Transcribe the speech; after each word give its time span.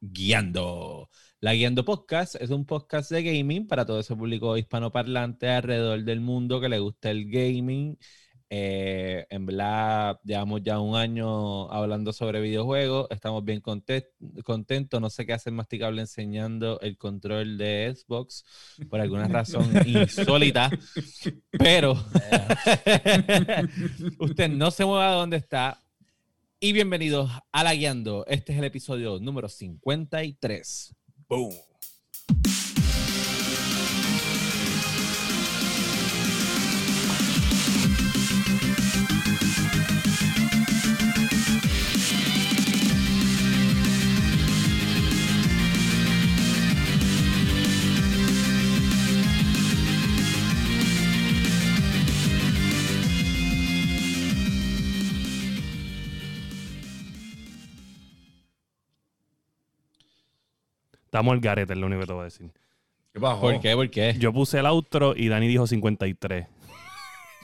Guiando. 0.00 1.10
La 1.40 1.54
Guiando 1.54 1.84
Podcast 1.84 2.34
es 2.36 2.50
un 2.50 2.66
podcast 2.66 3.10
de 3.10 3.22
gaming 3.22 3.66
para 3.66 3.86
todo 3.86 4.00
ese 4.00 4.16
público 4.16 4.56
hispanoparlante 4.56 5.48
alrededor 5.48 6.02
del 6.04 6.20
mundo 6.20 6.60
que 6.60 6.68
le 6.68 6.78
gusta 6.78 7.10
el 7.10 7.30
gaming. 7.30 7.98
Eh, 8.52 9.26
en 9.30 9.46
verdad, 9.46 10.18
llevamos 10.24 10.60
ya 10.64 10.80
un 10.80 10.96
año 10.96 11.70
hablando 11.70 12.12
sobre 12.12 12.40
videojuegos. 12.40 13.06
Estamos 13.10 13.44
bien 13.44 13.60
contentos. 13.60 15.00
No 15.00 15.08
sé 15.08 15.24
qué 15.24 15.34
hace 15.34 15.52
Masticable 15.52 16.00
enseñando 16.00 16.80
el 16.80 16.98
control 16.98 17.56
de 17.56 17.94
Xbox 17.94 18.44
por 18.88 19.00
alguna 19.00 19.28
razón 19.28 19.70
insólita. 19.86 20.68
Pero 21.52 21.92
usted 24.18 24.48
no 24.48 24.72
se 24.72 24.84
mueva 24.84 25.10
de 25.10 25.16
donde 25.16 25.36
está. 25.36 25.80
Y 26.62 26.74
bienvenidos 26.74 27.30
a 27.52 27.64
La 27.64 27.74
Guiando. 27.74 28.26
Este 28.26 28.52
es 28.52 28.58
el 28.58 28.66
episodio 28.66 29.18
número 29.18 29.48
53. 29.48 30.94
Boom. 31.26 31.54
Estamos 61.10 61.34
el 61.34 61.40
garete, 61.40 61.72
es 61.72 61.78
lo 61.80 61.86
único 61.86 62.02
que 62.02 62.06
te 62.06 62.12
voy 62.12 62.20
a 62.20 62.24
decir. 62.26 62.52
¿Qué 63.12 63.18
¿Por 63.18 63.60
qué? 63.60 63.74
¿Por 63.74 63.90
qué? 63.90 64.14
Yo 64.16 64.32
puse 64.32 64.60
el 64.60 64.66
outro 64.66 65.12
y 65.16 65.26
Dani 65.26 65.48
dijo 65.48 65.66
53. 65.66 66.46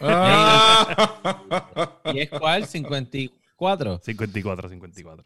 Ah. 0.00 1.98
¿Y 2.14 2.20
es 2.20 2.31
cuál? 2.31 2.64
54. 2.64 3.98
54, 4.05 4.69
54. 4.69 5.25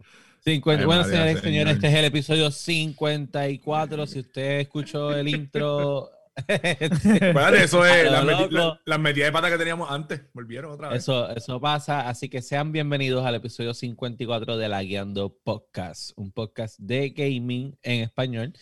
bueno, 0.86 1.04
señores 1.04 1.36
y 1.36 1.40
señores, 1.42 1.74
este 1.74 1.88
es 1.88 1.94
el 1.94 2.04
episodio 2.06 2.50
54. 2.50 4.06
Si 4.06 4.20
usted 4.20 4.60
escuchó 4.60 5.14
el 5.14 5.28
intro. 5.28 6.10
eso 6.48 7.84
es 7.84 8.10
las 8.10 8.78
la, 8.84 8.98
medidas 8.98 9.28
de 9.28 9.32
pata 9.32 9.50
que 9.50 9.58
teníamos 9.58 9.90
antes. 9.90 10.22
Volvieron 10.32 10.72
otra 10.72 10.88
vez. 10.88 11.02
Eso, 11.02 11.28
eso 11.30 11.60
pasa. 11.60 12.08
Así 12.08 12.28
que 12.28 12.42
sean 12.42 12.72
bienvenidos 12.72 13.24
al 13.24 13.34
episodio 13.34 13.74
54 13.74 14.56
de 14.56 14.68
La 14.68 14.82
Guiando 14.82 15.36
Podcast, 15.42 16.12
un 16.16 16.32
podcast 16.32 16.78
de 16.78 17.10
gaming 17.10 17.76
en 17.82 18.02
español. 18.02 18.52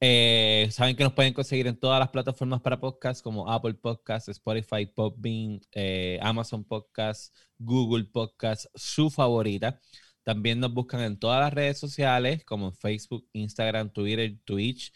Eh, 0.00 0.68
saben 0.72 0.94
que 0.94 1.04
nos 1.04 1.14
pueden 1.14 1.32
conseguir 1.32 1.66
en 1.66 1.78
todas 1.78 1.98
las 1.98 2.10
plataformas 2.10 2.60
para 2.60 2.78
podcast 2.78 3.22
como 3.22 3.50
Apple 3.50 3.74
Podcasts, 3.74 4.28
Spotify, 4.28 4.84
Podbean, 4.86 5.60
eh, 5.72 6.18
Amazon 6.20 6.64
Podcasts, 6.64 7.32
Google 7.58 8.04
Podcasts, 8.04 8.68
su 8.74 9.10
favorita. 9.10 9.80
También 10.22 10.60
nos 10.60 10.74
buscan 10.74 11.00
en 11.00 11.18
todas 11.18 11.40
las 11.40 11.54
redes 11.54 11.78
sociales 11.78 12.44
como 12.44 12.72
Facebook, 12.72 13.26
Instagram, 13.32 13.90
Twitter, 13.90 14.36
Twitch, 14.44 14.92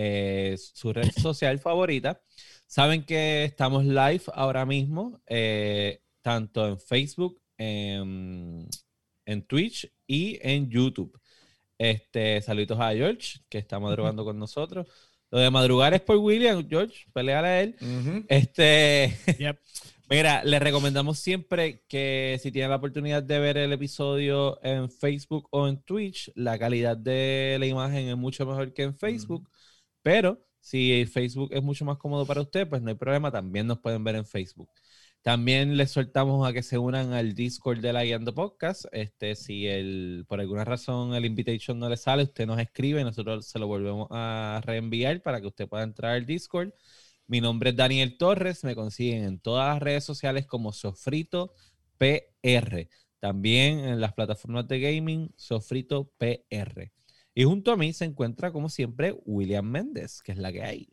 eh, 0.00 0.56
su 0.56 0.92
red 0.92 1.10
social 1.10 1.58
favorita. 1.58 2.20
Saben 2.68 3.04
que 3.04 3.42
estamos 3.44 3.84
live 3.84 4.22
ahora 4.32 4.64
mismo, 4.64 5.20
tanto 6.22 6.68
en 6.68 6.78
Facebook, 6.78 7.40
en, 7.56 8.68
en 9.26 9.42
Twitch 9.42 9.90
y 10.06 10.38
en 10.40 10.70
YouTube. 10.70 11.18
Este, 11.78 12.40
saluditos 12.42 12.78
a 12.78 12.92
George, 12.92 13.40
que 13.48 13.58
está 13.58 13.80
madrugando 13.80 14.24
con 14.24 14.38
nosotros. 14.38 14.86
Lo 15.30 15.38
de 15.38 15.50
madrugar 15.50 15.94
es 15.94 16.00
por 16.00 16.16
William, 16.16 16.66
George, 16.68 17.06
pelear 17.12 17.44
a 17.44 17.60
él. 17.60 17.76
Este, 18.28 19.16
mira, 20.10 20.42
le 20.44 20.58
recomendamos 20.58 21.18
siempre 21.18 21.84
que 21.88 22.38
si 22.42 22.50
tiene 22.52 22.68
la 22.68 22.76
oportunidad 22.76 23.22
de 23.22 23.38
ver 23.38 23.58
el 23.58 23.72
episodio 23.72 24.58
en 24.62 24.90
Facebook 24.90 25.48
o 25.50 25.68
en 25.68 25.82
Twitch, 25.82 26.32
la 26.34 26.58
calidad 26.58 26.96
de 26.96 27.56
la 27.60 27.66
imagen 27.66 28.08
es 28.08 28.16
mucho 28.16 28.46
mejor 28.46 28.72
que 28.72 28.84
en 28.84 28.94
Facebook, 28.96 29.50
pero 30.08 30.42
si 30.58 31.04
Facebook 31.04 31.50
es 31.52 31.62
mucho 31.62 31.84
más 31.84 31.98
cómodo 31.98 32.24
para 32.24 32.40
usted, 32.40 32.66
pues 32.66 32.80
no 32.80 32.88
hay 32.88 32.94
problema, 32.94 33.30
también 33.30 33.66
nos 33.66 33.80
pueden 33.80 34.02
ver 34.04 34.16
en 34.16 34.24
Facebook. 34.24 34.70
También 35.20 35.76
les 35.76 35.90
soltamos 35.90 36.48
a 36.48 36.54
que 36.54 36.62
se 36.62 36.78
unan 36.78 37.12
al 37.12 37.34
Discord 37.34 37.80
de 37.80 37.92
la 37.92 38.04
Guiando 38.04 38.34
Podcast. 38.34 38.86
Este, 38.92 39.36
si 39.36 39.66
el, 39.66 40.24
por 40.26 40.40
alguna 40.40 40.64
razón 40.64 41.12
el 41.14 41.26
invitation 41.26 41.78
no 41.78 41.90
le 41.90 41.98
sale, 41.98 42.22
usted 42.22 42.46
nos 42.46 42.58
escribe 42.58 43.02
y 43.02 43.04
nosotros 43.04 43.48
se 43.48 43.58
lo 43.58 43.66
volvemos 43.66 44.08
a 44.10 44.62
reenviar 44.64 45.20
para 45.20 45.42
que 45.42 45.48
usted 45.48 45.68
pueda 45.68 45.82
entrar 45.84 46.14
al 46.14 46.24
Discord. 46.24 46.72
Mi 47.26 47.42
nombre 47.42 47.68
es 47.70 47.76
Daniel 47.76 48.16
Torres, 48.16 48.64
me 48.64 48.74
consiguen 48.74 49.24
en 49.24 49.40
todas 49.40 49.74
las 49.74 49.82
redes 49.82 50.04
sociales 50.04 50.46
como 50.46 50.72
Sofrito 50.72 51.52
PR. 51.98 52.88
También 53.20 53.80
en 53.80 54.00
las 54.00 54.14
plataformas 54.14 54.66
de 54.68 54.80
gaming, 54.80 55.34
Sofrito 55.36 56.10
PR. 56.16 56.92
Y 57.38 57.44
junto 57.44 57.70
a 57.70 57.76
mí 57.76 57.92
se 57.92 58.04
encuentra, 58.04 58.50
como 58.50 58.68
siempre, 58.68 59.14
William 59.24 59.64
Méndez, 59.64 60.22
que 60.22 60.32
es 60.32 60.38
la 60.38 60.50
que 60.50 60.64
hay. 60.64 60.88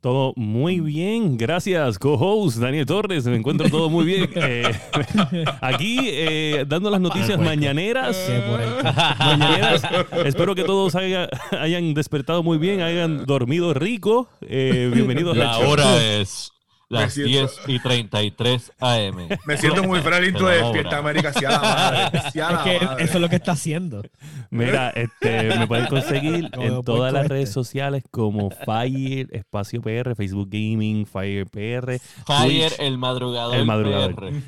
Todo 0.00 0.32
muy 0.34 0.80
bien, 0.80 1.36
gracias, 1.36 2.00
co-host 2.00 2.58
Daniel 2.58 2.84
Torres. 2.84 3.26
Me 3.26 3.36
encuentro 3.36 3.70
todo 3.70 3.88
muy 3.88 4.04
bien. 4.04 4.28
Eh, 4.34 4.64
aquí 5.60 6.00
eh, 6.02 6.64
dando 6.66 6.90
las 6.90 7.00
noticias 7.00 7.38
mañaneras. 7.38 8.28
mañaneras. 9.20 9.84
Espero 10.24 10.56
que 10.56 10.64
todos 10.64 10.96
hayan 10.96 11.94
despertado 11.94 12.42
muy 12.42 12.58
bien, 12.58 12.80
hayan 12.80 13.24
dormido 13.24 13.72
rico. 13.72 14.28
Eh, 14.40 14.90
bienvenidos 14.92 15.36
La 15.36 15.58
hora 15.58 16.02
es 16.02 16.50
las 16.92 17.14
10 17.14 17.60
y 17.66 17.78
33 17.78 18.72
AM. 18.78 19.28
Me 19.46 19.56
siento 19.56 19.82
muy 19.82 20.00
feliz 20.00 20.34
de 20.34 20.44
Despierta 20.44 20.98
América 20.98 21.30
hacia 21.30 21.50
la 21.50 21.58
madre. 21.58 22.18
es 22.98 23.08
eso 23.08 23.14
es 23.14 23.20
lo 23.20 23.28
que 23.28 23.36
está 23.36 23.52
haciendo. 23.52 24.02
Mira, 24.50 24.90
este, 24.90 25.58
me 25.58 25.66
pueden 25.66 25.86
conseguir 25.86 26.50
en 26.52 26.82
todas 26.84 27.12
las 27.12 27.26
redes 27.28 27.50
sociales 27.50 28.04
como 28.10 28.50
Fire, 28.50 29.28
Espacio 29.32 29.80
PR, 29.80 30.14
Facebook 30.14 30.48
Gaming, 30.50 31.06
Fire 31.06 31.46
PR. 31.46 31.98
Fire, 32.26 32.72
el 32.78 32.98
madrugador. 32.98 33.56
El 33.56 33.66
madrugador. 33.66 34.32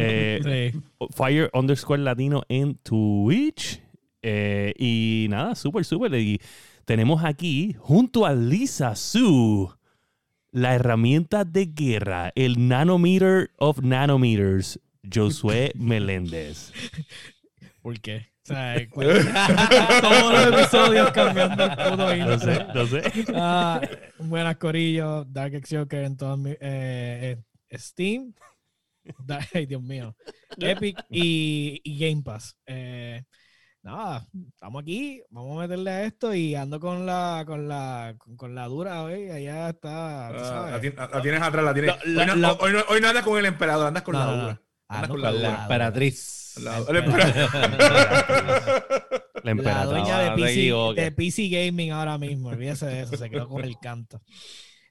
Eh, 0.00 0.72
Fire 1.10 1.50
underscore 1.52 2.02
latino 2.02 2.42
en 2.48 2.76
Twitch. 2.76 3.82
Eh, 4.22 4.72
y 4.78 5.26
nada, 5.30 5.54
súper, 5.54 5.84
súper. 5.84 6.14
Y 6.14 6.40
tenemos 6.84 7.24
aquí 7.24 7.74
junto 7.78 8.24
a 8.24 8.32
Lisa 8.32 8.94
Su 8.94 9.77
la 10.50 10.74
herramienta 10.74 11.44
de 11.44 11.66
guerra, 11.66 12.32
el 12.34 12.68
nanometer 12.68 13.50
of 13.58 13.80
nanometers, 13.82 14.80
Josué 15.02 15.72
Meléndez. 15.76 16.72
¿Por 17.82 18.00
qué? 18.00 18.26
O 18.42 18.48
sea, 18.48 18.76
todos 20.00 20.32
los 20.32 20.60
episodios 20.60 21.10
cambiando 21.12 21.64
el 21.64 21.70
puto 21.70 22.16
No 22.16 22.38
sé, 22.38 22.66
no 22.74 22.86
sé. 22.86 23.02
Ah, 23.34 23.80
buenas 24.18 24.56
corillos, 24.56 25.30
Dark 25.30 25.54
Exoker 25.54 26.04
en 26.04 26.16
todas 26.16 26.38
mis 26.38 26.54
eh, 26.54 27.36
eh, 27.68 27.78
Steam, 27.78 28.32
ay 29.54 29.66
Dios 29.66 29.82
mío, 29.82 30.16
Epic 30.56 31.04
y, 31.10 31.80
y 31.84 31.98
Game 31.98 32.22
Pass. 32.22 32.56
Eh, 32.66 33.22
nada, 33.88 34.28
estamos 34.48 34.82
aquí, 34.82 35.22
vamos 35.30 35.56
a 35.56 35.62
meterle 35.62 35.90
a 35.90 36.04
esto 36.04 36.34
y 36.34 36.54
ando 36.54 36.78
con 36.78 37.06
la 37.06 37.44
con 37.46 37.68
la 37.68 38.14
con, 38.36 38.54
la 38.54 38.66
dura 38.66 39.02
hoy, 39.02 39.30
allá 39.30 39.70
está. 39.70 40.28
Ah, 40.28 40.70
la, 40.72 41.22
tienes 41.22 41.40
atrás, 41.40 41.64
la 41.64 41.72
tienes. 41.72 41.94
hoy, 42.04 42.26
no, 42.36 42.82
hoy, 42.88 43.00
no, 43.00 43.08
andas 43.08 43.24
con 43.24 43.38
el 43.38 43.46
emperador, 43.46 43.86
andas 43.86 44.02
con 44.02 44.14
la 44.14 44.26
dura. 44.26 44.60
Andas 44.88 45.10
con, 45.10 45.22
la, 45.22 45.32
la 45.32 45.62
emperatriz. 45.62 46.58
La, 46.62 46.80
la, 49.42 49.84
dueña 49.84 50.18
de 50.18 50.30
PC, 50.32 50.72
de 51.00 51.12
PC 51.12 51.48
Gaming 51.48 51.92
ahora 51.92 52.18
mismo, 52.18 52.48
olvídese 52.48 52.86
de 52.86 53.02
eso, 53.02 53.16
se 53.16 53.30
quedó 53.30 53.48
con 53.48 53.64
el 53.64 53.78
canto. 53.78 54.20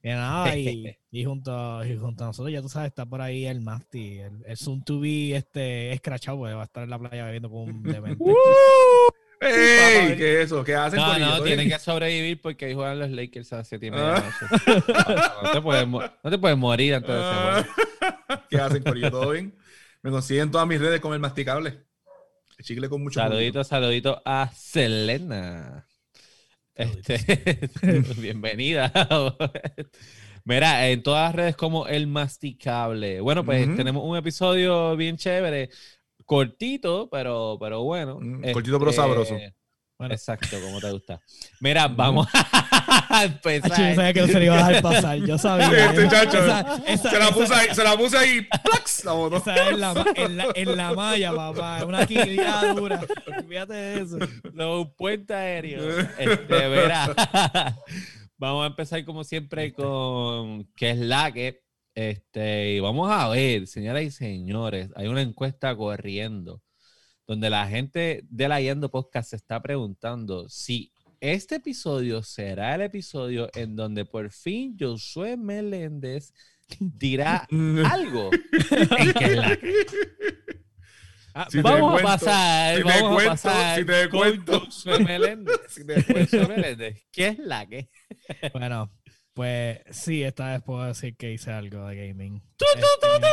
Y 0.04 0.10
nada, 0.10 0.56
y, 0.58 1.24
junto, 1.24 1.86
y 1.86 1.98
junto 1.98 2.24
a 2.24 2.28
nosotros, 2.28 2.54
ya 2.54 2.62
tú 2.62 2.70
sabes, 2.70 2.90
está 2.90 3.06
por 3.06 3.22
ahí 3.22 3.46
el 3.46 3.62
Masti, 3.62 4.20
el, 4.20 4.44
el 4.46 4.58
Zoom 4.58 4.84
to 4.84 5.00
be 5.00 5.36
este, 5.36 5.92
escrachado, 5.92 6.38
pues 6.38 6.56
va 6.56 6.62
a 6.62 6.66
estar 6.66 6.84
en 6.84 6.90
la 6.90 7.00
playa 7.00 7.26
bebiendo 7.26 7.50
con 7.50 7.62
un 7.62 7.84
demente. 7.84 8.24
¡Ey! 9.40 10.18
¿Qué 10.18 10.42
es 10.42 10.46
eso? 10.48 10.64
¿Qué 10.64 10.74
hacen 10.74 11.00
no, 11.00 11.20
no, 11.20 11.44
tienen 11.44 11.70
que 11.70 11.78
sobrevivir 11.78 12.42
porque 12.42 12.66
ahí 12.66 12.74
juegan 12.74 13.00
los 13.00 13.12
Lakers 13.12 13.54
hace 13.54 13.78
tiempo. 13.78 14.00
Ah. 14.02 14.24
No, 15.44 15.52
te 15.52 15.62
puedes, 15.62 15.88
no 15.88 16.32
te 16.32 16.38
puedes 16.38 16.58
morir 16.58 16.96
antes 16.96 17.10
de 17.10 17.60
ese 17.60 17.70
¿Qué 18.50 18.58
hacen, 18.58 18.84
Corillo? 18.84 19.12
¿Todo 19.12 19.30
bien? 19.32 19.56
Me 20.02 20.12
consiguen 20.12 20.52
todas 20.52 20.68
mis 20.68 20.80
redes 20.80 21.00
con 21.00 21.14
el 21.14 21.20
masticable. 21.20 21.86
El 22.58 22.66
chicle 22.66 22.90
con 22.90 23.04
mucho 23.04 23.20
Saludito, 23.20 23.64
saludito 23.64 24.22
a 24.26 24.50
Selena. 24.56 25.88
Este, 26.78 27.70
bienvenida. 28.22 28.92
Mira, 30.46 30.88
en 30.90 31.02
todas 31.02 31.28
las 31.28 31.36
redes 31.36 31.56
como 31.56 31.88
El 31.88 32.08
Masticable. 32.08 33.20
Bueno, 33.20 33.44
pues 33.44 33.76
tenemos 33.76 34.04
un 34.06 34.16
episodio 34.16 34.96
bien 34.96 35.18
chévere, 35.18 35.70
cortito, 36.26 37.10
pero, 37.10 37.58
pero 37.60 37.84
bueno. 37.84 38.20
cortito 38.54 38.78
pero 38.80 38.92
este, 38.92 39.02
sabroso. 39.02 39.38
Bueno. 39.98 40.14
Exacto, 40.14 40.62
como 40.62 40.80
te 40.80 40.92
gusta. 40.92 41.20
Mira, 41.60 41.88
vamos 41.88 42.28
a 42.34 43.26
empezar. 43.26 43.70
yo 43.72 43.96
sabía 43.96 44.14
que 44.14 44.22
no 44.22 44.28
se 44.28 44.40
le 44.40 44.46
iba 44.46 44.54
a 44.54 44.68
dejar 44.68 44.84
pasar. 44.84 45.18
Yo 45.18 45.38
sabía. 45.40 45.86
Este 45.92 46.08
chacho, 46.08 46.38
se, 47.10 47.20
la 47.20 47.32
puse 47.32 47.54
ahí, 47.56 47.68
se 47.74 47.84
la 47.84 47.98
puse 47.98 48.18
ahí. 48.18 48.48
¡plax! 48.64 49.06
La 49.06 49.14
botó. 49.14 49.38
Esa 49.38 49.70
en 49.70 49.80
la, 49.80 50.06
en, 50.16 50.38
la, 50.38 50.48
en 50.54 50.78
la 50.78 50.94
malla, 50.94 51.34
papá. 51.34 51.84
Una 51.84 52.06
quilida 52.06 52.74
dura. 52.76 53.02
Fíjate 53.50 53.74
de 53.74 54.02
eso. 54.02 54.20
No, 54.54 54.82
un 54.82 54.94
puente 54.94 55.34
aéreo. 55.34 56.08
Este, 56.18 56.68
verá. 56.68 57.76
vamos 58.38 58.64
a 58.64 58.68
empezar 58.68 59.04
como 59.04 59.24
siempre 59.24 59.74
con 59.74 60.66
qué 60.76 60.92
es 60.92 61.00
la 61.00 61.32
que. 61.32 61.64
Este, 61.96 62.74
y 62.74 62.80
vamos 62.80 63.10
a 63.12 63.28
ver, 63.30 63.66
señoras 63.66 64.04
y 64.04 64.12
señores, 64.12 64.92
hay 64.96 65.08
una 65.08 65.24
encuesta 65.24 65.76
corriendo 65.76 66.62
donde 67.28 67.50
la 67.50 67.68
gente 67.68 68.24
de 68.30 68.48
la 68.48 68.62
Yendo 68.62 68.90
Podcast 68.90 69.32
se 69.32 69.36
está 69.36 69.62
preguntando 69.62 70.48
si 70.48 70.94
este 71.20 71.56
episodio 71.56 72.24
será 72.24 72.76
el 72.76 72.82
episodio 72.82 73.50
en 73.54 73.76
donde 73.76 74.06
por 74.06 74.32
fin 74.32 74.78
Josué 74.80 75.36
Meléndez 75.36 76.34
dirá 76.80 77.46
algo 77.92 78.32
en 78.98 79.14
que 79.14 79.36
la 79.36 79.60
ah, 81.34 81.48
vamos 81.62 82.00
a 82.00 82.04
pasar, 82.04 82.84
vamos 82.84 83.24
a 83.24 83.26
pasar 83.30 83.80
si 83.80 83.86
te 83.86 84.10
con 84.10 84.46
Josué 84.46 85.00
Meléndez. 85.00 85.60
Si 85.68 85.86
te 85.86 86.48
Meléndez. 86.48 87.06
¿Qué 87.12 87.28
es 87.28 87.40
la 87.40 87.66
que? 87.66 87.90
Bueno, 88.54 88.90
pues 89.38 89.82
sí, 89.92 90.24
esta 90.24 90.54
vez 90.54 90.64
puedo 90.64 90.84
decir 90.84 91.16
que 91.16 91.32
hice 91.32 91.52
algo 91.52 91.86
de 91.86 92.08
gaming. 92.08 92.42
Este, 92.58 93.28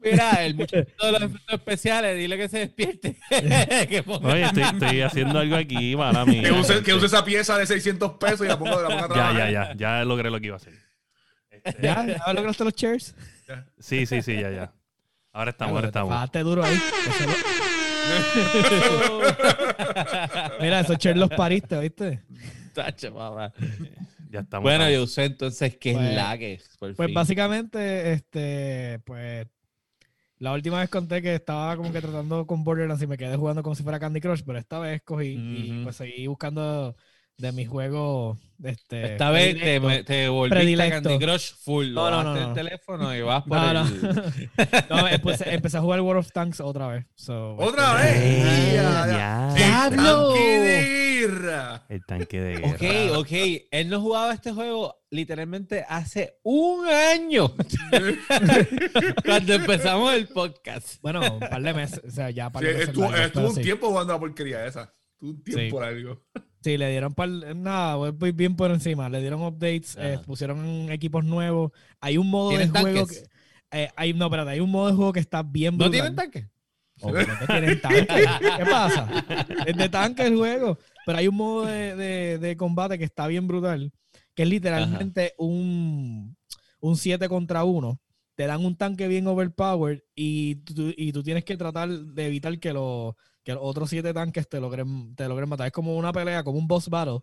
Mira, 0.00 0.44
el 0.44 0.54
muchacho 0.56 0.90
de 1.00 1.12
los 1.12 1.22
efectos 1.22 1.54
especiales, 1.54 2.16
dile 2.16 2.36
que 2.36 2.48
se 2.48 2.58
despierte. 2.58 3.16
Oye, 4.24 4.42
estoy, 4.42 5.00
haciendo 5.00 5.38
algo 5.38 5.54
aquí, 5.54 5.94
mala 5.94 6.26
mía. 6.26 6.42
Que 6.42 6.50
use, 6.50 6.82
que 6.82 6.92
use 6.92 7.06
esa 7.06 7.24
pieza 7.24 7.56
de 7.56 7.66
600 7.66 8.14
pesos 8.14 8.46
y 8.46 8.48
la 8.48 8.58
ponga, 8.58 8.82
la 8.82 8.88
ponga 8.88 9.04
a 9.04 9.08
trabajar. 9.08 9.36
Ya, 9.36 9.48
ya, 9.48 9.74
ya. 9.74 9.76
Ya 9.76 10.04
logré 10.04 10.28
lo 10.28 10.40
que 10.40 10.46
iba 10.46 10.56
a 10.56 10.58
hacer. 10.58 10.74
Este, 11.52 11.82
¿Ya? 11.82 12.04
¿Ya 12.04 12.32
lograste 12.32 12.64
los 12.64 12.74
chairs? 12.74 13.14
Sí, 13.78 14.06
sí, 14.06 14.22
sí, 14.22 14.40
ya, 14.40 14.50
ya. 14.50 14.72
Ahora 15.32 15.52
estamos, 15.52 15.76
ahora 15.76 15.86
estamos. 15.86 16.10
Bájate 16.10 16.40
duro 16.40 16.64
ahí. 16.64 16.80
Mira, 20.60 20.80
esos 20.80 20.98
chairs 20.98 21.20
los 21.20 21.30
pariste, 21.30 21.78
¿viste? 21.78 22.24
Tacho, 22.74 23.12
mamá. 23.12 23.52
Ya 24.30 24.40
estamos. 24.40 24.62
Bueno, 24.62 24.90
yo 24.90 25.06
sé 25.06 25.24
entonces 25.24 25.76
qué 25.76 25.90
es 25.90 25.96
pues, 25.96 26.14
la 26.14 26.38
que. 26.38 26.60
Pues 26.96 27.14
básicamente, 27.14 28.12
este, 28.12 29.00
pues 29.04 29.46
la 30.38 30.52
última 30.52 30.78
vez 30.78 30.88
conté 30.88 31.20
que 31.20 31.34
estaba 31.34 31.76
como 31.76 31.92
que 31.92 32.00
tratando 32.00 32.46
con 32.46 32.62
Borderlands 32.62 33.02
y 33.02 33.06
me 33.06 33.16
quedé 33.16 33.36
jugando 33.36 33.62
como 33.62 33.74
si 33.74 33.82
fuera 33.82 33.98
Candy 33.98 34.20
Crush, 34.20 34.42
pero 34.46 34.58
esta 34.58 34.78
vez 34.78 35.02
cogí 35.02 35.36
y 35.36 35.80
pues 35.82 35.96
seguí 35.96 36.26
buscando 36.28 36.94
de 37.38 37.52
mis 37.52 37.68
juegos. 37.68 38.38
Este, 38.62 39.12
esta 39.12 39.30
vez 39.30 39.54
te, 39.54 40.02
te 40.02 40.28
volviste 40.28 40.82
a 40.82 40.90
Candy 40.90 41.18
Crush 41.18 41.52
full. 41.54 41.92
No, 41.92 42.10
no, 42.10 42.24
no, 42.24 42.48
el 42.48 42.54
teléfono 42.54 43.14
y 43.14 43.22
vas 43.22 43.44
por 43.46 43.56
no, 43.56 43.86
el... 43.86 44.50
no, 44.90 45.08
empecé, 45.46 45.78
a 45.78 45.80
jugar 45.80 46.00
World 46.00 46.20
of 46.20 46.32
Tanks 46.32 46.60
otra 46.60 46.88
vez. 46.88 47.06
¿Otra 47.28 48.08
este, 48.08 48.20
vez? 48.20 48.74
¡Ya! 48.74 49.54
¡Diablo! 49.54 50.34
El 51.88 52.04
tanque 52.06 52.40
de 52.40 52.56
guerra. 52.56 52.74
Ok, 52.74 53.18
ok. 53.18 53.32
Él 53.70 53.88
no 53.88 54.00
jugaba 54.00 54.32
este 54.34 54.52
juego 54.52 55.02
literalmente 55.10 55.84
hace 55.88 56.38
un 56.42 56.86
año. 56.86 57.54
Cuando 59.24 59.54
empezamos 59.54 60.14
el 60.14 60.28
podcast. 60.28 61.00
Bueno, 61.02 61.20
un 61.20 61.40
par 61.40 61.62
de 61.62 61.74
meses. 61.74 62.00
O 62.06 62.10
sea, 62.10 62.30
ya 62.30 62.50
para 62.50 62.66
sí, 62.66 62.82
Estuvo, 62.82 63.14
estuvo 63.14 63.50
un 63.50 63.62
tiempo 63.62 63.88
jugando 63.88 64.12
la 64.14 64.18
porquería 64.18 64.66
esa. 64.66 64.94
Estuvo 65.12 65.30
un 65.30 65.42
tiempo 65.44 65.76
por 65.76 65.84
algo. 65.84 66.22
Sí, 66.60 66.76
le 66.76 66.90
dieron 66.90 67.14
par, 67.14 67.28
nada, 67.28 67.94
voy 68.10 68.32
bien 68.32 68.56
por 68.56 68.70
encima. 68.70 69.08
Le 69.08 69.20
dieron 69.20 69.42
updates, 69.42 69.96
eh, 69.98 70.18
pusieron 70.26 70.90
equipos 70.90 71.24
nuevos. 71.24 71.72
Hay 72.00 72.18
un 72.18 72.28
modo 72.28 72.56
de 72.56 72.68
juego 72.68 73.06
que. 73.06 73.22
Eh, 73.70 73.90
hay, 73.96 74.14
no, 74.14 74.26
espérate, 74.26 74.50
hay 74.50 74.60
un 74.60 74.70
modo 74.70 74.88
de 74.88 74.94
juego 74.94 75.12
que 75.12 75.20
está 75.20 75.42
bien 75.42 75.76
brutal. 75.76 75.90
¿No 75.90 75.92
tienen 75.92 76.16
tanque? 76.16 76.48
Obviamente 77.00 77.46
tienen 77.46 77.80
tanque. 77.80 78.06
¿Qué 78.06 78.64
pasa? 78.64 79.08
Es 79.66 79.76
de 79.76 79.88
tanque 79.88 80.26
el 80.26 80.36
juego. 80.36 80.78
Pero 81.06 81.18
hay 81.18 81.28
un 81.28 81.36
modo 81.36 81.66
de, 81.66 82.38
de, 82.38 82.56
combate 82.56 82.98
que 82.98 83.04
está 83.04 83.26
bien 83.26 83.46
brutal, 83.46 83.92
que 84.34 84.42
es 84.42 84.48
literalmente 84.48 85.34
un, 85.38 86.36
un 86.80 86.96
7 86.96 87.28
contra 87.28 87.64
1. 87.64 88.00
Te 88.34 88.46
dan 88.46 88.64
un 88.64 88.76
tanque 88.76 89.08
bien 89.08 89.26
overpowered 89.26 90.02
y 90.14 90.56
tú, 90.56 90.92
y 90.96 91.12
tú 91.12 91.22
tienes 91.22 91.44
que 91.44 91.56
tratar 91.56 91.88
de 91.88 92.26
evitar 92.26 92.58
que 92.58 92.72
los, 92.72 93.14
que 93.48 93.54
los 93.54 93.62
otros 93.64 93.88
7 93.88 94.12
tanques 94.12 94.46
te 94.46 94.60
logren, 94.60 95.14
te 95.14 95.26
logren 95.26 95.48
matar. 95.48 95.68
Es 95.68 95.72
como 95.72 95.96
una 95.96 96.12
pelea, 96.12 96.44
como 96.44 96.58
un 96.58 96.68
boss 96.68 96.90
battle. 96.90 97.20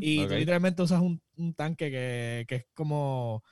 Y 0.00 0.26
tú 0.26 0.34
literalmente 0.34 0.80
usas 0.80 1.02
un, 1.02 1.20
un 1.36 1.52
tanque 1.52 1.90
que, 1.90 2.46
que, 2.48 2.54
es 2.54 2.66
como 2.72 3.44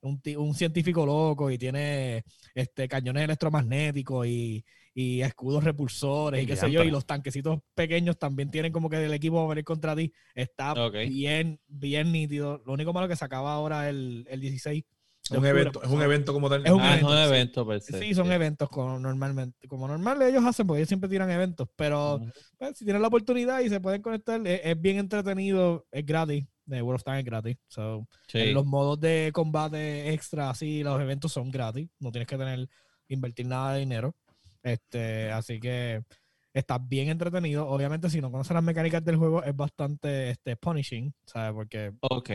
un, 0.00 0.20
un, 0.38 0.54
científico 0.54 1.06
loco 1.06 1.52
y 1.52 1.58
tiene 1.58 2.24
este, 2.56 2.88
cañones 2.88 3.22
electromagnéticos 3.22 4.26
y, 4.26 4.64
y 4.92 5.20
escudos 5.22 5.62
repulsores 5.62 6.42
y 6.42 6.46
qué 6.46 6.56
sé 6.56 6.68
yo, 6.68 6.82
y 6.82 6.90
los 6.90 7.06
tanquecitos 7.06 7.60
pequeños 7.76 8.18
también 8.18 8.50
tienen 8.50 8.72
como 8.72 8.90
que 8.90 9.02
el 9.02 9.14
equipo 9.14 9.36
va 9.36 9.44
a 9.44 9.48
venir 9.50 9.64
contra 9.64 9.94
ti. 9.94 10.12
Está 10.34 10.74
bien, 10.90 11.60
bien 11.68 12.10
nítido. 12.10 12.60
Lo 12.66 12.72
único 12.72 12.92
malo 12.92 13.06
que 13.06 13.14
se 13.14 13.24
acaba 13.24 13.54
ahora 13.54 13.88
el, 13.88 14.26
el 14.28 14.40
16. 14.40 14.82
Es 15.32 15.38
un, 15.38 15.46
evento, 15.46 15.82
es 15.82 15.90
un 15.90 16.02
evento 16.02 16.32
como 16.32 16.48
tal. 16.48 16.64
Es 16.66 16.72
un 16.72 16.80
ah, 16.80 17.24
evento, 17.26 17.80
sí. 17.80 18.14
son 18.14 18.30
eventos 18.32 18.68
como 18.68 18.98
normalmente. 18.98 19.66
Como 19.68 19.88
normalmente 19.88 20.30
ellos 20.30 20.44
hacen, 20.44 20.66
porque 20.66 20.80
ellos 20.80 20.88
siempre 20.88 21.08
tiran 21.08 21.30
eventos. 21.30 21.68
Pero 21.76 22.20
pues, 22.58 22.78
si 22.78 22.84
tienen 22.84 23.02
la 23.02 23.08
oportunidad 23.08 23.60
y 23.60 23.68
se 23.68 23.80
pueden 23.80 24.02
conectar, 24.02 24.40
es, 24.46 24.80
bien 24.80 24.98
entretenido, 24.98 25.86
es 25.90 26.04
gratis. 26.04 26.44
De 26.64 26.80
World 26.80 27.00
of 27.00 27.04
Tanks 27.04 27.18
es 27.18 27.24
gratis. 27.24 27.56
So, 27.66 28.06
los 28.32 28.64
modos 28.64 29.00
de 29.00 29.30
combate 29.32 30.12
extra, 30.12 30.50
así, 30.50 30.82
los 30.84 31.00
eventos 31.00 31.32
son 31.32 31.50
gratis. 31.50 31.88
No 31.98 32.12
tienes 32.12 32.28
que 32.28 32.38
tener 32.38 32.68
invertir 33.08 33.46
nada 33.46 33.74
de 33.74 33.80
dinero. 33.80 34.14
Este, 34.62 35.30
así 35.30 35.58
que 35.58 36.02
está 36.52 36.78
bien 36.78 37.08
entretenido. 37.08 37.68
Obviamente, 37.68 38.10
si 38.10 38.20
no 38.20 38.30
conoces 38.30 38.54
las 38.54 38.62
mecánicas 38.62 39.04
del 39.04 39.16
juego, 39.16 39.42
es 39.42 39.54
bastante 39.54 40.30
este, 40.30 40.56
punishing, 40.56 41.12
¿sabes? 41.26 41.52
Porque. 41.52 41.92
Ok. 42.02 42.30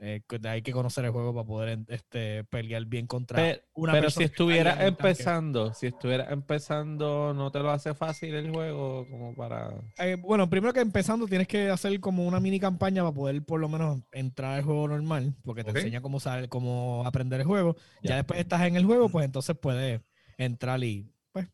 Eh, 0.00 0.22
hay 0.44 0.62
que 0.62 0.72
conocer 0.72 1.04
el 1.04 1.10
juego 1.10 1.34
para 1.34 1.46
poder 1.46 1.78
este, 1.88 2.44
pelear 2.44 2.84
bien 2.84 3.06
contra 3.06 3.36
pero, 3.36 3.60
una 3.74 3.92
pero 3.92 4.10
si 4.10 4.24
estuviera 4.24 4.86
empezando, 4.86 5.72
si 5.72 5.86
estuviera 5.86 6.30
empezando, 6.30 7.32
¿no 7.34 7.50
te 7.50 7.60
lo 7.60 7.70
hace 7.70 7.94
fácil 7.94 8.34
el 8.34 8.50
juego 8.50 9.06
como 9.08 9.34
para...? 9.34 9.70
Eh, 9.98 10.16
bueno, 10.16 10.50
primero 10.50 10.72
que 10.72 10.80
empezando 10.80 11.26
tienes 11.26 11.48
que 11.48 11.70
hacer 11.70 11.98
como 12.00 12.26
una 12.26 12.40
mini 12.40 12.60
campaña 12.60 13.02
para 13.02 13.14
poder 13.14 13.42
por 13.44 13.60
lo 13.60 13.68
menos 13.68 14.00
entrar 14.12 14.54
al 14.54 14.64
juego 14.64 14.88
normal, 14.88 15.34
porque 15.44 15.64
te 15.64 15.70
enseña 15.70 16.00
cómo, 16.00 16.20
saber, 16.20 16.48
cómo 16.48 17.02
aprender 17.06 17.40
el 17.40 17.46
juego. 17.46 17.76
Ya 18.02 18.16
después 18.16 18.40
estás 18.40 18.62
en 18.62 18.76
el 18.76 18.84
juego, 18.84 19.08
pues 19.08 19.24
entonces 19.24 19.56
puedes 19.56 20.00
entrar 20.38 20.82
y 20.84 21.15
pues 21.36 21.48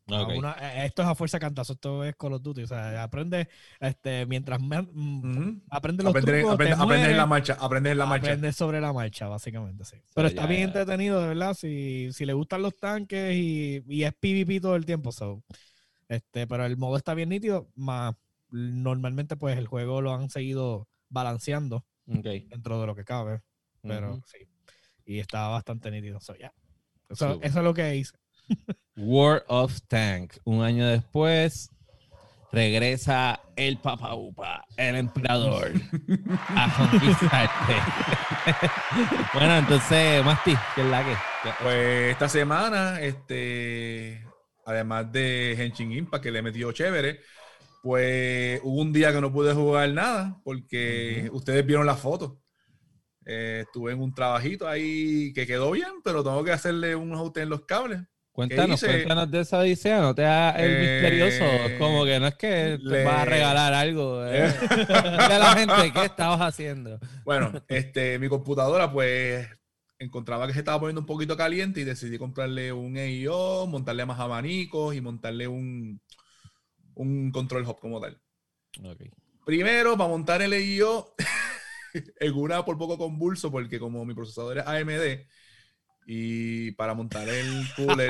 eh, 0.61 0.85
esto 0.85 1.01
es 1.01 1.07
a 1.09 1.15
fuerza 1.15 1.39
cantazo, 1.39 1.73
esto 1.73 2.05
es 2.05 2.15
Call 2.15 2.33
of 2.33 2.41
Duty, 2.41 2.63
o 2.63 2.67
sea, 2.67 3.03
aprende 3.03 3.49
este 3.81 4.25
mientras 4.25 4.61
mm, 4.61 5.63
aprende 5.69 6.03
los 6.03 6.13
trucos, 6.13 6.53
aprende, 6.53 7.11
en 7.11 7.17
la 7.17 7.25
marcha, 7.25 7.57
aprende 7.59 7.91
en 7.91 7.97
la 7.97 8.05
marcha. 8.05 8.27
Aprende 8.27 8.53
sobre 8.53 8.79
la 8.79 8.93
marcha, 8.93 9.27
básicamente, 9.27 9.83
sí. 9.83 9.97
Pero 10.15 10.29
está 10.29 10.45
bien 10.45 10.61
entretenido, 10.61 11.19
de 11.19 11.27
verdad, 11.27 11.53
si, 11.53 12.13
si 12.13 12.25
le 12.25 12.31
gustan 12.31 12.61
los 12.61 12.77
tanques 12.77 13.35
y, 13.35 13.83
y, 13.87 14.03
es 14.03 14.13
PvP 14.13 14.61
todo 14.61 14.77
el 14.77 14.85
tiempo, 14.85 15.11
so. 15.11 15.43
Este, 16.07 16.47
pero 16.47 16.65
el 16.65 16.77
modo 16.77 16.95
está 16.95 17.13
bien 17.13 17.29
nítido, 17.29 17.69
más 17.75 18.15
normalmente 18.49 19.35
pues 19.35 19.57
el 19.57 19.67
juego 19.67 19.99
lo 20.01 20.13
han 20.13 20.29
seguido 20.29 20.87
balanceando 21.09 21.85
dentro 22.05 22.79
de 22.79 22.87
lo 22.87 22.95
que 22.95 23.03
cabe, 23.03 23.41
pero 23.81 24.21
sí. 24.25 24.47
Y 25.05 25.19
está 25.19 25.49
bastante 25.49 25.91
nítido, 25.91 26.21
so, 26.21 26.35
ya. 26.37 26.53
Eso, 27.09 27.39
eso 27.41 27.59
es 27.59 27.63
lo 27.63 27.73
que 27.73 27.97
hice. 27.97 28.13
War 28.95 29.43
of 29.47 29.79
Tank. 29.87 30.33
Un 30.43 30.61
año 30.63 30.87
después, 30.87 31.73
regresa 32.53 33.41
el 33.55 33.79
Papa 33.79 34.13
Upa, 34.13 34.63
el 34.77 34.95
emperador, 34.95 35.71
a 36.49 36.75
conquistarte. 36.77 37.73
bueno, 39.33 39.57
entonces, 39.57 40.23
Masti, 40.23 40.53
¿qué 40.75 40.81
es 40.81 40.87
la 40.87 41.03
que? 41.03 41.15
Pues 41.63 42.11
esta 42.11 42.29
semana, 42.29 43.01
este, 43.01 44.23
además 44.65 45.11
de 45.11 45.53
Henshin 45.53 45.91
Impact, 45.91 46.23
que 46.23 46.31
le 46.31 46.43
metió 46.43 46.71
chévere, 46.71 47.21
pues 47.81 48.61
hubo 48.63 48.81
un 48.81 48.93
día 48.93 49.11
que 49.11 49.21
no 49.21 49.33
pude 49.33 49.53
jugar 49.53 49.89
nada, 49.89 50.39
porque 50.43 51.29
ustedes 51.33 51.65
vieron 51.65 51.87
la 51.87 51.95
foto. 51.95 52.39
Eh, 53.25 53.63
estuve 53.65 53.93
en 53.93 54.01
un 54.01 54.13
trabajito 54.13 54.67
ahí 54.67 55.33
que 55.33 55.47
quedó 55.47 55.71
bien, 55.71 55.89
pero 56.03 56.23
tengo 56.23 56.43
que 56.43 56.51
hacerle 56.51 56.95
un 56.95 57.13
ajuste 57.13 57.41
en 57.41 57.49
los 57.49 57.65
cables 57.65 58.01
Cuéntanos, 58.33 58.83
cuéntanos 58.83 59.29
de 59.29 59.41
esa 59.41 59.59
odisea, 59.59 60.01
no 60.01 60.15
te 60.15 60.25
hagas 60.25 60.59
el 60.59 60.79
misterioso. 60.79 61.43
Eh, 61.43 61.77
como 61.77 62.03
que 62.03 62.19
no 62.19 62.25
es 62.25 62.33
que 62.33 62.79
te 62.83 63.03
vas 63.03 63.19
a 63.19 63.25
regalar 63.25 63.73
algo. 63.73 64.23
Eh. 64.33 64.51
de 64.51 65.39
la 65.39 65.55
gente, 65.55 65.93
¿qué 65.93 66.05
estabas 66.05 66.41
haciendo? 66.41 66.99
Bueno, 67.23 67.51
este, 67.67 68.17
mi 68.17 68.27
computadora, 68.29 68.91
pues 68.91 69.47
encontraba 69.99 70.47
que 70.47 70.53
se 70.53 70.59
estaba 70.59 70.79
poniendo 70.79 71.01
un 71.01 71.05
poquito 71.05 71.37
caliente 71.37 71.81
y 71.81 71.83
decidí 71.83 72.17
comprarle 72.17 72.73
un 72.73 72.97
EIO, 72.97 73.67
montarle 73.67 74.05
más 74.07 74.19
abanicos 74.19 74.95
y 74.95 75.01
montarle 75.01 75.47
un, 75.47 76.01
un 76.95 77.31
control 77.31 77.67
hub 77.67 77.79
como 77.79 78.01
tal. 78.01 78.19
Primero, 79.45 79.95
para 79.95 80.09
montar 80.09 80.41
el 80.41 80.53
EIO 80.53 81.13
en 82.19 82.33
una 82.33 82.65
por 82.65 82.79
poco 82.79 82.97
convulso, 82.97 83.51
porque 83.51 83.77
como 83.77 84.03
mi 84.05 84.15
procesador 84.15 84.57
es 84.57 84.65
AMD, 84.65 85.27
y 86.05 86.71
para 86.71 86.93
montar 86.93 87.27
el 87.29 87.65
cooler. 87.75 88.09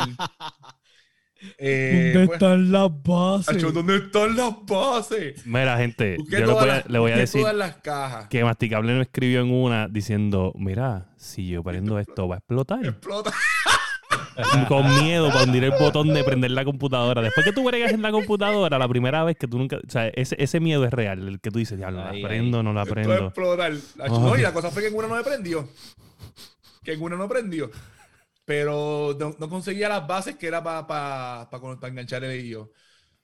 eh, 1.57 2.11
¿Dónde 2.13 2.27
pues, 2.27 2.35
están 2.41 2.71
las 2.71 2.89
bases? 3.03 3.73
¿Dónde 3.73 3.97
están 3.97 4.35
las 4.35 4.53
bases? 4.65 5.45
Mira, 5.45 5.77
gente, 5.77 6.17
yo 6.29 6.39
le 6.39 6.45
voy, 6.45 6.69
a, 6.69 6.83
le 6.87 6.99
voy 6.99 7.11
a 7.11 7.17
decir 7.17 7.41
todas 7.41 7.55
las 7.55 7.75
cajas. 7.77 8.27
que 8.29 8.43
Masticable 8.43 8.93
no 8.93 9.01
escribió 9.01 9.41
en 9.41 9.51
una 9.51 9.87
diciendo, 9.87 10.53
mira, 10.55 11.13
si 11.17 11.47
yo 11.47 11.63
prendo 11.63 11.99
esto, 11.99 12.27
va 12.27 12.35
a 12.35 12.37
explotar. 12.39 12.85
Explota. 12.85 13.31
con 14.67 14.87
miedo 15.03 15.29
para 15.29 15.43
hundir 15.43 15.63
el 15.63 15.71
botón 15.71 16.13
de 16.13 16.23
prender 16.23 16.51
la 16.51 16.65
computadora. 16.65 17.21
Después 17.21 17.45
que 17.45 17.51
tú 17.53 17.63
bregas 17.63 17.91
en 17.91 18.01
la 18.01 18.11
computadora, 18.11 18.79
la 18.79 18.87
primera 18.87 19.23
vez 19.23 19.37
que 19.37 19.47
tú 19.47 19.57
nunca. 19.57 19.77
O 19.77 19.89
sea, 19.89 20.07
ese, 20.07 20.35
ese 20.39 20.59
miedo 20.59 20.85
es 20.85 20.91
real. 20.91 21.27
El 21.27 21.39
que 21.39 21.51
tú 21.51 21.59
dices, 21.59 21.79
ya 21.79 21.91
no 21.91 22.03
la 22.03 22.11
prendo, 22.27 22.63
no 22.63 22.73
la 22.73 22.85
prendo. 22.85 23.27
explotar. 23.27 23.73
No, 24.09 24.37
y 24.37 24.41
la 24.41 24.53
cosa 24.53 24.71
fue 24.71 24.81
que 24.81 24.87
en 24.89 24.95
una 24.95 25.07
no 25.07 25.15
me 25.15 25.23
prendió. 25.23 25.67
Que 26.83 26.93
en 26.93 27.01
una 27.01 27.15
no 27.15 27.29
prendió. 27.29 27.71
Pero 28.45 29.17
no, 29.19 29.49
conseguía 29.49 29.89
las 29.89 30.05
bases 30.05 30.35
que 30.35 30.47
era 30.47 30.63
para 30.63 30.85
pa, 30.85 31.49
pa, 31.49 31.87
enganchar 31.87 32.23
el 32.23 32.45
IO. 32.45 32.71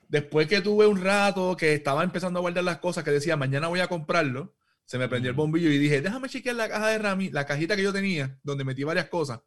Después 0.07 0.47
que 0.47 0.61
tuve 0.61 0.87
un 0.87 1.01
rato 1.01 1.55
que 1.57 1.73
estaba 1.73 2.03
empezando 2.03 2.39
a 2.39 2.41
guardar 2.41 2.63
las 2.63 2.79
cosas, 2.79 3.03
que 3.03 3.11
decía, 3.11 3.37
mañana 3.37 3.67
voy 3.67 3.79
a 3.81 3.87
comprarlo, 3.87 4.55
se 4.85 4.97
me 4.97 5.07
prendió 5.07 5.29
el 5.29 5.35
bombillo 5.35 5.69
y 5.69 5.77
dije, 5.77 6.01
déjame 6.01 6.29
chequear 6.29 6.55
la 6.55 6.69
caja 6.69 6.87
de 6.87 6.97
Rami, 6.97 7.29
la 7.29 7.45
cajita 7.45 7.75
que 7.75 7.83
yo 7.83 7.93
tenía, 7.93 8.39
donde 8.43 8.63
metí 8.63 8.83
varias 8.83 9.07
cosas 9.09 9.41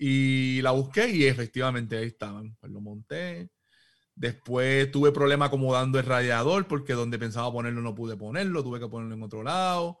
y 0.00 0.62
la 0.62 0.70
busqué 0.70 1.10
y 1.10 1.26
efectivamente 1.26 1.98
ahí 1.98 2.06
estaban. 2.06 2.56
Pues 2.58 2.72
lo 2.72 2.80
monté. 2.80 3.50
Después 4.14 4.90
tuve 4.90 5.12
problema 5.12 5.46
acomodando 5.46 5.98
el 5.98 6.06
radiador 6.06 6.66
porque 6.66 6.94
donde 6.94 7.18
pensaba 7.18 7.52
ponerlo 7.52 7.82
no 7.82 7.94
pude 7.94 8.16
ponerlo, 8.16 8.64
tuve 8.64 8.80
que 8.80 8.88
ponerlo 8.88 9.14
en 9.14 9.22
otro 9.22 9.42
lado. 9.42 9.98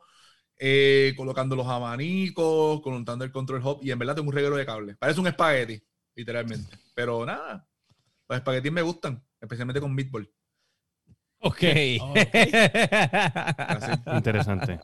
Eh, 0.62 1.14
colocando 1.16 1.56
los 1.56 1.66
abanicos, 1.66 2.82
colocando 2.82 3.24
el 3.24 3.32
control 3.32 3.64
hub 3.64 3.78
y 3.82 3.92
en 3.92 3.98
verdad 3.98 4.14
tengo 4.14 4.28
un 4.28 4.34
reguero 4.34 4.56
de 4.56 4.66
cables. 4.66 4.94
Parece 4.98 5.18
un 5.18 5.26
espagueti, 5.26 5.82
literalmente. 6.14 6.76
Pero 6.94 7.24
nada, 7.24 7.66
los 8.28 8.36
espaguetis 8.36 8.70
me 8.70 8.82
gustan, 8.82 9.24
especialmente 9.40 9.80
con 9.80 9.94
meatball. 9.94 10.30
Ok. 11.38 11.62
Interesante. 14.14 14.78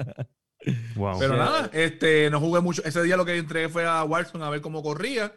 Pero 1.19 1.37
nada, 1.37 1.69
este, 1.75 2.31
no 2.31 2.41
jugué 2.41 2.63
mucho. 2.63 2.83
Ese 2.83 3.03
día 3.03 3.19
lo 3.19 3.27
que 3.27 3.37
entregué 3.37 3.69
fue 3.69 3.85
a 3.85 4.03
Warzone 4.03 4.47
a 4.47 4.49
ver 4.49 4.63
cómo 4.63 4.83
corría. 4.83 5.31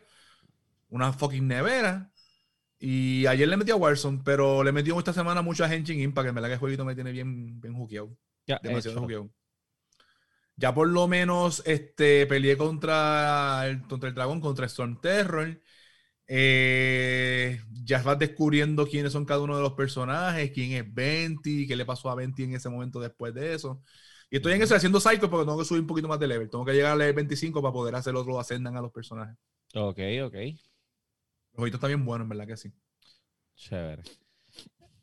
Una 0.88 1.12
fucking 1.12 1.46
nevera. 1.50 2.14
Y 2.80 3.26
ayer 3.26 3.50
le 3.50 3.58
metí 3.58 3.72
a 3.72 3.76
Warzone, 3.76 4.22
pero 4.24 4.64
le 4.64 4.72
metí 4.72 4.90
esta 4.98 5.12
semana 5.12 5.42
mucho 5.42 5.66
a 5.66 5.74
Henshin 5.74 6.00
Impact, 6.00 6.24
que 6.24 6.30
en 6.30 6.36
verdad 6.36 6.48
que 6.48 6.54
el 6.54 6.60
jueguito 6.60 6.86
me 6.86 6.96
tiene 6.96 7.12
bien, 7.12 7.60
bien 7.60 7.74
juqueado. 7.74 8.18
Demasiado 8.64 9.02
juqueado. 9.02 9.30
Ya 10.60 10.74
por 10.74 10.90
lo 10.90 11.08
menos 11.08 11.64
este, 11.66 12.26
peleé 12.26 12.58
contra 12.58 13.66
el, 13.66 13.82
contra 13.84 14.10
el 14.10 14.16
dragón, 14.16 14.42
contra 14.42 14.66
Storm 14.66 15.00
Terror. 15.00 15.58
Eh, 16.28 17.62
ya 17.84 18.04
vas 18.04 18.20
descubriendo 18.20 18.86
quiénes 18.86 19.14
son 19.14 19.24
cada 19.24 19.40
uno 19.40 19.56
de 19.56 19.64
los 19.64 19.72
personajes, 19.74 20.52
quién 20.52 20.74
es 20.74 20.94
Venti, 20.94 21.66
qué 21.66 21.78
le 21.78 21.86
pasó 21.86 22.10
a 22.10 22.16
Venti 22.16 22.44
en 22.44 22.56
ese 22.56 22.68
momento 22.68 23.00
después 23.00 23.34
de 23.34 23.54
eso. 23.54 23.82
Y 24.30 24.36
estoy 24.36 24.52
en 24.52 24.62
eso 24.62 24.76
haciendo 24.76 25.00
Psycho 25.00 25.30
porque 25.30 25.46
tengo 25.46 25.58
que 25.58 25.64
subir 25.64 25.82
un 25.82 25.88
poquito 25.88 26.10
más 26.10 26.20
de 26.20 26.28
level. 26.28 26.50
Tengo 26.50 26.66
que 26.66 26.74
llegar 26.74 26.92
al 26.92 27.00
level 27.00 27.16
25 27.16 27.62
para 27.62 27.72
poder 27.72 27.96
hacer 27.96 28.14
otro 28.16 28.38
ascendan 28.38 28.76
a 28.76 28.82
los 28.82 28.92
personajes. 28.92 29.38
Ok, 29.74 30.00
ok. 30.26 30.36
Los 30.36 31.56
jueguito 31.56 31.78
está 31.78 31.88
bien 31.88 32.04
bueno, 32.04 32.24
en 32.24 32.30
verdad 32.30 32.48
que 32.48 32.58
sí. 32.58 32.74
Chévere. 33.56 34.04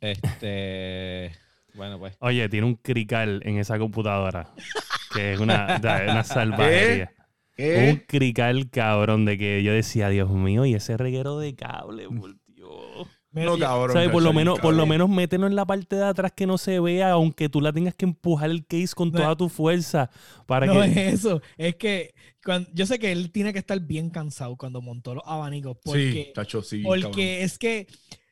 Este. 0.00 1.32
bueno, 1.74 1.98
pues. 1.98 2.14
Oye, 2.20 2.46
tiene 2.50 2.66
un 2.66 2.74
crical 2.74 3.40
en 3.42 3.56
esa 3.56 3.78
computadora. 3.78 4.52
que 5.16 5.32
es 5.32 5.40
una, 5.40 5.80
una 5.80 6.24
salvajería. 6.24 7.12
Un 7.58 8.02
crical 8.06 8.70
cabrón 8.70 9.24
de 9.24 9.38
que 9.38 9.62
yo 9.62 9.72
decía, 9.72 10.08
Dios 10.10 10.30
mío, 10.30 10.66
y 10.66 10.74
ese 10.74 10.96
reguero 10.96 11.38
de 11.38 11.54
cable, 11.54 12.06
por 12.08 12.36
Dios. 12.46 13.08
No, 13.32 13.58
cabrón, 13.58 14.10
por, 14.10 14.22
lo 14.22 14.32
menos, 14.32 14.58
por 14.60 14.74
lo 14.74 14.86
menos 14.86 15.10
mételo 15.10 15.46
en 15.46 15.54
la 15.56 15.66
parte 15.66 15.96
de 15.96 16.04
atrás 16.04 16.32
que 16.34 16.46
no 16.46 16.56
se 16.56 16.80
vea, 16.80 17.10
aunque 17.12 17.48
tú 17.48 17.60
la 17.60 17.72
tengas 17.72 17.94
que 17.94 18.06
empujar 18.06 18.50
el 18.50 18.66
case 18.66 18.94
con 18.94 19.12
toda 19.12 19.36
tu 19.36 19.48
fuerza. 19.48 20.10
Para 20.46 20.66
no 20.66 20.82
es 20.82 20.96
eso, 20.96 21.42
es 21.58 21.76
que 21.76 22.14
cuando, 22.42 22.68
yo 22.72 22.86
sé 22.86 22.98
que 22.98 23.12
él 23.12 23.30
tiene 23.32 23.52
que 23.52 23.58
estar 23.58 23.78
bien 23.80 24.08
cansado 24.08 24.56
cuando 24.56 24.80
montó 24.80 25.14
los 25.14 25.24
abanicos. 25.26 25.76
Porque, 25.84 26.32
sí, 26.34 26.58
sí. 26.62 26.82
Porque 26.82 27.42
es 27.42 27.58
que, 27.58 27.86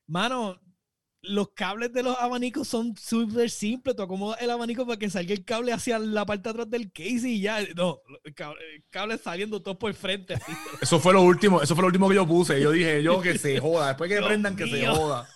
mano, 0.06 0.58
los 1.26 1.48
cables 1.50 1.92
de 1.92 2.02
los 2.02 2.16
abanicos 2.18 2.68
son 2.68 2.96
súper 2.96 3.50
simples. 3.50 3.96
Tú 3.96 4.02
acomodas 4.02 4.40
el 4.40 4.50
abanico 4.50 4.86
para 4.86 4.98
que 4.98 5.10
salga 5.10 5.32
el 5.32 5.44
cable 5.44 5.72
hacia 5.72 5.98
la 5.98 6.24
parte 6.24 6.44
de 6.44 6.50
atrás 6.50 6.70
del 6.70 6.92
case 6.92 7.28
y 7.28 7.40
ya. 7.40 7.60
No, 7.74 8.00
el 8.24 8.34
cable, 8.90 9.18
saliendo 9.18 9.62
todo 9.62 9.78
por 9.78 9.92
frente. 9.94 10.38
Eso 10.80 11.00
fue 11.00 11.12
lo 11.12 11.22
último, 11.22 11.62
eso 11.62 11.74
fue 11.74 11.82
lo 11.82 11.86
último 11.88 12.08
que 12.08 12.14
yo 12.14 12.26
puse. 12.26 12.60
Yo 12.60 12.70
dije, 12.70 13.02
yo 13.02 13.20
que 13.20 13.38
se 13.38 13.58
joda. 13.60 13.88
Después 13.88 14.10
que 14.10 14.22
prendan, 14.22 14.56
que 14.56 14.66
se 14.66 14.86
joda. 14.86 15.28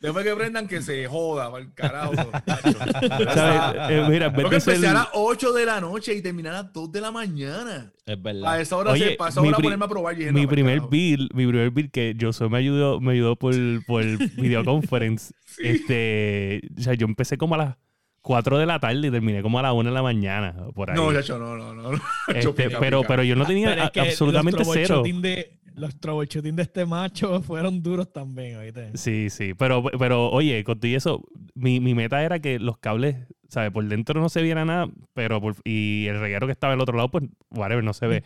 Después 0.00 0.24
que 0.24 0.34
prendan, 0.34 0.66
que 0.66 0.80
se 0.80 1.06
joda, 1.06 1.50
el 1.58 1.74
carajo. 1.74 2.12
eh, 3.90 4.06
mira, 4.08 4.32
que 4.32 4.40
empecé 4.40 4.88
a 4.88 4.94
las 4.94 5.08
8 5.12 5.52
de 5.52 5.66
la 5.66 5.78
noche 5.78 6.14
y 6.14 6.22
terminar 6.22 6.54
a 6.54 6.62
las 6.62 6.72
2 6.72 6.90
de 6.90 7.00
la 7.02 7.10
mañana. 7.10 7.92
Es 8.06 8.20
verdad. 8.20 8.50
A 8.50 8.60
esa 8.62 8.78
hora, 8.78 8.96
se, 8.96 9.16
a 9.18 9.28
esa 9.28 9.42
hora 9.42 9.58
ponerme 9.58 9.84
a 9.84 9.88
probar. 9.88 10.18
Y 10.18 10.32
mi 10.32 10.46
primer 10.46 10.80
build, 10.80 11.34
mi 11.34 11.46
primer 11.46 11.70
build 11.70 11.90
que 11.90 12.14
yo 12.16 12.30
me 12.48 12.56
ayudó, 12.56 12.98
me 12.98 13.12
ayudó 13.12 13.36
por, 13.36 13.54
por 13.84 14.02
videoconference. 14.36 15.34
Este, 15.58 16.62
o 16.78 16.80
sea, 16.80 16.94
yo 16.94 17.06
empecé 17.06 17.36
como 17.36 17.56
a 17.56 17.58
las 17.58 17.76
4 18.22 18.58
de 18.58 18.66
la 18.66 18.78
tarde 18.78 19.08
y 19.08 19.10
terminé 19.10 19.42
como 19.42 19.58
a 19.58 19.62
las 19.62 19.72
1 19.72 19.90
de 19.90 19.94
la 19.94 20.02
mañana. 20.02 20.54
Por 20.74 20.90
ahí. 20.90 20.96
No, 20.96 21.12
ya 21.12 21.38
no, 21.38 21.56
no, 21.56 21.74
no. 21.74 22.00
Este, 22.34 22.70
pero, 22.70 23.02
pero 23.02 23.22
yo 23.22 23.36
no 23.36 23.44
tenía 23.44 23.92
absolutamente 23.94 24.64
cero. 24.64 25.02
De, 25.04 25.59
los 25.80 25.98
troubleshooting 25.98 26.54
de 26.54 26.62
este 26.62 26.86
macho 26.86 27.40
fueron 27.42 27.82
duros 27.82 28.12
también, 28.12 28.56
¿oíste? 28.56 28.90
Sí, 28.94 29.30
sí. 29.30 29.54
Pero, 29.54 29.82
pero 29.98 30.30
oye, 30.30 30.62
con 30.64 30.78
eso, 30.82 31.22
mi, 31.54 31.80
mi 31.80 31.94
meta 31.94 32.22
era 32.22 32.38
que 32.38 32.58
los 32.58 32.78
cables, 32.78 33.16
¿sabes? 33.48 33.70
Por 33.72 33.84
dentro 33.86 34.20
no 34.20 34.28
se 34.28 34.42
viera 34.42 34.64
nada, 34.64 34.88
pero 35.14 35.40
y 35.64 36.06
el 36.06 36.20
reguero 36.20 36.46
que 36.46 36.52
estaba 36.52 36.74
al 36.74 36.80
otro 36.80 36.96
lado, 36.96 37.10
pues, 37.10 37.24
whatever, 37.50 37.82
no 37.82 37.94
se 37.94 38.06
ve. 38.06 38.22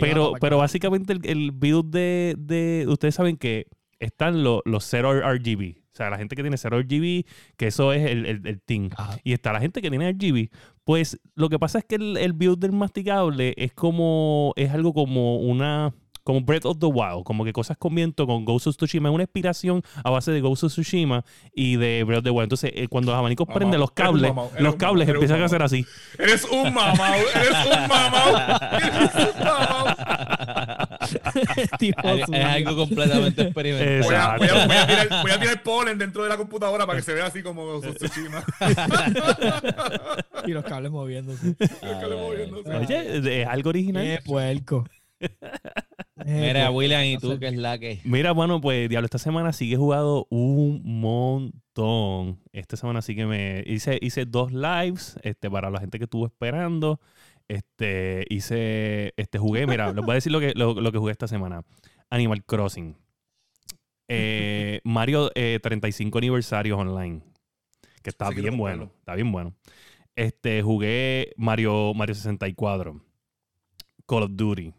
pero, 0.00 0.32
pero 0.40 0.58
básicamente 0.58 1.12
el, 1.22 1.52
build 1.52 1.90
de, 1.90 2.34
de, 2.38 2.86
Ustedes 2.88 3.14
saben 3.14 3.36
que 3.36 3.66
están 3.98 4.42
los, 4.42 4.60
los 4.64 4.84
0 4.84 5.20
RGB. 5.34 5.82
O 5.92 5.94
sea, 5.94 6.08
la 6.08 6.16
gente 6.16 6.36
que 6.36 6.42
tiene 6.42 6.56
0 6.56 6.80
RGB, 6.80 7.26
que 7.56 7.66
eso 7.66 7.92
es 7.92 8.10
el, 8.10 8.24
el, 8.26 8.60
team. 8.62 8.88
Y 9.24 9.34
está 9.34 9.52
la 9.52 9.60
gente 9.60 9.82
que 9.82 9.90
tiene 9.90 10.10
RGB. 10.10 10.48
Pues 10.84 11.20
lo 11.34 11.50
que 11.50 11.58
pasa 11.58 11.78
es 11.78 11.84
que 11.84 11.96
el, 11.96 12.16
el 12.16 12.32
build 12.32 12.58
del 12.58 12.72
masticable 12.72 13.52
es 13.58 13.74
como. 13.74 14.54
Es 14.56 14.70
algo 14.70 14.94
como 14.94 15.36
una 15.36 15.94
como 16.24 16.40
Breath 16.40 16.66
of 16.66 16.78
the 16.78 16.86
Wild, 16.86 17.24
como 17.24 17.44
que 17.44 17.52
cosas 17.52 17.76
con 17.76 17.94
viento 17.94 18.26
con 18.26 18.44
Ghost 18.44 18.66
of 18.66 18.76
Tsushima, 18.76 19.08
es 19.08 19.14
una 19.14 19.24
inspiración 19.24 19.82
a 20.04 20.10
base 20.10 20.32
de 20.32 20.40
Ghost 20.40 20.64
of 20.64 20.72
Tsushima 20.72 21.24
y 21.54 21.76
de 21.76 22.04
Breath 22.04 22.18
of 22.18 22.24
the 22.24 22.30
Wild. 22.30 22.44
Entonces, 22.44 22.72
eh, 22.74 22.88
cuando 22.88 23.12
los 23.12 23.18
abanicos 23.18 23.48
prenden 23.48 23.80
los 23.80 23.92
cables, 23.92 24.32
los 24.58 24.76
cables 24.76 25.08
empiezan 25.08 25.42
a 25.42 25.46
hacer 25.46 25.62
así. 25.62 25.84
Eres 26.18 26.44
un 26.44 26.72
mamau, 26.72 27.20
eres 27.34 27.56
un 27.66 27.88
mamau, 27.88 28.36
eres 28.72 29.14
un 29.14 29.44
mamau. 29.44 29.96
es, 31.80 32.44
algo 32.44 32.76
completamente 32.76 33.42
experimental. 33.46 34.02
Voy 34.02 34.14
a, 34.14 34.36
voy, 34.36 34.48
a, 34.48 34.66
voy, 34.66 34.76
a 34.76 34.86
tirar, 34.86 35.08
voy 35.22 35.30
a, 35.30 35.40
tirar, 35.40 35.62
polen 35.62 35.98
dentro 35.98 36.22
de 36.22 36.28
la 36.28 36.36
computadora 36.36 36.86
para 36.86 36.98
que 36.98 37.04
se 37.04 37.14
vea 37.14 37.26
así 37.26 37.42
como 37.42 37.64
Ghost 37.64 37.88
of 37.88 37.96
Tsushima. 37.96 38.44
y 40.46 40.50
los 40.52 40.64
cables 40.64 40.90
moviéndose. 40.90 41.56
los 41.58 42.00
cables 42.00 42.18
moviéndose. 42.18 42.70
Oye, 42.70 43.40
es 43.42 43.48
algo 43.48 43.70
original. 43.70 44.04
Qué 44.04 44.20
puerco. 44.24 44.84
Mira, 46.26 46.70
William, 46.70 47.04
¿y 47.04 47.18
tú 47.18 47.38
qué 47.38 47.48
es 47.48 47.56
la 47.56 47.78
que? 47.78 48.00
Mira, 48.04 48.32
bueno, 48.32 48.60
pues 48.60 48.88
Diablo, 48.88 49.06
esta 49.06 49.18
semana 49.18 49.52
sí 49.52 49.68
que 49.68 49.74
he 49.74 49.78
jugado 49.78 50.26
un 50.30 50.82
montón. 50.84 52.40
Esta 52.52 52.76
semana 52.76 53.02
sí 53.02 53.14
que 53.14 53.26
me 53.26 53.64
hice, 53.66 53.98
hice 54.00 54.24
dos 54.24 54.52
lives 54.52 55.18
este, 55.22 55.50
para 55.50 55.70
la 55.70 55.80
gente 55.80 55.98
que 55.98 56.04
estuvo 56.04 56.26
esperando. 56.26 57.00
Este, 57.48 58.24
hice, 58.30 59.12
este, 59.16 59.38
jugué, 59.38 59.66
mira, 59.66 59.92
les 59.92 60.04
voy 60.04 60.12
a 60.12 60.14
decir 60.14 60.32
lo 60.32 60.40
que, 60.40 60.52
lo, 60.54 60.92
que 60.92 60.98
jugué 60.98 61.12
esta 61.12 61.28
semana. 61.28 61.62
Animal 62.10 62.44
Crossing. 62.44 62.96
Eh, 64.08 64.80
Mario 64.84 65.30
35 65.30 66.16
eh, 66.16 66.20
aniversarios 66.20 66.78
online. 66.78 67.22
Que 68.02 68.10
está 68.10 68.30
bien 68.30 68.56
bueno. 68.56 68.90
Está 68.98 69.14
bien 69.14 69.30
bueno. 69.32 69.54
Este, 70.14 70.62
jugué 70.62 71.32
Mario, 71.36 71.94
Mario 71.94 72.14
64. 72.14 73.00
Call 74.06 74.22
of 74.24 74.30
Duty. 74.34 74.72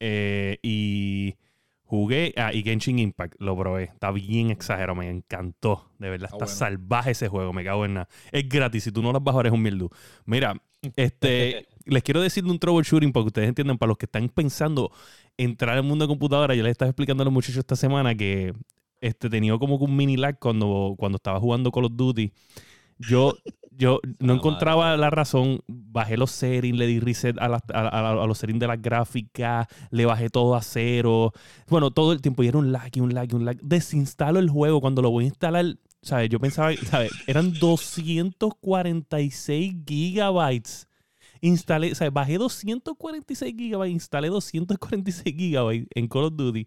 Eh, 0.00 0.58
y 0.62 1.36
jugué. 1.84 2.34
Ah, 2.36 2.52
y 2.52 2.62
Genshin 2.62 2.98
Impact 2.98 3.40
lo 3.40 3.56
probé. 3.56 3.84
Está 3.84 4.10
bien 4.10 4.50
exagerado, 4.50 4.94
me 4.94 5.08
encantó. 5.08 5.90
De 5.98 6.10
verdad, 6.10 6.30
está, 6.32 6.46
salvaje 6.46 7.12
ese 7.12 7.28
juego, 7.28 7.52
me 7.52 7.64
cago 7.64 7.84
en 7.84 7.94
nada. 7.94 8.08
Es 8.32 8.48
gratis, 8.48 8.84
si 8.84 8.92
tú 8.92 9.02
no 9.02 9.12
lo 9.12 9.20
vas 9.20 9.34
a 9.34 9.38
ver 9.38 9.46
es 9.46 9.52
un 9.52 9.62
mierdu. 9.62 9.88
Mira, 10.24 10.54
este. 10.96 11.66
les 11.84 12.02
quiero 12.02 12.20
decir 12.20 12.44
de 12.44 12.50
un 12.50 12.58
troubleshooting 12.58 13.12
para 13.12 13.24
que 13.24 13.28
ustedes 13.28 13.48
entiendan, 13.48 13.78
para 13.78 13.88
los 13.88 13.98
que 13.98 14.06
están 14.06 14.28
pensando 14.28 14.90
entrar 15.36 15.76
al 15.76 15.82
mundo 15.82 16.04
de 16.04 16.08
computadora, 16.08 16.54
yo 16.54 16.62
les 16.62 16.72
estaba 16.72 16.88
explicando 16.88 17.22
a 17.22 17.24
los 17.24 17.32
muchachos 17.32 17.58
esta 17.58 17.76
semana 17.76 18.14
que 18.14 18.54
este, 19.00 19.28
tenía 19.28 19.56
como 19.58 19.78
que 19.78 19.84
un 19.84 19.96
mini 19.96 20.16
lag 20.16 20.38
cuando, 20.38 20.94
cuando 20.98 21.16
estaba 21.16 21.38
jugando 21.40 21.70
Call 21.70 21.84
of 21.84 21.92
Duty. 21.94 22.32
Yo, 22.98 23.34
yo 23.76 24.00
no 24.18 24.34
encontraba 24.34 24.96
la 24.96 25.10
razón. 25.10 25.60
Bajé 25.66 26.16
los 26.16 26.30
settings, 26.30 26.78
le 26.78 26.86
di 26.86 27.00
reset 27.00 27.36
a, 27.38 27.46
a, 27.46 28.26
los 28.26 28.38
settings 28.38 28.60
de 28.60 28.66
las 28.66 28.80
gráficas, 28.80 29.66
le 29.90 30.06
bajé 30.06 30.30
todo 30.30 30.54
a 30.54 30.62
cero. 30.62 31.32
Bueno, 31.68 31.90
todo 31.90 32.12
el 32.12 32.20
tiempo. 32.20 32.42
Y 32.42 32.48
era 32.48 32.58
un 32.58 32.72
lag 32.72 32.90
y 32.94 33.00
un 33.00 33.14
lag 33.14 33.28
y 33.30 33.34
un 33.34 33.44
lag. 33.44 33.60
Desinstalo 33.60 34.38
el 34.38 34.50
juego. 34.50 34.80
Cuando 34.80 35.02
lo 35.02 35.10
voy 35.10 35.24
a 35.24 35.28
instalar, 35.28 35.76
¿sabes? 36.02 36.28
Yo 36.28 36.40
pensaba, 36.40 36.72
¿sabes? 36.88 37.12
Eran 37.26 37.52
246 37.52 39.74
gigabytes. 39.86 40.88
Instalé, 41.40 41.92
o 41.92 41.94
sea, 41.94 42.10
bajé 42.10 42.38
246 42.38 43.54
gigabytes, 43.54 43.92
instalé 43.92 44.28
246 44.28 45.36
gigabytes 45.36 45.88
en 45.94 46.08
Call 46.08 46.24
of 46.24 46.36
Duty 46.36 46.66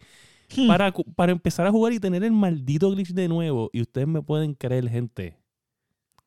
hmm. 0.55 0.67
para, 0.67 0.93
para 1.15 1.31
empezar 1.31 1.65
a 1.65 1.71
jugar 1.71 1.93
y 1.93 1.99
tener 1.99 2.23
el 2.23 2.31
maldito 2.31 2.91
glitch 2.91 3.13
de 3.13 3.27
nuevo. 3.27 3.71
Y 3.73 3.81
ustedes 3.81 4.07
me 4.07 4.21
pueden 4.21 4.53
creer, 4.53 4.87
gente, 4.87 5.35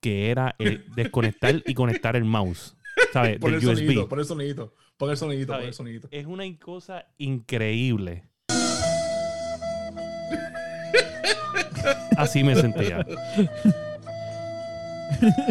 que 0.00 0.30
era 0.30 0.57
desconectar 0.97 1.62
y 1.66 1.75
conectar 1.75 2.16
el 2.16 2.25
mouse. 2.25 2.76
¿Sabes? 3.12 3.38
Por 3.38 3.54
el 3.54 3.62
Sonido, 3.62 4.09
por 4.09 4.21
el 4.21 4.26
sonidito, 4.26 4.75
por 4.97 5.11
el 5.11 5.16
sonidito, 5.16 5.52
por 5.52 5.62
el 5.62 5.75
sonidito. 5.75 6.09
Es 6.11 6.26
una 6.26 6.45
cosa 6.59 7.07
increíble. 7.19 8.25
Así 12.16 12.45
me 12.45 12.54
sentía. 12.54 13.04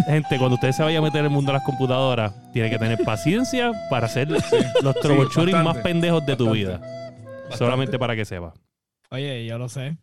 Gente, 0.06 0.38
cuando 0.38 0.56
usted 0.56 0.72
se 0.72 0.84
vaya 0.84 1.00
a 1.00 1.02
meter 1.02 1.20
en 1.20 1.26
el 1.26 1.32
mundo 1.32 1.52
de 1.52 1.58
las 1.58 1.66
computadoras, 1.66 2.34
tiene 2.54 2.70
que 2.70 2.78
tener 2.78 3.04
paciencia 3.04 3.72
para 3.90 4.06
hacer 4.06 4.30
los 4.30 4.96
troubleshooting 5.02 5.64
más 5.64 5.78
pendejos 5.78 6.26
de 6.26 6.36
tu 6.36 6.52
vida. 6.52 6.80
Solamente 7.58 8.00
para 8.00 8.16
que 8.16 8.26
sepa. 8.26 8.54
Oye, 9.12 9.46
yo 9.46 9.58
lo 9.58 9.70
sé. 9.70 9.98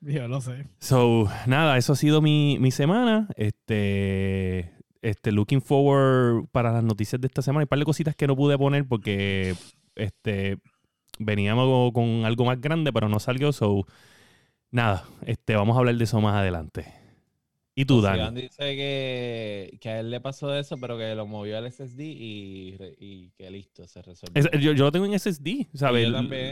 Yo 0.00 0.28
lo 0.28 0.40
sé. 0.40 0.66
So, 0.80 1.28
nada, 1.46 1.78
eso 1.78 1.94
ha 1.94 1.96
sido 1.96 2.20
mi, 2.20 2.70
semana. 2.70 3.28
Este, 3.36 4.72
este, 5.02 5.32
looking 5.32 5.62
forward 5.62 6.46
para 6.52 6.72
las 6.72 6.84
noticias 6.84 7.20
de 7.20 7.26
esta 7.26 7.42
semana. 7.42 7.60
Hay 7.60 7.64
un 7.64 7.68
par 7.68 7.78
de 7.78 7.84
cositas 7.84 8.14
que 8.14 8.26
no 8.26 8.36
pude 8.36 8.58
poner 8.58 8.86
porque 8.86 9.54
este, 9.94 10.58
veníamos 11.18 11.92
con 11.92 12.24
algo 12.24 12.44
más 12.44 12.60
grande, 12.60 12.92
pero 12.92 13.08
no 13.08 13.18
salió. 13.18 13.52
So, 13.52 13.86
nada, 14.70 15.04
este, 15.26 15.56
vamos 15.56 15.76
a 15.76 15.80
hablar 15.80 15.96
de 15.96 16.04
eso 16.04 16.20
más 16.20 16.34
adelante. 16.34 17.03
¿Y 17.76 17.86
tú, 17.86 18.00
Dani? 18.00 18.42
dice 18.42 18.76
que, 18.76 19.78
que, 19.80 19.88
a 19.88 20.00
él 20.00 20.10
le 20.10 20.20
pasó 20.20 20.54
eso, 20.54 20.76
pero 20.78 20.96
que 20.96 21.12
lo 21.16 21.26
movió 21.26 21.58
al 21.58 21.70
SSD 21.70 22.00
y, 22.00 22.76
y 23.00 23.30
que 23.36 23.50
listo, 23.50 23.88
se 23.88 24.00
resolvió. 24.00 24.48
yo, 24.60 24.72
yo, 24.72 24.84
lo 24.84 24.92
tengo 24.92 25.06
en 25.06 25.18
SSD, 25.18 25.66
¿sabes? 25.74 26.08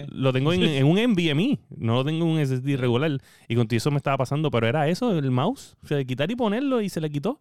Lo 0.09 0.33
tengo 0.33 0.53
en, 0.53 0.63
en, 0.63 0.85
un 0.85 0.99
NVMe, 0.99 1.61
no 1.77 1.95
lo 1.95 2.05
tengo 2.05 2.25
en 2.25 2.31
un 2.33 2.45
SSD 2.45 2.77
regular. 2.77 3.13
Y 3.49 3.55
contigo 3.55 3.77
eso 3.77 3.93
me 3.93 3.99
estaba 3.99 4.17
pasando, 4.17 4.51
pero 4.51 4.67
era 4.67 4.89
eso, 4.89 5.17
el 5.17 5.31
mouse. 5.31 5.77
O 5.85 5.87
sea, 5.87 6.03
quitar 6.05 6.29
y 6.29 6.35
ponerlo 6.35 6.81
y 6.81 6.89
se 6.89 7.01
le 7.01 7.09
quitó. 7.09 7.39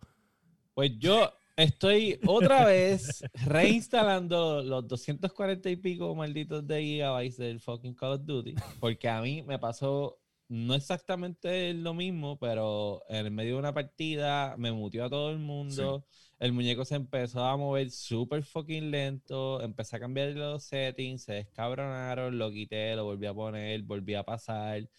Pues 0.75 0.91
yo 0.99 1.31
estoy 1.55 2.19
otra 2.25 2.65
vez 2.65 3.23
reinstalando 3.45 4.61
los 4.61 4.87
240 4.87 5.69
y 5.71 5.75
pico 5.75 6.13
malditos 6.13 6.65
de 6.67 6.83
gigabytes 6.83 7.37
del 7.37 7.59
fucking 7.59 7.95
Call 7.95 8.13
of 8.13 8.25
Duty, 8.25 8.55
porque 8.79 9.09
a 9.09 9.21
mí 9.21 9.41
me 9.41 9.57
pasó 9.57 10.20
no 10.51 10.75
exactamente 10.75 11.73
lo 11.73 11.93
mismo, 11.93 12.37
pero 12.37 13.03
en 13.07 13.25
el 13.25 13.31
medio 13.31 13.53
de 13.53 13.59
una 13.59 13.73
partida 13.73 14.55
me 14.57 14.73
mutió 14.73 15.05
a 15.05 15.09
todo 15.09 15.31
el 15.31 15.39
mundo. 15.39 16.05
El 16.39 16.51
muñeco 16.51 16.83
se 16.83 16.95
empezó 16.95 17.45
a 17.45 17.55
mover 17.55 17.89
súper 17.89 18.43
fucking 18.43 18.91
lento. 18.91 19.61
Empecé 19.61 19.95
a 19.95 20.01
cambiar 20.01 20.31
los 20.31 20.65
settings, 20.65 21.23
se 21.23 21.33
descabronaron, 21.35 22.37
lo 22.37 22.51
quité, 22.51 22.97
lo 22.97 23.05
volví 23.05 23.27
a 23.27 23.33
poner, 23.33 23.81
volví 23.83 24.13
a 24.13 24.23
pasar. 24.23 24.89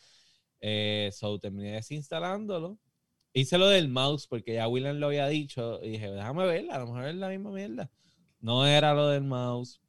Eh, 0.58 1.10
so 1.12 1.38
terminé 1.38 1.72
desinstalándolo. 1.72 2.78
Hice 3.34 3.58
lo 3.58 3.68
del 3.68 3.88
mouse 3.88 4.26
porque 4.26 4.54
ya 4.54 4.68
William 4.68 4.96
lo 4.96 5.08
había 5.08 5.26
dicho 5.28 5.80
y 5.82 5.90
dije, 5.90 6.10
déjame 6.10 6.46
verla, 6.46 6.76
a 6.76 6.78
lo 6.78 6.86
mejor 6.86 7.08
es 7.08 7.16
la 7.16 7.28
misma 7.28 7.50
mierda. 7.50 7.90
No 8.40 8.66
era 8.66 8.94
lo 8.94 9.08
del 9.08 9.24
mouse. 9.24 9.82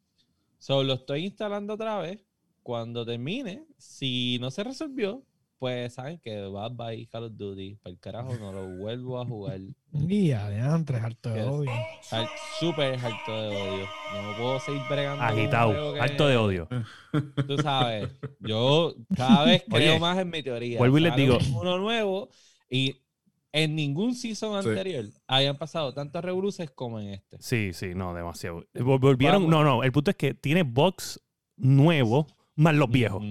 So 0.57 0.83
lo 0.83 0.95
estoy 0.95 1.23
instalando 1.23 1.75
otra 1.75 1.99
vez. 1.99 2.21
Cuando 2.63 3.05
termine, 3.05 3.65
si 3.77 4.39
no 4.41 4.51
se 4.51 4.65
resolvió, 4.65 5.23
pues 5.59 5.93
saben 5.93 6.19
que 6.19 6.41
va 6.47 6.69
bye 6.69 7.07
Call 7.07 7.25
of 7.25 7.33
Duty. 7.35 7.75
Para 7.75 7.93
el 7.93 7.99
carajo 7.99 8.35
no 8.37 8.51
lo 8.51 8.77
vuelvo 8.77 9.19
a 9.21 9.25
jugar. 9.25 9.59
Guía 9.91 10.49
de 10.49 10.59
antes, 10.59 10.95
harto 11.01 11.29
de 11.29 11.43
odio. 11.43 11.71
Súper 12.59 12.95
harto 12.95 13.31
de 13.31 13.47
odio. 13.47 13.85
No 14.13 14.37
puedo 14.37 14.59
seguir 14.59 14.81
bregando. 14.89 15.23
Agitado, 15.23 16.01
harto 16.01 16.27
de 16.27 16.37
odio. 16.37 16.67
Tú 17.47 17.57
sabes, 17.59 18.09
yo 18.39 18.95
cada 19.15 19.45
vez 19.45 19.63
creo 19.69 19.99
más 19.99 20.17
en 20.17 20.29
mi 20.29 20.43
teoría. 20.43 20.77
Vuelvo 20.77 20.97
y 20.97 21.01
les 21.01 21.15
digo. 21.15 21.37
Uno 21.55 21.77
nuevo 21.77 22.29
y 22.69 22.95
en 23.53 23.75
ningún 23.75 24.15
season 24.15 24.55
anterior 24.55 25.05
hayan 25.27 25.57
pasado 25.57 25.93
tantos 25.93 26.23
revoluces 26.23 26.71
como 26.71 26.99
en 26.99 27.09
este. 27.09 27.37
Sí, 27.39 27.71
sí, 27.73 27.93
no, 27.95 28.13
demasiado. 28.13 28.65
Volvieron, 28.73 29.47
no, 29.49 29.63
no, 29.63 29.83
el 29.83 29.91
punto 29.91 30.11
es 30.11 30.17
que 30.17 30.33
tiene 30.33 30.63
box 30.63 31.21
nuevo 31.55 32.27
más 32.55 32.75
los 32.75 32.89
viejos. 32.89 33.23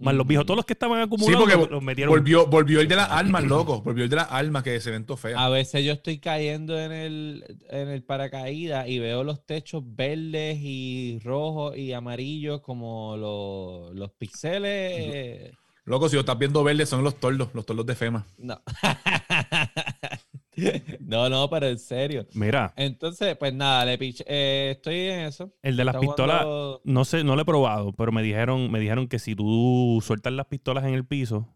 Más 0.00 0.14
los 0.14 0.26
viejos, 0.26 0.46
todos 0.46 0.56
los 0.56 0.64
que 0.64 0.72
estaban 0.72 1.00
acumulados 1.00 1.52
sí, 1.52 1.68
los 1.70 1.82
metieron. 1.82 2.14
Volvió, 2.14 2.46
volvió 2.46 2.80
el 2.80 2.88
de 2.88 2.96
las 2.96 3.10
almas, 3.10 3.44
loco. 3.44 3.82
Volvió 3.82 4.04
el 4.04 4.10
de 4.10 4.16
las 4.16 4.32
almas, 4.32 4.62
que 4.62 4.74
ese 4.74 4.88
evento 4.88 5.16
feo. 5.16 5.38
A 5.38 5.50
veces 5.50 5.84
yo 5.84 5.92
estoy 5.92 6.18
cayendo 6.18 6.80
en 6.80 6.90
el, 6.90 7.58
en 7.68 7.88
el 7.88 8.02
paracaídas 8.02 8.88
y 8.88 8.98
veo 8.98 9.24
los 9.24 9.44
techos 9.44 9.82
verdes 9.84 10.58
y 10.60 11.20
rojos 11.22 11.76
y 11.76 11.92
amarillos 11.92 12.62
como 12.62 13.16
los, 13.18 13.94
los 13.94 14.10
pixeles. 14.12 15.52
Loco, 15.84 16.08
si 16.08 16.16
lo 16.16 16.20
estás 16.20 16.38
viendo 16.38 16.64
verde, 16.64 16.86
son 16.86 17.04
los 17.04 17.20
tordos, 17.20 17.48
los 17.52 17.66
tordos 17.66 17.84
de 17.84 17.94
FEMA. 17.94 18.26
No. 18.38 18.60
no, 21.00 21.28
no, 21.28 21.48
pero 21.48 21.68
en 21.68 21.78
serio. 21.78 22.26
Mira. 22.34 22.72
Entonces, 22.76 23.36
pues 23.36 23.54
nada, 23.54 23.84
le 23.84 23.98
eh, 24.00 24.72
estoy 24.76 24.96
en 24.96 25.20
eso. 25.20 25.52
El 25.62 25.76
de 25.76 25.84
las 25.84 25.96
pistolas, 25.96 26.46
no 26.84 27.04
sé, 27.04 27.24
no 27.24 27.36
lo 27.36 27.42
he 27.42 27.44
probado, 27.44 27.92
pero 27.92 28.12
me 28.12 28.22
dijeron, 28.22 28.70
me 28.70 28.80
dijeron 28.80 29.08
que 29.08 29.18
si 29.18 29.34
tú 29.34 30.02
sueltas 30.04 30.32
las 30.32 30.46
pistolas 30.46 30.84
en 30.84 30.94
el 30.94 31.06
piso 31.06 31.48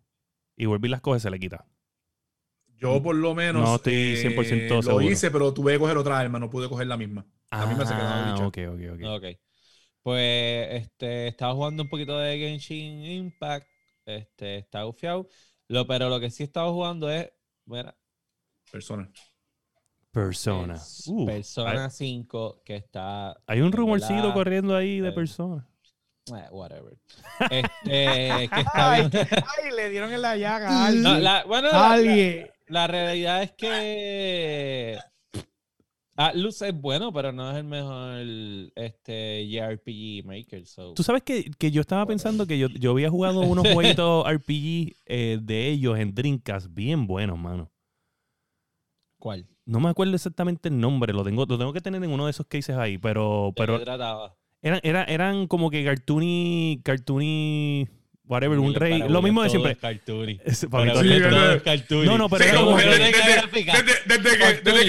y 0.57 0.67
vuelves 0.67 0.89
y 0.89 0.93
las 0.93 1.01
coges, 1.01 1.23
se 1.23 1.31
le 1.31 1.39
quita. 1.39 1.67
Yo 2.77 3.03
por 3.03 3.15
lo 3.15 3.35
menos 3.35 3.63
no 3.63 3.77
estoy 3.77 4.17
100% 4.17 4.79
eh, 4.79 4.83
seguro. 4.83 5.01
lo 5.01 5.03
hice, 5.03 5.31
pero 5.31 5.55
tuve 5.55 5.73
que 5.73 5.79
coger 5.79 5.97
otra 5.97 6.19
arma, 6.19 6.39
no 6.39 6.51
pude 6.51 6.69
coger 6.69 6.87
la 6.87 6.97
misma. 6.97 7.27
La 7.51 7.67
misma 7.67 7.87
se 7.87 7.95
quedó 7.95 8.05
ah, 8.05 8.47
ok, 8.47 8.59
ok, 8.73 8.81
ok. 8.95 9.01
Ok. 9.17 9.25
Pues 10.03 10.69
este, 10.83 11.29
estaba 11.29 11.55
jugando 11.55 11.83
un 11.83 11.89
poquito 11.89 12.19
de 12.19 12.37
Genshin 12.37 13.05
Impact. 13.05 13.67
Este, 14.05 14.59
está 14.59 14.83
gufiado. 14.83 15.29
Lo, 15.69 15.87
pero 15.87 16.11
lo 16.11 16.21
que 16.21 16.31
sí 16.31 16.43
estaba 16.43 16.71
jugando 16.71 17.11
es. 17.11 17.31
Mira, 17.65 17.97
Persona. 18.71 19.11
Persona. 20.11 20.81
Uh, 21.07 21.27
persona 21.27 21.91
5 21.91 22.63
que 22.65 22.77
está. 22.77 23.37
Hay 23.47 23.61
un 23.61 23.73
rumorcito 23.73 24.33
corriendo 24.33 24.77
ahí 24.77 25.01
de 25.01 25.11
persona. 25.13 25.67
Eh, 26.33 26.49
whatever. 26.51 26.97
Este, 27.51 27.69
que 28.55 28.61
está 28.61 28.93
ay, 28.93 29.11
ay, 29.13 29.77
le 29.77 29.91
dieron 29.91 30.13
en 30.13 30.23
la 30.23 30.37
llaga. 30.37 30.91
la, 30.91 31.45
bueno, 31.45 31.69
la, 31.71 31.99
la, 32.69 32.87
realidad 32.87 33.43
es 33.43 33.53
que 33.53 34.99
ah, 36.17 36.33
Luz 36.35 36.63
es 36.63 36.81
bueno, 36.81 37.13
pero 37.13 37.33
no 37.33 37.51
es 37.51 37.57
el 37.57 37.65
mejor 37.65 38.21
este, 38.77 39.49
JRPG 39.49 40.25
Maker. 40.25 40.63
Tú 40.95 41.03
sabes 41.03 41.23
que, 41.23 41.51
que 41.59 41.71
yo 41.71 41.81
estaba 41.81 42.07
pensando 42.07 42.47
que 42.47 42.59
yo, 42.59 42.69
yo 42.69 42.93
había 42.93 43.11
jugado 43.11 43.41
unos 43.41 43.67
jueguitos 43.73 44.27
RPG 44.27 44.95
eh, 45.07 45.39
de 45.43 45.69
ellos 45.69 45.99
en 45.99 46.15
Dreamcast 46.15 46.69
bien 46.71 47.07
buenos, 47.07 47.39
mano. 47.39 47.71
¿Cuál? 49.25 49.47
No 49.65 49.81
me 49.81 49.89
acuerdo 49.89 50.15
exactamente 50.15 50.69
el 50.69 50.79
nombre, 50.79 51.15
lo 51.15 51.25
tengo, 51.25 51.47
lo 51.49 51.57
tengo 51.57 51.73
que 51.73 51.81
tener 51.81 52.05
en 52.05 52.11
uno 52.11 52.27
de 52.27 52.31
esos 52.31 52.45
cases 52.47 52.77
ahí, 52.77 52.99
pero... 52.99 53.55
pero 53.57 53.81
trataba? 53.81 54.37
Eran, 54.61 54.81
eran, 54.83 55.09
eran 55.09 55.47
como 55.47 55.71
que 55.71 55.83
cartoony, 55.83 56.83
cartoony, 56.85 57.89
whatever, 58.27 58.59
un 58.59 58.75
rey, 58.75 59.03
lo 59.09 59.23
mismo 59.23 59.43
de 59.43 59.49
siempre. 59.49 59.77
Cartoony. 59.77 60.41
No, 62.05 62.19
no, 62.19 62.29
pero 62.29 62.75
desde, 62.77 63.13
que, 63.65 63.71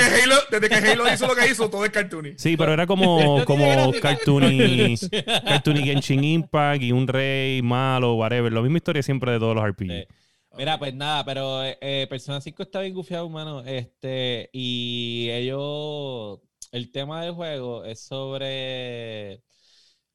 Halo, 0.04 0.36
desde 0.52 0.68
que 0.68 0.76
Halo 0.76 1.14
hizo 1.14 1.28
lo 1.28 1.36
que 1.36 1.50
hizo, 1.50 1.70
todo 1.70 1.86
es 1.86 1.92
cartoony. 1.92 2.34
Sí, 2.36 2.58
pero 2.58 2.74
era 2.74 2.86
como, 2.86 3.42
como 3.46 3.94
cartoony, 4.02 4.96
cartoony 5.46 5.84
Genshin 5.84 6.26
Impact 6.26 6.84
y 6.84 6.92
un 6.92 7.08
rey 7.08 7.62
malo, 7.62 8.16
whatever. 8.16 8.52
La 8.52 8.62
misma 8.62 8.80
historia 8.80 9.02
siempre 9.02 9.32
de 9.32 9.40
todos 9.40 9.56
los 9.56 9.66
RPG. 9.66 10.10
Mira, 10.58 10.80
pues 10.80 10.94
nada, 10.96 11.26
pero 11.26 11.64
eh, 11.64 12.08
Persona 12.10 12.40
5 12.40 12.64
está 12.64 12.80
bien 12.80 12.94
gufiado, 12.94 13.26
humano. 13.28 13.62
Este, 13.66 14.50
y 14.54 15.30
ellos, 15.32 16.40
el 16.72 16.92
tema 16.92 17.24
del 17.24 17.34
juego 17.34 17.84
es 17.84 18.00
sobre 18.02 19.44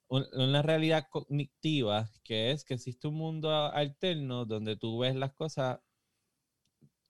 una 0.09 0.63
realidad 0.63 1.07
cognitiva, 1.11 2.11
que 2.25 2.51
es 2.53 2.65
que 2.65 2.75
existe 2.75 3.07
un 3.07 3.15
mundo 3.15 3.51
alterno 3.51 4.45
donde 4.47 4.77
tú 4.77 4.99
ves 4.99 5.15
las 5.15 5.33
cosas 5.35 5.79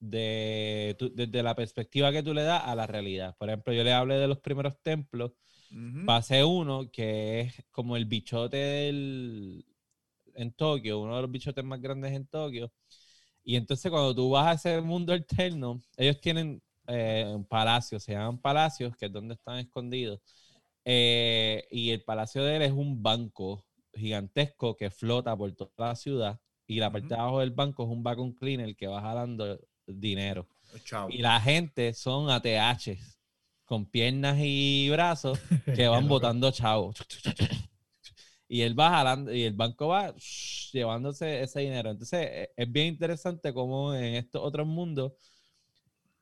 de, 0.01 0.97
desde 1.15 1.43
la 1.43 1.55
perspectiva 1.55 2.13
que 2.13 2.23
tú 2.23 2.35
le 2.35 2.43
das 2.43 2.63
a 2.65 2.75
la 2.75 2.87
realidad. 2.87 3.37
Por 3.39 3.49
ejemplo, 3.49 3.73
yo 3.73 3.85
le 3.85 3.93
hablé 3.93 4.17
de 4.17 4.29
los 4.29 4.41
primeros 4.41 4.75
templos. 4.83 5.33
Pasé 6.05 6.43
uno 6.43 6.91
que 6.91 7.41
es 7.43 7.65
como 7.71 7.97
el 7.97 8.05
bichote 8.07 8.57
del, 8.57 9.65
en 10.35 10.53
Tokio, 10.53 10.99
uno 10.99 11.15
de 11.15 11.23
los 11.23 11.31
bichotes 11.31 11.65
más 11.65 11.81
grandes 11.81 12.13
en 12.13 12.27
Tokio 12.27 12.73
Y 13.51 13.57
entonces 13.57 13.91
cuando 13.91 14.15
tú 14.15 14.31
vas 14.31 14.47
a 14.47 14.53
ese 14.53 14.81
mundo 14.81 15.13
alterno, 15.13 15.83
ellos 15.97 16.21
tienen 16.21 16.63
eh, 16.87 17.37
palacios, 17.49 18.05
se 18.05 18.13
llaman 18.13 18.39
palacios, 18.39 18.97
que 18.97 19.07
es 19.07 19.13
donde 19.13 19.35
están 19.35 19.59
escondidos. 19.59 20.21
Eh, 20.85 21.67
y 21.69 21.91
el 21.91 22.01
palacio 22.05 22.45
de 22.45 22.55
él 22.55 22.63
es 22.63 22.71
un 22.71 23.03
banco 23.03 23.67
gigantesco 23.93 24.77
que 24.77 24.89
flota 24.89 25.37
por 25.37 25.51
toda 25.51 25.73
la 25.79 25.97
ciudad. 25.97 26.41
Y 26.69 26.79
la 26.79 26.93
parte 26.93 27.09
de 27.09 27.17
abajo 27.17 27.41
del 27.41 27.51
banco 27.51 27.83
es 27.83 27.89
un 27.89 28.05
vacuum 28.05 28.33
cleaner 28.33 28.77
que 28.77 28.87
va 28.87 29.01
jalando 29.01 29.59
dinero. 29.85 30.47
Y 31.11 31.19
la 31.19 31.41
gente 31.41 31.93
son 31.93 32.31
ATH 32.31 33.01
con 33.65 33.85
piernas 33.85 34.37
y 34.39 34.91
brazos 34.91 35.41
que 35.75 35.89
van 35.89 36.07
botando 36.07 36.53
chavos. 36.53 37.05
Y 38.53 38.63
él 38.63 38.79
va 38.79 38.91
jalando, 38.91 39.33
y 39.33 39.45
el 39.45 39.55
banco 39.55 39.87
va 39.87 40.13
llevándose 40.73 41.41
ese 41.41 41.61
dinero. 41.61 41.89
Entonces, 41.93 42.21
e, 42.21 42.53
es 42.57 42.73
bien 42.73 42.89
interesante 42.89 43.55
cómo 43.55 43.95
en 43.95 44.17
estos 44.17 44.43
otros 44.43 44.67
mundos 44.67 45.13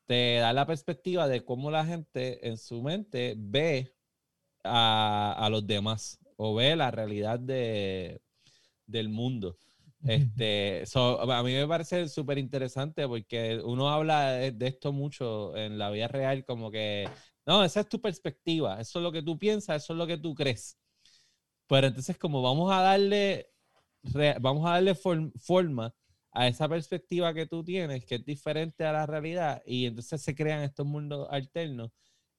te 0.05 0.37
da 0.37 0.53
la 0.53 0.67
perspectiva 0.67 1.27
de 1.27 1.43
cómo 1.43 1.71
la 1.71 1.87
gente 1.87 2.47
en 2.47 2.59
su 2.59 2.83
mente 2.83 3.35
ve 3.39 3.95
a, 4.63 5.49
los 5.51 5.67
demás 5.67 6.19
o 6.37 6.55
ve 6.55 6.77
la 6.77 6.91
realidad 6.91 7.41
de, 7.41 8.21
del 8.87 9.09
mundo. 9.09 9.57
Este, 10.05 10.85
a 10.95 11.43
mí 11.43 11.55
me 11.55 11.67
parece 11.67 12.09
súper 12.09 12.37
interesante 12.37 13.09
porque 13.09 13.59
uno 13.65 13.89
habla 13.89 14.33
de, 14.33 14.67
esto 14.67 14.93
mucho 14.93 15.57
en 15.57 15.79
la 15.79 15.91
vida 15.91 16.09
real, 16.09 16.45
como 16.45 16.71
que, 16.71 17.09
no, 17.47 17.65
esa 17.65 17.81
es 17.81 17.89
tu 17.89 18.03
perspectiva, 18.03 18.81
eso 18.83 18.99
es 18.99 19.03
lo 19.03 19.13
que 19.13 19.23
tú 19.23 19.39
piensas, 19.39 19.83
eso 19.83 19.95
es 19.95 19.99
lo 19.99 20.07
que 20.07 20.19
tú 20.19 20.35
crees. 20.35 20.79
Pero 21.69 21.87
entonces, 21.87 22.17
como 22.19 22.43
vamos 22.43 22.73
a 22.73 22.81
darle, 22.81 23.51
vamos 24.41 24.67
a 24.67 24.73
darle 24.73 24.95
forma 24.95 25.95
a 26.33 26.49
esa 26.49 26.69
perspectiva 26.69 27.35
que 27.35 27.47
tú 27.47 27.65
tienes, 27.65 28.05
que 28.05 28.17
es 28.17 28.25
diferente 28.25 28.85
a 28.85 28.93
la 28.93 29.07
realidad, 29.07 29.63
y 29.67 29.87
entonces 29.87 30.23
se 30.23 30.35
crean 30.35 30.63
estos 30.63 30.87
mundos 30.87 31.29
alternos. 31.31 31.91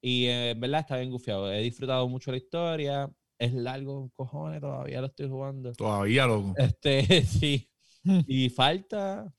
Y 0.01 0.25
eh, 0.25 0.51
en 0.51 0.59
verdad 0.59 0.81
está 0.81 0.97
bien 0.97 1.11
gufiado. 1.11 1.51
He 1.51 1.61
disfrutado 1.61 2.07
mucho 2.07 2.31
la 2.31 2.37
historia. 2.37 3.11
Es 3.37 3.53
largo, 3.53 4.09
cojones, 4.15 4.61
todavía 4.61 5.01
lo 5.01 5.07
estoy 5.07 5.27
jugando. 5.29 5.73
Todavía, 5.73 6.25
loco. 6.25 6.53
Este, 6.57 7.23
sí. 7.25 7.69
y 8.27 8.49
falta 8.49 9.33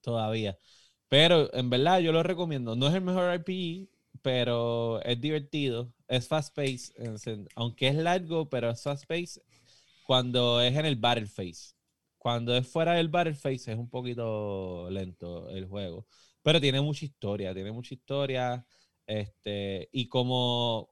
todavía. 0.00 0.58
Pero 1.08 1.52
en 1.54 1.70
verdad 1.70 2.00
yo 2.00 2.12
lo 2.12 2.22
recomiendo. 2.22 2.76
No 2.76 2.88
es 2.88 2.94
el 2.94 3.02
mejor 3.02 3.32
RPG, 3.34 3.88
pero 4.22 5.02
es 5.02 5.20
divertido. 5.20 5.92
Es 6.08 6.28
fast 6.28 6.54
pace, 6.54 6.92
aunque 7.54 7.88
es 7.88 7.94
largo, 7.96 8.48
pero 8.48 8.70
es 8.70 8.82
fast 8.82 9.06
pace 9.06 9.40
cuando 10.04 10.60
es 10.60 10.76
en 10.76 10.86
el 10.86 10.96
battle 10.96 11.26
phase. 11.26 11.74
Cuando 12.18 12.56
es 12.56 12.66
fuera 12.68 12.94
del 12.94 13.08
battle 13.08 13.34
phase 13.34 13.72
es 13.72 13.78
un 13.78 13.88
poquito 13.88 14.88
lento 14.90 15.48
el 15.50 15.66
juego. 15.66 16.06
Pero 16.42 16.60
tiene 16.60 16.80
mucha 16.80 17.04
historia, 17.04 17.54
tiene 17.54 17.72
mucha 17.72 17.94
historia. 17.94 18.66
Este, 19.06 19.88
y 19.92 20.08
como 20.08 20.90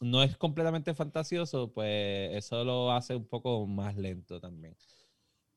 no 0.00 0.22
es 0.22 0.36
completamente 0.36 0.94
fantasioso, 0.94 1.72
pues 1.72 2.34
eso 2.36 2.64
lo 2.64 2.92
hace 2.92 3.14
un 3.16 3.26
poco 3.26 3.66
más 3.66 3.96
lento 3.96 4.40
también. 4.40 4.76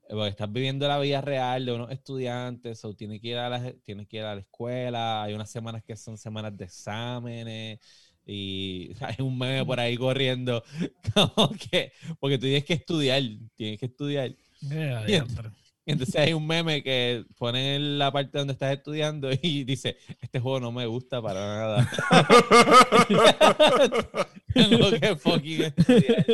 Porque 0.09 0.29
estás 0.29 0.51
viviendo 0.51 0.87
la 0.87 0.99
vida 0.99 1.21
real 1.21 1.65
de 1.65 1.73
unos 1.73 1.91
estudiantes, 1.91 2.83
o 2.85 2.93
tienes 2.95 3.21
que 3.21 3.29
ir 3.29 3.37
a 3.37 3.49
la, 3.49 3.73
tienes 3.83 4.07
que 4.07 4.17
ir 4.17 4.23
a 4.23 4.35
la 4.35 4.41
escuela, 4.41 5.23
hay 5.23 5.33
unas 5.33 5.51
semanas 5.51 5.83
que 5.83 5.97
son 5.97 6.17
semanas 6.17 6.55
de 6.57 6.65
exámenes, 6.65 7.79
y 8.27 8.91
hay 8.99 9.15
un 9.19 9.37
meme 9.37 9.65
por 9.65 9.79
ahí 9.79 9.97
corriendo, 9.97 10.63
como 11.13 11.51
que, 11.71 11.93
porque 12.19 12.37
tú 12.37 12.43
tienes 12.43 12.65
que 12.65 12.73
estudiar, 12.73 13.23
tienes 13.55 13.79
que 13.79 13.85
estudiar. 13.85 14.35
entonces 15.85 16.15
hay 16.17 16.33
un 16.33 16.45
meme 16.45 16.83
que 16.83 17.23
pone 17.37 17.75
en 17.75 17.97
la 17.97 18.11
parte 18.11 18.37
donde 18.37 18.53
estás 18.53 18.75
estudiando 18.75 19.29
y 19.41 19.63
dice, 19.63 19.97
este 20.21 20.39
juego 20.39 20.59
no 20.59 20.71
me 20.71 20.85
gusta 20.85 21.21
para 21.21 21.39
nada. 21.39 21.91
Tengo 24.53 24.91
que 24.99 25.15
fucking 25.15 25.61
estudiar. 25.61 26.25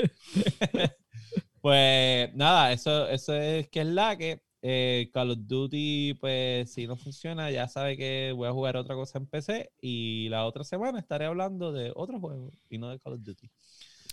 pues 1.62 2.34
nada, 2.34 2.74
eso, 2.74 3.08
eso 3.08 3.36
es 3.36 3.68
que 3.70 3.82
es 3.82 3.88
la 3.88 4.18
que 4.18 4.42
eh, 4.66 5.10
Call 5.12 5.32
of 5.32 5.40
Duty, 5.42 6.14
pues 6.22 6.72
si 6.72 6.88
no 6.88 6.96
funciona, 6.96 7.52
ya 7.52 7.68
sabe 7.68 7.98
que 7.98 8.32
voy 8.34 8.48
a 8.48 8.54
jugar 8.54 8.78
otra 8.78 8.96
cosa 8.96 9.20
en 9.20 9.28
PC 9.28 9.72
y 9.82 10.30
la 10.30 10.46
otra 10.46 10.64
semana 10.64 11.00
estaré 11.00 11.26
hablando 11.26 11.74
de 11.74 11.92
otro 11.94 12.18
juego 12.18 12.50
y 12.70 12.78
no 12.78 12.90
de 12.90 12.98
Call 12.98 13.14
of 13.14 13.24
Duty. 13.24 13.50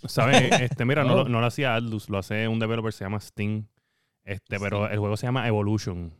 ¿Sabes? 0.05 0.41
Este, 0.61 0.83
mira, 0.83 1.05
no, 1.05 1.23
no, 1.23 1.39
lo 1.39 1.45
hacía 1.45 1.75
Atlus, 1.75 2.09
lo 2.09 2.17
hace 2.17 2.49
un 2.49 2.59
developer, 2.59 2.91
se 2.91 3.05
llama 3.05 3.21
Steam. 3.21 3.65
Este, 4.25 4.59
pero 4.59 4.89
el 4.89 4.99
juego 4.99 5.15
se 5.15 5.25
llama 5.25 5.47
Evolution. 5.47 6.13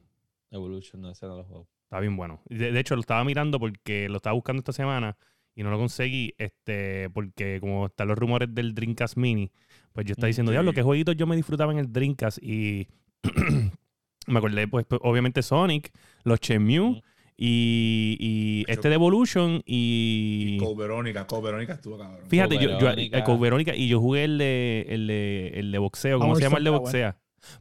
Evolution, 0.50 1.02
no, 1.02 1.12
ese 1.12 1.26
no 1.28 1.36
lo 1.36 1.44
juego. 1.44 1.68
Está 1.84 2.00
bien 2.00 2.16
bueno. 2.16 2.42
De, 2.46 2.80
hecho, 2.80 2.96
lo 2.96 3.02
estaba 3.02 3.26
mirando 3.26 3.60
porque 3.60 4.08
lo 4.08 4.16
estaba 4.16 4.34
buscando 4.34 4.62
esta 4.62 4.72
semana 4.72 5.18
y 5.54 5.64
no 5.64 5.72
lo 5.72 5.78
conseguí, 5.78 6.34
este, 6.38 7.10
porque 7.10 7.60
como 7.60 7.88
están 7.88 8.08
los 8.08 8.18
rumores 8.18 8.48
del 8.56 8.74
Dreamcast 8.74 9.18
Mini, 9.18 9.52
pues 9.92 10.06
yo 10.06 10.14
estaba 10.14 10.28
diciendo, 10.28 10.54
diablo, 10.54 10.72
qué 10.72 10.84
jueguitos 10.84 11.18
yo 11.18 11.28
me 11.28 11.36
disfrutaba 11.36 11.74
en 11.74 11.80
el 11.80 11.92
Dreamcast 11.92 12.42
y 12.42 12.88
me 14.28 14.40
acordé, 14.40 14.68
pues, 14.68 14.86
pues, 14.88 15.02
obviamente 15.04 15.42
Sonic, 15.42 15.92
los 16.24 16.40
Chemu 16.40 17.02
y, 17.38 18.18
y 18.20 18.66
este 18.72 18.90
de 18.90 18.96
Evolution 18.96 19.64
y. 19.66 20.58
y 20.58 20.58
Code 20.58 20.76
Verónica, 20.76 21.26
Code 21.26 21.44
Verónica 21.44 21.74
estuvo 21.74 21.98
cabrón. 21.98 22.20
Fíjate, 22.28 22.58
yo, 22.58 22.80
yo, 22.80 22.90
eh, 22.90 23.24
Code 23.26 23.40
Verónica 23.40 23.76
y 23.76 23.88
yo 23.88 24.00
jugué 24.00 24.26
el 24.26 24.38
de, 24.38 24.86
el 24.90 25.08
de, 25.08 25.48
el 25.56 25.72
de 25.72 25.78
boxeo, 25.78 26.20
¿cómo 26.20 26.36
se 26.36 26.44
llama 26.44 26.60
el 26.60 26.64
de 26.64 26.70
boxeo? 26.70 27.16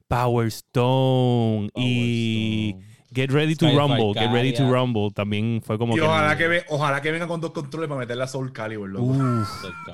Power 0.08 0.46
Stone 0.48 1.70
y. 1.76 2.76
Get 3.12 3.30
Ready 3.32 3.56
to 3.56 3.66
Rumble, 3.66 4.14
Get 4.14 4.30
Ready 4.32 4.52
to 4.52 4.70
Rumble 4.70 5.10
también 5.12 5.60
fue 5.64 5.76
como 5.76 5.96
y 5.96 6.00
ojalá 6.00 6.36
que, 6.36 6.64
ojalá 6.68 7.02
que 7.02 7.10
venga 7.10 7.26
con 7.26 7.40
dos 7.40 7.50
controles 7.50 7.88
para 7.88 8.00
meter 8.00 8.16
la 8.16 8.28
Soul 8.28 8.52
Calibur, 8.52 8.88
loco. 8.88 9.18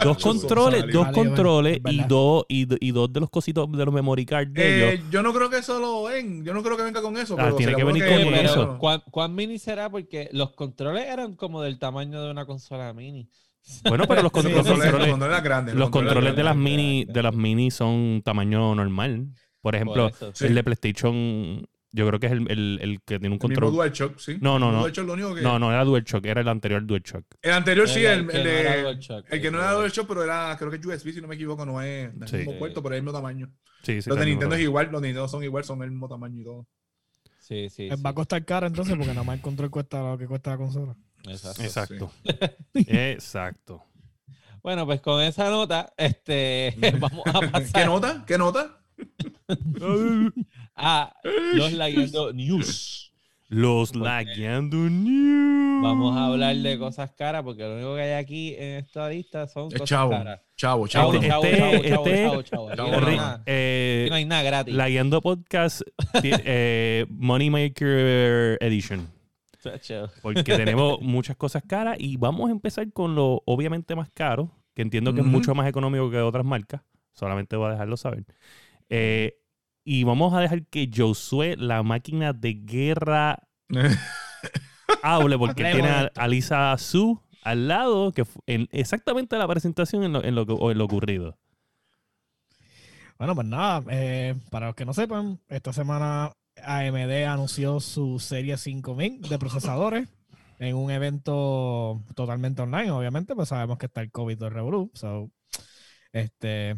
dos 0.03 0.19
controles, 0.19 0.85
dos 0.93 1.09
controles 1.09 1.81
y 1.87 2.03
dos, 2.05 2.45
y, 2.49 2.91
dos 2.93 3.11
de 3.11 3.21
los 3.21 3.31
cositos 3.31 3.71
de 3.73 3.85
los 3.85 3.95
memory 3.95 4.27
cards 4.27 4.53
de 4.53 4.95
eh, 4.95 5.03
Yo 5.11 5.23
no 5.23 5.33
creo 5.33 5.49
que 5.49 5.59
eso 5.59 5.81
lo 5.81 6.05
ven, 6.05 6.45
yo 6.45 6.53
no 6.53 6.63
creo 6.63 6.77
que 6.77 6.83
venga 6.83 7.01
con 7.01 7.17
eso. 7.17 7.37
Ah, 7.39 7.45
pero 7.45 7.57
tiene 7.57 7.75
que 7.75 7.85
venir 7.85 8.05
con 8.05 8.35
eso. 8.35 8.79
¿cuán, 8.79 9.35
mini 9.35 9.59
será? 9.59 9.89
Porque 9.89 10.29
los 10.33 10.53
controles 10.53 11.07
eran 11.07 11.37
como 11.37 11.63
del 11.63 11.79
tamaño 11.79 12.23
de 12.23 12.31
una 12.31 12.45
consola 12.45 12.93
mini. 12.93 13.31
Bueno, 13.89 14.05
pero 14.07 14.23
los, 14.23 14.31
controles, 14.31 14.67
los 14.67 15.09
controles, 15.09 15.43
grandes, 15.43 15.75
los 15.75 15.91
controles 15.91 16.37
de 16.37 16.45
las 16.45 16.55
mini, 16.55 17.05
de 17.05 17.23
las 17.23 17.35
mini 17.35 17.71
son 17.71 18.23
tamaño 18.25 18.75
normal. 18.75 19.27
Por 19.61 19.75
ejemplo, 19.75 20.13
el 20.41 20.55
de 20.55 20.63
PlayStation 20.63 21.67
yo 21.97 22.07
creo 22.07 22.21
que 22.21 22.27
es 22.27 22.33
el, 22.33 22.51
el, 22.51 22.79
el 22.83 23.01
que 23.01 23.19
tiene 23.19 23.33
un 23.33 23.39
control. 23.39 23.71
El 23.71 23.75
DualShock, 23.75 24.19
sí. 24.19 24.37
No, 24.41 24.59
no, 24.59 24.71
no. 24.71 24.81
DualShock, 24.81 25.07
lo 25.07 25.15
único 25.15 25.35
que... 25.35 25.41
No, 25.41 25.59
no 25.59 25.73
era 25.73 25.83
DualShock, 25.83 26.25
era 26.27 26.43
el 26.43 26.49
anterior 26.49 26.87
DualShock. 26.87 27.25
El 27.41 27.53
anterior 27.53 27.89
sí, 27.89 28.05
el, 28.05 28.31
el, 28.31 28.45
de. 28.45 28.99
el 29.31 29.41
que 29.41 29.51
no 29.51 29.59
era 29.59 29.73
DualShock, 29.73 30.07
pero 30.07 30.23
era, 30.23 30.55
creo 30.59 30.71
que 30.71 30.77
es 30.77 30.87
USB, 30.87 31.13
si 31.13 31.21
no 31.23 31.29
me 31.29 31.35
equivoco, 31.37 31.65
no 31.65 31.81
es 31.81 32.17
del 32.19 32.39
mismo 32.39 32.59
puerto, 32.59 32.83
pero 32.83 32.95
es 32.95 32.99
el 32.99 33.05
mismo 33.05 33.17
tamaño. 33.17 33.51
Sí, 33.83 34.03
sí. 34.03 34.11
Los 34.11 34.19
de 34.19 34.27
Nintendo 34.27 34.55
es 34.55 34.63
igual, 34.63 34.91
los 34.93 35.01
de 35.01 35.09
Nintendo 35.09 35.29
son 35.29 35.43
igual, 35.43 35.65
son 35.65 35.83
el 35.83 35.91
mismo 35.91 36.09
tamaño 36.09 36.41
y 36.41 36.45
todo. 36.45 36.67
Sí, 37.39 37.71
sí. 37.71 37.89
Va 37.89 38.11
a 38.11 38.15
costar 38.15 38.45
caro 38.45 38.67
entonces, 38.67 38.95
porque 38.95 39.13
nada 39.13 39.25
más 39.25 39.37
el 39.37 39.43
control 39.43 39.71
cuesta 39.71 40.03
lo 40.03 40.19
que 40.19 40.27
cuesta 40.27 40.51
la 40.51 40.57
consola. 40.59 40.97
Exacto. 41.25 41.63
Exacto. 41.63 42.13
Exacto. 42.75 43.85
Bueno, 44.63 44.85
pues 44.85 45.01
con 45.01 45.23
esa 45.23 45.49
nota, 45.49 45.93
este, 45.97 46.75
vamos 47.01 47.23
a 47.27 47.41
pasar. 47.41 47.73
¿Qué 47.73 47.87
nota? 47.87 48.25
¿Qué 48.27 48.37
nota? 48.37 48.81
Ah, 50.77 51.13
los 51.55 51.73
Lagueando 51.73 52.33
News. 52.33 53.13
Los 53.49 53.95
Lagueando 53.95 54.77
News. 54.77 55.83
Vamos 55.83 56.17
a 56.17 56.27
hablar 56.27 56.57
de 56.57 56.79
cosas 56.79 57.13
caras 57.13 57.43
porque 57.43 57.63
lo 57.63 57.75
único 57.75 57.95
que 57.95 58.03
hay 58.03 58.13
aquí 58.13 58.55
en 58.57 58.85
esta 58.85 59.09
lista 59.09 59.47
son 59.47 59.71
cosas 59.71 59.89
chavo, 59.89 60.11
caras. 60.11 60.41
Chavo, 60.57 60.89
chavo, 60.89 61.13
chavo, 61.21 61.43
chavo, 61.45 61.83
chavo, 61.83 62.43
chavo, 62.43 62.75
chavo, 62.75 63.01
no 63.01 64.15
hay 64.15 64.25
nada 64.25 64.43
gratis. 64.43 64.75
Lagueando 64.75 65.21
Podcast 65.21 65.83
eh, 66.23 67.07
Moneymaker 67.11 68.59
Edition. 68.61 69.17
Porque 70.23 70.43
tenemos 70.43 71.01
muchas 71.01 71.37
cosas 71.37 71.63
caras 71.67 71.97
y 71.99 72.17
vamos 72.17 72.49
a 72.49 72.53
empezar 72.53 72.91
con 72.93 73.15
lo 73.15 73.43
obviamente 73.47 73.95
más 73.97 74.11
caro, 74.11 74.51
que 74.75 74.83
entiendo 74.83 75.15
que 75.15 75.21
es 75.21 75.27
mucho 75.27 75.55
más 75.55 75.69
económico 75.69 76.11
que 76.11 76.19
otras 76.19 76.45
marcas. 76.45 76.83
Solamente 77.13 77.57
voy 77.57 77.69
a 77.69 77.73
dejarlo 77.73 77.97
saber. 77.97 78.25
Eh, 78.89 79.39
y 79.85 80.05
vamos 80.05 80.35
a 80.35 80.41
dejar 80.41 80.67
que 80.67 80.91
Josué, 80.95 81.57
la 81.57 81.83
máquina 81.83 82.33
de 82.33 82.55
guerra, 82.55 83.39
hable, 85.03 85.39
porque 85.39 85.65
tiene 85.65 86.11
a, 86.15 86.29
Lisa 86.29 86.77
Su 86.79 87.21
al 87.43 87.69
lado, 87.69 88.13
que 88.13 88.25
en 88.47 88.69
exactamente 88.73 89.39
la 89.39 89.47
presentación 89.47 90.03
en 90.03 90.13
lo, 90.13 90.25
en 90.25 90.35
lo, 90.35 90.71
en 90.71 90.79
lo 90.79 90.85
ocurrido. 90.85 91.39
Bueno, 93.19 93.35
pues 93.35 93.47
nada, 93.47 93.85
eh, 93.89 94.35
para 94.51 94.67
los 94.67 94.75
que 94.75 94.85
no 94.85 94.93
sepan, 94.93 95.41
esta 95.49 95.73
semana 95.73 96.33
AMD 96.63 97.25
anunció 97.27 97.81
su 97.81 98.19
serie 98.19 98.57
5000 98.57 99.23
de 99.23 99.39
procesadores 99.39 100.09
en 100.59 100.77
un 100.77 100.91
evento 100.91 102.03
totalmente 102.15 102.63
online, 102.63 102.91
obviamente, 102.91 103.35
pues 103.35 103.51
sabemos 103.51 103.79
que 103.79 103.87
está 103.87 104.01
el 104.01 104.11
COVID 104.11 104.39
de 104.39 104.51
Revolu. 104.51 104.91
So, 104.95 105.31
este, 106.13 106.77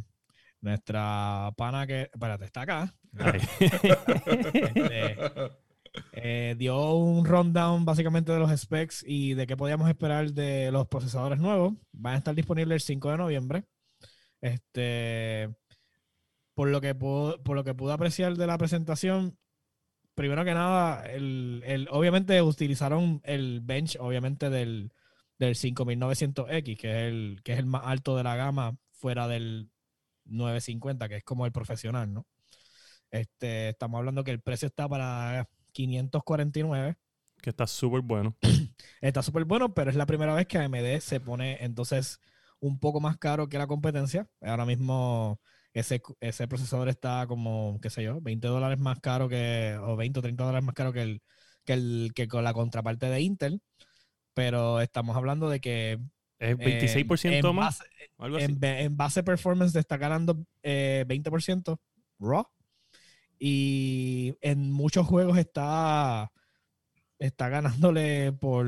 nuestra 0.61 1.53
pana 1.57 1.87
que, 1.87 2.03
espérate, 2.13 2.45
está 2.45 2.63
acá. 2.63 2.95
Este, 4.53 5.17
Eh, 6.13 6.55
dio 6.59 6.95
un 6.95 7.25
rundown 7.25 7.85
básicamente 7.85 8.33
de 8.33 8.39
los 8.39 8.51
specs 8.59 9.05
y 9.07 9.35
de 9.35 9.47
qué 9.47 9.57
podíamos 9.57 9.89
esperar 9.89 10.33
de 10.33 10.71
los 10.71 10.87
procesadores 10.89 11.39
nuevos. 11.39 11.75
Van 11.93 12.15
a 12.15 12.19
estar 12.19 12.35
disponibles 12.35 12.83
el 12.83 12.87
5 12.87 13.11
de 13.11 13.17
noviembre. 13.17 13.65
Este, 14.41 15.49
por 16.55 16.69
lo 16.69 16.81
que 16.81 16.95
puedo, 16.95 17.43
por 17.43 17.57
lo 17.57 17.65
que 17.65 17.75
pude 17.75 17.93
apreciar 17.93 18.37
de 18.37 18.47
la 18.47 18.59
presentación, 18.59 19.39
primero 20.15 20.45
que 20.45 20.55
nada, 20.55 21.05
el, 21.07 21.89
obviamente 21.91 22.41
utilizaron 22.43 23.21
el 23.25 23.61
bench, 23.61 23.97
obviamente, 24.01 24.51
del, 24.51 24.93
del 25.39 25.55
5900X, 25.55 26.77
que 26.77 26.91
es, 26.91 27.13
el, 27.13 27.41
que 27.45 27.53
es 27.53 27.59
el 27.59 27.67
más 27.67 27.83
alto 27.85 28.17
de 28.17 28.25
la 28.25 28.37
gama 28.37 28.77
fuera 28.93 29.29
del 29.29 29.71
950, 30.29 31.09
que 31.09 31.17
es 31.17 31.25
como 31.25 31.47
el 31.47 31.53
profesional, 31.53 32.13
¿no? 32.13 32.27
Este, 33.11 33.71
estamos 33.71 33.99
hablando 33.99 34.25
que 34.25 34.31
el 34.31 34.41
precio 34.41 34.67
está 34.67 34.89
para 34.89 35.49
549. 35.73 36.97
Que 37.41 37.51
está 37.51 37.67
súper 37.67 38.03
bueno. 38.03 38.37
está 39.01 39.23
súper 39.23 39.45
bueno, 39.45 39.75
pero 39.75 39.91
es 39.91 39.97
la 39.97 40.07
primera 40.07 40.35
vez 40.35 40.47
que 40.47 40.59
AMD 40.59 41.01
se 41.01 41.21
pone 41.21 41.65
entonces 41.65 42.21
un 42.61 42.79
poco 42.79 43.01
más 43.01 43.17
caro 43.19 43.49
que 43.49 43.59
la 43.59 43.67
competencia. 43.67 44.29
Ahora 44.41 44.67
mismo 44.67 45.41
ese, 45.73 46.03
ese 46.21 46.49
procesador 46.49 46.89
está 46.89 47.27
como, 47.27 47.79
qué 47.81 47.91
sé 47.91 48.03
yo, 48.03 48.21
20 48.21 48.49
dólares 48.49 48.79
más 48.79 49.01
caro 49.01 49.29
que, 49.29 49.79
o 49.81 49.97
20 49.97 50.19
o 50.19 50.23
30 50.23 50.45
dólares 50.45 50.65
más 50.65 50.75
caro 50.75 50.93
que, 50.93 51.03
el, 51.03 51.23
que, 51.65 51.73
el, 51.75 52.13
que 52.15 52.29
con 52.29 52.45
la 52.45 52.53
contraparte 52.53 53.07
de 53.09 53.21
Intel. 53.21 53.63
Pero 54.35 54.81
estamos 54.81 55.17
hablando 55.17 55.49
de 55.49 55.61
que 55.61 55.99
es 56.39 56.57
26% 56.57 57.53
más. 57.53 57.83
en, 58.19 58.97
base 58.97 59.23
performance 59.23 59.75
está 59.75 59.97
ganando 59.97 60.47
20% 60.63 61.73
eh, 61.73 61.77
raw. 62.19 62.47
Y 63.39 64.35
en 64.41 64.73
muchos 64.73 65.07
juegos 65.07 65.39
está, 65.39 66.33
está 67.19 67.49
ganándole 67.49 68.33
por 68.33 68.67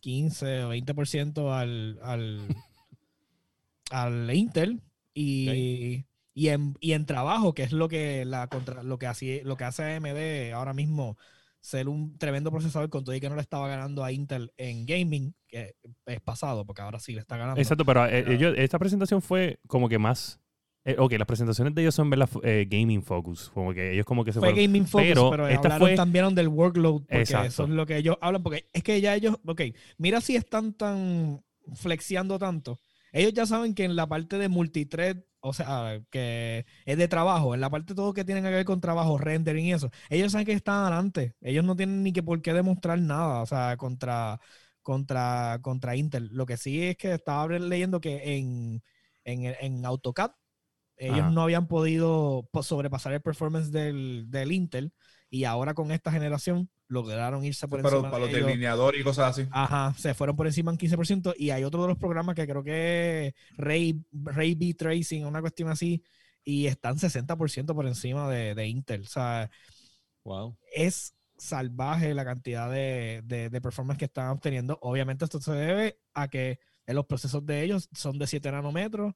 15 0.00 0.64
o 0.64 0.74
20% 0.74 1.52
al, 1.52 1.98
al, 2.02 2.40
al 3.90 4.34
Intel. 4.34 4.82
Y, 5.12 6.04
y, 6.34 6.48
en, 6.48 6.74
y 6.80 6.92
en 6.92 7.04
trabajo, 7.04 7.52
que 7.52 7.64
es 7.64 7.72
lo 7.72 7.88
que, 7.88 8.24
la 8.24 8.46
contra, 8.46 8.82
lo, 8.82 8.98
que 8.98 9.06
hace, 9.06 9.42
lo 9.44 9.56
que 9.56 9.64
hace 9.64 9.96
AMD 9.96 10.52
ahora 10.54 10.72
mismo 10.72 11.18
ser 11.60 11.88
un 11.88 12.16
tremendo 12.16 12.50
procesador 12.50 12.88
con 12.88 13.04
todo 13.04 13.14
y 13.14 13.20
que 13.20 13.28
no 13.28 13.34
le 13.34 13.42
estaba 13.42 13.68
ganando 13.68 14.02
a 14.02 14.12
Intel 14.12 14.52
en 14.56 14.86
gaming, 14.86 15.34
que 15.46 15.74
es 16.06 16.20
pasado, 16.20 16.64
porque 16.64 16.82
ahora 16.82 16.98
sí 16.98 17.12
le 17.12 17.20
está 17.20 17.36
ganando. 17.36 17.60
Exacto, 17.60 17.84
pero, 17.84 18.06
eh, 18.06 18.54
esta 18.56 18.78
presentación 18.78 19.22
fue 19.22 19.58
como 19.66 19.88
que 19.88 19.98
más... 19.98 20.40
Eh, 20.86 20.96
ok, 20.98 21.12
las 21.12 21.26
presentaciones 21.26 21.74
de 21.74 21.82
ellos 21.82 21.94
son 21.94 22.08
ver 22.08 22.26
eh, 22.42 22.66
gaming 22.66 23.02
focus, 23.02 23.50
como 23.52 23.74
que 23.74 23.92
ellos 23.92 24.06
como 24.06 24.24
que 24.24 24.32
se 24.32 24.40
fue 24.40 24.54
gaming 24.54 24.86
focus, 24.86 25.08
pero, 25.30 25.44
hablaron 25.44 25.94
también 25.94 26.34
del 26.34 26.48
workload, 26.48 27.02
porque 27.02 27.20
eso 27.20 27.64
es 27.64 27.68
lo 27.68 27.84
que 27.84 27.98
ellos 27.98 28.16
hablan, 28.22 28.42
porque 28.42 28.66
es 28.72 28.82
que 28.82 28.98
ya 28.98 29.14
ellos, 29.14 29.36
ok, 29.44 29.60
mira 29.98 30.22
si 30.22 30.36
están 30.36 30.72
tan 30.72 31.44
flexiando 31.74 32.38
tanto, 32.38 32.80
ellos 33.12 33.32
ya 33.32 33.46
saben 33.46 33.74
que 33.74 33.84
en 33.84 33.96
la 33.96 34.08
parte 34.08 34.38
de 34.38 34.48
multithread 34.48 35.18
o 35.40 35.52
sea, 35.52 36.02
que 36.10 36.66
es 36.84 36.98
de 36.98 37.08
trabajo, 37.08 37.54
en 37.54 37.60
la 37.60 37.70
parte 37.70 37.92
de 37.92 37.96
todo 37.96 38.12
que 38.12 38.24
tiene 38.24 38.42
que 38.42 38.50
ver 38.50 38.64
con 38.64 38.80
trabajo, 38.80 39.18
rendering 39.18 39.66
y 39.66 39.72
eso, 39.72 39.90
ellos 40.10 40.32
saben 40.32 40.46
que 40.46 40.52
están 40.52 40.82
adelante, 40.82 41.34
ellos 41.40 41.64
no 41.64 41.76
tienen 41.76 42.02
ni 42.02 42.12
que 42.12 42.22
por 42.22 42.42
qué 42.42 42.52
demostrar 42.52 42.98
nada, 43.00 43.42
o 43.42 43.46
sea, 43.46 43.76
contra, 43.76 44.40
contra, 44.82 45.58
contra 45.62 45.96
Intel. 45.96 46.28
Lo 46.32 46.46
que 46.46 46.56
sí 46.56 46.82
es 46.82 46.96
que 46.96 47.14
estaba 47.14 47.48
leyendo 47.58 48.00
que 48.00 48.36
en, 48.36 48.82
en, 49.24 49.84
AutoCAD 49.86 50.32
ellos 50.96 51.32
no 51.32 51.42
habían 51.42 51.66
podido 51.66 52.48
sobrepasar 52.62 53.14
el 53.14 53.22
performance 53.22 53.70
del, 53.72 54.26
del 54.28 54.52
Intel 54.52 54.92
y 55.30 55.44
ahora 55.44 55.74
con 55.74 55.92
esta 55.92 56.10
generación 56.10 56.68
lograron 56.88 57.44
irse 57.44 57.68
por 57.68 57.78
encima. 57.80 58.10
Para 58.10 58.24
los 58.24 58.32
delineadores 58.32 59.00
y 59.00 59.04
cosas 59.04 59.38
así. 59.38 59.48
Ajá, 59.52 59.94
se 59.96 60.12
fueron 60.12 60.34
por 60.34 60.48
encima 60.48 60.72
en 60.72 60.78
15%. 60.78 61.34
Y 61.38 61.50
hay 61.50 61.62
otro 61.62 61.82
de 61.82 61.88
los 61.88 61.96
programas 61.96 62.34
que 62.34 62.46
creo 62.46 62.64
que 62.64 63.28
es 63.28 63.34
Ray, 63.56 64.04
Ray 64.12 64.56
B 64.56 64.74
Tracing, 64.74 65.24
una 65.24 65.40
cuestión 65.40 65.68
así, 65.68 66.02
y 66.42 66.66
están 66.66 66.98
60% 66.98 67.74
por 67.74 67.86
encima 67.86 68.28
de, 68.28 68.56
de, 68.56 68.66
Intel. 68.66 69.02
O 69.02 69.06
sea, 69.06 69.48
wow. 70.24 70.58
es 70.74 71.14
salvaje 71.38 72.12
la 72.12 72.24
cantidad 72.24 72.68
de, 72.68 73.22
de, 73.24 73.60
performance 73.60 73.98
que 73.98 74.06
están 74.06 74.28
obteniendo. 74.28 74.78
Obviamente, 74.82 75.24
esto 75.24 75.40
se 75.40 75.52
debe 75.52 76.00
a 76.12 76.26
que 76.26 76.58
en 76.86 76.96
los 76.96 77.06
procesos 77.06 77.46
de 77.46 77.62
ellos 77.62 77.88
son 77.92 78.18
de 78.18 78.26
7 78.26 78.50
nanómetros. 78.50 79.14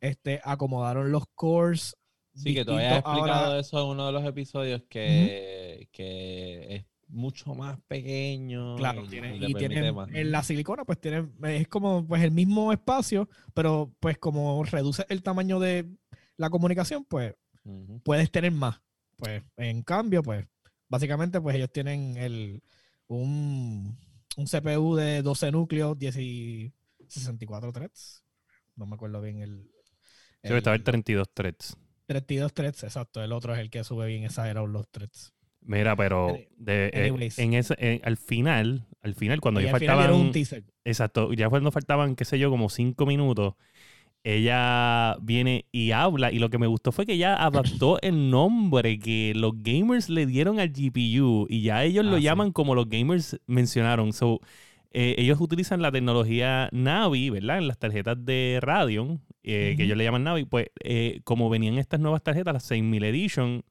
Este, 0.00 0.40
acomodaron 0.44 1.10
los 1.10 1.24
cores. 1.34 1.96
Sí, 2.36 2.54
que 2.54 2.64
todavía 2.64 2.96
he 2.96 2.98
explicado 2.98 3.58
eso 3.58 3.82
en 3.82 3.88
uno 3.88 4.06
de 4.06 4.12
los 4.12 4.24
episodios 4.24 4.82
que, 4.88 5.88
que 5.90 6.76
es 6.76 6.84
mucho 7.08 7.54
más 7.54 7.78
pequeño. 7.88 8.76
Claro, 8.76 9.04
y 9.04 9.08
tiene, 9.54 9.88
en 9.88 10.30
la 10.30 10.42
silicona, 10.42 10.84
pues 10.84 11.00
tiene, 11.00 11.28
es 11.44 11.68
como 11.68 12.06
pues 12.06 12.22
el 12.22 12.30
mismo 12.30 12.72
espacio, 12.72 13.28
pero 13.54 13.92
pues 14.00 14.18
como 14.18 14.62
reduce 14.64 15.06
el 15.08 15.22
tamaño 15.22 15.58
de 15.58 15.86
la 16.36 16.50
comunicación, 16.50 17.04
pues 17.04 17.34
puedes 18.04 18.30
tener 18.30 18.52
más. 18.52 18.80
Pues 19.16 19.42
en 19.56 19.82
cambio, 19.82 20.22
pues 20.22 20.46
básicamente 20.88 21.40
pues 21.40 21.56
ellos 21.56 21.72
tienen 21.72 22.16
el 22.16 22.62
un, 23.08 23.98
un 24.36 24.44
CPU 24.46 24.94
de 24.94 25.22
12 25.22 25.52
núcleos, 25.52 25.98
10 25.98 26.16
y 26.18 26.72
64 27.08 27.72
threads. 27.72 28.24
No 28.74 28.86
me 28.86 28.94
acuerdo 28.94 29.20
bien 29.22 29.40
el. 29.40 29.70
Debe 30.42 30.58
estar 30.58 30.78
32 30.78 31.28
threads. 31.32 31.76
32 32.06 32.52
threads, 32.54 32.84
exacto. 32.84 33.22
El 33.22 33.32
otro 33.32 33.54
es 33.54 33.60
el 33.60 33.70
que 33.70 33.84
sube 33.84 34.06
bien 34.06 34.24
exagerado 34.24 34.66
los 34.66 34.88
threads. 34.88 35.32
Mira, 35.60 35.96
pero 35.96 36.38
de, 36.56 36.90
eh, 36.92 37.30
en 37.38 37.54
ese, 37.54 38.00
al 38.04 38.16
final, 38.16 38.86
al 39.02 39.14
final, 39.14 39.40
cuando 39.40 39.60
ya 39.60 39.72
faltaban. 39.72 40.12
Un 40.12 40.32
exacto, 40.84 41.32
ya 41.32 41.48
cuando 41.48 41.72
faltaban, 41.72 42.14
qué 42.14 42.24
sé 42.24 42.38
yo, 42.38 42.50
como 42.50 42.68
cinco 42.70 43.04
minutos, 43.04 43.54
ella 44.26 45.16
viene 45.20 45.66
y 45.70 45.92
habla. 45.92 46.32
Y 46.32 46.40
lo 46.40 46.50
que 46.50 46.58
me 46.58 46.66
gustó 46.66 46.90
fue 46.92 47.06
que 47.06 47.12
ella 47.12 47.34
adaptó 47.44 48.00
el 48.00 48.30
nombre 48.30 48.98
que 48.98 49.32
los 49.36 49.52
gamers 49.56 50.08
le 50.08 50.26
dieron 50.26 50.58
al 50.58 50.70
GPU. 50.70 51.46
Y 51.48 51.62
ya 51.62 51.84
ellos 51.84 52.04
lo 52.04 52.16
ah, 52.16 52.20
llaman 52.20 52.52
como 52.52 52.74
los 52.74 52.88
gamers 52.88 53.40
mencionaron. 53.46 54.12
So, 54.12 54.40
eh, 54.92 55.14
ellos 55.18 55.40
utilizan 55.40 55.82
la 55.82 55.92
tecnología 55.92 56.68
Navi, 56.72 57.30
¿verdad? 57.30 57.58
En 57.58 57.68
las 57.68 57.78
tarjetas 57.78 58.24
de 58.24 58.58
Radeon, 58.62 59.20
eh, 59.42 59.74
que 59.76 59.84
ellos 59.84 59.96
le 59.96 60.04
llaman 60.04 60.24
Navi. 60.24 60.44
Pues, 60.44 60.68
como 61.24 61.50
venían 61.50 61.78
estas 61.78 62.00
nuevas 62.00 62.22
tarjetas, 62.22 62.54
las 62.54 62.64
6000 62.64 63.04
Edition 63.04 63.64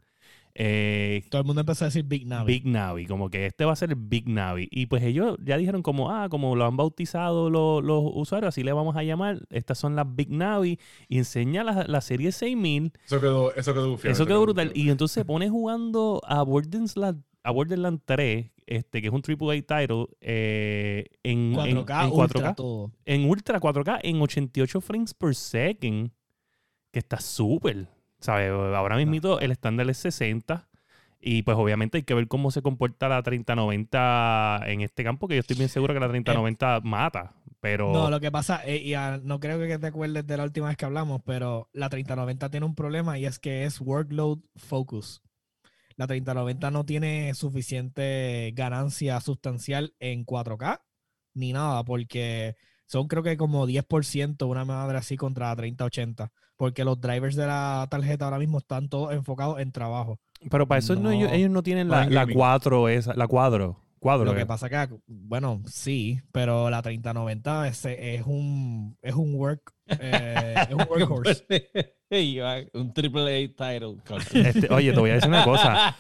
eh, 0.58 1.24
Todo 1.30 1.42
el 1.42 1.46
mundo 1.46 1.60
empezó 1.60 1.84
a 1.84 1.90
decir 1.90 2.06
Big 2.06 2.26
Navi. 2.26 2.54
Big 2.54 2.66
Navi, 2.66 3.06
como 3.08 3.30
que 3.30 3.46
este 3.46 3.66
va 3.66 3.74
a 3.74 3.76
ser 3.76 3.90
el 3.90 3.98
Big 3.98 4.30
Navi. 4.30 4.70
Y 4.72 4.86
pues 4.86 5.04
ellos 5.04 5.38
ya 5.44 5.58
dijeron 5.58 5.82
como, 5.82 6.12
ah, 6.12 6.30
como 6.30 6.56
lo 6.56 6.66
han 6.66 6.78
bautizado 6.78 7.50
los, 7.50 7.84
usuarios, 8.16 8.50
así 8.50 8.64
le 8.64 8.72
vamos 8.72 8.96
a 8.96 9.04
llamar. 9.04 9.46
Estas 9.50 9.78
son 9.78 9.98
las 9.98 10.16
Big 10.16 10.32
Navi. 10.32 10.80
Y 11.10 11.18
enseña 11.18 11.64
la, 11.64 12.02
serie 12.02 12.32
6000. 12.32 12.94
Eso 13.06 13.20
quedó, 13.20 13.54
eso 13.54 13.74
quedó, 13.74 13.98
eso 14.02 14.26
quedó 14.26 14.42
brutal. 14.42 14.72
Y 14.74 14.90
entonces 14.90 15.14
se 15.14 15.26
pone 15.26 15.50
jugando 15.50 16.22
a 16.26 16.42
Borderlands, 16.42 16.96
a 17.46 17.52
Borderlands 17.52 18.02
3, 18.06 18.52
este, 18.66 19.02
que 19.02 19.08
es 19.08 19.14
un 19.14 19.22
AAA 19.22 19.62
title, 19.62 20.08
eh, 20.20 21.06
en 21.22 21.54
4K, 21.54 22.04
en, 22.04 22.10
4K 22.10 22.92
en 23.06 23.30
Ultra 23.30 23.60
4K, 23.62 24.00
en 24.02 24.20
88 24.20 24.82
frames 24.82 25.14
per 25.14 25.36
second, 25.36 26.10
que 26.92 27.00
está 27.00 27.20
súper. 27.20 27.88
¿Sabes? 28.20 28.50
Ahora 28.50 28.98
mismo 28.98 29.40
el 29.40 29.52
estándar 29.52 29.88
es 29.90 29.98
60. 30.00 30.68
Y 31.22 31.44
pues 31.44 31.58
obviamente 31.58 31.98
hay 31.98 32.04
que 32.04 32.14
ver 32.14 32.28
cómo 32.28 32.50
se 32.50 32.62
comporta 32.62 33.10
la 33.10 33.22
3090 33.22 34.62
en 34.66 34.82
este 34.82 35.04
campo, 35.04 35.28
que 35.28 35.36
yo 35.36 35.40
estoy 35.40 35.56
bien 35.56 35.70
seguro 35.70 35.94
que 35.94 36.00
la 36.00 36.08
3090 36.08 36.82
mata. 36.84 37.34
Pero... 37.62 37.94
No, 37.94 38.10
lo 38.10 38.20
que 38.20 38.32
pasa, 38.32 38.62
eh, 38.66 38.78
y 38.78 38.94
no 39.24 39.40
creo 39.40 39.60
que 39.60 39.78
te 39.78 39.88
acuerdes 39.88 40.26
de 40.26 40.38
la 40.38 40.44
última 40.44 40.68
vez 40.68 40.78
que 40.78 40.86
hablamos, 40.86 41.22
pero 41.24 41.70
la 41.74 41.90
3090 41.90 42.50
tiene 42.50 42.66
un 42.66 42.76
problema 42.76 43.18
y 43.20 43.26
es 43.26 43.40
que 43.40 43.66
es 43.66 43.82
workload 43.82 44.40
focus. 44.56 45.22
La 45.98 46.08
3090 46.08 46.72
no 46.72 46.86
tiene 46.86 47.34
suficiente 47.34 48.52
ganancia 48.56 49.20
sustancial 49.22 49.94
en 50.00 50.26
4K 50.26 50.82
ni 51.34 51.54
nada, 51.54 51.84
porque 51.84 52.56
son 52.86 53.08
creo 53.08 53.24
que 53.24 53.38
como 53.38 53.68
10% 53.68 54.48
una 54.48 54.66
madre 54.66 54.98
así 54.98 55.18
contra 55.18 55.50
la 55.50 55.56
3080 55.56 56.32
porque 56.58 56.86
los 56.86 57.00
drivers 57.00 57.36
de 57.36 57.48
la 57.48 57.88
tarjeta 57.90 58.26
ahora 58.26 58.40
mismo 58.40 58.60
están 58.60 58.90
todos 58.90 59.14
enfocados 59.14 59.60
en 59.60 59.72
trabajo. 59.72 60.20
Pero 60.50 60.68
para 60.68 60.80
eso 60.80 60.94
ellos, 60.94 61.52
no 61.52 61.64
tienen 61.64 61.90
la, 61.90 62.06
la 62.08 62.28
4 62.28 62.90
esa, 62.90 63.14
la 63.14 63.28
cuadro. 63.28 63.82
Cuadro, 64.00 64.26
Lo 64.26 64.36
que 64.36 64.46
pasa 64.46 64.70
que, 64.70 65.00
bueno, 65.08 65.64
sí, 65.66 66.22
pero 66.32 66.70
la 66.70 66.84
3090 66.84 67.68
es, 67.68 67.86
es, 67.86 68.22
un, 68.26 68.98
es 69.02 69.16
un 69.16 69.34
work 69.34 69.74
Eh, 69.88 70.56
es 70.70 70.76
un 70.76 70.86
workhorse. 70.90 71.95
Iván, 72.16 72.70
un 72.74 72.94
triple 72.94 73.22
A 73.44 73.48
title. 73.48 73.96
Este, 74.34 74.72
oye, 74.74 74.94
te 74.94 75.00
voy 75.00 75.10
a 75.10 75.14
decir 75.16 75.30
una 75.30 75.44
cosa. 75.44 75.96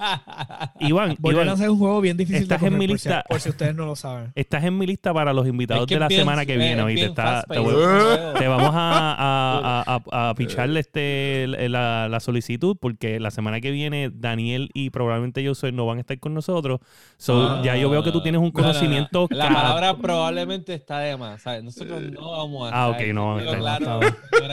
Iván, 0.79 1.17
Iván 1.23 1.49
es 1.49 1.59
un 1.61 1.79
juego 1.79 1.99
bien 2.01 2.15
difícil 2.15 2.43
estás 2.43 2.61
de 2.61 2.67
en 2.67 2.77
mi 2.77 2.87
por 2.87 2.99
si- 2.99 3.07
lista. 3.09 3.23
Por, 3.27 3.39
si 3.39 3.49
ustedes 3.49 3.75
no 3.75 3.85
lo 3.85 3.95
saben. 3.95 4.31
estás 4.35 4.63
en 4.63 4.77
mi 4.77 4.85
lista 4.85 5.13
para 5.13 5.33
los 5.33 5.47
invitados 5.47 5.83
Es 5.83 5.87
que 5.87 5.95
de 5.95 5.99
la 5.99 6.07
bien- 6.07 6.21
semana 6.21 6.45
que 6.45 6.57
viene. 6.57 6.93
está- 7.03 7.43
te, 7.49 7.57
voy- 7.59 7.73
juego. 7.73 8.33
te 8.37 8.47
vamos 8.47 8.71
a, 8.73 9.15
a, 9.17 9.83
a, 9.87 10.01
a- 10.11 10.29
a 10.29 10.35
picharle 10.35 10.79
este, 10.81 11.47
la, 11.69 12.07
la 12.07 12.19
solicitud 12.19 12.77
porque 12.79 13.19
la 13.19 13.31
semana 13.31 13.59
que 13.59 13.71
viene 13.71 14.11
Daniel 14.13 14.69
y 14.73 14.91
probablemente 14.91 15.41
yo 15.43 15.55
soy 15.55 15.71
no 15.71 15.85
van 15.85 15.97
a 15.97 16.01
estar 16.01 16.19
con 16.19 16.33
nosotros. 16.33 16.79
So, 17.17 17.35
Ah. 17.47 17.61
ya 17.63 17.75
yo 17.77 17.89
veo 17.89 18.03
que 18.03 18.11
tú 18.11 18.21
tienes 18.21 18.39
un 18.39 18.47
No, 18.47 18.51
no, 18.53 18.59
no. 18.67 18.73
conocimiento. 18.73 19.27
La 19.31 19.47
palabra 19.49 19.97
probablemente 19.97 20.73
está 20.73 20.99
de 20.99 21.17
más. 21.17 21.41
¿sabes? 21.41 21.63
Nosotros 21.63 22.01
no 22.11 22.31
vamos 22.31 22.71
a 22.71 22.85
Ah, 22.85 22.91
estar. 22.91 23.01
ok, 23.07 23.13
no 23.13 23.37
a 23.37 23.41
claro, 23.57 23.99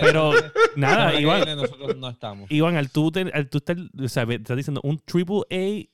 Pero, 0.01 0.33
nada, 0.77 1.21
Iván. 1.21 1.42
Nosotros 1.57 1.97
no 1.97 2.09
estamos. 2.09 2.51
Iván, 2.51 2.77
al 2.77 2.91
tú, 2.91 3.11
te- 3.11 3.31
al 3.33 3.49
tú 3.49 3.59
estar, 3.59 3.77
o 3.77 4.09
sea, 4.09 4.27
me 4.27 4.37
estás 4.37 4.57
diciendo 4.57 4.81
un 4.85 4.99
triple 4.99 5.41
A 5.51 5.89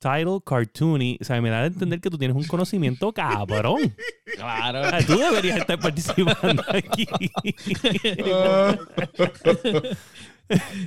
title 0.00 0.38
cartoony, 0.44 1.18
o 1.20 1.24
sea, 1.24 1.40
me 1.40 1.50
da 1.50 1.62
a 1.62 1.66
entender 1.66 2.00
que 2.00 2.10
tú 2.10 2.18
tienes 2.18 2.36
un 2.36 2.44
conocimiento 2.44 3.12
cabrón. 3.12 3.94
Claro. 4.36 4.80
O 4.82 4.90
sea, 4.90 5.06
tú 5.06 5.16
deberías 5.16 5.58
estar 5.58 5.78
participando 5.78 6.62
aquí. 6.68 7.06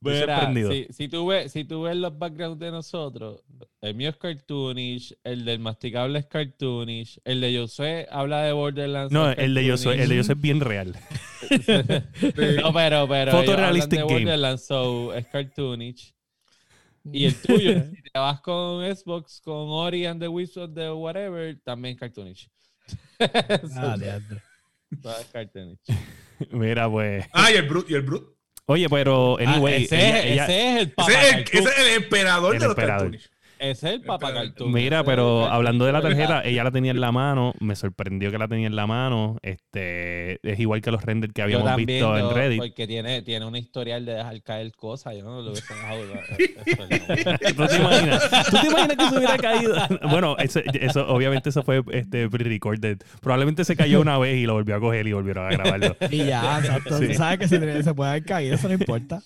Verá, 0.00 0.52
si, 0.52 0.86
si, 0.90 1.08
tú 1.08 1.26
ves, 1.26 1.52
si 1.52 1.64
tú 1.64 1.82
ves 1.82 1.96
los 1.96 2.16
backgrounds 2.18 2.58
de 2.58 2.70
nosotros, 2.70 3.42
el 3.80 3.94
mío 3.94 4.10
es 4.10 4.16
cartoonish, 4.16 5.16
el 5.24 5.44
del 5.44 5.58
masticable 5.58 6.18
es 6.18 6.26
cartoonish, 6.26 7.20
el 7.24 7.40
de 7.40 7.58
Josué 7.58 8.06
habla 8.10 8.42
de 8.42 8.52
Borderlands. 8.52 9.12
No, 9.12 9.30
es 9.30 9.38
el 9.38 9.54
de 9.54 9.76
soy, 9.76 9.98
el 9.98 10.08
de 10.08 10.16
cartoonish. 10.16 10.26
soy 10.26 10.34
bien 10.36 10.60
real. 10.60 10.96
No, 12.62 12.72
pero, 12.72 13.08
pero. 13.08 13.32
Photorealistic 13.32 14.00
de 14.00 14.06
game. 14.06 14.24
Borderlands, 14.24 14.66
so 14.66 15.14
es 15.14 15.26
cartoonish. 15.28 16.14
Y 17.12 17.24
el 17.24 17.34
tuyo, 17.42 17.84
si 17.84 18.02
te 18.02 18.18
vas 18.18 18.40
con 18.40 18.84
Xbox, 18.94 19.40
con 19.40 19.68
Ori 19.68 20.06
and 20.06 20.20
the 20.20 20.28
of 20.28 20.74
the 20.74 20.90
whatever, 20.90 21.58
también 21.64 21.94
es 21.94 22.00
cartoonish. 22.00 22.50
Ah, 23.18 23.96
diantre. 23.98 24.42
todo 25.02 25.18
es 25.18 25.26
cartoonish. 25.26 25.78
Mira, 26.50 26.90
pues. 26.90 27.24
Ah, 27.32 27.50
y 27.50 27.56
el 27.56 27.66
Brute, 27.66 27.92
y 27.92 27.96
el 27.96 28.02
Brute. 28.02 28.35
Oye, 28.68 28.88
pero, 28.90 29.38
Ah, 29.38 29.42
anyway, 29.52 29.84
ese, 29.84 29.96
ella- 29.96 30.18
es, 30.18 30.24
ella- 30.26 30.44
ese 30.44 30.68
es 30.74 30.80
el 30.80 30.90
papa 30.92 31.12
Ese 31.12 31.20
es, 31.20 31.26
el, 31.34 31.44
cartoon. 31.44 31.62
ese 31.68 31.70
es 31.70 31.86
el 31.86 32.02
emperador 32.02 32.54
El 32.54 32.60
de 32.60 32.66
los 32.66 32.76
emperador. 32.76 33.10
cartoons. 33.12 33.30
Es 33.58 33.82
el 33.84 34.02
papa 34.02 34.28
Espera, 34.28 34.44
cartoon. 34.46 34.72
Mira, 34.72 35.02
pero 35.04 35.46
hablando 35.46 35.84
de 35.86 35.92
la 35.92 36.02
tarjeta, 36.02 36.42
ella 36.44 36.64
la 36.64 36.70
tenía 36.70 36.90
en 36.90 37.00
la 37.00 37.12
mano, 37.12 37.54
me 37.60 37.74
sorprendió 37.76 38.30
que 38.30 38.38
la 38.38 38.48
tenía 38.48 38.66
en 38.66 38.76
la 38.76 38.86
mano. 38.86 39.38
Este, 39.42 40.38
es 40.48 40.58
igual 40.60 40.80
que 40.82 40.90
los 40.90 41.02
renders 41.02 41.32
que 41.32 41.40
Yo 41.40 41.44
habíamos 41.44 41.66
también, 41.66 41.86
visto 41.86 42.16
en 42.18 42.34
Reddit. 42.34 42.58
Porque 42.60 42.86
tiene, 42.86 43.22
tiene 43.22 43.46
un 43.46 43.56
historial 43.56 44.04
de 44.04 44.12
dejar 44.14 44.42
caer 44.42 44.72
cosas. 44.72 45.14
Yo 45.16 45.24
no 45.24 45.40
lo 45.40 45.50
hubiese 45.52 45.72
dejado. 45.74 46.02
¿Tú 47.56 47.66
te 47.66 47.76
imaginas? 47.76 48.30
¿Tú 48.50 48.56
te 48.60 48.66
imaginas 48.66 48.96
que 48.96 49.08
se 49.08 49.16
hubiera 49.16 49.36
caído? 49.38 49.74
Bueno, 50.10 50.36
eso, 50.38 50.60
eso- 50.74 51.06
obviamente 51.08 51.48
eso 51.50 51.62
fue 51.62 51.82
este, 51.92 52.28
pre-recorded. 52.28 52.98
Probablemente 53.20 53.64
se 53.64 53.76
cayó 53.76 54.00
una 54.00 54.18
vez 54.18 54.36
y 54.36 54.46
lo 54.46 54.54
volvió 54.54 54.76
a 54.76 54.80
coger 54.80 55.06
y 55.06 55.12
volvieron 55.12 55.46
a 55.46 55.50
grabarlo. 55.50 55.96
Y 56.10 56.18
ya, 56.26 56.58
exacto. 56.60 56.98
Sí. 56.98 57.08
Tú 57.08 57.14
sabes 57.14 57.38
que 57.38 57.48
si 57.48 57.58
te- 57.58 57.82
se 57.82 57.94
puede 57.94 58.10
haber 58.10 58.24
caído, 58.24 58.54
eso 58.54 58.68
no 58.68 58.74
importa. 58.74 59.22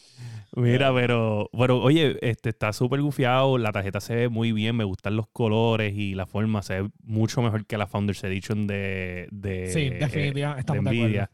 Mira, 0.57 0.93
pero, 0.93 1.49
pero 1.57 1.81
oye, 1.81 2.17
este 2.23 2.49
está 2.49 2.73
súper 2.73 3.01
gufiado, 3.03 3.57
la 3.59 3.71
tarjeta 3.73 4.01
se 4.01 4.15
ve 4.15 4.29
muy 4.29 4.53
bien, 4.53 4.75
me 4.77 4.85
gustan 4.85 5.17
los 5.17 5.29
colores 5.29 5.95
y 5.97 6.15
la 6.15 6.27
forma, 6.27 6.63
se 6.63 6.83
ve 6.83 6.91
mucho 7.05 7.41
mejor 7.43 7.67
que 7.67 7.79
la 7.79 7.87
Founders 7.87 8.25
Edition 8.25 8.67
de, 8.67 9.29
de, 9.31 9.69
Sí, 9.73 9.81
eh, 9.83 9.99
definitivamente, 10.01 10.73
de 10.73 10.79
de 10.81 10.83
Nvidia. 10.91 11.31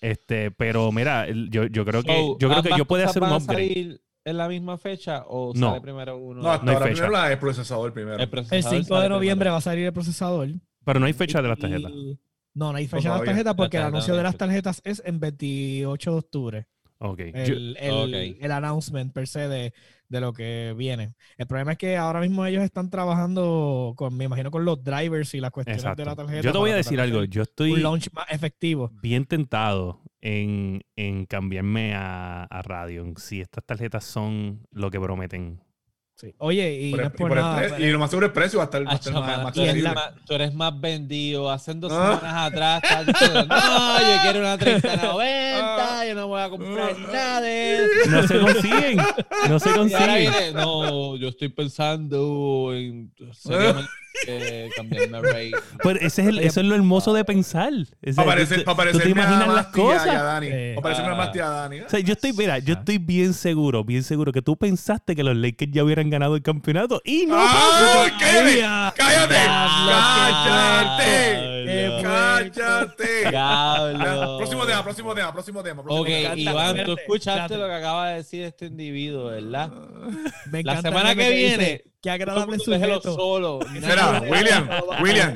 Este, 0.00 0.50
pero 0.50 0.90
mira, 0.92 1.26
el- 1.26 1.50
yo, 1.50 1.66
yo 1.66 1.84
creo 1.84 2.02
que 2.02 2.12
So, 2.16 2.38
yo 2.38 2.48
creo 2.48 2.62
que 2.62 2.68
¿ambas 2.68 2.78
yo 2.78 2.84
puedo 2.84 3.04
hacer 3.04 3.22
un 3.22 3.32
upgrade. 3.32 3.44
salir 3.68 4.00
en 4.24 4.36
la 4.36 4.48
misma 4.48 4.76
fecha 4.78 5.24
o 5.26 5.52
No. 5.54 5.68
sale 5.70 5.80
primero 5.80 6.16
uno? 6.18 6.42
No, 6.42 6.50
hasta 6.50 6.64
No 6.64 6.70
hay 6.70 6.74
ahora 6.76 6.86
fecha. 6.88 7.02
primero 7.02 7.20
la, 7.22 7.32
el 7.32 7.38
procesador 7.38 7.92
primero. 7.92 8.16
El, 8.16 8.22
El 8.22 8.28
procesador 8.28 8.78
5 8.84 9.00
de 9.00 9.08
noviembre 9.08 9.44
primero. 9.44 9.52
va 9.52 9.58
a 9.58 9.62
salir 9.62 9.86
el 9.86 9.92
procesador. 9.92 10.48
Pero 10.84 11.00
no 11.00 11.06
hay 11.06 11.12
fecha 11.12 11.40
de 11.42 11.48
las 11.48 11.58
tarjetas. 11.58 11.90
Y- 11.92 12.18
No, 12.54 12.72
no 12.72 12.78
hay 12.78 12.86
fecha 12.88 13.10
de 13.12 13.16
las 13.18 13.24
tarjetas 13.24 13.54
porque 13.54 13.76
el 13.76 13.84
anuncio 13.84 14.12
no, 14.14 14.16
de 14.18 14.22
las 14.24 14.36
tarjetas 14.36 14.80
es 14.84 15.02
en 15.04 15.20
28 15.20 16.10
de 16.12 16.16
octubre. 16.18 16.66
Ok. 16.98 17.18
Yo- 17.18 17.54
El, 17.54 17.76
el, 17.80 18.36
el 18.40 18.52
announcement 18.52 19.12
per 19.12 19.26
se 19.28 19.46
de, 19.48 19.72
de 20.08 20.20
lo 20.20 20.32
que 20.32 20.74
viene. 20.76 21.14
El 21.36 21.46
problema 21.46 21.72
es 21.72 21.78
que 21.78 21.96
ahora 21.96 22.20
mismo 22.20 22.44
ellos 22.44 22.62
están 22.64 22.90
trabajando 22.90 23.94
con, 23.96 24.16
me 24.16 24.24
imagino, 24.24 24.50
con 24.50 24.64
los 24.64 24.82
drivers 24.82 25.32
y 25.34 25.40
las 25.40 25.50
cuestiones 25.52 25.82
exacto. 25.82 26.02
de 26.02 26.06
la 26.06 26.16
tarjeta. 26.16 26.40
Yo 26.42 26.52
te 26.52 26.58
voy 26.58 26.70
a 26.70 26.76
decir 26.76 27.00
algo, 27.00 27.22
yo 27.24 27.42
estoy 27.42 27.72
Un 27.72 27.82
launch 27.82 28.08
más 28.12 28.26
efectivo. 28.30 28.90
bien 29.00 29.26
tentado 29.26 30.00
en, 30.20 30.82
en 30.96 31.26
cambiarme 31.26 31.94
a, 31.94 32.44
a 32.44 32.62
Radeon 32.62 33.16
si 33.16 33.40
estas 33.40 33.64
tarjetas 33.64 34.02
son 34.04 34.66
lo 34.72 34.90
que 34.90 34.98
prometen. 34.98 35.60
Sí. 36.20 36.34
Oye, 36.38 36.74
y 36.74 36.90
Por 36.90 37.00
no 37.00 37.06
el- 37.06 37.12
por 37.12 37.28
por 37.28 37.36
nada. 37.36 37.56
pre- 37.58 37.68
pero- 37.70 37.84
y 37.86 37.90
lo 37.92 37.98
más 38.00 38.10
seguro 38.10 38.26
el 38.26 38.32
precio 38.32 38.58
va 38.58 38.64
a 38.64 38.66
estar, 38.66 38.84
va 38.84 38.90
a 38.90 38.92
Ah, 38.92 38.96
estar 38.96 39.12
más, 39.14 39.42
más 39.44 39.52
tú, 39.52 39.60
eres 39.60 39.70
accesible. 39.70 39.94
más, 39.94 40.24
tú 40.26 40.34
eres 40.34 40.52
más 40.54 40.80
vendido. 40.80 41.48
Hace 41.48 41.74
dos 41.74 41.92
Ah. 41.94 42.18
semanas 42.18 42.52
atrás 42.52 42.80
estabas 42.82 43.06
diciendo, 43.06 43.44
no, 43.46 43.98
yo 44.00 44.22
quiero 44.22 44.40
una 44.40 44.58
3090, 44.58 46.06
yo 46.08 46.14
no 46.16 46.26
voy 46.26 46.40
a 46.42 46.48
comprar 46.50 46.90
Ah. 46.90 47.10
nada 47.12 47.40
de 47.42 47.74
eso. 47.76 48.10
No 48.10 48.22
se 48.26 48.40
consiguen, 48.40 48.96
no 49.48 49.58
se 49.60 49.70
consiguen. 49.72 50.16
viene, 50.32 50.52
no, 50.54 51.14
yo 51.16 51.28
estoy 51.28 51.50
pensando 51.50 52.72
en 52.74 53.12
eh, 54.26 54.68
cambiarme. 54.76 55.52
Pero 55.82 56.00
ese 56.00 56.22
es 56.22 56.28
el- 56.28 56.38
eso 56.40 56.60
es 56.60 56.66
lo 56.66 56.74
hermoso 56.74 57.12
de 57.12 57.24
pensar. 57.24 57.72
Ese- 58.02 58.22
parecer, 58.22 58.64
tú- 58.64 58.98
te 58.98 59.10
imaginas 59.10 59.48
las 59.48 59.72
tía 59.72 59.82
a 59.82 59.86
cosas. 59.86 60.22
Dani. 60.22 60.46
Eh, 60.50 60.72
Para 60.76 60.82
parecerme 60.82 61.10
a 61.10 61.14
ah. 61.14 61.16
más 61.16 61.32
tía 61.32 61.46
a 61.46 61.50
Dani. 61.50 61.80
O 61.80 61.88
sea, 61.88 62.00
yo 62.00 62.12
estoy, 62.12 62.32
mira, 62.32 62.58
yo 62.58 62.74
estoy 62.74 62.98
bien 62.98 63.34
seguro, 63.34 63.84
bien 63.84 64.02
seguro 64.02 64.32
que 64.32 64.42
tú 64.42 64.56
pensaste 64.56 65.14
que 65.16 65.22
los 65.24 65.36
Lakers 65.36 65.72
ya 65.72 65.84
hubieran 65.84 66.10
ganado 66.10 66.36
el 66.36 66.42
campeonato 66.42 67.00
y 67.04 67.26
no 67.26 67.36
¡Ah! 67.38 68.08
pasó. 68.08 68.18
¡Cállate! 68.18 68.60
¡Cállate! 68.96 69.34
¡Cállate! 72.02 73.22
¡Cállate! 73.30 74.36
Próximo 74.38 74.66
tema, 74.66 74.82
próximo 74.82 75.14
tema, 75.14 75.32
próximo 75.32 75.62
tema. 75.62 75.82
próximo 75.82 76.00
Ok, 76.02 76.06
tema. 76.08 76.36
Iván, 76.36 76.84
tú 76.84 76.92
escuchaste 76.92 77.56
lo 77.56 77.66
que 77.66 77.74
acaba 77.74 78.10
de 78.10 78.16
decir 78.16 78.42
este 78.44 78.66
individuo, 78.66 79.26
¿verdad? 79.26 79.70
Me 80.50 80.62
La 80.62 80.80
semana 80.80 81.14
que 81.14 81.30
viene, 81.30 81.82
Qué 82.00 82.10
agradable 82.10 82.58
sujeto. 82.60 83.12
solo. 83.14 83.58
Espera, 83.74 84.20
William, 84.30 84.68
William, 85.02 85.34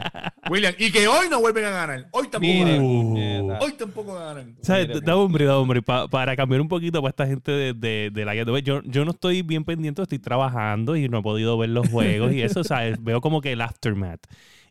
William. 0.49 0.75
Y 0.79 0.93
que 0.93 1.09
hoy 1.09 1.27
no 1.29 1.41
vuelven 1.41 1.65
a 1.65 1.71
ganar. 1.71 2.07
Hoy 2.13 2.29
tampoco 2.29 2.53
ganan. 2.65 2.81
Uh. 2.81 3.53
Hoy 3.61 3.73
tampoco 3.73 4.15
ganan. 4.15 4.57
¿Sabes? 4.63 5.01
Da 5.03 5.17
hombre, 5.17 5.45
da 5.45 5.59
hombre. 5.59 5.83
pa- 5.83 6.07
para 6.07 6.37
cambiar 6.37 6.61
un 6.61 6.69
poquito 6.69 7.01
para 7.03 7.11
esta 7.11 7.27
gente 7.27 7.51
de, 7.51 7.73
de, 7.75 8.11
de 8.13 8.25
la 8.25 8.35
guía 8.35 8.45
de 8.45 8.63
yo, 8.63 8.81
yo 8.85 9.05
no 9.05 9.11
estoy 9.11 9.43
bien 9.43 9.65
pendiente, 9.65 10.03
estoy 10.03 10.21
trabajando 10.21 10.95
y 10.97 11.09
no 11.09 11.19
he 11.19 11.23
podido 11.23 11.59
ver 11.59 11.71
los 11.71 11.89
juegos 11.89 12.33
y 12.33 12.43
eso, 12.43 12.63
¿sabes? 12.63 13.03
Veo 13.03 13.21
como 13.21 13.41
que 13.41 13.53
el 13.53 13.61
aftermath. 13.61 14.21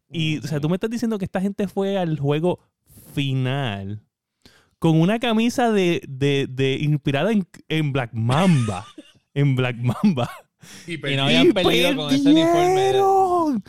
Y, 0.09 0.37
o 0.39 0.43
sea, 0.43 0.59
tú 0.61 0.69
me 0.69 0.75
estás 0.75 0.89
diciendo 0.89 1.17
que 1.17 1.25
esta 1.25 1.41
gente 1.41 1.67
fue 1.67 1.97
al 1.97 2.17
juego 2.19 2.59
final 3.13 4.01
con 4.79 4.99
una 4.99 5.19
camisa 5.19 5.71
de, 5.71 6.01
de, 6.07 6.47
de 6.49 6.73
inspirada 6.81 7.31
en, 7.31 7.45
en 7.69 7.91
Black 7.91 8.11
Mamba. 8.13 8.85
en 9.33 9.55
Black 9.55 9.75
Mamba. 9.77 10.29
Y 10.87 10.93
Y 10.93 11.15
no 11.15 11.23
habían 11.23 11.47
¡Y 11.47 11.53
perdido 11.53 11.95
con 11.95 12.13
ese 12.13 12.29
uniforme. 12.29 12.93
No 12.93 13.61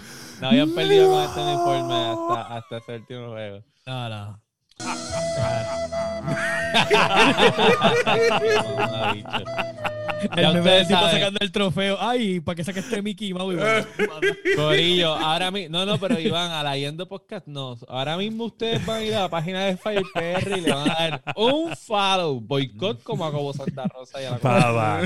habían 0.48 0.74
perdido 0.74 1.10
con 1.10 1.22
este 1.22 1.40
uniforme 1.40 1.94
hasta, 1.94 2.56
hasta 2.56 2.76
ese 2.78 2.96
último 2.96 3.28
juego. 3.30 3.62
No, 3.86 4.08
no. 4.08 4.40
Mamá, 8.76 9.12
bicho. 9.12 9.44
El 10.36 10.62
del 10.62 10.86
tipo 10.86 11.00
sacando 11.08 11.38
el 11.40 11.52
trofeo. 11.52 11.96
Ay, 12.00 12.40
para 12.40 12.56
que 12.56 12.64
saque 12.64 12.80
este 12.80 13.02
Mickey 13.02 13.32
Mouse. 13.34 13.54
Corillo, 14.56 15.14
ahora 15.14 15.50
mismo, 15.50 15.78
no, 15.78 15.86
no, 15.86 15.98
pero 15.98 16.18
Iván, 16.18 16.50
a 16.50 16.62
la 16.62 16.76
Yendo 16.76 17.08
Podcast 17.08 17.46
no. 17.46 17.76
Ahora 17.88 18.16
mismo 18.16 18.44
ustedes 18.44 18.84
van 18.86 18.98
a 18.98 19.04
ir 19.04 19.14
a 19.14 19.20
la 19.22 19.28
página 19.28 19.64
de 19.64 19.76
Fire 19.76 20.04
PR 20.14 20.58
y 20.58 20.60
le 20.60 20.72
van 20.72 20.90
a 20.90 20.94
dar 20.94 21.22
un 21.36 21.74
follow, 21.76 22.40
boicot 22.40 23.02
como 23.02 23.24
a 23.24 23.32
Cobo 23.32 23.52
Santa 23.52 23.84
Rosa 23.84 24.20
y 24.22 24.24
a 24.26 24.30
la 24.32 24.38
Pava, 24.38 25.00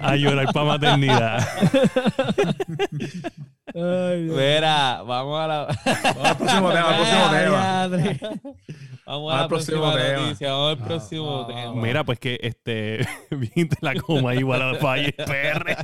a 0.00 0.16
llorar 0.16 0.52
para 0.52 0.66
maternidad. 0.66 1.48
Ay, 3.74 4.24
Dios. 4.24 4.36
Mira, 4.36 5.02
vamos 5.02 5.40
a 5.40 5.46
la, 5.46 5.66
Vamos 5.66 6.24
al 6.24 6.36
próximo 6.36 6.70
tema, 6.72 6.88
al 6.88 6.96
próximo 6.96 7.30
tema. 7.30 7.58
madre. 7.58 8.20
vamos 9.06 9.32
a 9.32 9.36
Al 9.36 9.42
la 9.42 9.48
próximo 9.48 9.80
próxima 9.82 10.04
tema. 10.04 10.22
noticia, 10.22 10.52
vamos 10.52 10.70
al 10.70 10.78
próximo 10.86 11.40
ah, 11.42 11.46
tema. 11.46 11.74
Mira, 11.74 12.04
pues 12.04 12.18
que 12.18 12.38
este 12.42 13.06
la 13.80 13.94
coma 13.94 14.34
igual 14.34 14.57
PR. 14.78 15.76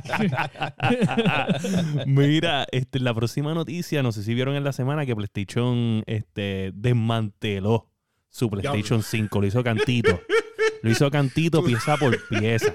Mira, 2.05 2.65
este, 2.71 2.99
la 2.99 3.13
próxima 3.13 3.53
noticia, 3.53 4.03
no 4.03 4.11
sé 4.11 4.23
si 4.23 4.33
vieron 4.33 4.55
en 4.55 4.63
la 4.63 4.73
semana 4.73 5.05
que 5.05 5.15
PlayStation 5.15 6.03
este, 6.05 6.71
desmanteló 6.73 7.89
su 8.29 8.49
PlayStation 8.49 9.01
5, 9.03 9.41
lo 9.41 9.47
hizo 9.47 9.63
cantito. 9.63 10.19
Lo 10.81 10.91
hizo 10.91 11.09
cantito 11.09 11.63
pieza 11.63 11.97
por 11.97 12.17
pieza. 12.27 12.73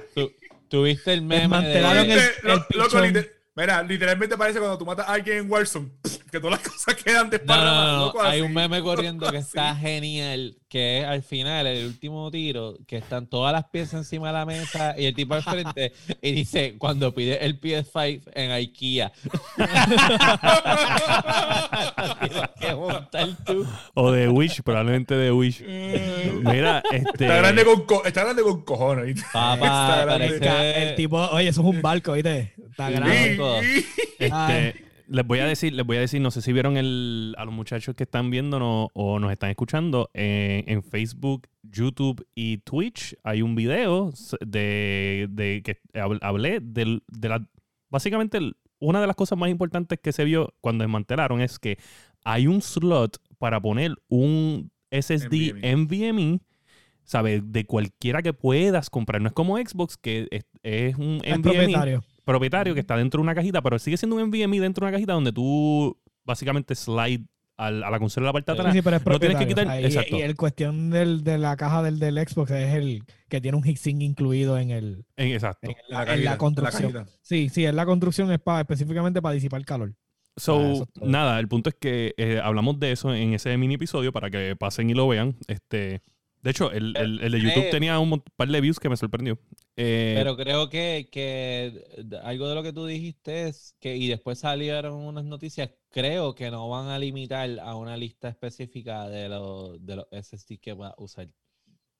Tuviste 0.68 1.12
el 1.12 1.22
meme 1.22 1.40
Desmantelaron 1.42 2.09
de... 2.09 2.14
el- 2.14 2.20
loco, 2.44 2.66
pichón. 2.68 3.03
liter- 3.05 3.36
Mira, 3.57 3.82
literalmente 3.82 4.38
parece 4.38 4.59
cuando 4.61 4.78
tú 4.78 4.86
matas 4.86 5.09
a 5.09 5.14
alguien 5.14 5.38
en 5.38 5.51
Warzone. 5.51 5.90
que 6.30 6.38
todas 6.40 6.61
las 6.62 6.68
cosas 6.68 6.94
quedan 6.94 7.24
No, 7.24 7.30
desparramadas. 7.30 7.86
no, 7.92 7.98
no, 7.98 8.07
loco, 8.07 8.22
Hay 8.22 8.38
así, 8.40 8.46
un 8.46 8.55
meme 8.55 8.80
corriendo 8.80 9.30
que 9.30 9.36
está 9.38 9.74
genial, 9.76 10.57
que 10.71 11.01
es 11.01 11.05
al 11.05 11.23
final, 11.23 11.66
el 11.66 11.85
último 11.87 12.31
tiro, 12.31 12.77
que 12.87 12.97
están 12.99 13.27
todas 13.27 13.53
las 13.53 13.64
piezas 13.64 13.95
encima 13.95 14.29
de 14.29 14.33
la 14.35 14.47
mesa 14.47 14.95
y 14.97 15.05
el 15.07 15.14
tipo 15.14 15.35
al 15.35 15.43
frente 15.43 15.93
y 16.23 16.31
dice, 16.33 16.77
cuando 16.79 17.12
pide 17.12 17.45
el 17.45 17.61
PS5 17.61 18.23
en 18.35 18.51
IKEA. 18.53 19.12
O 23.95 24.12
de 24.12 24.29
Wish, 24.29 24.62
probablemente 24.62 25.14
de 25.14 25.33
Wish. 25.33 25.62
Mira, 25.62 26.83
este. 26.93 27.25
Está 27.25 27.37
grande 27.37 27.64
con, 27.64 27.83
co- 27.87 28.05
está 28.05 28.23
grande 28.25 28.43
con 28.43 28.62
cojones. 28.62 29.07
¿viste? 29.07 29.23
Papá, 29.33 29.55
Está 29.55 30.05
grande. 30.05 30.27
parece- 30.27 30.45
Ca- 30.45 30.64
El 30.64 30.95
tipo, 30.97 31.18
oye, 31.18 31.49
eso 31.49 31.61
es 31.62 31.66
un 31.66 31.83
barco, 31.83 32.12
¿viste? 32.12 32.53
Está 32.71 32.91
grande. 32.91 33.37
Este, 34.18 34.85
les 35.11 35.26
voy 35.26 35.40
a 35.40 35.44
decir, 35.46 35.72
les 35.74 35.84
voy 35.84 35.96
a 35.96 36.00
decir, 36.00 36.20
no 36.20 36.30
sé 36.30 36.40
si 36.40 36.52
vieron 36.52 36.76
el, 36.76 37.34
a 37.36 37.44
los 37.44 37.52
muchachos 37.52 37.94
que 37.94 38.04
están 38.04 38.30
viéndonos 38.30 38.88
o 38.94 39.18
nos 39.18 39.32
están 39.32 39.50
escuchando 39.50 40.08
eh, 40.14 40.64
en 40.66 40.82
Facebook, 40.82 41.48
YouTube 41.62 42.26
y 42.34 42.58
Twitch 42.58 43.16
hay 43.24 43.42
un 43.42 43.54
video 43.54 44.12
de, 44.40 45.26
de 45.30 45.62
que 45.64 45.78
hab- 45.94 46.18
hablé 46.22 46.61
del- 46.61 47.02
de 47.08 47.28
la 47.28 47.46
básicamente 47.90 48.38
una 48.78 49.00
de 49.00 49.06
las 49.06 49.16
cosas 49.16 49.36
más 49.38 49.50
importantes 49.50 49.98
que 50.02 50.12
se 50.12 50.24
vio 50.24 50.54
cuando 50.61 50.84
desmantelaron 50.84 51.40
es 51.40 51.58
que 51.58 51.76
hay 52.24 52.46
un 52.46 52.62
slot 52.62 53.18
para 53.38 53.61
poner 53.61 53.96
un 54.08 54.70
SSD 54.90 55.54
NVMe, 55.76 56.40
¿sabes? 57.04 57.42
De 57.52 57.64
cualquiera 57.64 58.22
que 58.22 58.32
puedas 58.32 58.90
comprar. 58.90 59.20
No 59.20 59.28
es 59.28 59.32
como 59.34 59.56
Xbox, 59.58 59.96
que 59.96 60.28
es, 60.30 60.44
es 60.62 60.94
un 60.96 61.20
Es 61.24 61.38
NVMe 61.38 61.42
propietario. 61.42 62.04
Propietario 62.31 62.74
que 62.74 62.81
está 62.81 62.97
dentro 62.97 63.18
de 63.18 63.22
una 63.22 63.35
cajita, 63.35 63.61
pero 63.62 63.78
sigue 63.78 63.97
siendo 63.97 64.16
un 64.16 64.22
NVMe 64.28 64.61
dentro 64.61 64.85
de 64.85 64.89
una 64.91 64.97
cajita 64.97 65.12
donde 65.12 65.33
tú 65.33 65.97
básicamente 66.24 66.74
slide 66.74 67.24
al- 67.57 67.83
a 67.85 67.91
la 67.91 67.99
consola 67.99 68.24
de 68.24 68.28
la 68.28 68.33
parte 68.33 68.53
de 68.53 68.59
atrás. 68.59 68.72
Sí, 68.74 68.81
pero 68.83 68.97
es 68.97 69.05
no 69.05 69.18
tienes 69.20 69.37
que 69.39 69.47
quitar- 69.47 69.68
Ahí- 69.68 69.85
exacto. 69.85 70.16
Y 70.16 70.22
el 70.22 70.35
cuestión 70.35 70.89
del, 70.91 71.22
de 71.24 71.37
la 71.37 71.57
caja 71.57 71.83
del, 71.83 71.99
del 71.99 72.16
Xbox 72.26 72.51
es 72.53 72.74
el 72.74 73.03
que 73.28 73.41
tiene 73.43 73.59
un 73.59 73.64
heatsink 73.64 74.01
incluido 74.01 74.57
en, 74.59 74.70
el, 74.70 75.05
En- 75.16 75.33
exacto. 75.33 75.68
en 75.70 75.76
En 75.76 76.24
la, 76.24 76.33
en 76.33 76.39
construcción. 76.39 76.91
en 76.91 76.97
la 76.97 77.07
sí, 77.20 77.49
sí, 77.51 77.64
es 77.66 77.74
la 77.74 77.85
construcción 77.85 78.33
es 78.33 78.39
para, 78.41 78.61
específicamente 78.61 79.20
para 79.20 79.35
disipar 79.35 79.62
calor. 79.66 79.93
So, 80.37 80.85
Ah, 80.85 81.01
nada, 81.05 81.39
el 81.41 81.49
punto 81.49 81.68
es 81.68 81.76
que 81.78 82.14
eh, 82.16 82.41
hablamos 82.43 82.81
de 82.81 82.93
eso 82.93 83.12
en 83.14 83.35
ese 83.35 83.55
mini 83.59 83.74
episodio 83.74 84.11
para 84.12 84.31
que 84.31 84.57
pasen 84.57 84.89
y 84.89 84.95
lo 84.95 85.07
vean. 85.09 85.37
Este, 85.49 86.01
de 86.43 86.51
hecho, 86.51 86.70
el, 86.72 86.97
el- 86.97 87.20
el 87.20 87.32
de 87.32 87.41
YouTube 87.41 87.66
eh, 87.66 87.70
tenía 87.70 87.99
un 87.99 88.22
par 88.36 88.49
de 88.49 88.61
views 88.61 88.78
que 88.80 88.88
me 88.88 88.97
sorprendió. 88.97 89.38
Eh, 89.76 90.14
Pero 90.16 90.36
creo 90.36 90.68
que, 90.70 91.09
que 91.11 91.84
algo 92.22 92.49
de 92.49 92.55
lo 92.55 92.62
que 92.62 92.72
tú 92.72 92.86
dijiste 92.86 93.49
es 93.49 93.74
que, 93.80 93.97
y 93.97 94.09
después 94.09 94.38
salieron 94.41 94.95
unas 94.95 95.24
noticias, 95.24 95.70
creo 95.91 96.34
que 96.34 96.51
no 96.51 96.68
van 96.68 96.88
a 96.88 96.99
limitar 96.99 97.59
a 97.61 97.74
una 97.76 97.97
lista 97.97 98.28
específica 98.28 99.09
de 99.09 99.28
los, 99.28 99.84
de 99.84 99.97
los 99.97 100.07
SSD 100.11 100.59
que 100.59 100.72
va 100.74 100.88
a 100.88 100.95
usar. 100.99 101.28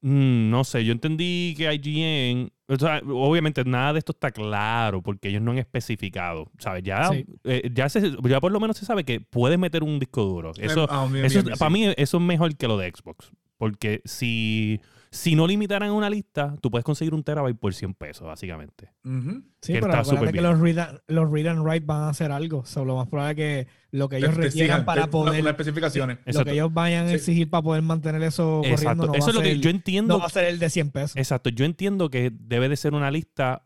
mm, 0.03 0.51
no 0.51 0.65
sé, 0.65 0.85
yo 0.85 0.93
entendí 0.93 1.55
que 1.57 1.73
IGN, 1.75 2.51
o 2.69 2.77
sea, 2.77 3.03
obviamente 3.07 3.65
nada 3.65 3.93
de 3.93 3.99
esto 3.99 4.13
está 4.13 4.31
claro 4.31 5.03
porque 5.03 5.29
ellos 5.29 5.43
no 5.43 5.51
han 5.53 5.59
especificado, 5.59 6.51
¿sabes? 6.59 6.83
Ya, 6.85 7.09
Sí. 7.11 7.25
eh, 7.45 7.71
ya, 7.73 7.89
se- 7.89 8.17
ya 8.29 8.41
por 8.41 8.53
lo 8.53 8.61
menos 8.61 8.77
se 8.79 8.87
sabe 8.87 9.05
que 9.05 9.21
puedes 9.21 9.59
meter 9.59 9.83
un 9.83 9.99
disco 9.99 10.25
duro. 10.25 10.53
Eso, 10.59 10.87
Ah, 10.91 11.07
bien, 11.11 11.25
Eso, 11.25 11.43
bien, 11.43 11.59
para 11.59 11.71
sí. 11.71 11.73
mí 11.75 11.85
eso 11.97 12.17
es 12.17 12.23
mejor 12.23 12.57
que 12.57 12.69
lo 12.69 12.79
de 12.79 12.91
Xbox. 12.91 13.31
Porque 13.61 14.01
si, 14.07 14.81
si 15.11 15.35
no 15.35 15.47
limitaran 15.47 15.91
una 15.91 16.09
lista, 16.09 16.57
tú 16.63 16.71
puedes 16.71 16.83
conseguir 16.83 17.13
un 17.13 17.23
terabyte 17.23 17.59
por 17.59 17.75
100 17.75 17.93
pesos, 17.93 18.27
básicamente. 18.27 18.89
Ujú. 19.05 19.43
Sí, 19.61 19.75
Que 19.75 19.81
pero 19.81 19.93
está 19.93 20.01
acuérdate 20.01 20.33
que 20.33 20.41
los 20.41 20.59
read, 20.59 20.79
and, 20.79 20.99
los 21.09 21.31
read 21.31 21.47
and 21.47 21.61
write 21.63 21.85
van 21.85 22.05
a 22.05 22.09
hacer 22.09 22.33
algo. 22.33 22.65
So, 22.65 22.87
lo 22.87 22.97
más 22.97 23.07
probable 23.09 23.33
es 23.33 23.37
que 23.67 23.71
lo 23.91 24.09
que 24.09 24.17
ellos 24.17 24.31
Te- 24.31 24.37
te 24.37 24.43
requieran 24.45 24.67
exijan, 24.79 24.85
para 24.87 25.03
te- 25.03 25.09
poder, 25.09 25.45
Las 25.45 25.51
especificaciones. 25.53 26.17
lo 26.17 26.23
Exacto. 26.31 26.45
que 26.47 26.53
ellos 26.53 26.73
vayan 26.73 27.05
a 27.05 27.09
Sí. 27.11 27.15
exigir 27.17 27.51
para 27.51 27.63
poder 27.63 27.83
mantener 27.83 28.23
eso 28.23 28.61
corriendo 28.63 28.75
Exacto. 28.83 29.07
no, 29.09 29.15
eso 29.15 29.27
va 29.27 29.29
es 29.29 29.35
lo 29.35 29.41
a 29.41 29.43
que 29.45 29.49
ser- 29.51 29.61
yo 29.61 29.71
no 29.71 29.77
entiendo. 29.77 30.19
va 30.21 30.25
a 30.25 30.31
ser 30.31 30.45
el 30.47 30.59
de 30.59 30.71
100 30.71 30.91
pesos. 30.91 31.17
Exacto. 31.19 31.51
Yo 31.51 31.67
entiendo 31.67 32.09
que 32.09 32.33
debe 32.33 32.71
de 32.71 32.77
ser 32.79 32.95
una 32.95 33.11
lista 33.11 33.61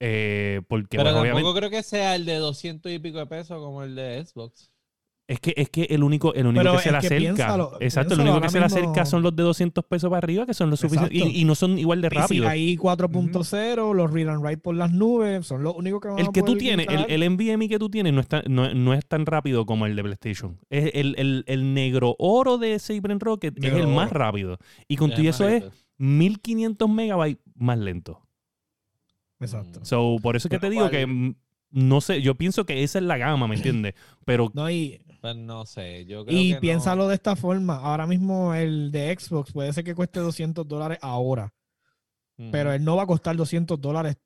eh, 0.00 0.60
porque 0.68 0.96
Pero 0.96 1.04
pues, 1.04 1.14
tampoco 1.14 1.20
obviamente 1.20 1.58
creo 1.58 1.70
que 1.70 1.82
sea 1.82 2.16
el 2.16 2.24
de 2.26 2.34
200 2.36 2.90
y 2.92 2.98
pico 2.98 3.18
de 3.18 3.26
pesos 3.26 3.58
como 3.62 3.82
el 3.84 3.94
de 3.94 4.24
Xbox. 4.24 4.70
Es 5.26 5.40
que 5.40 5.54
es 5.56 5.70
que 5.70 5.84
el 5.84 6.02
único 6.02 6.34
el 6.34 6.46
único 6.46 6.60
Pero 6.62 6.76
que 6.76 6.82
se 6.82 6.90
le 6.90 6.98
acerca. 6.98 7.16
piénsalo, 7.16 7.72
exacto, 7.80 8.12
el 8.12 8.20
único 8.20 8.42
que 8.42 8.50
se 8.50 8.58
le 8.60 8.66
mismo- 8.66 8.78
acerca 8.78 9.06
son 9.06 9.22
los 9.22 9.34
de 9.34 9.42
200 9.42 9.82
pesos 9.86 10.10
para 10.10 10.18
arriba 10.18 10.44
que 10.44 10.52
son 10.52 10.68
los 10.68 10.80
suficientes 10.80 11.16
y, 11.18 11.40
y 11.40 11.44
no 11.46 11.54
son 11.54 11.78
igual 11.78 12.02
de 12.02 12.08
Y 12.08 12.10
si 12.10 12.16
rápidos. 12.16 12.48
hay 12.50 12.76
4.0, 12.76 13.94
los 13.94 14.10
read 14.12 14.28
and 14.28 14.42
write 14.44 14.58
por 14.58 14.74
las 14.74 14.92
nubes, 14.92 15.46
son 15.46 15.62
los 15.62 15.74
únicos 15.76 16.00
que 16.02 16.08
van 16.08 16.18
El 16.18 16.26
a 16.26 16.30
que 16.30 16.42
tú 16.42 16.56
tienes, 16.58 16.86
el, 16.90 17.22
el 17.22 17.30
NVMe 17.32 17.68
que 17.70 17.78
tú 17.78 17.88
tienes 17.88 18.12
no 18.12 18.20
es 18.20 18.28
tan, 18.28 18.42
no, 18.48 18.74
no 18.74 18.92
es 18.92 19.06
tan 19.06 19.24
rápido 19.24 19.64
como 19.64 19.86
el 19.86 19.96
de 19.96 20.02
PlayStation. 20.02 20.58
Es 20.68 20.90
el, 20.94 21.14
el- 21.16 21.44
el 21.46 21.72
negro 21.72 22.16
oro 22.18 22.58
de 22.58 22.78
Saber 22.78 23.18
Rocket 23.18 23.56
es 23.64 23.72
el 23.72 23.86
más 23.86 24.10
oro. 24.10 24.18
rápido. 24.20 24.58
Y 24.88 24.96
con 24.96 25.10
todo 25.10 25.22
eso 25.22 25.48
es 25.48 25.62
marico. 25.62 25.76
1500 25.96 26.90
megabytes 26.90 27.42
más 27.54 27.78
lento. 27.78 28.20
Exacto. 29.40 29.80
So, 29.84 30.16
por 30.22 30.36
eso 30.36 30.48
es 30.48 30.50
que 30.50 30.58
Pero 30.58 30.68
te 30.68 30.70
digo 30.70 30.82
¿cuál? 30.82 30.90
que 30.90 31.34
no 31.70 32.00
sé, 32.00 32.22
yo 32.22 32.36
pienso 32.36 32.64
que 32.66 32.84
esa 32.84 32.98
es 33.00 33.04
la 33.04 33.18
gama, 33.18 33.48
¿me 33.48 33.56
entiendes? 33.56 33.94
Pero 34.24 34.50
No, 34.54 34.70
y, 34.70 35.00
Pues 35.24 35.36
no 35.36 35.64
sé, 35.64 36.04
yo 36.04 36.22
creo 36.26 36.38
y 36.38 36.48
que 36.50 36.54
no. 36.56 36.60
piénsalo 36.60 37.08
de 37.08 37.14
esta 37.14 37.34
forma. 37.34 37.76
Ahora 37.76 38.06
mismo 38.06 38.52
el 38.54 38.90
de 38.92 39.16
Xbox 39.18 39.52
puede 39.52 39.72
ser 39.72 39.82
que 39.82 39.94
cueste 39.94 40.20
200 40.20 40.68
dólares 40.68 40.98
ahora, 41.00 41.50
pero 42.52 42.74
él 42.74 42.84
no 42.84 42.94
va 42.94 43.04
a 43.04 43.06
costar 43.06 43.34
200 43.34 43.80
dólares 43.80 44.18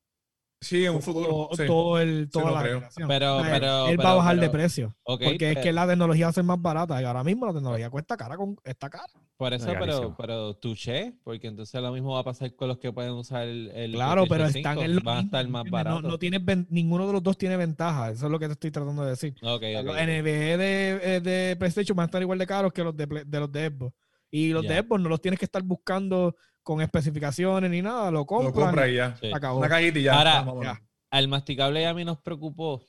Sí, 0.61 0.85
en 0.85 0.97
un 0.97 1.01
futuro. 1.03 1.29
todo, 1.29 1.49
sí. 1.57 1.67
todo 1.69 2.01
el, 2.01 2.29
toda 2.29 2.51
la 2.51 2.63
generación. 2.63 3.07
Pero- 3.07 3.39
pero- 3.49 3.87
él 3.87 3.97
va 3.97 4.03
pero- 4.03 4.09
a 4.09 4.15
bajar 4.17 4.41
de 4.41 4.51
precio. 4.51 4.97
Porque 5.05 5.53
es 5.53 5.59
que 5.59 5.73
la 5.73 5.87
tecnología 5.87 6.27
va 6.27 6.31
a 6.31 6.33
ser 6.33 6.43
más 6.43 6.61
barata 6.61 7.01
y 7.01 7.05
ahora 7.05 7.23
mismo 7.23 7.47
la 7.47 7.53
tecnología 7.53 7.91
cuesta 7.91 8.17
cara 8.17 8.37
con 8.37 8.57
está 8.65 8.91
cara. 8.91 9.05
Por 9.39 9.55
eso, 9.55 9.67
pero, 9.79 10.15
pero 10.19 10.55
touché, 10.55 11.15
porque 11.23 11.47
entonces 11.47 11.81
lo 11.81 11.93
mismo 11.93 12.13
va 12.15 12.21
a 12.21 12.25
pasar 12.25 12.55
con 12.57 12.67
los 12.67 12.79
que 12.79 12.93
pueden 12.93 13.13
usar 13.13 13.47
el, 13.47 13.71
el 13.73 13.93
Claro, 13.93 14.27
pero 14.29 14.47
están 14.47 14.75
5, 14.75 14.83
en 14.83 14.97
lo 14.97 15.01
van 15.03 15.19
a 15.19 15.21
estar 15.21 15.47
más 15.49 15.61
¿entiendes? 15.65 15.71
No- 15.85 15.91
baratos. 15.91 16.11
No, 16.11 16.19
tienes 16.19 16.45
ven- 16.45 16.67
ninguno 16.71 17.07
de 17.07 17.13
los 17.13 17.23
dos 17.23 17.39
tiene 17.39 17.57
ventaja. 17.57 18.11
Eso 18.11 18.27
es 18.27 18.33
lo 18.33 18.39
que 18.41 18.47
te 18.47 18.53
estoy 18.55 18.73
tratando 18.73 19.05
de 19.05 19.11
decir. 19.11 19.35
Ok, 19.43 19.63
ok, 19.79 19.85
Los 19.85 19.95
ok. 19.95 20.03
NVE 20.03 20.57
de, 20.59 21.01
eh, 21.17 21.21
de 21.21 21.57
PlayStation 21.57 21.97
van 21.97 22.05
a 22.05 22.07
estar 22.07 22.21
igual 22.21 22.39
de 22.39 22.47
caros 22.49 22.73
que 22.73 22.83
los 22.83 22.97
de, 22.97 23.07
de 23.25 23.39
los 23.41 23.53
de 23.53 23.69
Xbox. 23.71 23.95
Y 24.31 24.49
los 24.49 24.65
Ya. 24.65 24.73
de 24.75 24.83
Xbox 24.83 25.01
no 25.03 25.09
los 25.09 25.21
tienes 25.21 25.39
que 25.39 25.45
estar 25.47 25.63
buscando 25.63 26.35
con 26.65 26.81
especificaciones 26.83 27.71
ni 27.71 27.81
nada. 27.81 28.11
Lo 28.11 28.19
Lo 28.19 28.27
compras. 28.27 28.53
compra 28.55 28.89
y 28.89 28.97
ya. 28.97 29.17
Sí. 29.21 29.31
acabó. 29.33 29.61
Una 29.61 29.69
cajita 29.69 29.99
y 30.01 30.03
ya. 30.03 30.19
Ahora-. 30.19 30.63
Ya. 30.65 30.83
Al 31.11 31.29
masticable 31.29 31.87
a 31.87 31.95
mí 31.95 32.05
nos 32.05 32.19
preocupó, 32.19 32.83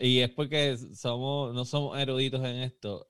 y 0.00 0.18
es 0.18 0.28
porque 0.30 0.76
somos, 0.94 1.54
no 1.54 1.64
somos 1.64 1.96
eruditos 1.98 2.40
en 2.44 2.56
esto, 2.56 3.08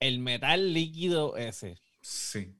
el 0.00 0.18
metal 0.18 0.72
líquido 0.74 1.36
ese. 1.36 1.76
Sí. 2.00 2.54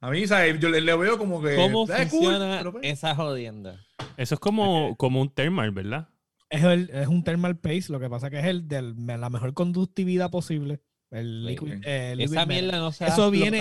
A 0.00 0.10
mí, 0.10 0.26
¿sabes? 0.26 0.58
Yo 0.58 0.68
le, 0.68 0.80
le 0.80 0.96
veo 0.96 1.16
como 1.18 1.42
que. 1.42 1.54
¿Cómo 1.54 1.84
"Ah, 1.90 1.98
cool", 1.98 2.08
funciona 2.08 2.70
pues, 2.72 2.84
esa 2.84 3.14
jodienda? 3.14 3.84
eso 4.16 4.34
es 4.34 4.40
como, 4.40 4.96
como 4.96 5.20
un 5.20 5.30
thermal, 5.30 5.70
¿verdad? 5.70 6.08
Es, 6.50 6.64
el- 6.64 6.90
es 6.90 7.06
un 7.06 7.22
thermal 7.24 7.56
paste. 7.58 7.86
Lo 7.92 8.00
que 8.00 8.10
pasa 8.10 8.28
que 8.30 8.38
es 8.40 8.44
el 8.46 8.66
de 8.68 8.82
la 9.18 9.30
mejor 9.30 9.54
conductividad 9.54 10.30
posible. 10.30 10.80
El 11.12 11.42
Sí, 11.42 11.48
liquid, 11.50 11.72
eh, 11.84 12.14
liquid 12.16 12.32
Esa 12.32 12.46
metal. 12.46 12.62
mierda 12.62 12.78
no 12.80 12.90
se 12.90 13.04
va 13.04 13.10
a 13.10 13.12
Eso 13.14 13.30
viene- 13.30 13.58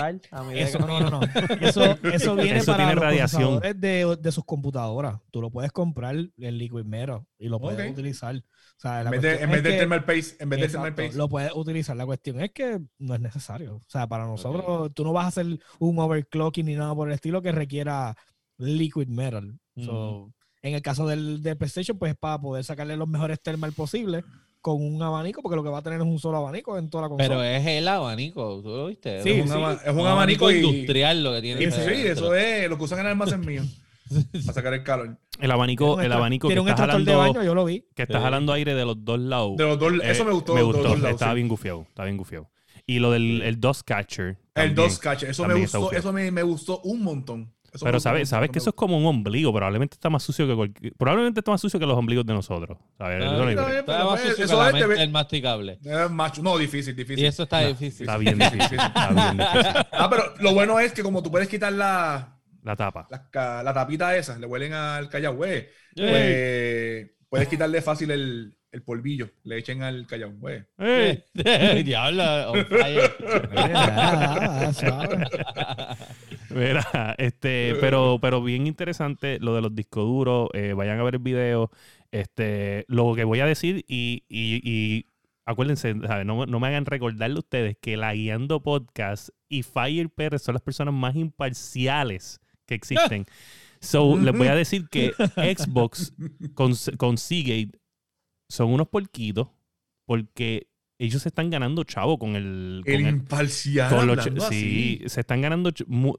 Eso, 0.56 0.78
que- 0.80 0.86
no, 0.86 0.99
no, 1.02 1.10
no. 1.10 1.20
Eso, 1.62 1.84
eso 2.02 2.36
viene 2.36 2.60
Eso 2.60 2.72
para 2.72 2.78
tiene 2.78 2.95
los 2.95 3.04
radiación. 3.04 3.41
procesadores 3.60 3.82
de, 3.82 4.18
de 4.22 4.32
sus 4.32 4.45
computadoras. 4.45 5.20
Tú 5.32 5.41
lo 5.41 5.52
puedes 5.52 5.72
comprar 5.74 6.16
en 6.16 6.58
Liquid 6.58 6.86
Metal 6.86 7.22
y 7.38 7.49
lo 7.49 7.60
puedes 7.60 7.91
utilizar. 7.91 8.36
O 8.38 8.41
sea, 8.82 9.04
la 9.04 9.10
En 9.10 9.12
vez 9.12 9.22
de, 9.22 9.43
en 9.43 9.52
vez 9.52 9.64
de 9.64 9.70
thermal 9.78 10.06
paste, 10.06 10.36
en 10.41 10.49
vez 10.49 10.62
de 10.62 10.68
thermal 10.70 10.88
Exacto, 10.89 11.04
paste. 11.04 11.18
lo 11.18 11.30
puedes 11.30 11.52
utilizar. 11.54 11.95
La 11.97 12.06
cuestión 12.06 12.39
es 12.39 12.52
que 12.52 12.80
no 12.99 13.14
es 13.16 13.20
necesario. 13.22 13.76
O 13.76 13.82
sea, 13.89 14.08
para 14.08 14.26
nosotros, 14.26 14.91
tú 14.93 15.04
no 15.04 15.12
vas 15.14 15.26
a 15.26 15.28
hacer 15.28 15.45
un 15.80 15.99
overclocking 15.99 16.66
ni 16.66 16.76
nada 16.76 16.95
por 16.95 17.10
el 17.10 17.14
estilo 17.14 17.41
que 17.41 17.52
requiera 17.52 18.16
liquid 18.58 19.08
metal. 19.08 19.60
So, 19.76 20.34
en 20.62 20.74
el 20.76 20.82
caso 20.82 21.06
del, 21.06 21.43
del 21.43 21.58
PlayStation, 21.58 21.97
pues 21.97 22.14
es 22.14 22.18
para 22.18 22.39
poder 22.39 22.64
sacarle 22.64 22.95
los 22.95 23.10
mejores 23.10 23.41
thermal 23.41 23.74
posibles 23.74 24.24
con 24.62 24.82
un 24.84 25.01
abanico, 25.01 25.41
porque 25.41 25.55
lo 25.55 25.64
que 25.64 25.70
va 25.70 25.80
a 25.80 25.82
tener 25.82 25.99
es 25.99 26.05
un 26.05 26.20
solo 26.20 26.38
abanico 26.38 26.78
en 26.78 26.89
toda 26.89 27.03
la 27.03 27.09
consola. 27.09 27.28
Pero 27.30 27.43
es 27.43 27.66
el 27.66 27.88
abanico, 27.88 28.62
¿tú 28.62 28.70
lo 28.70 28.88
viste? 28.88 29.22
Sí, 29.24 29.30
es 29.32 29.41
un, 29.41 29.47
sí. 29.47 29.53
ama- 29.55 29.80
es 29.84 29.93
un 29.93 30.05
abanico 30.07 30.51
y. 30.51 30.57
industrial 30.59 31.24
lo 31.24 31.34
que 31.34 31.41
tiene. 31.41 31.62
y 31.62 31.66
ese 31.66 31.84
sí, 31.84 32.01
dentro. 32.03 32.12
eso 32.12 32.36
es 32.36 32.70
lo 32.70 32.78
que 32.78 32.84
usan 32.84 32.99
en 32.99 33.05
el 33.05 33.12
almacén 33.12 33.41
mío. 33.41 33.64
para 34.45 34.53
sacar 34.53 34.74
el 34.74 34.84
calor. 34.84 35.18
El 35.39 35.51
abanico, 35.51 35.99
el 36.01 36.12
abanico 36.12 36.47
que 36.49 36.59
un 36.59 36.68
está 36.70 36.84
extractor 36.84 37.05
de 37.05 37.12
jalando, 37.14 37.34
baño, 37.39 37.45
yo 37.45 37.55
lo 37.55 37.66
vi. 37.66 37.86
que 37.95 38.03
está 38.03 38.18
Sí. 38.20 38.24
jalando 38.24 38.53
aire 38.53 38.76
de 38.76 38.86
los 38.86 39.03
dos 39.03 39.20
lados. 39.20 39.57
De 39.57 39.64
los 39.64 39.80
dos, 39.80 39.93
Eh, 39.93 40.12
eso 40.12 40.26
me 40.26 40.32
gustó. 40.34 40.53
Me 40.53 40.62
gustó, 40.62 40.84
lados, 40.95 41.09
estaba 41.12 41.32
sí. 41.32 41.36
bien 41.36 41.47
gufiado, 41.47 41.86
estaba 41.89 42.05
bien 42.05 42.18
gufiado. 42.18 42.49
Y 42.86 42.99
lo 42.99 43.09
del 43.12 43.41
el 43.41 43.59
dust 43.59 43.82
catcher. 43.86 44.26
El 44.28 44.38
también. 44.53 44.76
dos 44.76 44.99
catch, 44.99 45.24
eso 45.24 45.45
me 45.47 45.53
gustó, 45.53 45.91
eso 45.91 46.12
me, 46.14 46.30
me 46.30 46.43
gustó 46.43 46.82
un 46.84 47.01
montón. 47.03 47.51
Eso 47.74 47.86
Pero 47.86 47.99
sabes, 48.01 48.28
sabes 48.28 48.49
que 48.49 48.59
eso 48.59 48.72
es 48.72 48.76
como 48.76 48.97
un 48.97 49.05
ombligo, 49.05 49.53
probablemente 49.53 49.93
está 49.95 50.09
más 50.09 50.24
sucio 50.24 50.45
que 50.45 50.55
cualquier, 50.55 50.93
probablemente 50.95 51.39
está 51.39 51.51
más 51.51 51.61
sucio 51.61 51.80
que 51.80 51.86
los 51.86 51.97
ombligos 51.97 52.26
de 52.26 52.34
nosotros. 52.34 52.78
¿sabes? 52.97 53.24
Ah, 53.24 53.26
Eso 53.26 53.45
no. 53.45 53.49
Está 53.49 54.03
más 54.03 54.19
Pero, 54.22 54.30
sucio 54.30 54.45
eso 54.45 54.53
que 54.55 54.59
la 54.61 54.67
es 54.67 54.74
mente 54.74 54.95
del 54.99 55.09
masticable. 55.09 55.80
Eh, 55.86 56.07
macho, 56.09 56.41
no, 56.43 56.57
difícil, 56.57 56.95
difícil. 56.95 57.24
Y 57.24 57.28
eso 57.28 57.43
está 57.43 57.61
No, 57.61 57.67
difícil. 57.69 58.01
Está 58.01 58.17
bien 58.17 58.38
difícil. 58.38 58.78
está 58.80 59.09
bien 59.11 59.38
difícil. 59.38 59.72
Ah, 59.93 60.07
pero 60.09 60.34
lo 60.39 60.53
bueno 60.53 60.80
es 60.82 60.91
que 60.91 61.01
como 61.01 61.24
tú 61.24 61.32
puedes 61.32 61.47
quitar 61.47 61.72
la, 61.72 62.38
La 62.63 62.76
tapa. 62.76 63.07
la, 63.09 63.63
la 63.63 63.74
tapita 63.74 64.17
esa, 64.17 64.38
le 64.38 64.45
huelen 64.47 64.74
al 64.74 65.07
callao, 65.09 65.36
güey, 65.36 65.67
Yeah. 65.95 66.09
pues 66.09 67.09
puedes 67.30 67.47
quitarle 67.49 67.82
fácil 67.82 68.11
el, 68.11 68.53
el 68.72 68.82
polvillo, 68.84 69.30
le 69.43 69.57
echen 69.57 69.82
al 69.84 70.05
callao. 70.07 70.32
Pues. 70.39 70.65
Eh, 70.78 71.84
Diablo, 71.86 72.53
Mira, 76.56 77.16
este, 77.18 77.76
pero, 77.80 78.18
pero 78.22 78.41
bien 78.43 78.68
interesante 78.68 79.39
lo 79.39 79.56
de 79.56 79.62
los 79.62 79.74
discos 79.76 80.04
duros. 80.06 80.49
eh, 80.54 80.74
vayan 80.74 80.99
a 80.99 81.04
ver 81.04 81.16
el 81.16 81.22
video. 81.22 81.72
Este, 82.12 82.86
lo 82.88 83.14
que 83.16 83.24
voy 83.24 83.39
a 83.39 83.45
decir 83.45 83.86
y, 83.88 84.24
y- 84.28 84.62
y 84.70 85.06
acuérdense, 85.45 85.95
¿sabes? 86.06 86.26
No, 86.26 86.45
no 86.45 86.60
me 86.60 86.68
hagan 86.68 86.86
recordarle 86.86 87.38
a 87.38 87.39
ustedes 87.39 87.78
que 87.82 87.95
la 87.97 88.14
Guiando 88.14 88.62
Podcast 88.62 89.30
y 89.49 89.64
Fire 89.64 90.10
Pérez 90.10 90.41
son 90.41 90.54
las 90.54 90.62
personas 90.62 90.93
más 90.93 91.16
imparciales 91.16 92.39
que 92.66 92.76
existen. 92.76 93.26
So, 93.84 94.16
les 94.16 94.38
voy 94.38 94.45
a 94.45 94.54
decir 94.54 94.88
que 94.91 95.12
Xbox 95.58 96.14
con, 96.54 96.74
con 96.97 97.18
Seagate 97.18 97.72
son 98.47 98.72
unos 98.72 98.88
porquitos 98.89 99.47
porque 100.06 100.68
ellos 101.06 101.22
se 101.22 101.30
están 101.30 101.49
ganando 101.49 101.84
chavo 101.84 102.18
con 102.20 102.36
el... 102.36 102.82
con 102.86 102.93
El 102.93 103.02
el- 103.02 103.08
imparcial. 103.16 103.89
con 103.95 104.08
los 104.08 104.24
sí, 104.24 104.30
así. 104.41 105.02
se 105.08 105.20
están 105.22 105.41
ganando 105.41 105.72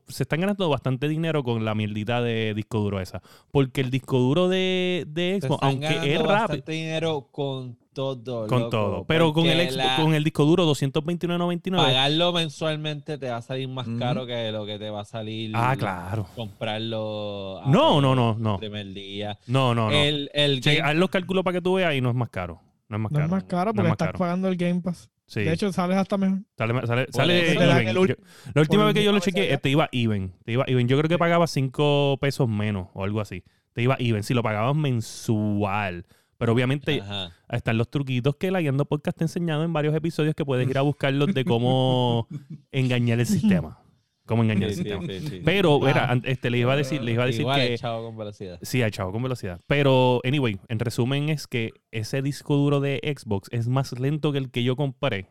se 0.09 0.22
están 0.22 0.41
ganando 0.41 0.68
bastante 0.68 1.09
dinero 1.09 1.43
con 1.43 1.64
la 1.64 1.74
mierdita 1.74 2.20
de 2.20 2.53
disco 2.55 2.78
duro 2.80 3.01
esa. 3.01 3.22
Porque 3.51 3.80
el 3.80 3.91
disco 3.91 4.18
duro 4.18 4.49
de, 4.49 5.05
de 5.09 5.39
Se 5.41 5.47
Xbox, 5.47 5.55
están 5.62 5.68
aunque 5.70 5.87
ganando 5.87 6.07
es 6.07 6.18
rápido 6.18 6.33
bastante 6.39 6.72
dinero 6.72 7.28
con 7.30 7.76
todo. 7.93 8.47
con 8.47 8.59
loco, 8.61 8.70
todo, 8.70 9.05
pero 9.05 9.33
con 9.35 9.45
el, 9.47 9.76
la- 9.76 9.97
con 9.97 10.14
el 10.14 10.24
disco 10.24 10.45
duro 10.47 10.66
229.99. 10.72 11.76
pagarlo 11.76 12.33
mensualmente 12.33 13.18
te 13.18 13.28
va 13.28 13.37
a 13.37 13.43
salir 13.43 13.68
más 13.68 13.87
caro 13.99 14.24
que 14.26 14.51
lo 14.51 14.64
que 14.64 14.78
te 14.78 14.89
va 14.89 15.03
a 15.03 15.05
salir 15.05 15.53
Ah, 15.55 15.76
claro. 15.78 16.26
comprarlo 16.35 17.61
a- 17.62 17.68
No, 17.68 18.01
no, 18.01 18.14
no, 18.14 18.35
no. 18.39 18.55
el 18.55 18.59
primer 18.61 18.93
día. 18.93 19.39
No, 19.47 19.74
no, 19.74 19.91
no. 19.91 19.97
El, 19.97 20.30
el 20.35 20.61
Che, 20.61 20.76
Game- 20.76 20.89
haz 20.91 20.97
los 20.97 21.11
cálculos 21.11 21.45
para 21.45 21.59
que 21.59 21.62
tú 21.62 21.74
veas 21.74 21.95
y 21.95 22.01
no 22.01 22.09
es 22.11 22.14
más 22.16 22.30
caro. 22.30 22.61
No 22.93 22.97
es 22.99 23.03
más 23.03 23.12
No 23.12 23.16
caro. 23.16 23.24
es 23.26 23.30
más 23.30 23.45
caro 23.45 23.64
No 23.64 23.70
es 23.70 23.74
porque 23.74 23.82
más 23.88 23.93
estás 23.93 24.09
caro. 24.09 24.18
pagando 24.18 24.49
el 24.49 24.57
Game 24.57 24.80
Pass. 24.82 25.11
Sí. 25.26 25.40
De 25.40 25.53
hecho, 25.53 25.72
sales 25.72 25.97
hasta 25.97 26.18
mejor. 26.18 26.40
sale, 26.59 26.86
sale, 26.86 27.07
sale 27.11 27.53
even. 27.53 27.88
el 27.88 27.95
Yo- 27.95 28.14
la 28.55 28.61
última 28.61 28.84
vez 28.84 28.95
que 28.95 29.03
yo 29.05 29.12
lo 29.12 29.18
chequeé, 29.20 29.57
te 29.57 29.70
iba 29.70 29.88
even. 29.93 30.34
Te 30.45 30.53
iba 30.53 30.64
even. 30.66 30.86
Yo 30.88 30.99
creo 30.99 31.09
que 31.09 31.16
pagaba 31.18 31.47
5 31.47 32.18
pesos 32.20 32.49
menos 32.49 32.88
o 32.93 33.03
algo 33.05 33.20
así. 33.20 33.43
Te 33.72 33.82
iba 33.82 33.97
even. 33.99 34.22
Si 34.24 34.34
lo 34.34 34.43
pagabas 34.43 34.76
mensual. 34.76 36.05
Pero 36.36 36.53
obviamente 36.53 37.01
Ajá. 37.01 37.30
están 37.49 37.78
los 37.78 37.88
truquitos 37.90 38.34
que 38.36 38.51
la 38.51 38.61
Guiando 38.61 38.84
Podcast 38.84 39.16
te 39.16 39.24
ha 39.24 39.26
enseñado 39.26 39.62
en 39.64 39.72
varios 39.72 39.95
episodios 39.95 40.34
que 40.34 40.45
puedes 40.45 40.68
ir 40.68 40.76
a 40.76 40.82
buscarlos 40.82 41.32
de 41.32 41.45
cómo 41.45 42.26
engañar 42.72 43.20
el 43.20 43.26
sistema. 43.26 43.78
Cómo 44.25 44.43
engañar 44.45 44.70
el 44.70 44.77
Sí, 44.77 44.83
sí, 44.85 44.89
sistema. 44.89 45.07
sí, 45.12 45.29
sí. 45.29 45.43
Pero, 45.45 45.81
Ah. 45.83 45.87
mira, 45.87 46.05
an- 46.11 46.23
este, 46.25 46.49
les 46.51 46.61
iba 46.61 46.73
a 46.73 46.77
decir, 46.77 47.03
les 47.03 47.14
iba 47.14 47.25
a 47.25 47.27
decir 47.27 47.41
Igual 47.41 47.61
que... 47.61 47.73
el 47.73 47.79
chavo 47.79 48.05
con 48.07 48.16
velocidad. 48.16 48.59
Sí, 48.62 48.81
hay 48.83 48.91
chavo 48.93 49.11
con 49.12 49.23
velocidad. 49.23 49.61
Pero, 49.66 50.20
anyway, 50.25 50.59
en 50.68 50.79
resumen 50.79 51.29
es 51.29 51.47
que 51.49 51.70
ese 51.91 52.23
disco 52.23 52.57
duro 52.57 52.81
de 52.81 53.01
Xbox 53.16 53.49
es 53.53 53.66
más 53.68 53.99
lento 53.99 54.31
que 54.33 54.39
el 54.39 54.51
que 54.51 54.62
yo 54.62 54.77
compré 54.77 55.27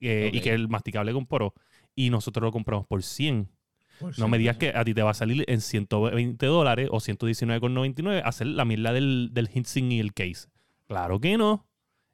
eh, 0.00 0.30
y 0.32 0.40
que 0.40 0.50
el 0.52 0.68
masticable 0.68 1.12
compró. 1.12 1.54
Y 1.94 2.10
nosotros 2.10 2.42
lo 2.44 2.52
compramos 2.52 2.86
por 2.86 3.02
100. 3.02 3.48
No 4.18 4.28
me 4.28 4.36
digas 4.36 4.58
que 4.58 4.68
a 4.74 4.84
ti 4.84 4.92
te 4.92 5.02
va 5.02 5.12
a 5.12 5.14
salir 5.14 5.44
en 5.48 5.62
120 5.62 6.44
dólares 6.44 6.88
o 6.92 7.00
119,99 7.00 8.20
hacer 8.22 8.48
la 8.48 8.66
mierda 8.66 8.92
del, 8.92 9.30
del 9.32 9.48
heatsink 9.48 9.90
y 9.92 10.00
el 10.00 10.12
case. 10.12 10.48
Claro 10.86 11.18
que 11.18 11.38
no. 11.38 11.66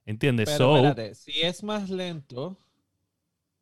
¿Entiendes? 0.07 0.49
Pero 0.51 0.59
So, 0.59 0.77
espérate, 0.77 1.15
si 1.17 1.43
es 1.43 1.65
más 1.65 1.91
lento, 1.91 2.57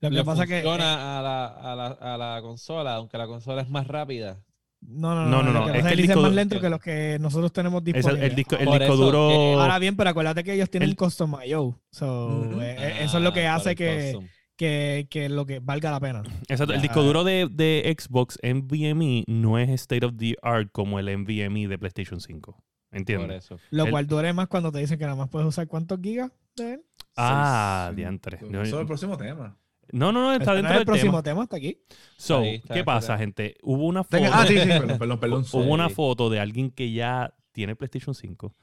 Lo 0.01 0.09
que 0.11 0.15
le 0.17 0.25
pasa 0.25 0.47
que. 0.47 0.59
eh, 0.59 0.63
funciona 0.63 1.19
a, 1.19 1.23
la, 1.23 1.47
a, 1.47 1.77
la, 1.77 1.87
a 1.89 2.17
la 2.17 2.43
consola, 2.43 2.95
aunque 2.97 3.19
la 3.19 3.27
consola 3.27 3.63
es 3.63 3.69
más 3.69 3.87
rápida. 3.87 4.39
No, 4.83 5.15
no, 5.15 5.27
No, 5.27 5.43
no. 5.43 5.53
no, 5.53 5.67
no, 5.67 5.73
que 5.73 5.79
es 5.79 5.85
que 5.85 5.89
es 5.89 5.93
el 5.99 6.03
disco 6.07 6.21
más 6.23 6.31
du- 6.31 6.37
lento 6.37 6.59
que 6.61 6.71
los 6.71 6.81
que 6.81 7.19
nosotros 7.21 7.53
tenemos 7.53 7.83
es 7.83 7.89
el, 7.89 7.93
disponibles. 7.95 8.31
el 8.31 8.35
disco, 8.37 8.57
el 8.57 8.65
Por 8.65 8.79
disco 8.79 8.95
eso, 8.95 9.05
duro... 9.05 9.29
que- 9.29 9.55
Ahora 9.61 9.79
bien, 9.79 9.95
pero 9.97 10.09
acuérdate 10.11 10.43
que 10.43 10.55
ellos 10.55 10.71
tienen 10.71 10.89
El- 10.89 10.97
custom 10.97 11.37
I.O. 11.45 11.79
So, 11.91 12.63
eh, 12.63 12.77
eh, 12.79 12.97
eso 13.03 13.19
es 13.19 13.23
lo 13.25 13.33
que 13.35 13.47
Ah, 13.47 13.57
hace 13.57 13.75
que, 13.75 14.19
que, 14.57 15.07
que 15.11 15.29
lo 15.29 15.45
que 15.45 15.59
valga 15.61 15.91
la 15.91 16.01
pena. 16.01 16.23
Exacto, 16.49 16.73
el 16.73 16.81
disco 16.81 17.03
duro 17.03 17.25
de, 17.25 17.49
de 17.51 17.95
Xbox 17.99 18.39
NVMe 18.43 19.25
no 19.27 19.59
es 19.59 19.69
state 19.69 20.07
of 20.07 20.15
the 20.17 20.35
art 20.43 20.71
como 20.73 20.99
el 20.99 21.15
NVMe 21.15 21.69
de 21.69 21.79
PlayStation 21.79 22.19
5. 22.23 22.53
Por 22.53 22.99
¿Entiendes? 22.99 23.45
eso. 23.45 23.59
Lo 23.71 23.85
El- 23.85 23.91
cual 23.91 24.07
duele 24.07 24.33
más 24.33 24.49
cuando 24.49 24.73
te 24.73 24.79
dicen 24.79 24.99
que 24.99 25.05
nada 25.05 25.17
más 25.17 25.29
puedes 25.29 25.47
usar 25.47 25.67
cuántos 25.69 26.01
gigas 26.03 26.33
de 26.57 26.73
él. 26.75 26.83
Ah, 27.19 27.93
diantre. 27.95 28.39
Eso 28.39 28.63
es 28.63 28.73
el 28.73 28.87
próximo 28.87 29.19
tema. 29.19 29.59
No, 29.93 30.13
no, 30.13 30.23
no, 30.23 30.33
está 30.33 30.55
Este 30.55 30.63
no 30.63 30.69
dentro 30.69 30.71
es 30.71 30.73
el 30.73 30.79
del 30.79 30.87
próximo 30.87 31.11
tema. 31.13 31.23
tema, 31.23 31.43
hasta 31.43 31.57
aquí. 31.57 31.79
So, 32.17 32.39
Ahí 32.41 32.55
está, 32.57 32.75
¿qué 32.75 32.81
está 32.81 32.85
pasa, 32.85 33.19
gente? 33.19 33.57
Hubo 33.63 33.87
una 33.87 34.05
foto, 34.05 34.25
ah, 34.33 34.45
sí, 34.47 34.59
sí, 34.59 34.69
perdón, 34.69 34.99
perdón, 34.99 35.21
perdón. 35.21 35.45
hubo 35.53 35.73
una 35.73 35.89
foto 35.91 36.31
de 36.31 36.41
alguien 36.41 36.71
que 36.71 36.93
ya 36.93 37.35
tiene 37.53 37.77
PlayStation 37.77 38.15
5 38.15 38.55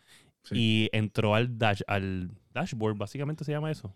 Sí, 0.43 0.55
y 0.55 0.89
entró 0.93 1.35
al 1.35 1.57
dash, 1.57 1.81
al 1.87 2.31
dashboard, 2.53 2.95
básicamente 2.97 3.43
se 3.43 3.51
llama 3.51 3.69
eso. 3.71 3.93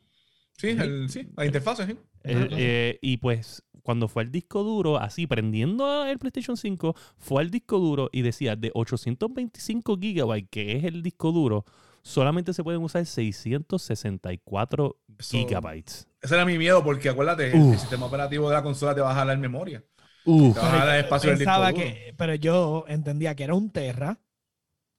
sí, 0.57 0.69
el- 0.69 1.09
sí, 1.09 1.27
la 1.37 1.45
interfase, 1.45 1.85
sí. 1.87 1.95
El- 2.23 2.37
Ajá. 2.43 2.47
eh, 2.57 2.99
y 3.01 3.17
pues 3.17 3.63
cuando 3.83 4.07
fue 4.07 4.23
al 4.23 4.31
disco 4.31 4.63
duro, 4.63 4.97
así 4.97 5.25
prendiendo 5.27 6.05
el 6.05 6.19
PlayStation 6.19 6.57
5, 6.57 6.93
fue 7.17 7.41
al 7.41 7.49
disco 7.49 7.79
duro 7.79 8.09
y 8.11 8.21
decía 8.21 8.55
de 8.55 8.69
825 8.75 9.97
gigabytes, 9.99 10.49
que 10.51 10.75
es 10.77 10.83
el 10.83 11.01
disco 11.01 11.31
duro, 11.31 11.65
solamente 12.01 12.53
se 12.53 12.63
pueden 12.63 12.81
usar 12.81 13.05
664 13.05 14.97
Eso- 15.19 15.29
gigabytes. 15.37 16.07
Ese 16.21 16.35
era 16.35 16.45
mi 16.45 16.57
miedo 16.57 16.83
porque 16.83 17.09
acuérdate, 17.09 17.51
el, 17.51 17.59
Uf. 17.59 17.73
el 17.73 17.79
sistema 17.79 18.05
operativo 18.05 18.47
de 18.49 18.55
la 18.55 18.63
consola 18.63 18.93
te 18.95 19.01
va 19.01 19.11
a 19.11 19.15
jalar 19.15 19.37
memoria. 19.37 19.83
Uf. 20.25 20.53
Te 20.55 20.59
va 20.61 20.67
a 20.67 20.71
jalar 20.79 20.95
el 20.99 21.03
espacio 21.05 21.29
del 21.31 21.39
disco 21.39 21.53
duro. 21.57 21.73
que, 21.73 22.13
pero 22.17 22.35
yo 22.35 22.85
entendía 22.87 23.35
que 23.35 23.43
era 23.43 23.55
un 23.55 23.71
Terra 23.71 24.19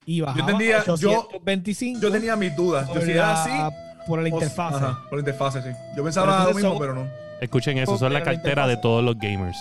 y 0.05 0.21
bajaba 0.21 0.41
entendía- 0.41 0.85
yo- 0.85 0.93
825 1.29 2.01
Yo 2.01 2.11
tenía 2.11 2.35
mis 2.37 2.57
dudas. 2.57 2.89
Yo 2.93 3.01
si 3.01 3.13
era 3.13 3.43
así. 3.43 3.51
por 4.09 4.21
la 4.21 4.29
interfaz. 4.29 4.75
Ajá, 4.75 4.99
por 5.09 5.19
la 5.19 5.21
interfase, 5.21 5.63
sí. 5.63 5.69
Yo 5.97 6.03
pensaba 6.03 6.45
lo 6.45 6.55
mismo, 6.55 6.71
son- 6.71 6.79
pero 6.81 6.95
no. 6.95 7.09
Escuchen 7.41 7.79
eso, 7.79 7.97
son 7.99 8.13
la 8.13 8.23
cartera 8.23 8.67
de 8.67 8.75
interfaz- 8.75 8.81
todos 8.83 9.05
los 9.05 9.17
gamers. 9.19 9.59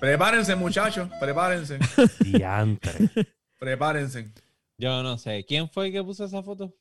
Prepárense, 0.00 0.54
muchachos. 0.54 1.08
Prepárense. 1.18 1.78
Diantre. 2.20 2.92
Prepárense. 3.58 4.28
Yo 4.78 5.02
no 5.02 5.16
sé. 5.18 5.44
¿Quién 5.46 5.68
fue 5.68 5.86
el 5.86 5.92
que 5.92 6.02
puso 6.04 6.24
esa 6.24 6.42
foto? 6.42 6.74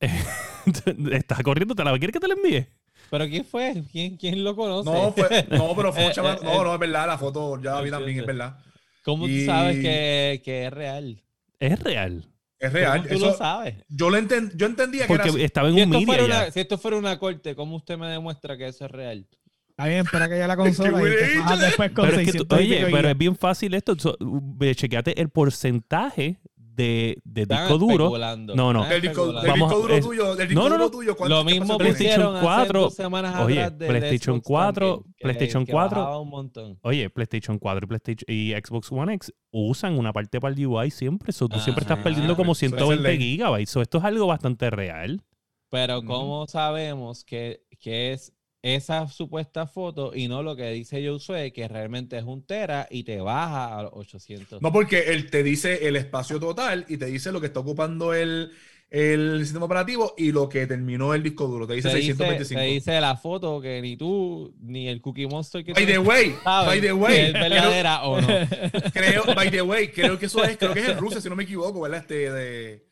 Estás 1.12 1.42
corriendo, 1.42 1.74
¿te 1.74 1.84
la 1.84 1.90
quieres 1.98 2.12
que 2.12 2.20
te 2.20 2.28
la 2.28 2.34
envíe? 2.34 2.66
¿Pero 3.10 3.26
quién 3.26 3.44
fue? 3.44 3.82
¿Quién, 3.90 4.16
quién 4.16 4.44
lo 4.44 4.54
conoce? 4.54 4.90
No, 4.90 5.12
fue, 5.12 5.46
no, 5.50 5.74
pero 5.74 5.92
fue 5.92 6.04
un 6.04 6.10
Eh, 6.10 6.14
chamaco. 6.14 6.42
eh, 6.42 6.44
No, 6.44 6.60
eh. 6.60 6.64
no, 6.64 6.74
es 6.74 6.80
verdad. 6.80 7.06
La 7.06 7.18
foto 7.18 7.60
ya 7.62 7.74
la 7.76 7.80
vi 7.80 7.90
también, 7.90 8.20
es 8.20 8.26
verdad. 8.26 8.58
¿Cómo 9.02 9.26
tú 9.26 9.32
sabes 9.46 9.76
que, 9.78 10.42
que 10.44 10.66
es 10.66 10.72
real? 10.72 11.22
Es 11.58 11.80
real. 11.80 12.26
Es 12.58 12.72
real. 12.72 12.98
¿Cómo 12.98 13.08
tú 13.08 13.14
Eso, 13.16 13.26
lo 13.28 13.36
sabes? 13.36 13.74
yo, 13.88 14.10
lo 14.10 14.18
enten- 14.18 14.52
yo 14.54 14.66
entendía 14.66 15.06
que 15.06 15.12
era 15.14 15.24
Porque 15.24 15.44
estaba 15.44 15.68
en 15.68 15.74
Si 15.76 15.80
un 15.82 15.88
esto, 15.88 15.98
media 16.00 16.06
fuera 16.06 16.22
ya. 16.28 16.42
una, 16.42 16.50
si 16.50 16.60
esto 16.60 16.76
fuera 16.78 16.96
una 16.98 17.18
corte, 17.18 17.54
¿cómo 17.54 17.76
usted 17.76 17.96
me 17.96 18.08
demuestra 18.08 18.56
que 18.58 18.68
eso 18.68 18.84
es 18.84 18.90
real? 18.90 19.26
Está 19.70 19.86
bien, 19.86 20.04
espera 20.04 20.28
que 20.28 20.34
haya 20.34 20.46
la 20.48 20.56
consola 20.58 21.00
y 21.00 21.58
después 21.60 21.92
con 21.92 22.04
Pero 22.08 22.20
es 22.20 22.26
que 22.32 22.38
tú- 22.38 22.46
600 22.48 22.60
y 22.60 22.62
oye, 22.64 22.86
pero 22.90 23.08
es 23.08 23.16
bien 23.16 23.36
fácil 23.36 23.72
esto. 23.74 23.96
So, 23.98 24.18
chequeate 24.74 25.18
el 25.20 25.30
porcentaje 25.30 26.36
de, 26.78 27.18
de 27.24 27.44
disco 27.46 27.76
duro. 27.76 28.16
No, 28.54 28.72
no. 28.72 28.82
están 28.82 28.92
El 28.96 29.02
disco, 29.02 29.20
especulando. 29.22 29.40
el 29.40 29.46
Vamos 29.50 29.68
disco 29.68 29.82
duro 29.82 29.94
es- 29.94 30.04
tuyo, 30.06 30.32
el 30.40 30.48
disco 30.48 30.54
No, 30.54 30.68
no, 30.68 30.74
duro 30.76 30.84
no. 30.84 30.90
tuyo. 30.90 31.16
¿cuánto 31.16 31.34
Lo 31.36 31.44
mismo? 31.44 31.76
PlayStation 31.76 32.32
pusieron 32.32 32.36
hace 32.36 32.44
4. 32.46 32.80
dos 32.80 32.94
semanas 32.94 33.40
Oye, 33.40 33.62
atrás 33.62 33.78
del 33.78 33.88
PlayStation 33.88 34.36
Xbox 34.36 34.46
4, 34.46 34.86
también, 34.88 35.14
que- 35.16 35.22
PlayStation 35.24 35.66
que 35.66 35.72
4. 35.72 35.98
bajaba 36.00 36.20
un 36.20 36.28
montón. 36.30 36.78
Oye, 36.82 37.10
PlayStation 37.10 37.58
4 37.58 37.84
y, 37.84 37.88
PlayStation, 37.88 38.24
y 38.28 38.52
Xbox 38.52 38.92
One 38.92 39.14
X 39.14 39.32
usan 39.50 39.98
una 39.98 40.12
parte 40.12 40.40
para 40.40 40.54
el 40.54 40.66
UI 40.66 40.90
siempre. 40.90 41.32
So, 41.32 41.48
tú 41.48 41.56
Ah, 41.58 41.60
siempre 41.60 41.82
estás 41.82 41.98
ah, 41.98 42.02
perdiendo 42.04 42.36
como 42.36 42.52
eso 42.52 42.64
es 42.66 42.70
120 42.70 43.08
ley. 43.08 43.18
gigabytes. 43.18 43.70
So, 43.70 43.82
esto 43.82 43.98
es 43.98 44.04
algo 44.04 44.26
bastante 44.28 44.70
real. 44.70 45.22
Pero. 45.70 46.02
¿cómo 46.04 46.46
sabemos 46.46 47.24
que, 47.24 47.62
que 47.80 48.12
es 48.12 48.32
esa 48.62 49.06
supuesta 49.08 49.66
foto 49.66 50.12
y 50.14 50.28
no 50.28 50.42
lo 50.42 50.56
que 50.56 50.70
dice 50.70 51.06
Josué, 51.06 51.52
que 51.52 51.68
realmente 51.68 52.18
es 52.18 52.24
un 52.24 52.44
tera 52.44 52.86
y 52.90 53.04
te 53.04 53.20
baja 53.20 53.78
a 53.78 53.82
los 53.84 53.92
800? 53.94 54.62
No, 54.62 54.72
porque 54.72 55.12
él 55.12 55.30
te 55.30 55.42
dice 55.42 55.86
el 55.88 55.96
espacio 55.96 56.40
total 56.40 56.84
y 56.88 56.96
te 56.96 57.06
dice 57.06 57.32
lo 57.32 57.40
que 57.40 57.46
está 57.46 57.60
ocupando 57.60 58.14
el, 58.14 58.52
el 58.90 59.40
sistema 59.42 59.66
operativo 59.66 60.14
y 60.16 60.32
lo 60.32 60.48
que 60.48 60.66
terminó 60.66 61.14
el 61.14 61.22
disco 61.22 61.46
duro. 61.46 61.66
Te 61.66 61.74
dice 61.74 61.90
te, 61.90 61.96
dice, 61.96 62.14
625. 62.14 62.60
te 62.60 62.66
dice 62.66 63.00
la 63.00 63.16
foto 63.16 63.60
que 63.60 63.80
ni 63.80 63.96
tú 63.96 64.54
ni 64.60 64.88
el 64.88 65.00
Cookie 65.00 65.26
Monster 65.26 65.64
que 65.64 65.72
By 65.72 65.86
the 65.86 65.98
way, 65.98 66.34
by 66.44 66.80
the 66.80 66.92
way, 66.92 67.26
es 67.26 67.32
verdadera 67.32 68.02
o 68.02 68.20
no. 68.20 68.26
creo, 68.92 69.24
by 69.34 69.50
the 69.50 69.62
way, 69.62 69.88
creo 69.88 70.18
que 70.18 70.26
eso 70.26 70.42
es, 70.42 70.56
creo 70.56 70.74
que 70.74 70.80
es 70.80 70.88
en 70.88 70.98
Rusia, 70.98 71.20
si 71.20 71.28
no 71.28 71.36
me 71.36 71.44
equivoco, 71.44 71.80
¿verdad? 71.80 72.00
Este 72.00 72.32
de 72.32 72.87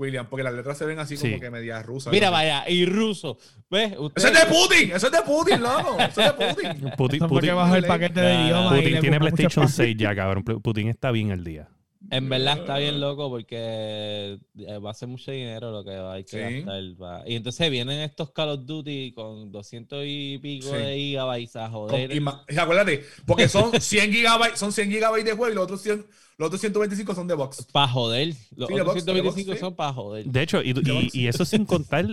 William, 0.00 0.26
porque 0.28 0.42
las 0.42 0.54
letras 0.54 0.78
se 0.78 0.86
ven 0.86 0.98
así 0.98 1.16
como 1.16 1.34
Sí. 1.34 1.40
que 1.40 1.50
medias 1.50 1.84
rusas. 1.84 2.12
Mira, 2.12 2.26
no 2.28 2.32
vaya, 2.32 2.68
y 2.68 2.86
ruso. 2.86 3.36
¿Ves? 3.70 3.94
Usted, 3.98 4.22
Ese 4.24 4.32
es 4.32 4.40
de 4.40 4.46
Putin, 4.54 4.92
ese 4.96 5.06
es 5.06 5.12
de 5.12 5.22
Putin, 5.22 5.60
loco. 5.62 5.96
Ese 6.00 6.20
es 6.22 6.26
de 6.26 6.32
Putin. 6.32 6.90
Putin, 6.96 7.16
Eso 7.24 7.28
Putin- 7.28 7.54
bajó 7.54 7.74
el 7.76 7.82
Putin- 7.84 7.88
paquete 7.88 8.20
de 8.20 8.34
idioma. 8.46 8.70
Putin 8.70 9.00
tiene 9.00 9.18
PlayStation 9.18 9.64
espacio. 9.66 9.84
6 9.86 9.96
ya, 9.98 10.14
cabrón. 10.14 10.42
Putin 10.42 10.88
está 10.88 11.10
bien 11.10 11.30
al 11.32 11.44
día. 11.44 11.68
En 12.10 12.28
verdad 12.28 12.58
está 12.58 12.78
bien 12.78 13.00
loco 13.00 13.28
porque 13.30 14.38
eh, 14.58 14.78
va 14.84 14.90
a 14.90 14.94
ser 14.94 15.08
mucho 15.08 15.30
dinero 15.30 15.70
lo 15.70 15.84
que 15.84 15.92
hay 15.92 16.24
que 16.24 16.30
Sí. 16.48 16.56
gastar. 16.62 16.82
va. 17.02 17.22
Y 17.28 17.36
entonces 17.36 17.70
vienen 17.70 18.00
estos 18.00 18.30
Call 18.32 18.48
of 18.50 18.66
Duty 18.66 19.12
con 19.12 19.50
200 19.52 20.02
y 20.06 20.38
pico 20.38 20.68
Sí. 20.68 20.74
de 20.76 20.96
gigabytes 20.96 21.56
a 21.56 21.70
Con- 21.70 21.88
joder. 21.88 22.10
y 22.12 22.56
acuérdate, 22.58 23.04
porque 23.26 23.48
son 23.48 23.70
100 23.80 24.12
gigabytes, 24.12 24.58
son 24.58 24.72
100 24.72 24.90
gigabytes 24.90 25.24
de 25.24 25.32
juego 25.36 25.52
y 25.52 25.54
los 25.54 25.64
otros, 25.64 25.80
100, 25.82 26.04
los 26.38 26.46
otros 26.48 26.60
125 26.60 27.14
son 27.14 27.28
de 27.28 27.34
box. 27.34 27.66
Para 27.72 27.88
joder. 27.88 28.28
Los 28.56 28.68
Sí, 28.68 28.74
de 28.74 28.80
otros 28.80 28.86
box, 28.86 28.94
de 29.06 29.12
125 29.12 29.48
box, 29.50 29.58
sí. 29.58 29.60
son 29.60 29.74
para 29.76 29.92
joder. 29.92 30.26
De 30.26 30.42
hecho, 30.42 30.62
y, 30.62 30.74
y- 31.12 31.26
eso 31.28 31.44
sin 31.44 31.64
contar 31.66 32.06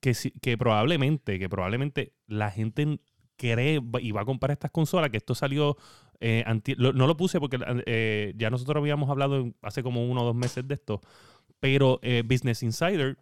que, 0.00 0.14
si- 0.14 0.32
que 0.42 0.58
probablemente, 0.58 1.38
que 1.38 1.48
probablemente 1.48 2.12
la 2.26 2.50
gente 2.50 2.98
cree 3.36 3.80
y 4.00 4.12
va 4.12 4.20
a 4.20 4.24
comprar 4.24 4.52
estas 4.52 4.70
consolas, 4.70 5.10
que 5.10 5.16
esto 5.16 5.34
salió, 5.34 5.76
eh, 6.26 6.74
lo- 6.78 6.92
no 6.92 7.06
lo 7.06 7.16
puse 7.16 7.38
porque 7.40 7.58
eh, 7.86 8.32
ya 8.36 8.48
nosotros 8.50 8.80
habíamos 8.80 9.10
hablado 9.10 9.52
hace 9.62 9.82
como 9.82 10.08
uno 10.08 10.22
o 10.22 10.24
dos 10.24 10.34
meses 10.34 10.66
de 10.66 10.74
esto, 10.74 11.00
pero 11.60 11.98
eh, 12.02 12.22
Business 12.26 12.62
Insider, 12.62 13.16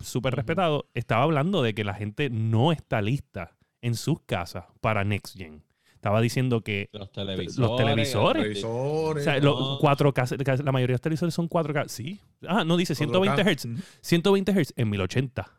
súper 0.00 0.34
respetado, 0.34 0.88
estaba 0.94 1.22
hablando 1.24 1.62
de 1.62 1.74
que 1.74 1.84
la 1.84 1.94
gente 1.94 2.30
no 2.30 2.72
está 2.72 3.02
lista 3.02 3.56
en 3.82 3.94
sus 3.94 4.20
casas 4.22 4.64
para 4.80 5.04
Next 5.04 5.36
Gen. 5.36 5.62
Estaba 5.94 6.20
diciendo 6.20 6.60
que 6.62 6.88
Los 6.92 7.10
televisores. 7.10 7.58
Los 7.58 7.76
televisores. 7.76 8.42
Televisores. 8.42 9.22
o 9.22 9.24
sea, 9.24 9.40
No. 9.40 9.46
los 9.46 9.80
4K, 9.80 10.62
la 10.62 10.72
mayoría 10.72 10.92
de 10.92 10.94
los 10.94 11.00
televisores 11.00 11.34
son 11.34 11.48
4K. 11.48 11.88
Sí. 11.88 12.20
Ah, 12.46 12.64
no, 12.64 12.76
dice 12.76 12.94
120 12.94 13.42
4K. 13.42 13.56
Hz. 13.76 13.82
120 14.02 14.52
Hz 14.52 14.72
en 14.76 14.90
1080. 14.90 15.50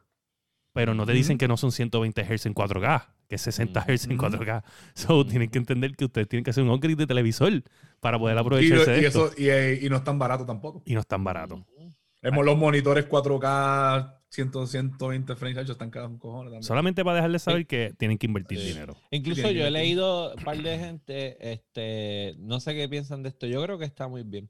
Pero 0.74 0.94
no 0.94 1.06
te 1.06 1.14
dicen 1.14 1.38
que 1.38 1.48
no 1.48 1.58
son 1.58 1.72
120 1.72 2.24
Hz 2.24 2.46
en 2.46 2.54
4K, 2.54 3.08
que 3.28 3.36
es 3.36 3.42
60 3.42 3.82
Hz 3.88 4.06
en 4.06 4.14
Ujú. 4.14 4.28
4K. 4.28 4.64
So, 4.94 5.26
tienen 5.26 5.50
que 5.50 5.58
entender 5.58 5.96
que 5.96 6.06
ustedes 6.06 6.28
tienen 6.28 6.44
que 6.44 6.52
hacer 6.52 6.64
un 6.64 6.70
upgrade 6.70 6.96
de 6.96 7.08
televisor 7.08 7.64
para 8.00 8.18
poder 8.20 8.38
Y, 8.38 8.40
aprovecharse 8.40 8.98
y 8.98 9.02
de 9.02 9.08
esto. 9.08 9.28
eso, 9.28 9.36
y, 9.38 9.50
eh, 9.50 9.80
y 9.82 9.90
no 9.90 9.98
es 9.98 10.04
tan 10.04 10.18
barato 10.20 10.46
tampoco. 10.46 10.82
Y 10.86 10.94
no 10.94 11.02
es 11.02 11.08
tan 11.08 11.24
barato. 11.24 11.56
Ujú. 11.56 11.92
Vemos 12.22 12.46
los 12.46 12.58
monitores 12.58 13.06
4K, 13.06 14.16
100, 14.30 14.68
120 14.68 15.36
frames, 15.36 15.70
están 15.70 15.90
cada 15.92 16.08
un 16.08 16.18
cojones 16.18 16.46
también. 16.52 16.64
Solamente 16.64 17.04
para 17.04 17.18
dejarles 17.18 17.44
saber 17.44 17.66
que 17.68 17.94
tienen 17.98 18.18
que 18.18 18.26
invertir 18.28 18.60
Sí. 18.60 18.68
dinero. 18.70 18.96
Incluso 19.12 19.50
yo 19.52 19.66
he 19.66 19.72
leído 19.72 20.34
un 20.34 20.44
par 20.44 20.58
de 20.58 20.78
gente, 20.80 21.52
este, 21.54 22.36
no 22.40 22.60
sé 22.60 22.74
qué 22.76 22.90
piensan 22.90 23.24
de 23.24 23.30
esto. 23.30 23.46
Yo 23.48 23.62
creo 23.64 23.78
que 23.78 23.86
está 23.86 24.08
muy 24.08 24.24
bien. 24.24 24.50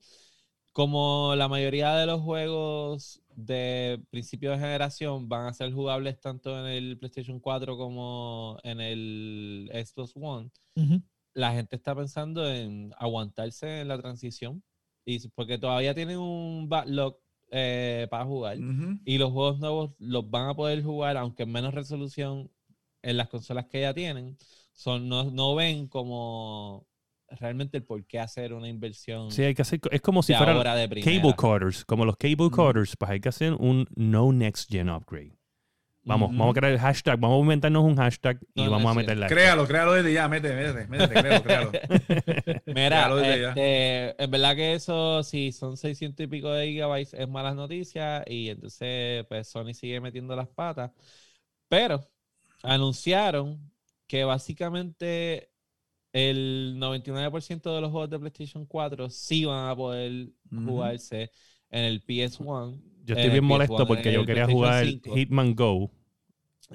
Como 0.72 1.34
la 1.36 1.48
mayoría 1.48 1.94
de 1.96 2.06
los 2.06 2.22
juegos 2.22 3.22
de 3.38 4.04
principio 4.10 4.50
de 4.50 4.58
generación 4.58 5.30
van 5.30 5.46
a 5.46 5.54
ser 5.54 5.72
jugables 5.72 6.20
tanto 6.20 6.60
en 6.60 6.66
el 6.66 6.98
PlayStation 6.98 7.40
4 7.40 7.78
como 7.78 8.58
en 8.64 8.82
el 8.82 9.70
Xbox 9.72 10.14
One, 10.16 10.50
Ujú. 10.76 11.04
la 11.36 11.54
gente 11.54 11.76
está 11.76 11.96
pensando 11.96 12.50
en 12.52 12.92
aguantarse 12.98 13.82
en 13.82 13.88
la 13.90 13.98
transición. 14.00 14.64
Y 15.06 15.26
porque 15.30 15.60
todavía 15.60 15.94
tienen 15.94 16.18
un 16.18 16.68
backlog 16.68 17.18
eh, 17.52 18.08
para 18.10 18.26
jugar. 18.26 18.58
Ujú. 18.58 19.00
Y 19.06 19.20
los 19.20 19.32
juegos 19.32 19.60
nuevos 19.60 19.92
los 20.00 20.30
van 20.30 20.50
a 20.50 20.56
poder 20.56 20.84
jugar, 20.84 21.16
aunque 21.16 21.44
en 21.44 21.52
menos 21.52 21.76
resolución, 21.76 22.52
en 23.04 23.18
las 23.18 23.30
consolas 23.30 23.68
que 23.68 23.82
ya 23.82 23.94
tienen. 23.94 24.36
Son, 24.74 25.08
no, 25.08 25.26
no 25.26 25.54
ven 25.56 25.88
como 25.88 26.87
realmente 27.40 27.78
el 27.78 27.84
por 27.84 28.06
qué 28.06 28.20
hacer 28.20 28.54
una 28.54 28.68
inversión 28.68 29.32
Sí, 29.32 29.44
hay 29.44 29.54
que 29.54 29.62
hacer. 29.62 29.80
Es 29.92 30.02
como 30.02 30.24
si 30.24 30.34
fuera 30.34 30.54
ahora 30.54 30.76
de 30.76 30.88
primera. 30.88 31.22
cable 31.22 31.36
cutters, 31.36 31.86
como 31.86 32.06
los 32.06 32.18
cable 32.18 32.50
cutters, 32.50 32.96
pues 32.98 33.12
hay 33.12 33.20
que 33.20 33.30
hacer 33.30 33.54
un 33.54 33.88
no 33.96 34.32
next 34.32 34.70
gen 34.72 34.90
upgrade. 34.90 35.38
Vamos, 36.08 36.30
vamos 36.32 36.52
a 36.52 36.60
crear 36.60 36.72
el 36.72 36.80
hashtag, 36.80 37.20
vamos 37.20 37.38
a 37.38 37.42
inventarnos 37.42 37.84
un 37.84 37.98
hashtag 37.98 38.40
y 38.56 38.64
No 38.64 38.72
vamos 38.72 38.90
a 38.90 38.94
meter 38.96 39.18
la. 39.18 39.28
Créalo, 39.28 39.68
créalo 39.68 39.92
desde 39.92 40.14
ya, 40.14 40.30
métete, 40.30 40.56
métete, 40.56 40.88
métete, 40.88 41.14
créalo, 41.22 41.44
créalo. 41.44 41.72
Mira, 42.66 43.10
ya. 43.22 43.50
este, 43.50 44.24
en 44.24 44.32
verdad 44.32 44.56
que 44.56 44.74
eso, 44.74 45.22
si 45.24 45.52
son 45.52 45.76
600 45.76 46.24
y 46.24 46.28
pico 46.28 46.50
de 46.50 46.68
gigabytes, 46.68 47.14
es 47.14 47.28
malas 47.28 47.56
noticias. 47.56 48.24
Y 48.26 48.50
entonces, 48.50 49.26
pues 49.28 49.50
Sony 49.50 49.74
sigue 49.74 50.00
metiendo 50.00 50.34
las 50.34 50.48
patas. 50.48 50.92
Pero 51.68 52.10
anunciaron 52.64 53.70
que 54.08 54.24
básicamente 54.24 55.50
el 56.18 56.76
99% 56.80 57.74
de 57.76 57.82
los 57.82 57.92
juegos 57.92 58.10
de 58.10 58.20
PlayStation 58.20 58.66
4 58.66 59.10
sí 59.10 59.46
van 59.46 59.70
a 59.70 59.76
poder 59.76 60.30
jugarse 60.52 61.32
en 61.70 61.84
el 61.86 62.04
PS1. 62.06 62.82
Yo 63.06 63.16
estoy 63.16 63.30
bien 63.32 63.44
PS1, 63.44 63.48
molesto 63.48 63.88
porque 63.88 64.12
yo 64.12 64.26
quería 64.26 64.48
jugar 64.48 64.86
5. 64.86 65.16
Hitman 65.16 65.56
Go. 65.56 65.92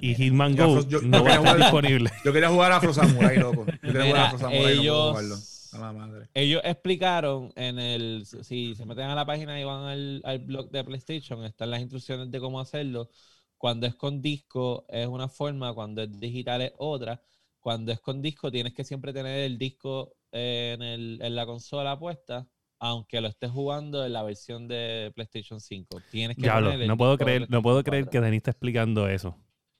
Y 0.01 0.07
Mira, 0.07 0.17
Hitman 0.17 0.55
Go 0.55 0.81
yo- 0.87 1.01
no 1.01 1.19
yo 1.19 1.23
va 1.23 1.29
a 1.29 1.33
quería 1.33 1.35
estar 1.35 1.39
jugar- 1.39 1.57
disponible. 1.59 2.09
Yo 2.25 2.33
quería 2.33 2.49
jugar 2.49 2.71
a 2.71 2.75
Afro 2.77 2.93
Samurai, 2.93 3.37
loco. 3.37 3.65
Yo 3.83 3.91
quería 3.93 4.05
jugar 4.05 4.17
a 4.17 4.25
Afro 4.25 4.39
Samurai, 4.39 4.59
no 4.61 4.63
puedo 4.63 4.79
ellos- 4.81 5.09
jugarlo. 5.09 5.35
A 5.73 5.77
la 5.79 5.91
madre. 5.91 6.27
Ellos 6.35 6.61
explicaron 6.63 7.51
en 7.55 7.79
el, 7.79 8.25
si 8.27 8.75
se 8.75 8.85
meten 8.85 9.05
a 9.05 9.15
la 9.15 9.25
página 9.25 9.59
y 9.59 9.63
van 9.63 9.85
al, 9.87 10.21
al 10.23 10.37
blog 10.39 10.69
de 10.69 10.83
PlayStation, 10.83 11.43
están 11.45 11.71
las 11.71 11.81
instrucciones 11.81 12.29
de 12.29 12.39
cómo 12.39 12.59
hacerlo. 12.59 13.09
Cuando 13.57 13.87
es 13.87 13.95
con 13.95 14.21
disco 14.21 14.85
es 14.89 15.07
una 15.07 15.27
forma, 15.27 15.73
cuando 15.73 16.03
es 16.03 16.19
digital 16.19 16.61
es 16.61 16.73
otra. 16.77 17.19
Cuando 17.63 17.91
es 17.93 18.01
con 18.01 18.21
disco 18.21 18.51
tienes 18.51 18.73
que 18.73 18.83
siempre 18.83 19.13
tener 19.13 19.39
el 19.39 19.57
disco 19.57 20.13
eh, 20.33 20.73
en, 20.75 20.81
el- 20.83 21.19
en 21.23 21.33
la 21.33 21.45
consola 21.45 21.97
puesta, 21.97 22.45
aunque 22.77 23.21
lo 23.21 23.29
estés 23.29 23.49
jugando 23.51 24.05
en 24.05 24.11
la 24.11 24.21
versión 24.21 24.67
de 24.67 25.11
PlayStation 25.15 25.61
5. 25.61 26.01
Tienes 26.11 26.35
que 26.35 26.41
Diablo, 26.43 26.67
tener 26.71 26.81
el 26.81 26.87
no 26.89 26.97
puedo 26.97 27.17
creer, 27.17 27.49
no 27.49 27.61
puedo 27.61 27.81
creer 27.83 28.03
que 28.03 28.17
4. 28.19 28.21
Denis 28.25 28.37
está 28.39 28.51
explicando 28.51 29.07
eso. 29.07 29.37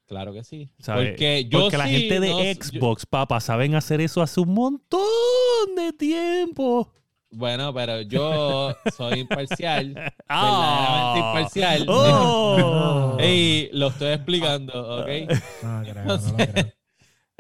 Claro 0.08 0.32
que 0.34 0.44
sí. 0.46 0.70
¿sabes? 0.80 1.10
Porque 1.12 1.46
yo 1.50 1.60
Porque 1.62 1.78
la 1.78 1.88
gente 1.88 2.20
de 2.22 2.30
no- 2.30 2.42
yo- 2.42 2.54
Xbox, 2.64 3.06
papá, 3.06 3.40
saben 3.42 3.76
hacer 3.76 4.00
eso 4.00 4.22
hace 4.22 4.40
un 4.40 4.54
montón 4.54 5.02
de 5.76 5.92
tiempo. 5.92 6.94
bueno, 7.32 7.74
pero 7.74 8.02
yo 8.02 8.74
soy 8.96 9.20
imparcial. 9.20 9.94
Ah. 10.30 11.14
verdaderamente 11.18 11.20
imparcial. 11.20 11.86
Oh. 11.90 13.18
Y 13.24 13.70
lo 13.74 13.88
estoy 13.88 14.14
explicando, 14.14 15.02
¿ok? 15.02 15.08
No 15.64 15.82
lo 15.82 16.36
creo. 16.38 16.74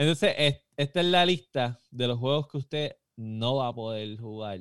Entonces, 0.03 0.35
es- 0.37 0.61
esta 0.77 0.99
es 1.01 1.05
la 1.07 1.25
lista 1.25 1.79
de 1.91 2.07
los 2.07 2.17
juegos 2.19 2.47
que 2.47 2.57
usted 2.57 2.97
no 3.17 3.55
va 3.57 3.67
a 3.67 3.73
poder 3.73 4.17
jugar. 4.19 4.59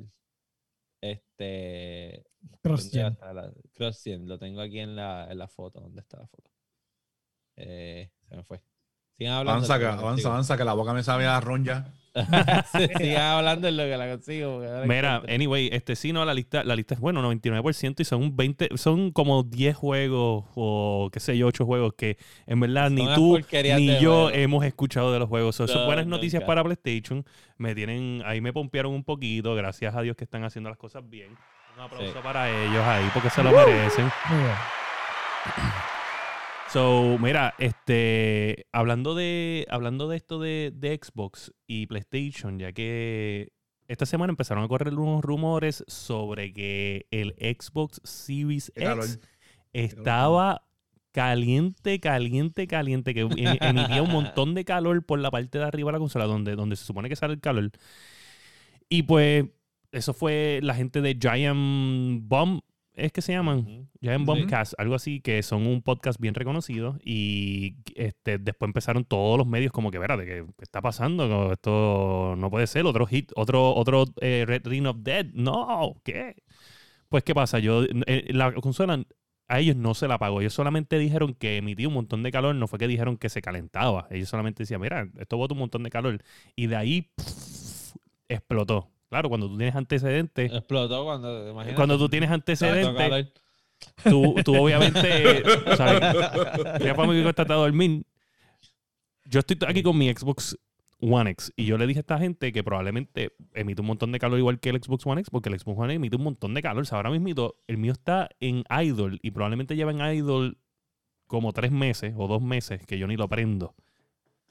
Este. 1.01 2.24
Cross 2.62 2.84
¿dónde 2.84 2.99
gen. 2.99 3.12
está 3.12 3.32
la- 3.32 3.53
Cross 3.74 4.07
lo 4.07 4.38
tengo 4.38 4.61
aquí 4.61 4.78
en 4.80 4.97
la, 4.97 5.30
en 5.30 5.38
la 5.38 5.49
foto. 5.49 5.80
¿Dónde 5.80 6.01
está 6.01 6.18
la 6.18 6.26
foto? 6.26 6.51
Eh, 7.57 8.11
se 8.28 8.36
me 8.36 8.45
fue. 8.45 8.62
Sigan 9.16 9.34
hablando. 9.34 9.53
Avanza, 9.64 9.78
que- 9.78 9.84
avanza, 9.86 10.28
avanza, 10.28 10.57
que 10.57 10.64
la 10.64 10.72
boca 10.74 10.93
me 10.93 11.03
sabe 11.03 11.26
a 11.26 11.40
ron 11.40 11.64
ya. 11.64 11.93
Sigan 12.99 13.23
hablando 13.23 13.69
en 13.69 13.77
lo 13.77 13.85
que 13.85 13.97
la 13.97 14.09
consigo. 14.11 14.61
Mira, 14.87 15.17
encuentro. 15.17 15.35
anyway, 15.35 15.69
este 15.73 15.97
sí, 15.97 16.13
no, 16.13 16.25
la 16.25 16.35
lista, 16.35 16.63
la 16.65 16.77
lista 16.77 16.95
es 16.95 17.01
bueno, 17.01 17.23
99% 17.23 18.01
y 18.01 18.05
son 18.05 18.37
20, 18.37 18.77
son 18.77 19.13
como 19.13 19.43
10 19.43 19.75
juegos 19.77 20.45
o 20.55 21.09
qué 21.13 21.21
sé 21.21 21.37
yo, 21.39 21.47
8 21.47 21.65
juegos 21.65 21.95
que 21.97 22.19
en 22.47 22.61
verdad 22.61 22.87
Son 22.87 22.95
ni 22.97 23.15
tú 23.15 23.39
ni 23.77 23.99
yo 23.99 24.31
hemos 24.31 24.65
escuchado 24.65 25.13
de 25.13 25.19
los 25.19 25.29
juegos. 25.29 25.57
So, 25.57 25.67
son 25.69 25.87
buenas 25.87 26.07
noticias 26.07 26.41
nunca. 26.43 26.47
para 26.49 26.65
PlayStation. 26.65 27.25
Me 27.57 27.75
tienen, 27.75 28.23
ahí 28.27 28.41
me 28.41 28.53
pompearon 28.53 28.93
un 28.93 29.05
poquito, 29.05 29.55
gracias 29.55 29.95
a 29.95 30.03
Dios 30.03 30.17
que 30.17 30.25
están 30.25 30.45
haciendo 30.45 30.69
las 30.69 30.79
cosas 30.79 31.09
bien. 31.09 31.37
Un 31.77 31.83
aplauso 31.85 32.13
Sí. 32.13 32.19
para 32.23 32.51
ellos 32.51 32.85
ahí 32.85 33.09
porque 33.15 33.31
se 33.31 33.43
lo 33.43 33.51
merecen. 33.53 34.11
So, 36.73 37.18
mira, 37.18 37.53
este, 37.59 38.66
hablando 38.73 39.14
de, 39.14 39.66
hablando 39.68 40.09
de 40.09 40.16
esto 40.16 40.41
de, 40.41 40.73
de 40.75 40.99
Xbox 41.03 41.53
y 41.66 41.87
PlayStation, 41.87 42.59
ya 42.59 42.73
que 42.73 43.53
esta 43.89 44.07
semana 44.07 44.31
empezaron 44.31 44.64
a 44.64 44.68
correr 44.68 44.95
unos 44.95 45.23
rumores 45.23 45.85
sobre 45.87 46.55
que 46.55 47.07
el 47.11 47.35
Xbox 47.39 48.01
Series. 48.05 48.73
X 48.75 49.20
estaba 49.75 50.66
caliente, 51.11 52.01
caliente, 52.01 52.66
caliente, 52.66 53.12
que 53.12 53.20
em- 53.20 53.31
emitía 53.61 54.03
un 54.03 54.11
montón 54.11 54.55
de 54.55 54.64
calor 54.64 55.05
por 55.05 55.18
la 55.18 55.31
parte 55.31 55.59
de 55.59 55.64
arriba 55.64 55.91
de 55.91 55.93
la 55.93 55.99
consola, 55.99 56.25
donde, 56.25 56.57
donde 56.57 56.77
se 56.77 56.87
supone 56.87 57.11
que 57.11 57.16
sale 57.16 57.35
el 57.35 57.41
calor. 57.41 57.70
Y 58.89 59.03
pues, 59.03 59.45
eso 59.91 60.14
fue 60.14 60.61
la 60.62 60.75
gente 60.75 61.03
de 61.03 61.18
Giant 61.20 62.23
Bomb, 62.27 62.62
es 62.95 63.12
que 63.12 63.22
se 63.22 63.32
llaman. 63.32 63.88
Ya 64.01 64.14
en. 64.14 64.26
Bombcast, 64.26 64.74
algo 64.78 64.95
así, 64.95 65.20
que 65.20 65.43
son 65.43 65.66
un 65.66 65.82
podcast 65.82 66.20
bien 66.20 66.34
reconocido. 66.34 66.99
Y 67.05 67.76
este, 67.95 68.38
después 68.38 68.68
empezaron 68.68 69.05
todos 69.05 69.38
los 69.38 69.47
medios 69.47 69.72
como 69.72 69.90
que, 69.90 69.97
espérate, 69.97 70.24
¿qué, 70.24 70.45
está 70.61 70.80
pasando? 70.82 71.53
Esto 71.53 72.34
no 72.36 72.51
puede 72.51 72.66
ser. 72.66 72.84
Otro 72.86 73.07
hit, 73.07 73.32
otro, 73.34 73.74
otro 73.74 74.05
eh, 74.20 74.45
Red 74.47 74.66
Ring 74.66 74.86
of 74.86 74.99
Dead. 75.01 75.26
No, 75.32 75.95
¿qué? 76.05 76.36
Pues, 77.09 77.24
¿qué 77.24 77.34
pasa? 77.34 77.59
Yo, 77.59 77.84
eh, 78.07 78.28
la 78.32 78.53
consola 78.53 79.05
a 79.49 79.61
ellos 79.61 79.76
no 79.76 79.95
se 79.95 80.09
la 80.09 80.18
pagó. 80.18 80.40
Ellos 80.40 80.55
solamente 80.55 80.99
dijeron 80.99 81.34
que 81.34 81.59
emitía 81.59 81.88
un 81.88 81.95
montón 81.95 82.22
de 82.22 82.32
calor. 82.32 82.55
No 82.55 82.68
fue 82.68 82.78
que 82.78 82.88
dijeron 82.88 83.16
que 83.16 83.28
se 83.28 83.43
calentaba. 83.43 84.07
Ellos 84.11 84.28
solamente 84.28 84.62
decían, 84.62 84.80
mira, 84.80 85.09
esto 85.18 85.36
bota 85.36 85.55
un 85.55 85.61
montón 85.61 85.82
de 85.82 85.90
calor. 85.90 86.22
Y 86.57 86.66
de 86.68 86.76
ahí 86.76 87.11
pff, 87.16 87.97
explotó. 88.28 88.90
Claro, 89.13 89.29
cuando 89.29 89.47
tú 89.47 89.59
tienes 89.59 89.77
antecedentes, 89.77 90.51
Explotó 90.51 91.05
cuando. 91.05 91.51
imagínate. 91.51 91.77
cuando 91.77 91.99
tú 91.99 92.09
tienes 92.09 92.31
antecedentes, 92.31 93.27
tú, 94.05 94.35
tú 94.43 94.57
obviamente, 94.57 95.43
¿sabes? 95.77 96.01
Ya 96.83 96.95
para 96.95 97.13
mí 97.13 97.23
que 97.23 97.29
está 97.29 97.43
a 97.43 97.57
dormir. 97.57 98.07
Yo 99.27 99.41
estoy 99.41 99.59
aquí 99.69 99.83
con 99.83 99.99
mi 99.99 100.11
Xbox 100.11 100.59
One 100.99 101.31
X. 101.33 101.53
Y 101.57 101.67
yo 101.67 101.77
le 101.77 101.87
dije 101.87 101.99
a 101.99 102.01
esta 102.01 102.19
gente 102.19 102.53
que 102.53 102.65
probablemente 102.65 103.35
emite 103.53 103.83
un 103.83 103.89
montón 103.89 104.13
de 104.13 104.19
calor 104.19 104.39
igual 104.39 104.59
que 104.61 104.71
el 104.71 104.83
Xbox 104.83 105.05
One 105.07 105.21
X, 105.21 105.29
porque 105.29 105.51
el 105.51 105.61
Xbox 105.61 105.79
One 105.79 105.93
X 105.93 105.97
emite 105.97 106.17
un 106.17 106.23
montón 106.23 106.55
de 106.55 106.63
calor. 106.63 106.81
O 106.81 106.87
sea, 106.87 106.97
ahora 106.97 107.11
mismo 107.11 107.53
el 107.67 107.77
mío 107.77 107.93
está 107.93 108.31
en 108.41 108.65
idle 108.71 109.19
y 109.21 109.31
probablemente 109.33 109.77
lleva 109.77 109.91
en 109.91 110.01
idle 110.01 110.55
como 111.27 111.53
tres 111.53 111.71
meses 111.71 112.15
o 112.17 112.29
dos 112.29 112.41
meses 112.41 112.87
que 112.87 112.97
yo 112.97 113.07
ni 113.07 113.19
lo 113.19 113.29
prendo. 113.29 113.75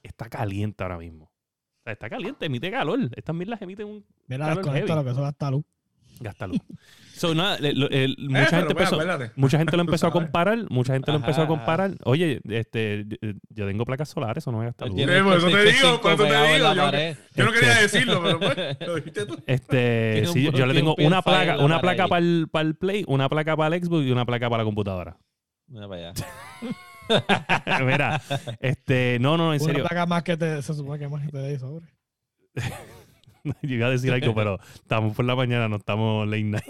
Está 0.04 0.30
caliente 0.30 0.84
ahora 0.84 1.00
mismo. 1.00 1.31
O 1.82 1.84
sea, 1.84 1.94
está 1.94 2.10
caliente, 2.12 2.46
emite 2.46 2.70
calor. 2.70 3.00
Estas 3.16 3.36
las 3.36 3.62
emiten 3.62 3.88
un. 3.88 4.06
Mira, 4.28 4.54
desconecta 4.54 4.96
lo 4.96 5.04
que 5.04 5.10
eso 5.10 5.22
gasta 5.24 5.50
luz. 5.50 5.66
Gasta 6.20 6.46
luz. 6.46 6.60
So, 7.16 7.34
nada, 7.34 7.58
eh, 7.60 8.16
mucha, 8.20 8.58
gente 8.58 8.72
empezó, 8.74 9.00
mucha 9.36 9.58
gente 9.58 9.76
lo 9.76 9.82
empezó 9.82 10.06
a 10.06 10.12
comparar. 10.12 10.70
Mucha 10.70 10.94
gente 10.94 11.12
lo 11.12 11.18
empezó 11.18 11.42
a 11.42 11.48
comparar. 11.48 11.96
Oye, 12.04 12.40
este, 12.50 13.08
yo 13.50 13.66
tengo 13.66 13.84
placas 13.84 14.10
solares, 14.10 14.44
eso 14.44 14.52
no 14.52 14.60
me 14.60 14.66
gasta 14.66 14.86
luz. 14.86 15.02
por 15.02 15.38
eso 15.38 15.50
te 15.50 15.72
digo, 15.72 16.02
por 16.02 16.12
eso 16.14 16.24
te 16.24 16.54
digo. 16.54 16.74
Yo, 16.76 16.92
yo, 17.36 17.46
no 17.46 17.52
quería 17.52 17.76
decirlo, 17.82 18.22
pero 18.22 18.40
pues, 18.40 18.78
lo 18.88 18.96
dijiste 18.96 19.26
tú. 19.26 19.38
Este, 19.48 20.24
sí, 20.28 20.52
yo 20.54 20.66
le 20.68 20.76
tengo 20.76 20.96
una 21.00 21.24
placa, 21.24 21.58
una 21.58 21.82
placa 21.82 22.08
para 22.08 22.20
el, 22.20 22.48
para 22.52 22.68
el 22.68 22.76
Play, 22.76 23.06
una 23.08 23.28
placa 23.28 23.58
para 23.58 23.76
el 23.76 23.84
Xbox 23.84 24.06
y 24.06 24.12
una 24.12 24.26
placa 24.26 24.48
para 24.52 24.62
la 24.62 24.66
computadora. 24.66 25.18
Mira 25.68 25.88
para 25.88 26.10
allá. 26.10 26.14
Mira, 27.86 28.22
este, 28.60 29.18
no, 29.20 29.38
no, 29.38 29.54
en 29.54 29.60
serio. 29.60 29.82
Una 29.82 29.90
placa 29.90 30.06
más 30.06 30.24
que 30.24 30.38
te, 30.38 30.62
se 30.62 30.74
supone 30.74 31.00
que 31.00 31.08
más 31.08 31.26
que 31.26 31.32
te 31.32 31.38
dé 31.38 31.60
sobre. 31.60 31.88
Yo 33.64 33.76
iba 33.76 33.88
a 33.88 33.90
decir 33.90 34.12
algo, 34.12 34.36
pero 34.36 34.60
estamos 34.76 35.16
por 35.16 35.26
la 35.26 35.36
mañana, 35.36 35.68
no 35.68 35.78
estamos 35.78 36.28
late 36.28 36.44
night. 36.44 36.64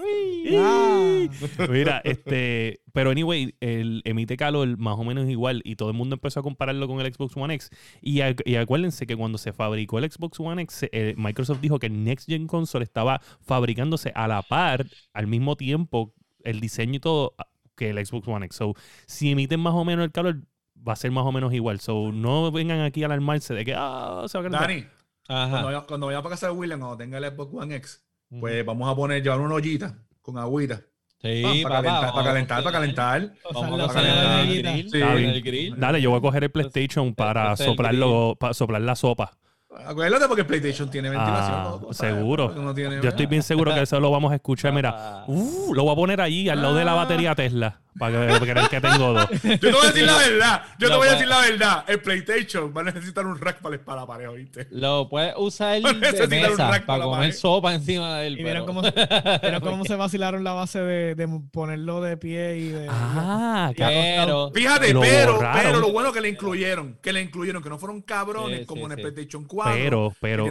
Ah. 0.57 1.27
Mira, 1.69 2.01
este, 2.03 2.81
pero 2.93 3.11
anyway, 3.11 3.55
el 3.59 4.01
emite 4.05 4.37
calor 4.37 4.77
más 4.77 4.97
o 4.97 5.03
menos 5.03 5.29
igual 5.29 5.61
y 5.65 5.75
todo 5.75 5.89
el 5.89 5.95
mundo 5.95 6.15
empezó 6.15 6.39
a 6.39 6.43
compararlo 6.43 6.87
con 6.87 6.99
el 6.99 7.13
Xbox 7.13 7.35
One 7.35 7.53
X. 7.55 7.69
Y, 8.01 8.21
acuérdense 8.55 9.05
que 9.05 9.15
cuando 9.15 9.37
se 9.37 9.53
fabricó 9.53 9.99
el 9.99 10.09
Xbox 10.09 10.39
One 10.39 10.61
X, 10.63 10.87
eh, 10.91 11.13
Microsoft 11.17 11.59
dijo 11.61 11.79
que 11.79 11.87
el 11.87 12.03
Next 12.03 12.27
Gen 12.27 12.47
Console 12.47 12.83
estaba 12.83 13.21
fabricándose 13.41 14.11
a 14.15 14.27
la 14.27 14.41
par, 14.41 14.85
al 15.13 15.27
mismo 15.27 15.55
tiempo, 15.55 16.13
el 16.43 16.59
diseño 16.59 16.95
y 16.95 16.99
todo, 16.99 17.35
que 17.81 17.89
el 17.89 18.05
Xbox 18.05 18.27
One 18.27 18.45
X. 18.45 18.57
So, 18.57 18.75
si 19.07 19.31
emiten 19.31 19.59
más 19.59 19.73
o 19.73 19.83
menos 19.83 20.05
el 20.05 20.11
calor, 20.11 20.41
va 20.87 20.93
a 20.93 20.95
ser 20.95 21.09
más 21.09 21.25
o 21.25 21.31
menos 21.31 21.51
igual. 21.51 21.79
So, 21.79 22.11
no 22.11 22.51
vengan 22.51 22.81
aquí 22.81 23.01
a 23.01 23.07
alarmarse 23.07 23.55
de 23.55 23.65
que, 23.65 23.73
ah, 23.75 24.23
se 24.27 24.39
va 24.39 24.45
a 24.45 24.49
Dani, 24.49 24.85
cuando, 25.25 25.63
vaya, 25.63 25.81
cuando 25.81 26.07
vaya 26.07 26.21
para 26.21 26.35
casa 26.35 26.47
de 26.47 26.53
William, 26.53 26.79
cuando 26.79 26.97
tenga 26.97 27.17
el 27.17 27.25
Xbox 27.25 27.53
One 27.53 27.75
X, 27.75 28.05
pues 28.39 28.63
vamos 28.63 28.91
a 28.91 28.95
poner, 28.95 29.23
llevar 29.23 29.39
una 29.39 29.55
ollita 29.55 29.97
con 30.21 30.37
agüita. 30.37 30.81
Sí, 31.21 31.61
para, 31.63 31.81
calentar, 31.81 32.13
para 32.13 32.23
calentar, 32.23 32.63
para 32.63 32.73
calentar, 32.73 33.33
Vamos 33.53 33.89
a 33.89 33.93
calentar. 33.93 34.47
El 34.47 35.41
grill. 35.41 35.75
Dale, 35.79 36.01
yo 36.01 36.11
voy 36.11 36.19
a 36.19 36.21
coger 36.21 36.43
el 36.43 36.51
PlayStation 36.51 37.15
para 37.15 37.55
soplarlo, 37.55 38.35
para 38.39 38.53
soplar 38.53 38.81
la 38.81 38.95
sopa. 38.95 39.37
Acuérdate 39.85 40.27
porque 40.27 40.43
PlayStation 40.43 40.89
tiene 40.89 41.09
ventilación. 41.09 41.55
Ah, 41.57 41.79
seguro. 41.91 42.73
Yo 43.01 43.09
estoy 43.09 43.25
bien 43.25 43.41
seguro 43.41 43.73
que 43.73 43.81
eso 43.81 43.99
lo 43.99 44.11
vamos 44.11 44.31
a 44.31 44.35
escuchar. 44.35 44.73
Mira, 44.73 45.23
uh, 45.27 45.73
lo 45.73 45.83
voy 45.83 45.93
a 45.93 45.95
poner 45.95 46.21
allí 46.21 46.49
al 46.49 46.61
lado 46.61 46.75
de 46.75 46.85
la 46.85 46.93
batería 46.93 47.35
Tesla. 47.35 47.79
Para 47.97 48.69
que, 48.69 48.81
tengo 48.81 49.13
dos. 49.13 49.29
Yo 49.43 49.59
te 49.59 49.71
voy 49.71 49.81
a 49.83 49.87
decir 49.87 50.05
la 50.05 50.17
verdad. 50.17 50.63
Yo 50.79 50.89
te 50.89 50.95
voy 50.95 51.07
a 51.07 51.11
decir 51.11 51.27
la 51.27 51.41
verdad. 51.41 51.85
El 51.87 51.99
PlayStation 51.99 52.73
va 52.75 52.81
a 52.81 52.83
necesitar 52.85 53.25
un 53.25 53.37
rack 53.37 53.59
para, 53.59 53.77
la 53.99 54.07
pared, 54.07 54.29
¿oíste? 54.29 54.67
Lo 54.71 55.09
puedes 55.09 55.33
usar 55.37 55.81
de 55.81 56.27
mesa 56.27 56.81
para, 56.85 57.03
comer 57.03 57.33
sopa 57.33 57.73
encima 57.73 58.19
de 58.19 58.27
él. 58.27 58.39
Y 58.39 58.43
vieron 58.43 58.65
cómo, 58.65 58.81
cómo 59.61 59.85
se 59.85 59.95
vacilaron 59.95 60.43
la 60.43 60.53
base 60.53 60.79
de, 60.79 61.15
de, 61.15 61.27
ponerlo 61.51 62.01
de 62.01 62.15
pie 62.15 62.57
y 62.57 62.69
de. 62.69 62.87
Ah, 62.89 63.71
pero. 63.75 64.51
Fíjate, 64.53 64.95
pero, 64.95 65.39
pero 65.53 65.79
lo 65.79 65.91
bueno 65.91 66.13
que 66.13 66.21
le 66.21 66.29
incluyeron. 66.29 66.97
Que 67.01 67.11
le 67.11 67.21
incluyeron, 67.21 67.61
que 67.61 67.69
no 67.69 67.77
fueron 67.77 68.01
cabrones 68.01 68.65
como 68.65 68.85
en 68.85 68.93
el 68.93 69.01
PlayStation 69.01 69.43
4. 69.43 69.73
Pero, 69.73 70.13
pero. 70.21 70.45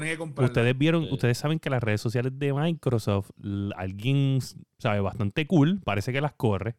Ustedes 0.45 0.77
vieron, 0.77 1.09
ustedes 1.11 1.39
saben 1.39 1.59
que 1.59 1.71
las 1.71 1.83
redes 1.83 2.03
sociales 2.03 2.39
de 2.39 2.53
Microsoft, 2.53 3.31
alguien 3.77 4.41
sabe 4.79 5.01
bastante 5.01 5.47
cool, 5.47 5.81
parece 5.85 6.13
que 6.13 6.21
las 6.21 6.35
corre 6.35 6.77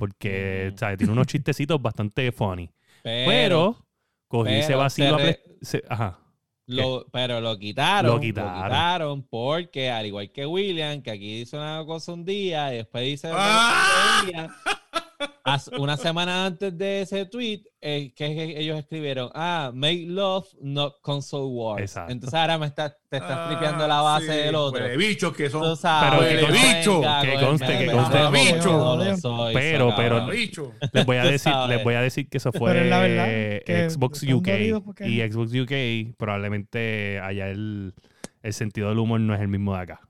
porque 0.00 0.72
mm. 0.72 0.96
tiene 0.96 1.12
unos 1.12 1.26
chistecitos 1.26 1.80
bastante 1.80 2.32
funny. 2.32 2.70
Pero, 3.02 3.86
cogí 4.28 4.54
ese 4.54 4.74
vacío. 4.74 5.18
ajá. 5.90 6.18
Lo, 6.66 7.04
pero 7.12 7.40
lo 7.40 7.58
quitaron, 7.58 8.14
lo 8.14 8.20
quitaron. 8.20 9.22
porque, 9.24 9.90
al 9.90 10.06
igual 10.06 10.30
que 10.32 10.46
William, 10.46 11.02
que 11.02 11.10
aquí 11.10 11.40
dice 11.40 11.56
una 11.56 11.84
cosa 11.84 12.12
un 12.12 12.24
día 12.24 12.72
y 12.72 12.76
después 12.78 13.04
dice 13.04 13.28
¡Ah! 13.30 14.22
día, 14.24 14.48
una 15.78 15.96
semana 15.96 16.46
antes 16.46 16.76
de 16.76 17.02
ese 17.02 17.26
tweet, 17.26 17.62
eh, 17.80 18.12
que 18.14 18.58
ellos 18.58 18.78
escribieron, 18.78 19.30
ah, 19.34 19.70
make 19.74 20.04
love, 20.06 20.46
not 20.60 21.00
console 21.00 21.46
war. 21.52 21.80
Entonces 21.80 22.34
ahora 22.34 22.58
me 22.58 22.66
está, 22.66 22.90
te 23.08 23.16
estás 23.16 23.30
ah, 23.52 23.86
la 23.88 24.00
base 24.00 24.32
del 24.32 24.54
otro. 24.54 24.84
De 24.84 24.96
bichos 24.96 25.34
que 25.34 25.50
son. 25.50 25.76
pero 25.82 26.20
que 26.20 26.52
bicho. 26.52 27.00
Que 27.22 27.34
conste, 27.40 27.78
que 27.78 27.90
conste. 27.90 28.18
Bicho. 28.30 29.50
pero, 29.52 29.94
pero, 29.96 30.30
les 30.92 31.06
voy 31.06 31.16
a 31.16 31.24
decir, 31.24 31.52
les 31.68 31.84
voy 31.84 31.94
a 31.94 32.00
decir 32.00 32.28
que 32.28 32.38
eso 32.38 32.52
fue 32.52 32.70
Xbox 33.88 34.22
UK 34.22 34.48
y 35.00 35.20
Xbox 35.20 35.52
UK 35.54 36.16
probablemente 36.16 37.20
allá 37.20 37.48
el, 37.48 37.94
el 38.42 38.52
sentido 38.52 38.88
del 38.88 38.98
humor 38.98 39.20
no 39.20 39.34
es 39.34 39.40
el 39.40 39.48
mismo 39.48 39.74
de 39.74 39.82
acá. 39.82 40.09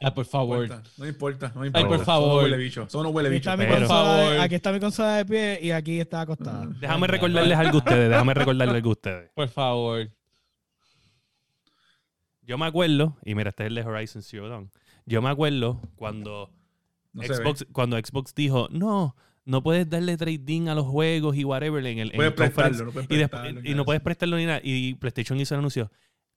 Ah, 0.00 0.12
por 0.12 0.26
favor. 0.26 0.68
No 0.96 1.06
importa, 1.06 1.52
no 1.54 1.64
importa. 1.64 1.78
Ay, 1.78 1.84
por 1.96 2.04
favor. 2.04 2.42
Son 2.42 2.44
huele 2.44 2.56
bicho. 2.56 2.86
Son 2.88 3.02
no 3.02 3.08
huele 3.10 3.28
bicho. 3.30 3.50
Aquí 3.50 3.62
está, 3.62 3.78
consola, 3.78 4.42
aquí 4.42 4.54
está 4.54 4.72
mi 4.72 4.80
consola 4.80 5.16
de 5.16 5.24
pie 5.24 5.58
y 5.62 5.70
aquí 5.70 6.00
está 6.00 6.20
acostada. 6.22 6.66
Déjame 6.80 7.06
recordarles 7.06 7.58
algo 7.58 7.76
a 7.76 7.78
ustedes. 7.78 8.10
Déjame 8.10 8.34
recordarles 8.34 8.74
algo 8.74 8.88
a 8.88 8.92
ustedes. 8.92 9.30
Por 9.34 9.48
favor. 9.48 10.10
Yo 12.42 12.58
me 12.58 12.66
acuerdo, 12.66 13.16
y 13.24 13.34
mira, 13.34 13.50
este 13.50 13.64
es 13.64 13.68
el 13.68 13.74
de 13.74 13.82
Horizon 13.82 14.22
Zero 14.22 14.48
Dawn. 14.48 14.70
Yo 15.06 15.22
me 15.22 15.30
acuerdo 15.30 15.80
cuando, 15.96 16.50
Xbox, 17.14 17.66
cuando 17.72 17.96
Xbox 17.96 18.34
dijo, 18.34 18.68
no, 18.70 19.16
no 19.44 19.62
puedes 19.62 19.88
darle 19.88 20.16
trading 20.16 20.68
a 20.68 20.74
los 20.74 20.86
juegos 20.86 21.36
y 21.36 21.44
whatever 21.44 21.84
en 21.86 21.98
el, 21.98 22.14
en 22.14 22.20
el 22.20 22.34
prestarlo, 22.34 22.86
no 22.86 22.92
puedes 22.92 23.10
y, 23.10 23.16
prestarlo, 23.16 23.60
y, 23.64 23.74
no 23.74 23.84
puedes 23.84 24.02
prestarlo 24.02 24.36
ni 24.36 24.46
nada. 24.46 24.60
Y 24.62 24.94
PlayStation 24.94 25.40
hizo 25.40 25.54
el 25.54 25.60
anuncio. 25.60 25.90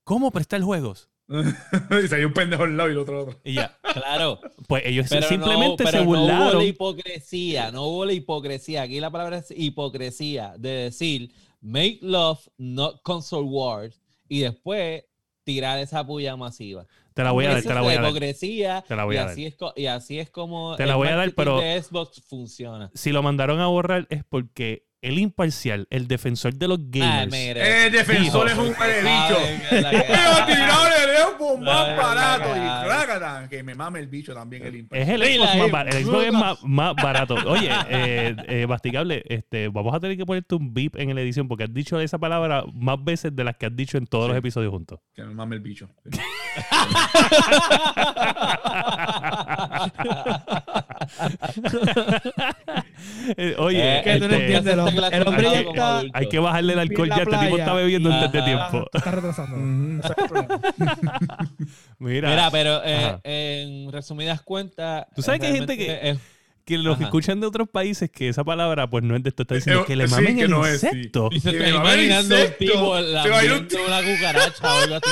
¿Cómo 0.03 0.31
prestar 0.31 0.61
juegos? 0.61 1.09
y 2.03 2.07
salió 2.07 2.27
un 2.27 2.33
pendejo 2.33 2.63
al 2.63 2.77
lado 2.77 2.89
y 2.89 2.93
el 2.93 2.97
otro 2.99 3.15
al 3.15 3.21
otro. 3.23 3.39
Y 3.43 3.53
ya, 3.55 3.77
claro. 3.93 4.39
Pues 4.67 4.83
ellos 4.85 5.07
simplemente 5.09 5.85
se 5.85 5.99
burlaron. 5.99 6.37
No 6.37 6.51
hubo 6.51 6.59
la 6.59 6.63
hipocresía, 6.63 7.71
no 7.71 7.83
hubo 7.83 8.05
la 8.05 8.13
hipocresía. 8.13 8.81
Aquí 8.83 8.99
la 8.99 9.11
palabra 9.11 9.37
es 9.39 9.51
hipocresía 9.51 10.53
de 10.57 10.69
decir 10.69 11.31
make 11.61 11.99
love, 12.01 12.39
not 12.57 13.01
console 13.03 13.47
wars, 13.47 14.01
y 14.29 14.39
después 14.39 15.03
tirar 15.43 15.79
esa 15.79 16.05
puya 16.05 16.35
masiva. 16.35 16.85
Te 17.13 17.23
la 17.23 17.31
voy 17.31 17.45
a 17.45 17.53
dar, 17.53 17.63
te 17.63 17.73
la 17.73 17.81
voy 17.81 17.93
a 17.93 18.01
dar. 18.01 18.09
hipocresía. 18.09 18.83
Te 18.87 18.95
la 18.95 19.03
voy 19.05 19.15
y 19.15 19.17
a 19.17 19.21
dar. 19.23 19.31
Así 19.31 19.45
es, 19.45 19.55
y 19.75 19.85
así 19.87 20.19
es 20.19 20.29
como 20.29 20.75
te 20.75 20.85
la 20.85 20.95
voy 20.95 21.07
a 21.09 21.15
dar, 21.15 21.33
pero 21.33 21.59
Xbox 21.59 22.21
funciona. 22.21 22.89
Si 22.93 23.11
lo 23.11 23.21
mandaron 23.23 23.59
a 23.59 23.67
borrar 23.67 24.07
es 24.09 24.23
porque 24.23 24.86
el 25.01 25.19
imparcial, 25.19 25.87
el 25.89 26.07
defensor 26.07 26.53
de 26.55 26.67
los 26.67 26.79
gamers. 26.89 27.33
el 27.33 27.91
defensor 27.91 28.49
es 28.49 28.57
un 28.57 28.69
bicho. 28.69 29.37
Pero 29.69 30.45
tirador 30.45 30.91
de 30.91 31.07
un 31.39 31.63
más 31.63 31.97
barato 31.97 32.55
y 32.55 32.59
rágata, 32.59 33.47
que 33.49 33.63
me 33.63 33.75
mame 33.75 33.99
el 33.99 34.07
bicho 34.07 34.33
también 34.33 34.65
el 34.65 34.75
imparcial. 34.75 35.21
Es 35.21 35.31
el 35.31 35.39
Xbox 35.39 35.57
más 35.57 35.71
barato. 35.71 35.97
El 35.97 36.05
Xbox 36.05 36.25
es 36.25 36.33
más, 36.33 36.63
más 36.63 36.95
barato. 36.95 37.35
Oye, 37.45 37.69
eh, 37.89 38.35
eh, 38.47 38.65
Basticable, 38.65 39.23
este, 39.27 39.67
vamos 39.69 39.93
a 39.93 39.99
tener 39.99 40.17
que 40.17 40.25
ponerte 40.25 40.55
un 40.55 40.73
beep 40.73 40.95
en 40.97 41.13
la 41.13 41.21
edición 41.21 41.47
porque 41.47 41.65
has 41.65 41.73
dicho 41.73 41.99
esa 41.99 42.17
palabra 42.17 42.63
más 42.73 43.03
veces 43.03 43.35
de 43.35 43.43
las 43.43 43.55
que 43.57 43.67
has 43.67 43.75
dicho 43.75 43.97
en 43.97 44.07
todos 44.07 44.29
los 44.29 44.37
episodios 44.37 44.71
juntos. 44.71 44.99
Que 45.13 45.23
me 45.23 45.33
mame 45.33 45.55
el 45.55 45.61
bicho. 45.61 45.89
Eh, 46.05 46.17
oye, 53.57 54.01
que 54.03 54.19
tú 54.19 54.27
no 54.27 54.35
este, 54.35 54.55
entiendes, 54.55 54.73
el 54.73 54.79
hombre 55.27 55.43
ya 55.43 55.61
está. 55.61 56.03
Hay 56.13 56.29
que 56.29 56.37
bajarle 56.39 56.73
el 56.73 56.79
alcohol, 56.79 57.09
ya 57.09 57.23
este 57.23 57.37
tipo 57.37 57.57
está 57.57 57.73
bebiendo 57.73 58.11
antes 58.11 58.31
de 58.31 58.41
tiempo. 58.41 58.89
Está 58.93 59.11
retrasando. 59.11 59.57
Mira. 61.99 62.29
Mira, 62.29 62.51
pero 62.51 62.81
eh, 62.83 63.17
en 63.23 63.91
resumidas 63.91 64.41
cuentas. 64.41 65.05
Tú 65.15 65.21
sabes 65.21 65.39
que 65.39 65.45
hay 65.47 65.53
gente 65.53 65.77
que. 65.77 66.17
que 66.65 66.77
los 66.77 66.97
que 66.97 67.05
escuchan 67.05 67.39
de 67.39 67.47
otros 67.47 67.69
países 67.69 68.11
que 68.11 68.27
esa 68.29 68.43
palabra 68.43 68.89
pues 68.89 69.03
no 69.03 69.15
es 69.15 69.23
de 69.23 69.29
esto 69.29 69.43
está 69.43 69.55
diciendo 69.55 69.85
que 69.85 69.95
le 69.95 70.07
mamen 70.07 70.37
el 70.39 70.51
insecto 70.51 71.29
y 71.31 71.39
se 71.39 71.51
está 71.51 71.69
imaginando 71.69 72.35
un 72.35 72.51
tipo 72.59 72.99
la 72.99 73.23
una 73.23 74.03
cucaracha 74.03 74.61
o 74.61 74.67
algo 74.83 74.95
así 74.95 75.09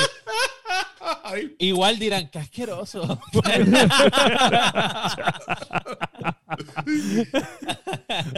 Igual 1.60 2.00
dirán, 2.00 2.30
qué 2.30 2.40
asqueroso. 2.40 3.20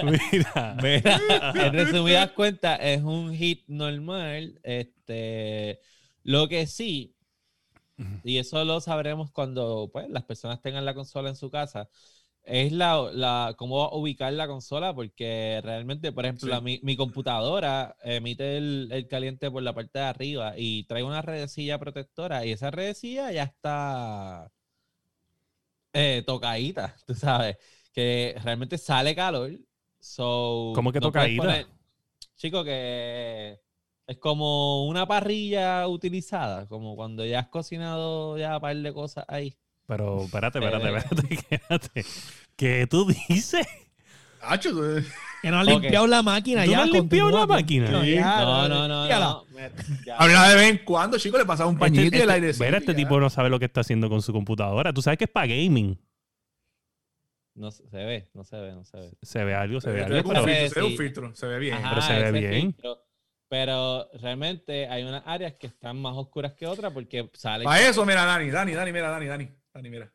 Mira. 0.04 0.78
Mira, 0.82 1.22
en 1.56 1.74
resumidas 1.74 2.32
cuentas, 2.32 2.80
es 2.82 3.02
un 3.04 3.34
hit 3.34 3.64
normal. 3.68 4.60
Este, 4.64 5.80
lo 6.24 6.48
que 6.48 6.68
sí, 6.68 7.16
y 8.24 8.38
eso 8.38 8.64
lo 8.64 8.80
sabremos 8.80 9.32
cuando 9.32 9.90
pues, 9.92 10.08
las 10.10 10.24
personas 10.24 10.62
tengan 10.62 10.86
la 10.86 10.94
consola 10.94 11.30
en 11.30 11.36
su 11.36 11.50
casa, 11.50 11.90
es 12.48 12.72
la, 12.72 13.10
la 13.14 13.54
cómo 13.58 13.90
ubicar 13.92 14.34
la 14.34 14.48
consola, 14.48 14.94
porque 14.96 15.60
realmente, 15.64 16.12
por 16.12 16.26
ejemplo, 16.26 16.48
Sí. 16.48 16.52
la- 16.52 16.62
mi, 16.62 16.80
mi 16.84 16.96
computadora 16.98 17.96
emite 18.04 18.58
el, 18.58 18.90
el 18.92 19.08
caliente 19.08 19.52
por 19.52 19.64
la 19.64 19.74
parte 19.74 20.00
de 20.00 20.06
arriba 20.06 20.54
y 20.58 20.84
trae 20.86 21.04
una 21.04 21.22
redecilla 21.22 21.78
protectora 21.80 22.46
y 22.46 22.52
esa 22.54 22.72
redecilla 22.72 23.32
ya 23.32 23.44
está 23.44 24.52
eh, 25.94 26.24
tocadita, 26.26 26.96
tú 27.08 27.14
sabes, 27.16 27.58
que 27.94 28.36
realmente 28.44 28.78
sale 28.78 29.16
calor. 29.16 29.52
So, 30.00 30.72
¿Cómo 30.76 30.92
que 30.92 31.00
no 31.00 31.08
tocadita? 31.08 31.44
poner- 31.44 31.68
chico, 32.36 32.64
que 32.64 33.60
es 34.08 34.18
como 34.18 34.88
una 34.88 35.08
parrilla 35.08 35.88
utilizada, 35.88 36.68
como 36.68 36.96
cuando 36.96 37.26
ya 37.26 37.40
has 37.42 37.48
cocinado 37.50 38.38
ya 38.38 38.56
un 38.56 38.62
par 38.62 38.76
de 38.78 38.94
cosas 38.94 39.26
ahí. 39.28 39.58
Pero 39.88 40.24
espérate, 40.24 40.60
espérate, 40.60 40.88
Eh. 40.90 40.98
espérate, 40.98 41.34
espérate. 41.56 42.06
¿Qué 42.56 42.88
tú 42.88 43.08
dices? 43.30 43.66
Hacho, 44.42 44.72
tú- 44.72 45.04
Que 45.42 45.50
no 45.52 45.60
ha 45.60 45.64
Ok. 45.64 45.68
limpiado 45.70 46.08
la 46.08 46.22
máquina 46.24 46.64
¿Tú 46.66 46.72
ya. 46.72 46.78
no 46.78 46.84
has 46.84 46.90
limpiado 46.92 47.30
la 47.32 47.46
máquina? 47.48 48.02
Sí. 48.04 48.16
ya, 48.16 48.40
No, 48.42 48.68
no, 48.68 48.88
no, 48.88 49.08
no. 49.08 49.44
Habla 50.18 50.50
de 50.50 50.56
vez 50.56 50.70
en 50.72 50.78
cuando, 50.86 51.18
chico, 51.18 51.38
le 51.38 51.46
pasaba 51.46 51.70
un 51.70 51.78
pañito 51.78 52.04
Este, 52.04 52.18
y 52.18 52.22
el 52.22 52.30
este- 52.30 52.34
aire. 52.46 52.54
mira, 52.60 52.78
este 52.80 52.94
tipo 52.94 53.20
no 53.20 53.30
sabe 53.30 53.50
lo 53.50 53.60
que 53.60 53.66
está 53.66 53.82
haciendo 53.82 54.10
con 54.10 54.22
su 54.22 54.34
computadora. 54.34 54.92
Tú 54.94 55.02
sabes 55.02 55.18
que 55.18 55.26
es 55.26 55.32
para 55.32 55.48
gaming. 55.48 55.98
No 57.56 57.72
se 57.72 57.84
ve, 57.92 58.30
no 58.34 58.44
se 58.44 58.56
ve, 58.60 58.72
no 58.74 58.84
se 58.86 58.98
ve. 58.98 59.12
Se 59.22 59.44
ve 59.44 59.56
algo, 59.56 59.82
se 59.82 59.90
ve 59.90 60.00
Se 60.00 60.04
algo. 60.06 60.16
ve 60.16 60.24
pero- 60.24 60.44
un 60.44 60.48
filtro, 60.48 60.70
se 60.74 60.80
ve 60.80 60.86
un 60.86 60.98
filtro, 60.98 61.36
se 61.36 61.48
ve 61.48 61.60
bien. 61.60 61.74
Ajá, 61.76 61.90
Pero 61.90 62.02
se 62.04 62.14
ve 62.20 62.32
bien. 62.40 62.62
filtro. 62.62 63.04
Pero 63.50 64.10
realmente 64.20 64.88
hay 64.88 65.04
unas 65.04 65.24
áreas 65.26 65.54
que 65.54 65.68
están 65.68 66.00
más 66.02 66.14
oscuras 66.16 66.54
que 66.54 66.68
otras 66.68 66.92
porque 66.94 67.30
sale. 67.34 67.64
Para 67.64 67.82
eso, 67.88 68.06
mira, 68.06 68.26
Dani, 68.26 68.50
Dani, 68.52 68.74
Dani, 68.74 68.92
mira, 68.92 69.10
Dani, 69.10 69.26
Dani, 69.26 69.50
Dani, 69.78 69.90
mira. 69.92 70.12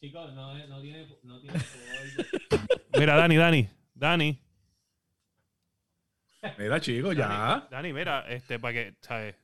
Chicos, 0.00 0.32
no, 0.34 0.54
no 0.66 0.80
tiene. 0.80 1.06
No 1.22 1.38
tiene 1.40 1.58
Mira, 2.98 3.16
Dani, 3.16 3.36
Dani, 3.36 3.68
Dani. 3.94 4.40
Mira, 6.58 6.80
chicos, 6.80 7.14
ya. 7.14 7.66
Dani, 7.70 7.92
mira, 7.92 8.24
este, 8.28 8.58
para 8.58 8.72
que, 8.72 8.94
¿sabes? 9.02 9.34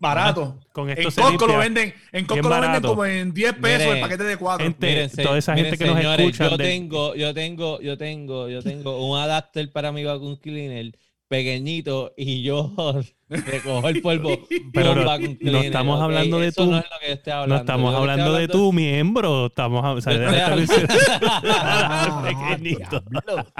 Barato. 0.00 0.60
Con 0.72 0.90
esto 0.90 1.08
En 1.08 1.14
Costco 1.14 1.46
lo 1.46 1.58
venden, 1.58 1.94
en 2.12 2.26
Costco 2.26 2.48
lo 2.48 2.60
venden 2.60 2.82
como 2.82 3.04
en 3.04 3.32
10 3.32 3.54
pesos 3.54 3.94
el 3.94 4.00
paquete 4.00 4.24
de 4.24 4.36
cuatro. 4.36 4.64
gente- 4.64 4.86
Miren, 4.86 5.10
se- 5.10 5.22
toda 5.22 5.38
esa 5.38 5.54
miren, 5.54 5.70
gente 5.72 5.84
que 5.84 5.90
nos 5.90 6.04
escucha 6.18 6.48
Yo 6.50 6.56
tengo, 6.56 7.14
yo 7.16 7.34
tengo, 7.34 7.80
yo 7.80 7.96
tengo, 7.98 8.48
yo 8.48 8.62
tengo 8.62 9.06
un 9.06 9.18
adapter 9.18 9.70
para 9.72 9.90
mi 9.92 10.02
vacuum 10.04 10.36
cleaner 10.36 10.96
pequeñito 11.32 12.12
y 12.16 12.42
yo 12.42 12.72
recojo 13.28 13.88
el 13.88 14.02
polvo 14.02 14.38
Pero 14.74 14.94
con 14.94 15.38
no- 15.40 15.60
estamos 15.62 16.00
hablando 16.02 16.38
de 16.38 16.48
Eso 16.48 16.64
tu- 16.64 16.70
No 16.70 16.78
es 16.78 16.84
lo 16.84 16.98
que 17.00 17.06
yo 17.08 17.12
estoy 17.14 17.32
hablando. 17.32 17.54
No 17.54 17.60
estamos 17.60 17.82
Yo 17.92 17.98
estoy 17.98 18.10
hablando 18.10 18.32
de 18.34 18.48
tu 18.48 18.72
miembro. 18.72 19.46
Estamos 19.46 19.82
o 19.84 20.00
sea, 20.02 20.12
Yo 20.12 20.22
estoy 20.22 20.34
de 20.36 20.42
hablando- 20.42 22.22
pequeñito. 22.22 23.02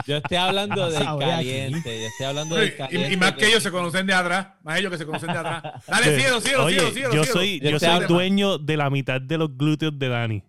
Yo 0.07 0.17
estoy 0.19 0.37
hablando 0.37 0.91
del 0.91 1.05
caliente. 1.05 2.01
Yo 2.01 2.07
estoy 2.09 2.27
hablando 2.27 2.55
del 2.57 2.77
caliente. 2.77 3.13
y 3.13 3.17
más 3.17 3.33
que 3.33 3.49
ellos 3.49 3.63
se 3.63 3.71
conocen 3.71 4.07
de 4.07 4.13
atrás, 4.15 4.49
más 4.63 4.79
ellos 4.79 4.93
que 4.93 4.99
se 4.99 5.07
conocen 5.07 5.33
de 5.33 5.39
atrás. 5.39 5.63
Dale, 5.87 6.21
cielo, 6.21 6.41
cielo, 6.41 6.65
Oye, 6.65 6.75
cielo, 6.79 6.93
cielo. 6.93 7.15
yo 7.15 7.25
soy, 7.25 7.61
Yo 7.61 7.71
yo 7.71 7.79
soy 7.79 8.05
dueño 8.07 8.59
de 8.59 8.77
la 8.77 8.91
mitad 8.91 9.21
de 9.21 9.39
los 9.39 9.57
glúteos 9.57 9.99
de 9.99 10.09
Dani. 10.09 10.43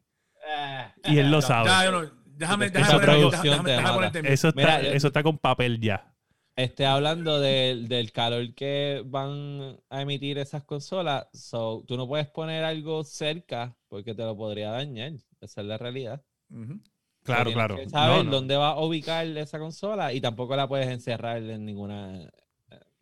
Ah, 0.46 0.92
Y 1.06 1.18
él 1.20 1.32
lo 1.32 1.42
sabe. 1.42 1.70
ya, 1.70 1.86
yo 1.86 1.92
no- 1.94 2.10
déjame, 2.36 2.70
déjame, 2.70 3.06
déjame, 3.06 3.72
déjame 3.72 4.12
Mira, 4.56 4.82
yo- 4.82 4.90
eso 4.92 5.08
está 5.08 5.24
con 5.24 5.38
papel 5.38 5.80
ya. 5.80 6.13
Estoy 6.56 6.86
hablando 6.86 7.40
del, 7.40 7.88
del 7.88 8.12
calor 8.12 8.54
que 8.54 9.02
van 9.06 9.80
a 9.90 10.02
emitir 10.04 10.38
esas 10.38 10.64
consolas. 10.64 11.28
So, 11.34 11.84
tú 11.88 11.98
no 11.98 12.08
puedes 12.08 12.28
poner 12.28 12.64
algo 12.64 13.04
cerca 13.04 13.76
porque 13.88 14.14
te 14.14 14.24
lo 14.24 14.38
podría 14.38 14.70
dañar. 14.72 15.14
Esa 15.42 15.62
es 15.62 15.68
la 15.68 15.78
realidad. 15.80 16.24
Claro, 17.24 17.52
claro. 17.54 17.76
que 17.78 17.90
saber 17.90 18.18
No, 18.18 18.24
no. 18.26 18.32
dónde 18.32 18.56
va 18.58 18.72
a 18.72 18.80
ubicar 18.84 19.26
esa 19.26 19.58
consola 19.58 20.14
y 20.14 20.22
tampoco 20.22 20.56
la 20.56 20.68
puedes 20.68 20.88
encerrar 20.90 21.38
en 21.42 21.66
ninguna 21.66 22.30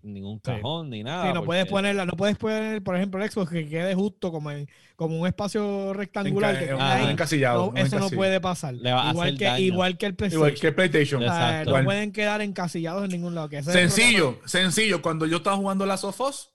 ningún 0.03 0.37
Sí. 0.37 0.41
cajón 0.51 0.89
ni 0.89 1.03
nada. 1.03 1.27
Sí, 1.27 1.33
no 1.33 1.43
puedes 1.43 1.65
ponerla, 1.67 2.05
no 2.05 2.13
puedes 2.13 2.37
poner, 2.37 2.81
por 2.83 2.95
ejemplo, 2.95 3.23
el 3.23 3.29
Xbox 3.31 3.51
que 3.51 3.67
quede 3.67 3.93
justo 3.95 4.31
como 4.31 4.51
en 4.51 4.67
como 4.95 5.19
un 5.19 5.25
espacio 5.27 5.93
rectangular 5.93 6.55
Enca- 6.55 6.77
Ah, 6.79 6.93
ahí. 6.95 7.11
encasillado. 7.11 7.67
No, 7.67 7.71
no 7.71 7.77
eso 7.79 7.97
no 7.99 8.09
puede 8.11 8.39
pasar. 8.39 8.75
Le 8.75 8.91
va 8.93 9.07
a 9.07 9.11
igual 9.11 9.27
hacer 9.29 9.39
que 9.39 9.45
daño. 9.45 9.63
igual 9.65 9.97
que 9.97 10.05
el 10.05 10.15
PlayStation. 10.15 10.47
Igual 10.47 10.59
que 10.61 10.67
el 10.67 10.75
PlayStation. 10.75 11.21
Sea, 11.21 11.27
Exacto. 11.61 11.77
no 11.79 11.83
pueden 11.85 12.11
quedar 12.11 12.41
encasillados 12.41 13.03
en 13.05 13.09
ningún 13.11 13.33
lado. 13.33 13.49
que 13.49 13.63
Sencillo, 13.63 14.39
sencillo. 14.45 15.01
Cuando 15.01 15.25
yo 15.25 15.37
estaba 15.37 15.57
jugando 15.57 15.85
la 15.87 15.97
Sofos, 15.97 16.53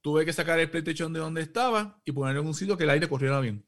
tuve 0.00 0.24
que 0.24 0.32
sacar 0.32 0.58
el 0.58 0.70
PlayStation 0.70 1.12
de 1.12 1.20
donde 1.20 1.40
estaba 1.42 2.00
y 2.04 2.12
ponerlo 2.12 2.40
en 2.40 2.46
un 2.48 2.54
sitio 2.54 2.76
que 2.76 2.84
el 2.84 2.90
aire 2.90 3.08
corriera 3.08 3.38
bien. 3.40 3.64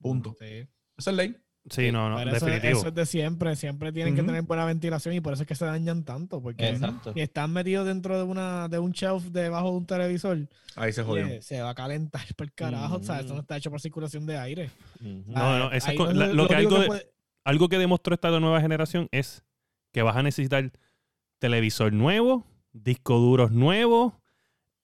Punto. 0.00 0.34
Sí. 0.40 0.66
Esa 0.96 1.10
es 1.10 1.16
ley. 1.16 1.36
Sí, 1.70 1.92
no, 1.92 2.10
no, 2.10 2.16
Pero 2.16 2.32
eso, 2.36 2.46
definitivo. 2.46 2.78
eso 2.80 2.88
es 2.88 2.94
de 2.94 3.06
siempre. 3.06 3.54
Siempre 3.54 3.92
tienen 3.92 4.16
que 4.16 4.22
tener 4.24 4.42
buena 4.42 4.64
ventilación 4.64 5.14
y 5.14 5.20
por 5.20 5.32
eso 5.34 5.42
es 5.42 5.48
que 5.48 5.54
se 5.54 5.64
dañan 5.64 6.02
tanto. 6.04 6.42
Porque 6.42 6.68
Exacto. 6.70 7.12
si 7.12 7.20
están 7.20 7.52
metidos 7.52 7.86
dentro 7.86 8.16
de 8.18 8.24
una 8.24 8.68
de 8.68 8.80
un 8.80 8.90
shelf 8.90 9.22
debajo 9.26 9.70
de 9.70 9.76
un 9.76 9.86
televisor, 9.86 10.48
Ahí 10.74 10.92
se 10.92 11.04
jodió. 11.04 11.24
oye, 11.24 11.40
se 11.40 11.60
va 11.62 11.70
a 11.70 11.74
calentar 11.74 12.22
por 12.36 12.46
el 12.46 12.52
carajo. 12.52 12.96
O 12.96 13.02
sea, 13.04 13.20
eso 13.20 13.34
no 13.34 13.40
está 13.42 13.56
hecho 13.56 13.70
por 13.70 13.80
circulación 13.80 14.26
de 14.26 14.36
aire. 14.38 14.70
No, 15.00 15.58
no, 15.58 15.66
eso 15.68 15.76
es 15.76 15.88
ahí 15.88 15.96
con- 15.96 16.08
no- 16.08 16.26
la- 16.26 16.32
lo 16.32 16.48
que 16.48 16.54
algo 16.56 16.78
de- 16.80 16.86
puede- 16.86 17.12
Algo 17.44 17.68
que 17.68 17.78
demostró 17.78 18.14
esta 18.14 18.30
nueva 18.40 18.60
generación 18.60 19.08
es 19.12 19.44
que 19.92 20.02
vas 20.02 20.16
a 20.16 20.22
necesitar 20.22 20.70
televisor 21.38 21.92
nuevo, 21.92 22.46
discos 22.72 23.20
duros 23.20 23.50
nuevos, 23.52 24.14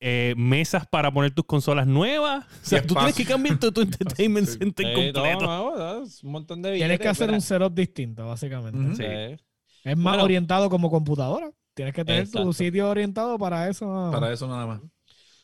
eh, 0.00 0.34
mesas 0.36 0.86
para 0.86 1.10
poner 1.12 1.32
tus 1.32 1.44
consolas 1.44 1.86
nuevas. 1.86 2.44
O 2.46 2.66
sea, 2.66 2.82
tú 2.86 2.94
tienes 2.94 3.14
que 3.16 3.24
cambiar 3.24 3.58
todo 3.58 3.72
tu 3.72 3.80
entertainment 3.82 4.46
Sí. 4.46 4.58
center 4.58 4.86
Sí, 4.86 4.94
completo. 4.94 5.46
¿no? 5.46 6.02
Es 6.04 6.22
un 6.22 6.30
montón 6.32 6.62
de 6.62 6.70
Tienes 6.72 6.88
billetes, 6.88 7.02
que 7.04 7.08
hacer 7.08 7.30
un 7.30 7.40
setup 7.40 7.74
distinto, 7.74 8.26
básicamente. 8.26 8.96
Sí. 8.96 9.02
Sí. 9.02 9.44
Es 9.84 9.96
más 9.96 10.12
Bueno. 10.14 10.24
orientado 10.24 10.68
como 10.70 10.90
computadora. 10.90 11.50
Tienes 11.74 11.94
que 11.94 12.04
tener 12.04 12.22
Exacto. 12.22 12.42
tu 12.44 12.52
sitio 12.52 12.88
orientado 12.88 13.38
para 13.38 13.68
eso. 13.68 14.10
Para 14.12 14.32
eso 14.32 14.46
nada 14.48 14.66
más. 14.66 14.80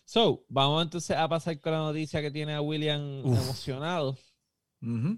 So, 0.04 0.44
vamos 0.48 0.82
entonces 0.82 1.16
a 1.16 1.26
pasar 1.28 1.58
con 1.60 1.72
la 1.72 1.78
noticia 1.78 2.20
que 2.20 2.30
tiene 2.30 2.54
a 2.54 2.60
William 2.60 3.24
Uf. 3.24 3.40
emocionado. 3.42 4.18
Ujú. 4.82 5.16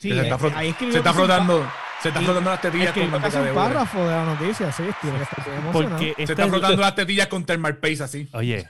Sí, 0.00 0.10
se 0.10 0.20
está, 0.20 0.38
frot- 0.38 0.52
ahí 0.54 0.68
escribió 0.68 0.92
se 0.92 0.98
está 0.98 1.10
casi 1.10 1.22
un 1.22 1.28
pa- 1.28 1.34
frotando, 1.34 1.70
se 2.02 2.08
está 2.08 2.20
frotando 2.22 2.50
las 2.50 2.60
tetillas 2.60 2.92
con 2.92 3.10
manteca 3.10 3.42
de 3.42 3.48
un 3.50 3.54
párrafo 3.56 3.98
de 4.00 4.06
la 4.10 4.24
noticia, 4.24 4.72
sí. 4.72 4.82
Porque 5.72 6.14
Se 6.16 6.22
está 6.32 6.44
es- 6.44 6.50
frotando 6.50 6.80
las 6.82 6.94
tetillas 6.94 7.26
con 7.26 7.44
thermal 7.44 7.76
paste 7.78 8.02
así. 8.04 8.28
Oye, 8.32 8.68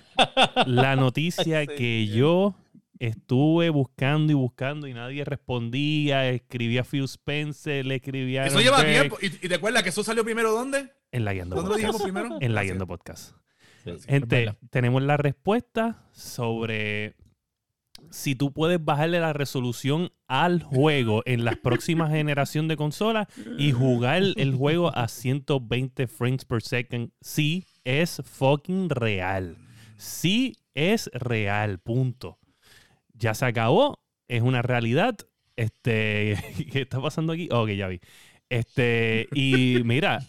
la 0.66 0.96
noticia 0.96 1.60
Sí, 1.66 1.66
que 1.76 2.06
yo 2.06 2.54
estuve 2.98 3.70
buscando 3.70 4.32
y 4.32 4.34
buscando 4.34 4.86
y 4.88 4.94
nadie 4.94 5.24
respondía, 5.24 6.28
escribía 6.30 6.82
Phil 6.84 7.04
Spencer, 7.04 7.86
le 7.86 7.96
escribía 7.96 8.44
Eso 8.46 8.60
lleva 8.60 8.78
Beck, 8.82 8.88
tiempo. 8.90 9.18
¿Y, 9.22 9.26
y 9.26 9.48
te 9.48 9.54
acuerdas 9.54 9.82
que 9.82 9.90
eso 9.90 10.02
salió 10.02 10.24
primero 10.24 10.50
dónde? 10.52 10.92
en 11.12 11.24
la 11.24 11.32
Guiando 11.32 11.56
¿Dónde 11.56 11.68
lo 11.70 11.74
Podcast. 11.76 11.92
dijimos 11.94 12.02
primero? 12.02 12.36
En 12.40 12.54
la 12.54 12.60
Gracias. 12.60 12.64
Guiando 12.64 12.86
Podcast. 12.86 13.32
Sí. 13.84 13.92
Gente, 14.08 14.36
verdad. 14.40 14.56
tenemos 14.70 15.02
la 15.02 15.16
respuesta 15.16 16.02
sobre 16.12 17.14
si 18.10 18.34
tú 18.34 18.52
puedes 18.52 18.84
bajarle 18.84 19.20
la 19.20 19.32
resolución 19.32 20.10
al 20.26 20.62
juego 20.62 21.22
en 21.26 21.44
la 21.44 21.56
próxima 21.62 22.08
generación 22.08 22.68
de 22.68 22.76
consolas 22.76 23.28
y 23.58 23.72
jugar 23.72 24.22
el 24.36 24.54
juego 24.54 24.94
a 24.96 25.08
120 25.08 26.06
frames 26.06 26.44
per 26.44 26.62
second. 26.62 27.10
Sí, 27.20 27.66
es 27.84 28.22
fucking 28.24 28.90
real. 28.90 29.56
Sí, 29.96 30.56
es 30.74 31.10
real. 31.12 31.78
Punto. 31.78 32.38
Ya 33.14 33.34
se 33.34 33.46
acabó. 33.46 34.00
Es 34.28 34.42
una 34.42 34.62
realidad. 34.62 35.16
Este, 35.56 36.36
¿qué 36.72 36.82
está 36.82 37.00
pasando 37.00 37.32
aquí? 37.32 37.48
Ok, 37.50 37.70
ya 37.70 37.88
vi. 37.88 38.00
Este, 38.48 39.28
y 39.32 39.82
mira, 39.84 40.24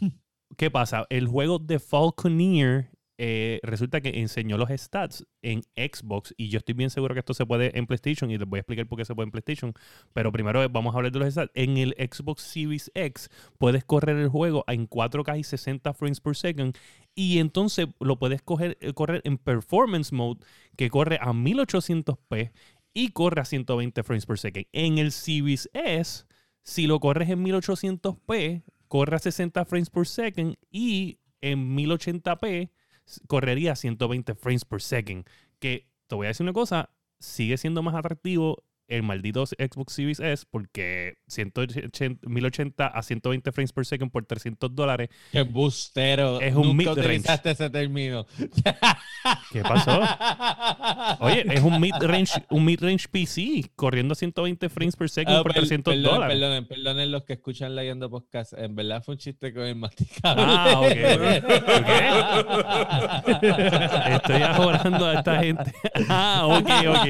¿qué 0.57 0.71
pasa? 0.71 1.05
El 1.09 1.27
juego 1.27 1.59
de 1.59 1.79
Falconeer 1.79 2.89
eh, 3.21 3.59
resulta 3.63 3.99
que 3.99 4.19
enseñó 4.21 4.57
los 4.57 4.69
stats 4.69 5.27
en 5.41 5.61
Xbox 5.75 6.33
y 6.37 6.47
yo 6.47 6.57
estoy 6.59 6.73
bien 6.73 6.89
seguro 6.89 7.13
que 7.13 7.19
esto 7.19 7.33
se 7.33 7.45
puede 7.45 7.77
en 7.77 7.85
PlayStation 7.85 8.31
y 8.31 8.37
les 8.37 8.47
voy 8.47 8.57
a 8.57 8.61
explicar 8.61 8.87
por 8.87 8.97
qué 8.97 9.03
se 9.03 9.13
puede 9.13 9.25
en 9.25 9.31
PlayStation. 9.31 9.73
Pero 10.13 10.31
primero 10.31 10.67
vamos 10.69 10.93
a 10.95 10.97
hablar 10.99 11.11
de 11.11 11.19
los 11.19 11.31
stats. 11.33 11.51
En 11.53 11.77
el 11.77 11.93
Xbox 11.99 12.41
Series 12.43 12.89
X 12.95 13.29
puedes 13.57 13.83
correr 13.83 14.15
el 14.15 14.29
juego 14.29 14.63
en 14.67 14.87
4K 14.89 15.37
y 15.39 15.43
60 15.43 15.93
frames 15.93 16.21
per 16.21 16.35
second 16.35 16.75
y 17.13 17.39
entonces 17.39 17.87
lo 17.99 18.17
puedes 18.17 18.41
eh, 18.79 18.93
correr 18.93 19.21
en 19.25 19.37
Performance 19.37 20.13
Mode 20.13 20.39
que 20.77 20.89
corre 20.89 21.17
a 21.21 21.33
1800p 21.33 22.51
y 22.93 23.09
corre 23.09 23.41
a 23.41 23.45
120 23.45 24.01
frames 24.03 24.25
per 24.25 24.37
second. 24.39 24.65
En 24.71 24.97
el 24.97 25.11
Series 25.11 25.69
S, 25.73 26.23
si 26.63 26.87
lo 26.87 26.99
corres 27.01 27.29
en 27.29 27.43
1800p, 27.43 28.63
corre 28.87 29.15
a 29.17 29.19
60 29.19 29.65
frames 29.65 29.89
per 29.89 30.07
second 30.07 30.55
y 30.71 31.19
en 31.41 31.75
1080p 31.75 32.69
s- 32.69 32.78
correría 33.27 33.73
a 33.73 33.75
120 33.75 34.35
frames 34.35 34.65
per 34.65 34.81
second. 34.81 35.25
Que 35.59 35.89
te 36.07 36.15
voy 36.15 36.25
a 36.25 36.29
decir 36.29 36.43
una 36.43 36.53
cosa, 36.53 36.91
sigue 37.19 37.57
siendo 37.57 37.83
más 37.83 37.95
atractivo 37.95 38.63
el 38.89 39.03
maldito 39.03 39.45
Xbox 39.45 39.93
Series 39.93 40.19
S 40.19 40.45
porque 40.49 41.17
180, 41.27 42.27
1080 42.27 42.87
a 42.87 43.03
120 43.03 43.51
frames 43.51 43.71
per 43.71 43.85
second 43.85 44.11
por 44.11 44.25
300 44.25 44.73
dólares. 44.75 45.09
Qué 45.31 45.43
bustero. 45.43 46.41
Es 46.41 46.55
un 46.55 46.75
mid-range. 46.75 46.99
utilizaste 47.01 47.51
ese 47.51 47.69
término. 47.69 48.25
¿Qué 49.51 49.61
pasó? 49.61 49.99
Oye, 51.23 51.45
es 51.53 51.61
un 51.61 51.79
mid-range 51.79 52.43
un 52.49 52.65
mid-range 52.65 53.07
PC 53.09 53.69
corriendo 53.75 54.13
a 54.13 54.17
1ente 54.17 54.69
frames 54.69 54.95
per 54.95 55.09
second 55.09 55.37
Ah, 55.37 55.43
por 55.43 55.51
per- 55.53 55.61
300 55.61 55.93
perdonen, 55.93 56.11
dólares. 56.13 56.35
Perdonen, 56.35 56.65
perdonen 56.67 57.11
los 57.11 57.23
que 57.23 57.33
escuchan 57.33 57.75
leyendo 57.75 58.09
podcast. 58.09 58.53
En 58.53 58.75
verdad 58.75 59.03
fue 59.03 59.13
un 59.15 59.19
chiste 59.19 59.53
con 59.53 59.63
el 59.63 59.75
masticable. 59.75 60.43
Ah, 60.45 60.79
ok. 60.79 60.89
Estoy 64.15 64.41
ahorrando 64.41 65.05
a 65.05 65.13
esta 65.15 65.39
gente. 65.43 65.71
Ah, 66.09 66.45
ok, 66.47 66.69
ok. 66.89 67.07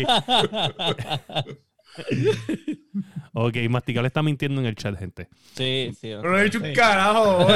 Ok, 3.33 3.57
Masticable 3.69 4.07
está 4.07 4.23
mintiendo 4.23 4.59
en 4.59 4.67
el 4.67 4.75
chat, 4.75 4.97
gente. 4.97 5.29
Sí, 5.53 5.91
sí. 5.99 6.13
ok. 6.13 6.21
Pero 6.21 6.31
no 6.31 6.39
he 6.39 6.43
dicho 6.45 6.59
un 6.59 6.73
carajo. 6.73 7.47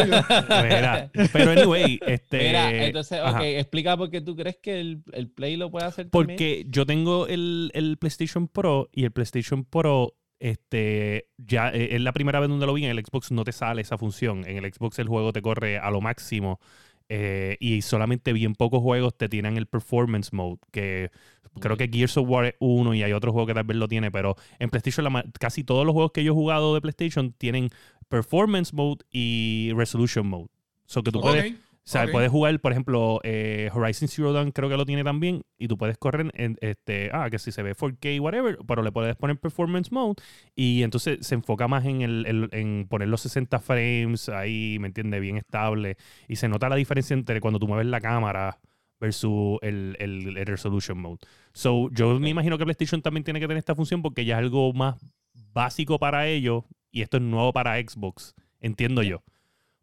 Mira, 0.63 1.11
pero 1.31 1.51
anyway, 1.51 1.99
este... 2.05 2.37
Mira, 2.37 2.85
entonces, 2.85 3.19
ok, 3.19 3.27
ajá. 3.27 3.47
explica 3.47 3.97
por 3.97 4.09
qué 4.09 4.21
tú 4.21 4.35
crees 4.35 4.57
que 4.61 4.79
el, 4.79 5.03
el 5.13 5.29
Play 5.29 5.57
lo 5.57 5.71
puede 5.71 5.85
hacer 5.85 6.09
también. 6.09 6.37
Porque 6.37 6.65
yo 6.67 6.85
tengo 6.85 7.27
el, 7.27 7.71
el 7.73 7.97
PlayStation 7.97 8.47
Pro 8.47 8.89
y 8.93 9.03
el 9.03 9.11
PlayStation 9.11 9.65
Pro, 9.65 10.15
este, 10.39 11.29
ya 11.37 11.69
eh, 11.69 11.95
es 11.95 12.01
la 12.01 12.13
primera 12.13 12.39
vez 12.39 12.49
donde 12.49 12.65
lo 12.65 12.73
vi. 12.73 12.85
En 12.85 12.91
el 12.91 13.03
Xbox 13.03 13.31
no 13.31 13.43
te 13.43 13.51
sale 13.51 13.81
esa 13.81 13.97
función. 13.97 14.47
En 14.47 14.63
el 14.63 14.71
Xbox 14.71 14.99
el 14.99 15.07
juego 15.07 15.33
te 15.33 15.41
corre 15.41 15.79
a 15.79 15.89
lo 15.89 16.01
máximo. 16.01 16.59
Eh, 17.16 17.57
y 17.59 17.84
solamente 17.84 18.34
bien 18.34 18.55
pocos 18.55 18.82
juegos 18.82 19.16
te 19.16 19.30
tienen 19.30 19.55
el 19.55 19.68
performance 19.68 20.34
mode. 20.34 20.57
Que 20.72 21.11
creo 21.59 21.78
que 21.78 21.88
Gears 21.88 22.18
of 22.18 22.28
War 22.28 22.45
es 22.45 22.55
uno 22.57 22.95
y 22.95 23.03
hay 23.03 23.14
otro 23.14 23.32
juego 23.32 23.45
que 23.45 23.53
tal 23.53 23.66
vez 23.66 23.78
lo 23.78 23.88
tiene. 23.88 24.09
Pero 24.09 24.36
en 24.57 24.72
PlayStation, 24.72 25.03
la 25.03 25.24
casi 25.39 25.64
todos 25.64 25.86
los 25.86 25.93
juegos 25.93 26.11
que 26.11 26.24
yo 26.24 26.32
he 26.32 26.36
jugado 26.36 26.74
de 26.74 26.82
PlayStation 26.82 27.32
tienen 27.34 27.70
performance 28.09 28.74
mode 28.74 29.05
y 29.11 29.70
resolution 29.76 30.26
mode. 30.26 30.49
So 30.88 31.03
que 31.03 31.11
tú 31.11 31.22
puedes 31.22 31.53
o 31.86 31.89
sea, 31.89 32.03
puedes 32.13 32.31
jugar, 32.31 32.57
por 32.61 32.71
ejemplo, 32.71 33.19
eh, 33.23 33.69
Horizon 33.73 34.07
Zero 34.07 34.31
Dawn 34.31 34.51
creo 34.51 34.69
que 34.69 34.77
lo 34.77 34.86
tiene 34.86 35.03
también 35.03 35.43
y 35.57 35.67
tú 35.67 35.77
puedes 35.77 35.97
correr 35.97 36.31
en 36.34 36.57
este, 36.61 37.09
ah, 37.11 37.29
que 37.29 37.39
si 37.39 37.51
se 37.51 37.61
ve 37.61 37.75
4K, 37.75 38.21
whatever, 38.21 38.57
pero 38.65 38.81
le 38.84 38.91
puedes 38.93 39.15
poner 39.17 39.38
Performance 39.38 39.91
Mode 39.91 40.15
y 40.55 40.84
entonces 40.84 41.25
se 41.27 41.36
enfoca 41.36 41.67
más 41.67 41.84
en, 41.86 42.01
el, 42.01 42.25
el- 42.25 42.49
en 42.53 42.88
poner 42.88 43.09
los 43.09 43.19
60 43.21 43.59
frames 43.59 44.29
ahí, 44.29 44.77
¿me 44.79 44.88
entiendes? 44.88 45.19
Bien 45.19 45.36
estable 45.38 45.97
y 46.29 46.38
se 46.38 46.47
nota 46.47 46.69
la 46.69 46.77
diferencia 46.77 47.13
entre 47.15 47.41
cuando 47.41 47.59
tú 47.59 47.67
mueves 47.67 47.88
la 47.88 47.99
cámara 47.99 48.59
versus 49.01 49.59
el, 49.61 49.97
el- 49.99 50.38
el 50.38 50.45
Resolution 50.45 50.97
Mode. 50.97 51.19
So, 51.51 51.89
yo 51.91 52.17
me 52.17 52.29
imagino 52.29 52.57
que 52.57 52.63
PlayStation 52.63 53.01
también 53.01 53.25
tiene 53.25 53.41
que 53.41 53.47
tener 53.47 53.57
esta 53.57 53.75
función 53.75 54.01
porque 54.01 54.23
ya 54.23 54.36
es 54.36 54.39
algo 54.39 54.71
más 54.71 54.95
básico 55.53 55.99
para 55.99 56.27
ellos 56.27 56.63
y 56.91 57.01
esto 57.01 57.17
es 57.17 57.23
nuevo 57.23 57.51
para 57.51 57.75
Xbox, 57.81 58.34
entiendo 58.61 59.03
yo. 59.03 59.21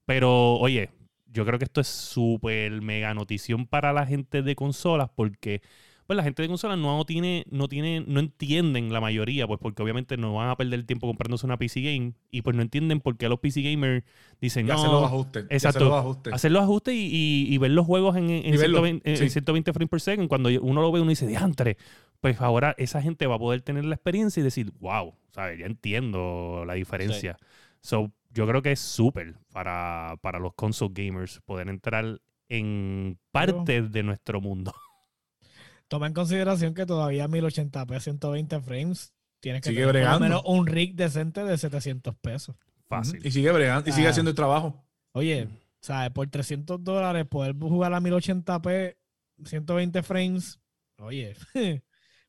Pero, 0.07 0.55
oye, 0.55 0.89
yo 1.33 1.45
creo 1.47 1.59
que 1.59 1.65
esto 1.65 1.81
es 1.81 1.87
súper 1.89 2.83
mega 2.83 3.15
notición 3.15 3.67
para 3.67 3.93
la 3.93 4.07
gente 4.07 4.43
de 4.43 4.55
consolas 4.57 5.11
porque 5.15 5.63
pues 6.07 6.17
la 6.17 6.25
gente 6.25 6.43
de 6.43 6.49
consolas 6.49 6.77
no 6.77 7.05
tiene, 7.05 7.45
no 7.51 7.69
tiene, 7.69 8.03
no 8.05 8.19
entienden 8.19 8.93
la 8.93 9.01
mayoría, 9.01 9.47
pues 9.47 9.61
porque 9.63 9.81
obviamente 9.81 10.17
no 10.17 10.35
van 10.35 10.49
a 10.49 10.57
perder 10.57 10.83
tiempo 10.85 11.07
comprándose 11.07 11.47
una 11.47 11.57
PC 11.57 11.83
game 11.83 12.15
y 12.33 12.43
pues 12.43 12.57
no 12.57 12.63
entienden 12.63 12.99
por 13.01 13.17
qué 13.17 13.29
los 13.29 13.39
PC 13.39 13.63
gamers 13.63 14.03
dicen 14.41 14.67
no, 14.67 14.77
se 14.77 14.89
los 14.89 15.05
ajustes. 15.05 15.47
Exacto. 15.51 15.85
los 15.85 15.93
ajustes. 15.95 16.33
hacer 16.33 16.51
los 16.51 16.65
ajustes 16.65 16.95
y, 16.95 17.07
y- 17.07 17.55
y 17.55 17.59
ver 17.59 17.71
los 17.71 17.87
juegos 17.87 18.17
en, 18.17 18.29
en 18.29 18.45
Y 18.55 18.57
verlo, 18.57 18.79
120, 18.83 19.09
en 19.09 19.17
sí. 19.19 19.31
120 19.31 19.73
frames 19.73 19.89
per 19.89 20.01
second. 20.01 20.29
Cuando 20.29 20.49
uno 20.61 20.83
lo 20.83 20.91
ve, 20.91 21.01
uno 21.01 21.11
dice, 21.11 21.29
diantre. 21.29 21.77
Pues 22.21 22.41
ahora 22.41 22.75
esa 22.77 23.01
gente 23.01 23.29
va 23.29 23.37
a 23.37 23.39
poder 23.39 23.63
tener 23.63 23.85
la 23.85 23.95
experiencia 23.95 24.41
y 24.41 24.43
decir, 24.43 24.73
wow, 24.81 25.15
¿sabes? 25.33 25.61
ya 25.61 25.67
entiendo 25.67 26.65
la 26.67 26.75
diferencia. 26.75 27.37
So, 27.83 28.11
yo 28.31 28.47
creo 28.47 28.63
que 28.63 28.73
es 28.73 28.81
súper 28.81 29.35
para, 29.53 30.17
para 30.21 30.39
los 30.39 30.55
console 30.55 30.93
gamers 30.95 31.41
poder 31.45 31.69
entrar 31.69 32.21
en 32.49 33.19
parte 33.31 33.83
de 33.83 34.03
nuestro 34.03 34.41
mundo. 34.41 34.73
Toma 35.89 36.07
en 36.07 36.15
consideración 36.15 36.75
que 36.75 36.87
todavía 36.87 37.27
1080p 37.29 37.99
120 38.01 38.61
frames 38.61 39.13
tienes 39.41 39.63
que 39.63 39.71
Sigue 39.71 39.81
tener 39.81 39.87
por 39.87 39.95
lo 39.95 40.01
bregando. 40.19 40.21
menos 40.25 40.43
un 40.47 40.67
rig 40.67 40.95
decente 40.95 41.43
de 41.45 41.59
700 41.59 42.15
pesos. 42.17 42.57
Fácil. 42.89 43.25
Y 43.27 43.31
sigue 43.31 43.51
bregando, 43.53 43.89
y 43.89 43.93
sigue 43.93 44.07
Ah. 44.07 44.11
haciendo 44.11 44.31
el 44.31 44.37
trabajo. 44.37 44.85
Oye, 45.13 45.49
¿sabes? 45.81 46.11
Por 46.11 46.29
300 46.29 46.83
dólares 46.85 47.27
poder 47.27 47.57
jugar 47.59 47.93
a 47.95 48.01
1080p 48.01 48.97
120 49.45 50.03
frames. 50.03 50.61
Oye, 50.99 51.35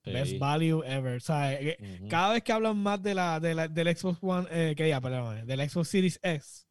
best 0.04 0.40
value 0.40 0.84
ever. 0.86 1.22
¿sabes? 1.22 1.60
Eh, 1.62 1.98
Ujú. 2.00 2.08
Cada 2.10 2.34
vez 2.34 2.44
que 2.44 2.52
hablan 2.54 2.78
más 2.78 3.02
de 3.02 3.14
la, 3.14 3.40
de 3.40 3.54
la- 3.54 3.68
del 3.68 3.96
Xbox 3.96 4.18
One, 4.22 4.48
eh, 4.52 4.74
que 4.76 4.86
diga, 4.86 5.00
perdón, 5.02 5.46
del 5.46 5.70
Xbox 5.70 5.88
Series 5.90 6.20
X, 6.24 6.68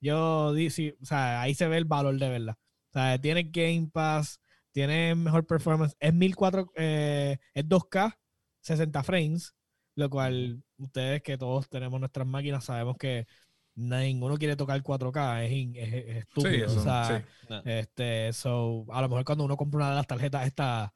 yo 0.00 0.52
di- 0.52 0.70
sí, 0.70 0.94
o 1.00 1.04
sea, 1.04 1.42
ahí 1.42 1.54
se 1.54 1.68
ve 1.68 1.76
el 1.76 1.84
valor 1.84 2.18
de 2.18 2.28
verdad. 2.28 2.56
O 2.90 2.92
sea, 2.92 3.18
tiene 3.20 3.44
Game 3.44 3.88
Pass, 3.92 4.40
tiene 4.72 5.14
mejor 5.14 5.46
performance, 5.46 5.94
es 6.00 6.12
1004, 6.14 6.70
eh, 6.76 7.38
es 7.54 7.64
2K, 7.68 8.18
60 8.60 9.02
frames, 9.02 9.54
lo 9.94 10.08
cual 10.10 10.62
ustedes 10.78 11.22
que 11.22 11.36
todos 11.38 11.68
tenemos 11.68 12.00
nuestras 12.00 12.26
máquinas 12.26 12.64
sabemos 12.64 12.96
que 12.96 13.26
ninguno 13.74 14.36
quiere 14.36 14.56
tocar 14.56 14.82
4K, 14.82 15.44
es, 15.44 15.52
in- 15.52 15.76
es, 15.76 15.92
es 15.94 16.04
Sí, 16.04 16.18
estúpido. 16.18 16.66
eso, 16.66 16.80
o 16.80 16.82
sea, 16.82 17.24
sí. 17.48 17.54
Este, 17.64 18.32
so, 18.32 18.84
a 18.90 19.00
lo 19.02 19.08
mejor 19.08 19.24
cuando 19.24 19.44
uno 19.44 19.56
compra 19.56 19.78
una 19.78 19.90
de 19.90 19.96
las 19.96 20.06
tarjetas 20.06 20.46
estas 20.46 20.90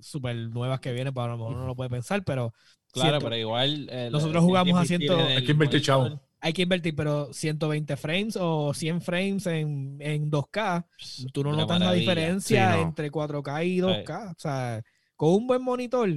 súper 0.00 0.36
nuevas 0.36 0.80
que 0.80 0.92
vienen, 0.92 1.12
pues 1.12 1.24
a 1.24 1.28
lo 1.30 1.36
mejor 1.38 1.52
uno 1.52 1.60
no 1.62 1.66
lo 1.68 1.76
puede 1.76 1.90
pensar, 1.90 2.24
pero 2.24 2.52
Claro, 2.92 3.10
siento- 3.10 3.24
pero 3.26 3.36
igual. 3.36 3.88
eh, 3.90 4.08
Nosotros 4.12 4.42
jugamos 4.44 4.72
a 4.78 4.82
invertir 4.82 5.08
100 5.08 5.20
en 5.20 5.36
Hay 5.38 5.44
que 5.44 5.52
invertir, 5.52 5.82
chavo. 5.82 6.20
hay 6.40 6.52
que 6.52 6.62
invertir, 6.62 6.94
pero 6.94 7.32
120 7.32 7.96
frames 7.96 8.36
o 8.40 8.74
100 8.74 9.00
frames 9.00 9.46
en, 9.46 9.96
en 10.00 10.30
2K, 10.30 10.86
tú 11.32 11.42
no 11.44 11.50
Una 11.50 11.58
notas 11.62 11.80
la 11.80 11.92
diferencia 11.92 12.72
Sí, 12.72 12.76
no. 12.78 12.82
entre 12.82 13.10
4K 13.10 13.64
y 13.64 13.78
2K. 13.80 14.30
O 14.32 14.34
sea, 14.38 14.82
con 15.16 15.30
un 15.34 15.46
buen 15.46 15.62
monitor, 15.62 16.08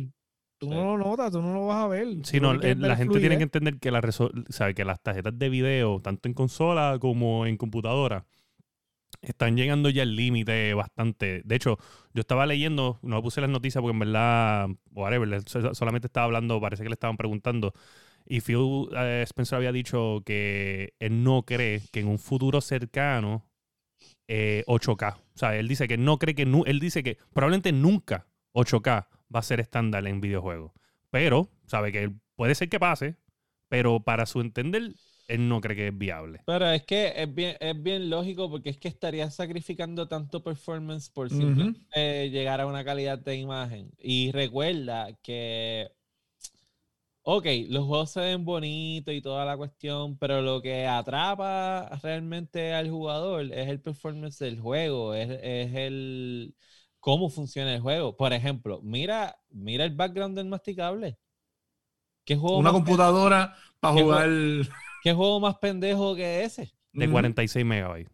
tú 0.58 0.68
Sí. 0.68 0.74
no 0.74 0.98
lo 0.98 0.98
notas, 0.98 1.32
tú 1.32 1.42
no 1.42 1.54
lo 1.54 1.68
vas 1.68 1.84
a 1.84 1.88
ver. 1.88 2.08
Sí, 2.24 2.40
no, 2.40 2.54
eh, 2.62 2.76
la 2.76 2.96
gente 2.96 3.20
tiene 3.20 3.38
que 3.38 3.44
entender 3.44 3.78
que, 3.80 3.92
la 3.92 4.02
sabe, 4.50 4.74
que 4.74 4.84
las 4.84 5.02
tarjetas 5.02 5.38
de 5.38 5.50
video, 5.50 6.02
tanto 6.02 6.28
en 6.28 6.34
consola 6.34 6.98
como 7.00 7.46
en 7.46 7.56
computadora, 7.58 8.26
están 9.22 9.58
llegando 9.58 9.90
ya 9.90 10.04
al 10.04 10.16
límite 10.16 10.74
bastante. 10.74 11.42
De 11.46 11.56
hecho, 11.56 11.78
yo 12.14 12.22
estaba 12.22 12.46
leyendo, 12.46 13.00
no 13.02 13.22
puse 13.22 13.42
las 13.42 13.50
noticias 13.50 13.82
porque 13.82 13.94
en 13.94 14.00
verdad, 14.00 14.68
whatever, 14.92 15.42
solamente 15.74 16.08
estaba 16.08 16.26
hablando, 16.26 16.62
parece 16.62 16.84
que 16.84 16.90
le 16.90 16.94
estaban 16.94 17.18
preguntando. 17.18 17.74
Y 18.26 18.42
Phil 18.42 18.90
eh, 18.96 19.24
Spencer 19.28 19.58
había 19.58 19.72
dicho 19.72 20.24
que 20.26 20.94
él 21.00 21.24
no 21.24 21.44
cree 21.44 21.82
que 21.92 22.00
en 22.00 22.08
un 22.08 22.20
futuro 22.20 22.62
cercano 22.62 23.46
eh, 24.28 24.64
8K. 24.68 25.16
O 25.16 25.38
sea, 25.38 25.56
él 25.56 25.68
dice 25.68 25.88
que 25.88 25.98
no 25.98 26.18
cree 26.18 26.36
que, 26.36 26.44
él 26.66 26.80
dice 26.80 27.04
que 27.04 27.18
probablemente 27.34 27.72
nunca 27.72 28.28
8K 28.54 29.08
va 29.34 29.40
a 29.40 29.44
ser 29.44 29.60
estándar 29.60 30.08
en 30.08 30.22
videojuegos. 30.22 30.72
Pero, 31.12 31.50
sabe 31.68 31.92
que 31.92 32.12
puede 32.36 32.56
ser 32.56 32.70
que 32.70 32.80
pase, 32.80 33.16
pero 33.70 34.00
para 34.02 34.26
su 34.26 34.42
entender, 34.42 34.94
él 35.28 35.50
no 35.50 35.62
cree 35.62 35.76
que 35.76 35.88
es 35.88 35.98
viable. 35.98 36.42
Pero 36.46 36.70
es 36.70 36.84
que 36.84 37.14
es 37.16 37.34
bien, 37.34 37.58
es 37.60 37.82
bien 37.82 38.10
lógico 38.10 38.50
porque 38.50 38.70
es 38.70 38.78
que 38.78 38.88
estarías 38.88 39.36
sacrificando 39.36 40.08
tanto 40.08 40.44
performance 40.44 41.10
por 41.10 41.30
simplemente 41.30 42.30
llegar 42.30 42.62
a 42.62 42.68
una 42.68 42.84
calidad 42.84 43.18
de 43.18 43.36
imagen. 43.38 43.92
Y 43.98 44.32
recuerda 44.32 45.14
que, 45.24 45.92
ok, 47.24 47.46
los 47.70 47.86
juegos 47.86 48.12
se 48.12 48.20
ven 48.20 48.46
bonitos 48.46 49.14
y 49.14 49.22
toda 49.22 49.46
la 49.46 49.58
cuestión, 49.58 50.18
pero 50.18 50.42
lo 50.42 50.62
que 50.62 50.86
atrapa 50.86 51.90
realmente 52.04 52.74
al 52.74 52.90
jugador 52.90 53.52
es 53.52 53.68
el 53.68 53.82
performance 53.82 54.38
del 54.40 54.60
juego, 54.60 55.16
es, 55.16 55.30
es 55.42 55.74
el 55.76 56.56
cómo 57.00 57.30
funciona 57.30 57.74
el 57.74 57.82
juego. 57.82 58.16
Por 58.16 58.34
ejemplo, 58.34 58.80
mira, 58.84 59.38
mira 59.50 59.86
el 59.86 59.96
background 59.96 60.38
del 60.38 60.48
masticable. 60.48 61.18
¿Qué 62.26 62.36
juego, 62.36 62.58
Una 62.58 62.72
computadora 62.72 63.56
para 63.80 63.96
¿Qué 63.96 64.02
jugar. 64.04 64.30
¿Qué 65.06 65.14
juego 65.14 65.40
más 65.40 65.56
pendejo 65.60 66.16
que 66.16 66.44
ese? 66.44 66.74
De 66.92 67.06
Ujú. 67.06 67.12
46 67.12 67.64
megabytes. 67.64 68.12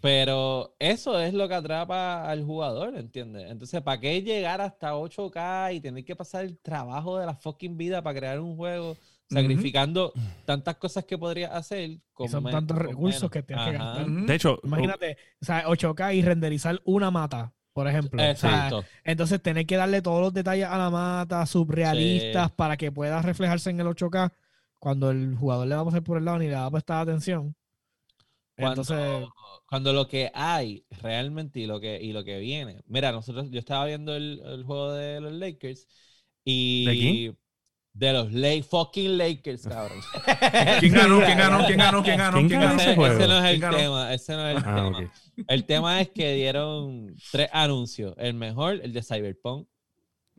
Pero 0.00 0.74
eso 0.80 1.20
es 1.20 1.32
lo 1.34 1.46
que 1.46 1.54
atrapa 1.54 2.28
al 2.28 2.42
jugador, 2.42 2.96
¿entiendes? 2.96 3.48
Entonces, 3.48 3.80
¿para 3.80 4.00
qué 4.00 4.22
llegar 4.22 4.60
hasta 4.60 4.96
8K 4.96 5.72
y 5.72 5.80
tener 5.80 6.04
que 6.04 6.16
pasar 6.16 6.46
el 6.46 6.58
trabajo 6.58 7.16
de 7.16 7.26
la 7.26 7.36
fucking 7.36 7.76
vida 7.76 8.02
para 8.02 8.18
crear 8.18 8.40
un 8.40 8.56
juego, 8.56 8.96
sacrificando 9.28 10.12
tantas 10.46 10.74
cosas 10.78 11.04
que 11.04 11.16
podrías 11.16 11.52
hacer? 11.52 12.00
Con 12.12 12.28
son 12.28 12.50
tantos 12.50 12.76
con 12.76 12.86
recursos 12.88 13.22
menos? 13.22 13.30
que 13.30 13.42
tienes 13.44 13.64
que 13.66 13.76
Ajá. 13.76 13.84
gastar. 13.84 14.10
Ujú. 14.10 14.26
De 14.26 14.34
hecho, 14.34 14.58
Imagínate, 14.64 15.16
o 15.40 15.44
sea, 15.44 15.68
8K 15.68 16.12
y 16.12 16.22
renderizar 16.22 16.80
una 16.82 17.12
mata, 17.12 17.52
por 17.72 17.86
ejemplo. 17.86 18.20
O 18.20 18.24
sea, 18.24 18.32
Exacto. 18.32 18.84
entonces 19.04 19.40
tener 19.40 19.64
que 19.64 19.76
darle 19.76 20.02
todos 20.02 20.20
los 20.22 20.34
detalles 20.34 20.66
a 20.66 20.76
la 20.76 20.90
mata, 20.90 21.46
subrealistas, 21.46 22.50
para 22.50 22.76
que 22.76 22.90
pueda 22.90 23.22
reflejarse 23.22 23.70
en 23.70 23.78
el 23.78 23.86
8K 23.86 24.32
cuando 24.80 25.10
el 25.10 25.36
jugador 25.36 25.68
le 25.68 25.76
va 25.76 25.82
a 25.82 25.84
pasar 25.84 26.02
por 26.02 26.18
el 26.18 26.24
lado 26.24 26.38
ni 26.38 26.48
le 26.48 26.54
va 26.54 26.66
a 26.66 26.70
prestar 26.70 27.02
atención. 27.02 27.54
Cuando, 28.56 28.82
Entonces, 28.82 29.28
cuando 29.66 29.92
lo 29.92 30.08
que 30.08 30.30
hay 30.34 30.84
realmente 31.02 31.60
y 31.60 31.66
lo 31.66 31.80
que, 31.80 31.98
y 32.02 32.12
lo 32.12 32.24
que 32.24 32.38
viene. 32.40 32.82
Mira, 32.86 33.12
nosotros, 33.12 33.50
yo 33.50 33.58
estaba 33.58 33.86
viendo 33.86 34.14
el, 34.16 34.42
el 34.44 34.64
juego 34.64 34.92
de 34.92 35.20
los 35.20 35.32
Lakers 35.32 35.86
Y 36.44 36.84
¿De 36.86 36.92
quién? 36.98 37.38
de 37.92 38.12
los 38.12 38.66
fucking 38.66 39.18
Lakers, 39.18 39.66
cabrón. 39.66 39.98
¿Quién 40.80 40.92
ganó? 40.92 41.20
¿Quién 41.24 41.38
ganó? 41.38 41.66
¿Quién 41.66 41.78
ganó? 41.78 42.02
¿Quién 42.02 42.18
ganó? 42.18 42.36
¿Quién 42.36 42.48
¿Quién 42.48 42.60
ganó 42.60 42.74
ese 42.74 42.84
ese, 42.84 42.94
juego? 42.96 43.14
ese 43.14 43.28
no 43.28 43.38
es 43.38 43.54
el 43.54 43.60
tema, 43.60 44.14
ese 44.14 44.32
no 44.34 44.48
es 44.48 44.56
el 44.56 44.62
Ah, 44.64 44.74
tema. 44.74 45.12
El 45.48 45.64
tema 45.64 46.00
es 46.00 46.10
que 46.10 46.34
dieron 46.34 47.16
tres 47.32 47.48
anuncios. 47.52 48.14
El 48.18 48.34
mejor, 48.34 48.80
el 48.82 48.92
de 48.92 49.02
Cyberpunk 49.02 49.68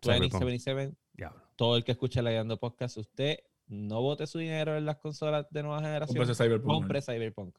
Cyberpunk. 0.01 0.31
2077. 0.31 0.95
Diablo. 1.13 1.41
Todo 1.55 1.75
el 1.77 1.83
que 1.83 1.91
escucha 1.91 2.21
Leyendo 2.21 2.57
Podcast, 2.59 2.97
usted 2.97 3.39
no 3.71 4.01
vote 4.01 4.27
su 4.27 4.37
dinero 4.39 4.77
en 4.77 4.85
las 4.85 4.97
consolas 4.97 5.47
de 5.49 5.63
nueva 5.63 5.81
generación. 5.81 6.35
Cyberpunk. 6.35 6.71
Compre 6.71 7.01
Cyberpunk. 7.01 7.57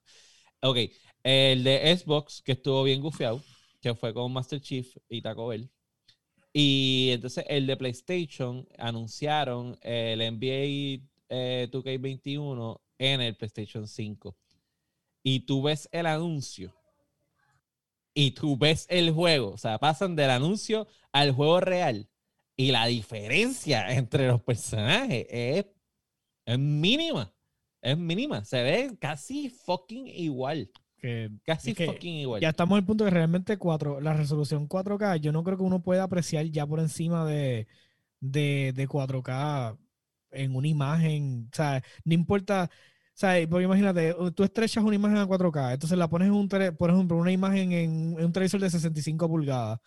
Ok, 0.60 0.78
el 1.24 1.64
de 1.64 1.96
Xbox, 1.96 2.42
que 2.42 2.52
estuvo 2.52 2.84
bien 2.84 3.00
gufiado, 3.00 3.42
que 3.80 3.94
fue 3.94 4.14
con 4.14 4.32
Master 4.32 4.60
Chief 4.60 4.96
y 5.08 5.20
Taco 5.22 5.48
Bell. 5.48 5.68
Y 6.52 7.10
entonces 7.12 7.44
el 7.48 7.66
de 7.66 7.76
PlayStation 7.76 8.68
anunciaron 8.78 9.78
el 9.80 10.20
NBA 10.20 11.02
eh, 11.28 11.68
2K21 11.72 12.80
en 12.98 13.20
el 13.22 13.36
PlayStation 13.36 13.88
5. 13.88 14.36
Y 15.24 15.40
tú 15.40 15.62
ves 15.62 15.88
el 15.92 16.06
anuncio 16.06 16.74
y 18.14 18.32
tú 18.32 18.56
ves 18.56 18.86
el 18.88 19.12
juego. 19.12 19.50
O 19.52 19.58
sea, 19.58 19.78
pasan 19.78 20.14
del 20.14 20.30
anuncio 20.30 20.86
al 21.12 21.32
juego 21.32 21.60
real. 21.60 22.08
Y 22.56 22.70
la 22.70 22.86
diferencia 22.86 23.92
entre 23.94 24.26
los 24.26 24.42
personajes 24.42 25.26
es, 25.30 25.66
es 26.46 26.58
mínima. 26.58 27.32
Es 27.80 27.98
mínima. 27.98 28.44
Se 28.44 28.62
ve 28.62 28.96
casi 29.00 29.50
fucking 29.50 30.06
igual. 30.08 30.70
Que 30.98 31.30
Casi 31.44 31.70
Es 31.72 31.76
que 31.76 31.86
fucking 31.86 32.14
igual. 32.14 32.40
ya 32.40 32.50
estamos 32.50 32.76
en 32.76 32.82
el 32.82 32.86
punto 32.86 33.04
de 33.04 33.10
realmente 33.10 33.56
4, 33.58 34.00
la 34.00 34.12
resolución 34.14 34.68
4K, 34.68 35.16
yo 35.16 35.32
no 35.32 35.42
creo 35.42 35.56
que 35.56 35.64
uno 35.64 35.82
pueda 35.82 36.04
apreciar 36.04 36.44
ya 36.46 36.64
por 36.64 36.78
encima 36.78 37.26
de, 37.26 37.66
de, 38.20 38.72
de 38.76 38.88
4K 38.88 39.76
en 40.30 40.54
una 40.54 40.68
imagen. 40.68 41.48
O 41.52 41.56
sea, 41.56 41.82
no 42.04 42.14
importa. 42.14 42.70
O 42.72 43.14
sea, 43.14 43.34
porque 43.50 43.64
imagínate, 43.64 44.14
tú 44.34 44.44
estrechas 44.44 44.82
una 44.84 44.94
imagen 44.94 45.18
a 45.18 45.26
4K, 45.26 45.74
entonces 45.74 45.98
la 45.98 46.08
pones 46.08 46.28
en 46.28 46.34
un, 46.34 46.48
tele- 46.48 46.72
por 46.72 46.90
ejemplo, 46.90 47.16
una 47.16 47.32
imagen 47.32 47.72
en, 47.72 48.16
en 48.18 48.24
un 48.24 48.32
televisor 48.32 48.60
de 48.60 48.70
65 48.70 49.28
pulgadas. 49.28 49.80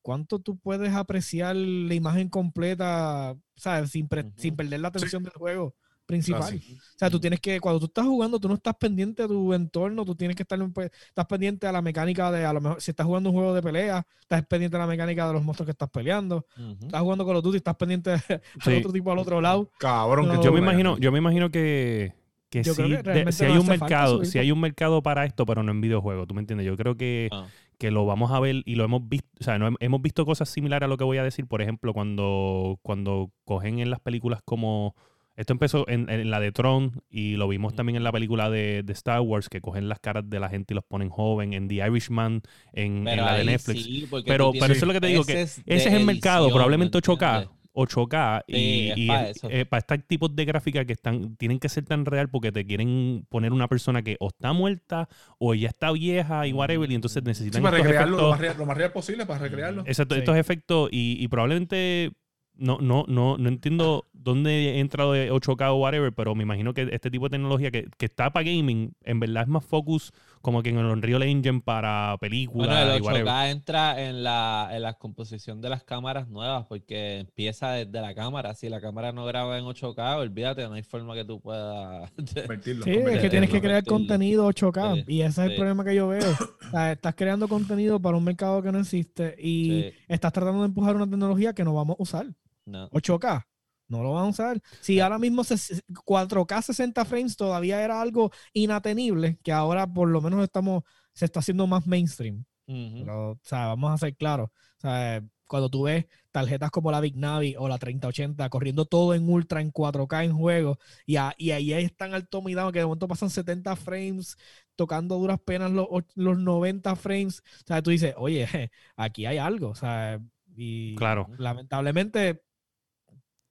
¿Cuánto 0.00 0.40
tú 0.40 0.58
puedes 0.58 0.92
apreciar 0.94 1.54
la 1.54 1.94
imagen 1.94 2.28
completa, 2.28 3.36
¿sabes? 3.56 3.90
Sin, 3.90 4.08
pre- 4.08 4.32
sin 4.36 4.56
perder 4.56 4.80
la 4.80 4.88
atención 4.88 5.22
del 5.22 5.32
juego 5.34 5.76
principal. 6.12 6.42
Así. 6.42 6.76
O 6.78 6.98
sea, 6.98 7.10
tú 7.10 7.18
tienes 7.18 7.40
que, 7.40 7.58
cuando 7.60 7.80
tú 7.80 7.86
estás 7.86 8.04
jugando, 8.06 8.38
tú 8.38 8.48
no 8.48 8.54
estás 8.54 8.74
pendiente 8.76 9.22
a 9.22 9.26
tu 9.28 9.52
entorno, 9.54 10.04
tú 10.04 10.14
tienes 10.14 10.36
que 10.36 10.42
estar, 10.42 10.58
pues, 10.72 10.90
estás 11.08 11.26
pendiente 11.26 11.66
a 11.66 11.72
la 11.72 11.80
mecánica 11.82 12.30
de, 12.30 12.44
a 12.44 12.52
lo 12.52 12.60
mejor, 12.60 12.80
si 12.80 12.90
estás 12.90 13.06
jugando 13.06 13.30
un 13.30 13.36
juego 13.36 13.54
de 13.54 13.62
pelea, 13.62 14.06
estás 14.20 14.44
pendiente 14.46 14.76
a 14.76 14.80
la 14.80 14.86
mecánica 14.86 15.26
de 15.26 15.32
los 15.32 15.42
monstruos 15.42 15.66
que 15.66 15.72
estás 15.72 15.90
peleando, 15.90 16.46
estás 16.82 17.00
jugando 17.00 17.24
con 17.24 17.34
los 17.34 17.42
Duty, 17.42 17.56
estás 17.56 17.76
pendiente 17.76 18.10
al 18.30 18.40
Sí. 18.62 18.74
otro 18.78 18.92
tipo 18.92 19.10
al 19.10 19.18
otro 19.18 19.40
lado. 19.40 19.70
Cabrón, 19.78 20.28
que 20.28 20.34
No, 20.36 20.42
Yo 20.42 20.52
me 20.52 20.58
imagino, 20.60 20.98
yo 20.98 21.10
me 21.12 21.18
imagino 21.18 21.50
que, 21.50 22.12
que, 22.50 22.62
Yo 22.62 22.74
sí, 22.74 22.82
creo 22.82 22.88
que 22.90 22.96
de- 22.98 23.02
realmente 23.02 23.32
si 23.32 23.44
no 23.44 23.52
hay 23.54 23.58
un 23.58 23.66
mercado, 23.66 24.24
si 24.24 24.38
hay 24.38 24.52
un 24.52 24.60
mercado 24.60 25.02
para 25.02 25.24
esto, 25.24 25.46
pero 25.46 25.62
no 25.62 25.72
en 25.72 25.80
videojuegos, 25.80 26.26
¿tú 26.28 26.34
me 26.34 26.40
entiendes? 26.40 26.66
Yo 26.66 26.76
creo 26.76 26.96
que, 26.96 27.28
Ah. 27.32 27.46
que 27.78 27.90
lo 27.90 28.04
vamos 28.06 28.30
a 28.30 28.38
ver 28.40 28.62
y 28.64 28.74
lo 28.76 28.84
hemos 28.84 29.08
visto, 29.08 29.28
o 29.40 29.42
sea, 29.44 29.58
no, 29.58 29.68
hem- 29.70 29.76
hemos 29.80 30.00
visto 30.02 30.24
cosas 30.26 30.48
similares 30.50 30.84
a 30.86 30.88
lo 30.88 30.96
que 30.96 31.04
voy 31.04 31.18
a 31.18 31.24
decir, 31.24 31.46
por 31.46 31.62
ejemplo, 31.62 31.92
cuando, 31.94 32.78
cuando 32.82 33.30
cogen 33.44 33.78
en 33.80 33.90
las 33.90 33.98
películas 34.00 34.40
como, 34.44 34.94
esto 35.36 35.52
empezó 35.52 35.88
en, 35.88 36.08
en 36.10 36.30
la 36.30 36.40
de 36.40 36.52
Tron 36.52 37.02
y 37.08 37.36
lo 37.36 37.48
vimos 37.48 37.74
también 37.74 37.96
en 37.96 38.04
la 38.04 38.12
película 38.12 38.50
de, 38.50 38.82
de 38.82 38.92
Star 38.92 39.20
Wars, 39.20 39.48
que 39.48 39.60
cogen 39.60 39.88
las 39.88 39.98
caras 39.98 40.28
de 40.28 40.38
la 40.40 40.48
gente 40.48 40.74
y 40.74 40.76
los 40.76 40.84
ponen 40.84 41.08
joven, 41.08 41.52
en 41.54 41.68
The 41.68 41.76
Irishman, 41.86 42.42
en, 42.72 43.04
la 43.04 43.34
de 43.34 43.44
Netflix. 43.44 43.82
sí, 43.84 44.06
pero, 44.26 44.52
pero 44.52 44.64
eso 44.66 44.72
es 44.72 44.82
lo 44.86 44.92
que 44.92 45.00
te 45.00 45.06
digo, 45.08 45.24
que 45.24 45.42
ese 45.42 45.62
es 45.66 45.86
el 45.86 46.04
mercado, 46.04 46.50
probablemente 46.50 46.98
¿me 46.98 47.02
8K. 47.02 47.34
entiendes? 47.36 47.58
8K 47.74 48.44
y, 48.48 48.52
Sí, 48.54 48.90
es 48.90 48.98
y 48.98 49.06
pa' 49.06 49.22
es- 49.30 49.36
eso. 49.38 49.48
eh, 49.50 49.64
para 49.64 49.78
estos 49.78 49.98
tipos 50.06 50.36
de 50.36 50.44
gráficas 50.44 50.84
que 50.84 50.92
están 50.92 51.36
tienen 51.36 51.58
que 51.58 51.70
ser 51.70 51.86
tan 51.86 52.04
real 52.04 52.28
porque 52.28 52.52
te 52.52 52.66
quieren 52.66 53.24
poner 53.30 53.50
una 53.54 53.66
persona 53.66 54.02
que 54.02 54.18
o 54.20 54.28
está 54.28 54.52
muerta 54.52 55.08
o 55.38 55.54
ya 55.54 55.68
está 55.68 55.90
vieja 55.90 56.46
y 56.46 56.52
whatever 56.52 56.90
y 56.90 56.94
entonces 56.94 57.22
Sí, 57.22 57.26
necesitan 57.28 57.62
para 57.62 57.78
estos 57.78 57.86
recrearlo 57.86 58.18
lo 58.18 58.30
más, 58.30 58.40
real, 58.40 58.56
lo 58.58 58.66
más 58.66 58.76
real 58.76 58.92
posible, 58.92 59.24
para 59.24 59.38
recrearlo. 59.38 59.84
exacto, 59.86 60.14
Sí. 60.14 60.18
estos 60.18 60.36
efectos 60.36 60.90
y, 60.92 61.16
y 61.18 61.28
probablemente 61.28 62.12
no, 62.56 62.78
no, 62.80 63.04
no, 63.08 63.38
no 63.38 63.48
entiendo 63.48 64.06
dónde 64.12 64.78
entra 64.78 65.04
lo 65.04 65.12
de 65.12 65.32
8K 65.32 65.70
o 65.72 65.76
whatever, 65.76 66.12
pero 66.12 66.34
me 66.34 66.44
imagino 66.44 66.72
que 66.74 66.88
este 66.92 67.10
tipo 67.10 67.26
de 67.26 67.30
tecnología 67.30 67.70
que, 67.70 67.88
que 67.98 68.06
está 68.06 68.32
para 68.32 68.44
gaming, 68.44 68.94
en 69.02 69.18
verdad 69.18 69.42
es 69.42 69.48
más 69.48 69.64
focus 69.64 70.12
como 70.42 70.62
que 70.62 70.70
en 70.70 70.78
el 70.78 70.86
Unreal 70.86 71.22
Engine 71.24 71.60
para 71.60 72.16
películas 72.20 72.68
Bueno, 72.68 72.92
el 72.92 72.98
y 72.98 73.02
whatever. 73.04 73.26
8K 73.26 73.50
entra 73.50 74.02
en 74.08 74.22
la, 74.22 74.68
en 74.72 74.82
la 74.82 74.94
composición 74.94 75.60
de 75.60 75.70
las 75.70 75.82
cámaras 75.82 76.28
nuevas 76.28 76.66
porque 76.66 77.18
empieza 77.20 77.72
desde 77.72 78.00
la 78.00 78.14
cámara. 78.14 78.54
Si 78.54 78.68
la 78.68 78.80
cámara 78.80 79.12
no 79.12 79.24
graba 79.24 79.58
en 79.58 79.64
8K, 79.64 80.18
olvídate, 80.18 80.62
no 80.68 80.74
hay 80.74 80.82
forma 80.82 81.14
que 81.14 81.24
tú 81.24 81.40
puedas. 81.40 82.10
Convertirlo, 82.34 82.84
Sí, 82.84 82.90
es 82.90 83.20
que 83.20 83.30
tienes 83.30 83.50
que 83.50 83.60
crear 83.60 83.84
Convertirlo. 83.84 83.84
contenido 83.84 84.48
8K 84.50 84.94
Sí, 84.94 85.04
y 85.08 85.22
ese 85.22 85.44
es 85.44 85.50
el 85.50 85.56
problema 85.56 85.84
que 85.84 85.94
yo 85.94 86.08
veo. 86.08 86.30
O 86.30 86.70
sea, 86.70 86.92
estás 86.92 87.14
creando 87.16 87.48
contenido 87.48 88.00
para 88.00 88.16
un 88.16 88.24
mercado 88.24 88.62
que 88.62 88.70
no 88.70 88.78
existe 88.78 89.34
y 89.38 89.64
Sí, 89.90 89.94
estás 90.08 90.32
tratando 90.32 90.60
de 90.60 90.66
empujar 90.66 90.94
una 90.94 91.08
tecnología 91.08 91.52
que 91.54 91.64
no 91.64 91.74
vamos 91.74 91.96
a 91.98 92.02
usar. 92.02 92.26
No. 92.64 92.88
8K. 92.90 93.46
No 93.88 94.02
lo 94.02 94.12
van 94.12 94.24
a 94.24 94.28
usar. 94.28 94.60
Si 94.80 95.00
ahora 95.00 95.18
mismo 95.18 95.44
se- 95.44 95.82
4K 96.04 96.62
60 96.62 97.04
frames 97.04 97.36
todavía 97.36 97.82
era 97.84 98.00
algo 98.00 98.30
inatenible, 98.54 99.38
que 99.42 99.52
ahora 99.52 99.86
por 99.86 100.08
lo 100.08 100.20
menos 100.22 100.42
estamos, 100.42 100.82
se 101.12 101.26
está 101.26 101.40
haciendo 101.40 101.66
más 101.66 101.86
mainstream. 101.86 102.44
Ujú. 102.66 103.00
Pero, 103.00 103.30
o 103.32 103.38
sea, 103.42 103.66
vamos 103.66 103.92
a 103.92 103.98
ser 103.98 104.16
claros. 104.16 104.48
O 104.78 104.80
sea, 104.80 105.22
cuando 105.46 105.68
tú 105.68 105.82
ves 105.82 106.06
tarjetas 106.30 106.70
como 106.70 106.90
la 106.90 107.00
Big 107.00 107.16
Navi 107.18 107.54
o 107.58 107.68
la 107.68 107.76
3080 107.76 108.48
corriendo 108.48 108.86
todo 108.86 109.12
en 109.12 109.28
ultra, 109.28 109.60
en 109.60 109.70
4K 109.70 110.24
en 110.24 110.32
juego, 110.32 110.78
y, 111.04 111.16
a- 111.16 111.34
y 111.36 111.50
ahí 111.50 111.72
es 111.74 111.94
tan 111.94 112.14
alto 112.14 112.40
midado 112.40 112.72
que 112.72 112.78
de 112.78 112.86
momento 112.86 113.08
pasan 113.08 113.28
70 113.28 113.76
frames, 113.76 114.36
tocando 114.74 115.18
duras 115.18 115.38
penas 115.44 115.70
los, 115.70 115.86
los 116.14 116.38
90 116.38 116.96
frames. 116.96 117.40
O 117.40 117.66
sea, 117.66 117.82
tú 117.82 117.90
dices, 117.90 118.14
oye, 118.16 118.46
aquí 118.96 119.26
hay 119.26 119.36
algo. 119.36 119.68
O 119.68 119.74
sea, 119.74 120.18
y 120.56 120.94
Claro. 120.94 121.28
lamentablemente, 121.36 122.42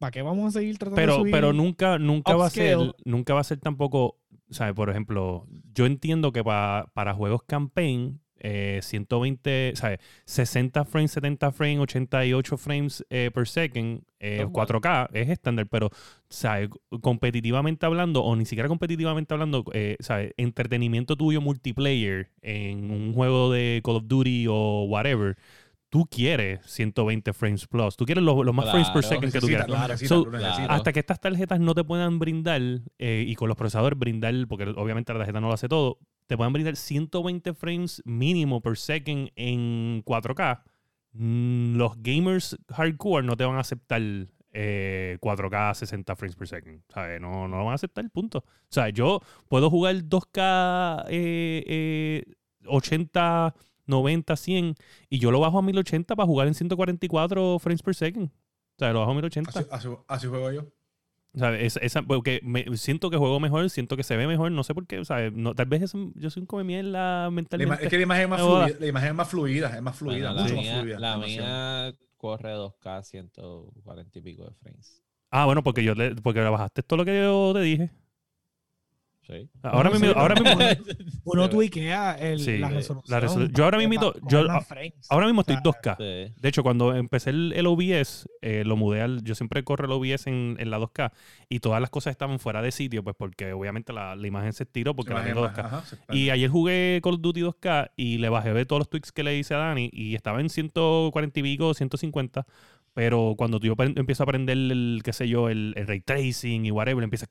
¿para 0.01 0.11
qué 0.11 0.21
vamos 0.21 0.53
a 0.53 0.59
seguir 0.59 0.77
tratando 0.77 0.99
de 0.99 1.07
pero 1.07 1.15
subir? 1.19 1.31
pero 1.31 1.53
nunca 1.53 1.97
nunca 1.97 2.35
va 2.35 2.47
a 2.47 2.49
ser 2.49 2.77
nunca 3.05 3.33
va 3.33 3.39
a 3.39 3.45
ser 3.45 3.59
tampoco 3.59 4.17
¿sabes? 4.49 4.73
por 4.73 4.89
ejemplo 4.89 5.45
yo 5.73 5.85
entiendo 5.85 6.33
que 6.33 6.43
pa- 6.43 6.91
para 6.93 7.13
juegos 7.13 7.43
campaign 7.43 8.19
eh, 8.43 8.79
120 8.81 9.73
¿sabes? 9.75 9.99
60 10.25 10.83
frames 10.85 11.11
70 11.11 11.51
frames 11.51 11.79
88 11.81 12.57
frames 12.57 13.05
eh, 13.11 13.29
per 13.31 13.47
second 13.47 14.01
eh, 14.19 14.39
Normal. 14.51 14.67
4K 14.67 15.09
es 15.13 15.29
estándar 15.29 15.67
pero 15.67 15.91
¿sabes? 16.27 16.69
competitivamente 17.01 17.85
hablando 17.85 18.23
o 18.23 18.35
ni 18.35 18.45
siquiera 18.45 18.67
competitivamente 18.67 19.33
hablando 19.35 19.63
eh, 19.73 19.95
¿sabes? 19.99 20.33
entretenimiento 20.37 21.15
tuyo 21.15 21.39
multiplayer 21.39 22.31
en 22.41 22.89
un 22.89 23.13
juego 23.13 23.51
de 23.51 23.79
Call 23.83 23.97
of 23.97 24.03
Duty 24.07 24.47
o 24.49 24.85
whatever 24.89 25.37
tú 25.91 26.07
quieres 26.09 26.61
120 26.65 27.33
frames 27.33 27.67
plus 27.67 27.97
tú 27.97 28.05
quieres 28.05 28.23
los, 28.23 28.55
más 28.55 28.71
frames 28.71 28.89
per 28.89 29.03
second 29.03 29.31
que 29.31 29.39
tú 29.39 29.47
quieras 29.47 29.67
Claro. 29.67 29.97
So, 29.97 30.25
claro. 30.25 30.71
hasta 30.71 30.93
que 30.93 30.99
estas 31.01 31.19
tarjetas 31.19 31.59
no 31.59 31.75
te 31.75 31.83
puedan 31.83 32.17
brindar, 32.17 32.61
eh, 32.97 33.25
y 33.27 33.35
con 33.35 33.49
los 33.49 33.57
procesadores 33.57 33.99
brindar, 33.99 34.33
porque 34.47 34.63
obviamente 34.63 35.13
la 35.13 35.19
tarjeta 35.19 35.41
no 35.41 35.47
lo 35.47 35.53
hace 35.53 35.67
todo, 35.67 35.99
te 36.27 36.37
puedan 36.37 36.53
brindar 36.53 36.77
120 36.77 37.53
frames 37.53 38.01
mínimo 38.05 38.61
per 38.61 38.77
second 38.77 39.29
en 39.35 40.01
4K, 40.03 40.63
mm, 41.11 41.75
los 41.75 42.01
gamers 42.01 42.57
hardcore 42.69 43.25
no 43.25 43.35
te 43.35 43.43
van 43.43 43.57
a 43.57 43.59
aceptar 43.59 44.01
eh, 44.53 45.17
4K 45.21 45.73
60 45.73 46.15
frames 46.15 46.35
per 46.35 46.47
second. 46.47 46.81
¿sabes? 46.87 47.19
No, 47.19 47.47
no 47.47 47.57
lo 47.57 47.65
van 47.65 47.73
a 47.73 47.75
aceptar, 47.75 48.09
punto. 48.09 48.39
O 48.39 48.69
sea, 48.69 48.89
yo 48.89 49.21
puedo 49.49 49.69
jugar 49.69 49.95
2K 49.95 51.05
eh, 51.09 51.63
eh, 51.67 52.23
80, 52.65 53.53
90, 53.91 54.35
100 54.35 54.75
y 55.09 55.19
yo 55.19 55.29
lo 55.29 55.39
bajo 55.39 55.59
a 55.59 55.61
1080 55.61 56.15
para 56.15 56.25
jugar 56.25 56.47
en 56.47 56.55
144 56.55 57.59
frames 57.59 57.83
per 57.83 57.93
second. 57.93 58.29
O 58.29 58.79
sea, 58.79 58.91
lo 58.93 58.99
bajo 59.01 59.11
a 59.11 59.13
1080. 59.13 59.49
Así, 59.51 59.59
así, 59.69 59.87
así 60.07 60.27
juego 60.27 60.51
yo. 60.51 60.61
O 61.33 61.39
sea, 61.39 61.57
esa, 61.57 61.79
esa- 61.79 62.01
porque 62.01 62.41
me, 62.43 62.65
siento 62.75 63.09
que 63.09 63.15
juego 63.17 63.39
mejor, 63.39 63.69
siento 63.69 63.95
que 63.95 64.03
se 64.03 64.17
ve 64.17 64.27
mejor, 64.27 64.51
no 64.51 64.63
sé 64.65 64.73
por 64.73 64.85
qué, 64.85 64.99
o 64.99 65.05
sea, 65.05 65.29
no, 65.31 65.53
tal 65.55 65.67
vez 65.67 65.83
es- 65.83 65.93
yo 66.15 66.29
soy 66.29 66.41
un 66.41 66.47
come 66.47 66.63
mierda 66.65 66.89
La 67.23 67.27
ima- 67.27 67.31
mentalmente. 67.35 67.83
es 67.85 67.89
que 67.89 67.95
la 67.97 68.03
imagen 68.03 68.23
es 68.23 68.29
más 68.29 68.41
fluida, 68.41 68.79
la 68.79 68.87
imagen 68.87 69.09
es 69.09 69.15
más 69.15 69.29
fluida, 69.29 69.75
es 69.75 69.81
más 69.81 69.95
fluida, 69.95 70.33
Bueno, 70.33 70.41
mucho 70.43 70.55
la 70.55 70.61
más 70.61 70.65
mía, 70.65 70.81
fluida. 70.81 70.99
la 70.99 71.11
demasiado. 71.13 71.47
mía 71.91 71.97
corre 72.17 72.51
2K 72.53 73.03
140 73.03 74.19
y 74.19 74.21
pico 74.21 74.43
de 74.43 74.51
frames. 74.55 75.01
Ah, 75.29 75.45
bueno, 75.45 75.63
porque 75.63 75.83
yo 75.85 75.95
le, 75.95 76.15
porque 76.15 76.41
bajaste 76.41 76.83
todo 76.83 76.97
lo 76.97 77.05
que 77.05 77.17
yo 77.21 77.51
te 77.53 77.61
dije. 77.61 77.89
Sí. 79.31 79.49
Ahora 79.63 79.89
mismo, 79.89 80.07
sí, 80.07 80.13
ahora 80.15 80.35
mismo, 80.35 80.59
Uno 81.23 81.49
tuiquea 81.49 82.13
el, 82.19 82.39
Sí, 82.39 82.57
la 82.57 82.69
la 82.69 82.75
resolución. 82.75 83.21
resolu- 83.21 83.51
yo 83.55 83.63
ahora 83.63 83.77
coger 83.77 83.89
yo- 84.27 84.39
ahora 85.09 85.25
mismo 85.27 85.41
estoy 85.41 85.55
O 85.55 85.61
sea, 85.61 85.95
2K. 85.95 85.97
Sí. 85.97 86.33
De 86.41 86.49
hecho, 86.49 86.63
cuando 86.63 86.93
empecé 86.95 87.29
el, 87.29 87.53
el 87.55 87.65
OBS, 87.67 88.27
eh, 88.41 88.63
lo 88.65 88.75
mudé 88.75 89.01
al. 89.01 89.23
Yo 89.23 89.33
siempre 89.35 89.63
corro 89.63 89.85
el 89.85 89.91
OBS 89.91 90.27
en, 90.27 90.57
en 90.59 90.69
la 90.69 90.79
2K 90.79 91.11
y 91.49 91.59
todas 91.59 91.79
las 91.79 91.89
cosas 91.89 92.11
estaban 92.11 92.39
fuera 92.39 92.61
de 92.61 92.71
sitio, 92.71 93.03
pues 93.03 93.15
porque 93.17 93.53
obviamente 93.53 93.93
la, 93.93 94.15
la 94.15 94.27
imagen 94.27 94.51
se 94.53 94.63
estiró 94.63 94.95
porque 94.95 95.13
la 95.13 95.23
tengo 95.23 95.41
más- 95.43 95.55
2K. 95.55 95.65
ajá, 95.65 95.83
se 95.85 95.97
Y 96.17 96.29
ayer 96.29 96.49
jugué 96.49 96.99
Call 97.03 97.13
of 97.13 97.21
Duty 97.21 97.41
2K 97.41 97.91
y 97.95 98.17
le 98.17 98.29
bajé 98.29 98.53
de 98.53 98.65
todos 98.65 98.79
los 98.81 98.89
tweaks 98.89 99.11
que 99.11 99.23
le 99.23 99.37
hice 99.37 99.53
a 99.53 99.57
Dani 99.57 99.89
y 99.93 100.15
estaba 100.15 100.41
en 100.41 100.49
140 100.49 101.39
y 101.39 101.43
pico, 101.43 101.73
150. 101.73 102.45
Pero 102.93 103.35
cuando 103.37 103.57
yo 103.59 103.73
empiezo 103.77 104.23
a 104.23 104.25
aprender 104.25 104.57
el, 104.57 105.01
qué 105.03 105.13
sé 105.13 105.27
yo, 105.29 105.47
el, 105.49 105.73
el 105.77 105.87
ray 105.87 106.01
tracing 106.01 106.65
y 106.65 106.71
whatever, 106.71 107.03
empieza. 107.03 107.25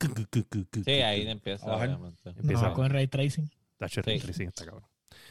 Sí, 0.85 0.91
ahí 0.91 1.29
empieza, 1.29 1.67
obviamente. 1.67 2.31
Empieza. 2.31 2.69
No, 2.69 2.75
con 2.75 2.89
ray 2.91 3.07
tracing. 3.09 3.51
Tacho, 3.79 4.01
ray 4.03 4.19
Sí. 4.21 4.25
tracing 4.27 4.49
está 4.49 4.65
cabrón. 4.65 4.85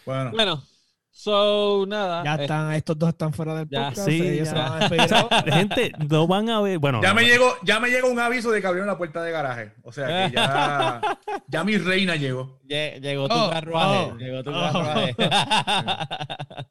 Bueno, 0.05 0.31
Bueno, 0.31 0.63
so, 1.11 1.85
nada. 1.87 2.23
Ya 2.23 2.35
eh, 2.35 2.41
están, 2.43 2.71
estos 2.73 2.97
dos 2.99 3.09
están 3.09 3.33
fuera 3.33 3.55
del 3.55 3.67
Ya, 3.69 3.89
podcast. 3.89 4.07
sí, 4.07 4.21
ellos 4.21 4.47
ya. 4.49 4.53
se 4.53 4.55
van 4.55 4.71
a 4.71 4.79
despedir 4.87 5.53
gente 5.53 5.91
no 6.09 6.27
van 6.27 6.49
a 6.49 6.61
ver. 6.61 6.77
Bueno, 6.77 7.01
ya 7.01 7.09
no, 7.09 7.15
me 7.15 7.21
no. 7.23 7.27
llegó, 7.27 7.53
ya 7.63 7.79
me 7.79 7.89
llegó 7.89 8.09
un 8.09 8.19
aviso 8.19 8.51
de 8.51 8.61
que 8.61 8.67
abrieron 8.67 8.87
la 8.87 8.97
puerta 8.99 9.23
de 9.23 9.31
garaje. 9.31 9.71
O 9.83 9.91
sea 9.91 10.29
que 10.29 10.35
ya, 10.35 11.01
ya 11.47 11.63
mi 11.63 11.77
reina 11.77 12.15
llegó. 12.15 12.59
lle- 12.67 12.99
Llegó 13.01 13.27
tu 13.27 13.33
Oh, 13.35 13.49
carruaje. 13.49 14.11
oh, 14.13 14.17
llegó 14.17 14.43
tu 14.43 14.51
oh. 14.51 14.53
carruaje. 14.53 15.15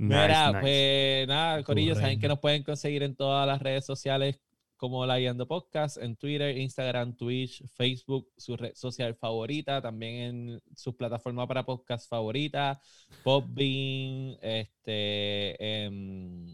Mira, 0.00 0.48
nice. 0.48 0.60
pues 0.60 1.28
nada, 1.28 1.62
Corillo, 1.62 1.94
saben 1.94 2.18
que 2.18 2.26
nos 2.26 2.38
pueden 2.38 2.62
conseguir 2.62 3.02
en 3.02 3.14
todas 3.14 3.46
las 3.46 3.60
redes 3.60 3.84
sociales 3.84 4.40
como 4.78 5.04
La 5.04 5.18
Guiando 5.18 5.46
Podcast, 5.46 5.98
en 5.98 6.16
Twitter, 6.16 6.56
Instagram, 6.56 7.14
Twitch, 7.14 7.62
Facebook, 7.68 8.32
su 8.34 8.56
red 8.56 8.74
social 8.74 9.14
favorita, 9.14 9.82
también 9.82 10.14
en 10.14 10.62
su 10.74 10.96
plataforma 10.96 11.46
para 11.46 11.66
podcast 11.66 12.08
favorita, 12.08 12.80
Podbean, 13.22 14.38
este, 14.40 15.84
em, 15.84 16.50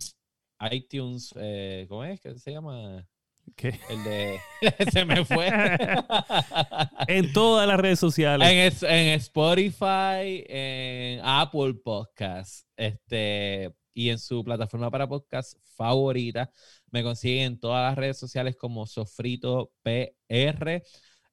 iTunes, 0.73 1.33
eh, 1.37 1.87
¿cómo 1.89 2.03
es 2.03 2.21
que 2.21 2.37
se 2.41 2.51
llama? 2.51 3.07
¿Qué? 3.55 3.79
El 3.89 4.05
de... 4.05 4.41
se 4.93 5.05
me 5.05 5.25
fue. 5.25 5.49
En 7.09 7.33
todas 7.33 7.67
las 7.69 7.79
redes 7.79 7.99
sociales. 8.01 8.49
En, 8.49 8.59
es- 8.59 8.83
en 8.83 9.09
Spotify, 9.21 10.45
en 10.49 11.21
Apple 11.23 11.75
Podcast, 11.85 12.67
este, 12.77 13.73
y 13.95 14.11
en 14.11 14.19
su 14.19 14.43
plataforma 14.45 14.91
para 14.91 15.09
podcast 15.09 15.57
favorita. 15.77 16.51
Me 16.91 17.03
consiguen 17.03 17.45
en 17.53 17.61
todas 17.61 17.89
las 17.91 17.97
redes 17.97 18.19
sociales 18.19 18.57
como 18.57 18.87
Sofrito 18.87 19.73
PR. 19.83 20.83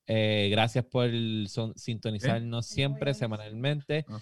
Eh, 0.05 0.47
gracias 0.51 0.85
por 0.85 1.09
son- 1.47 1.73
sintonizarnos 1.75 2.67
siempre, 2.67 3.13
semanalmente. 3.13 4.05
Ah. 4.09 4.19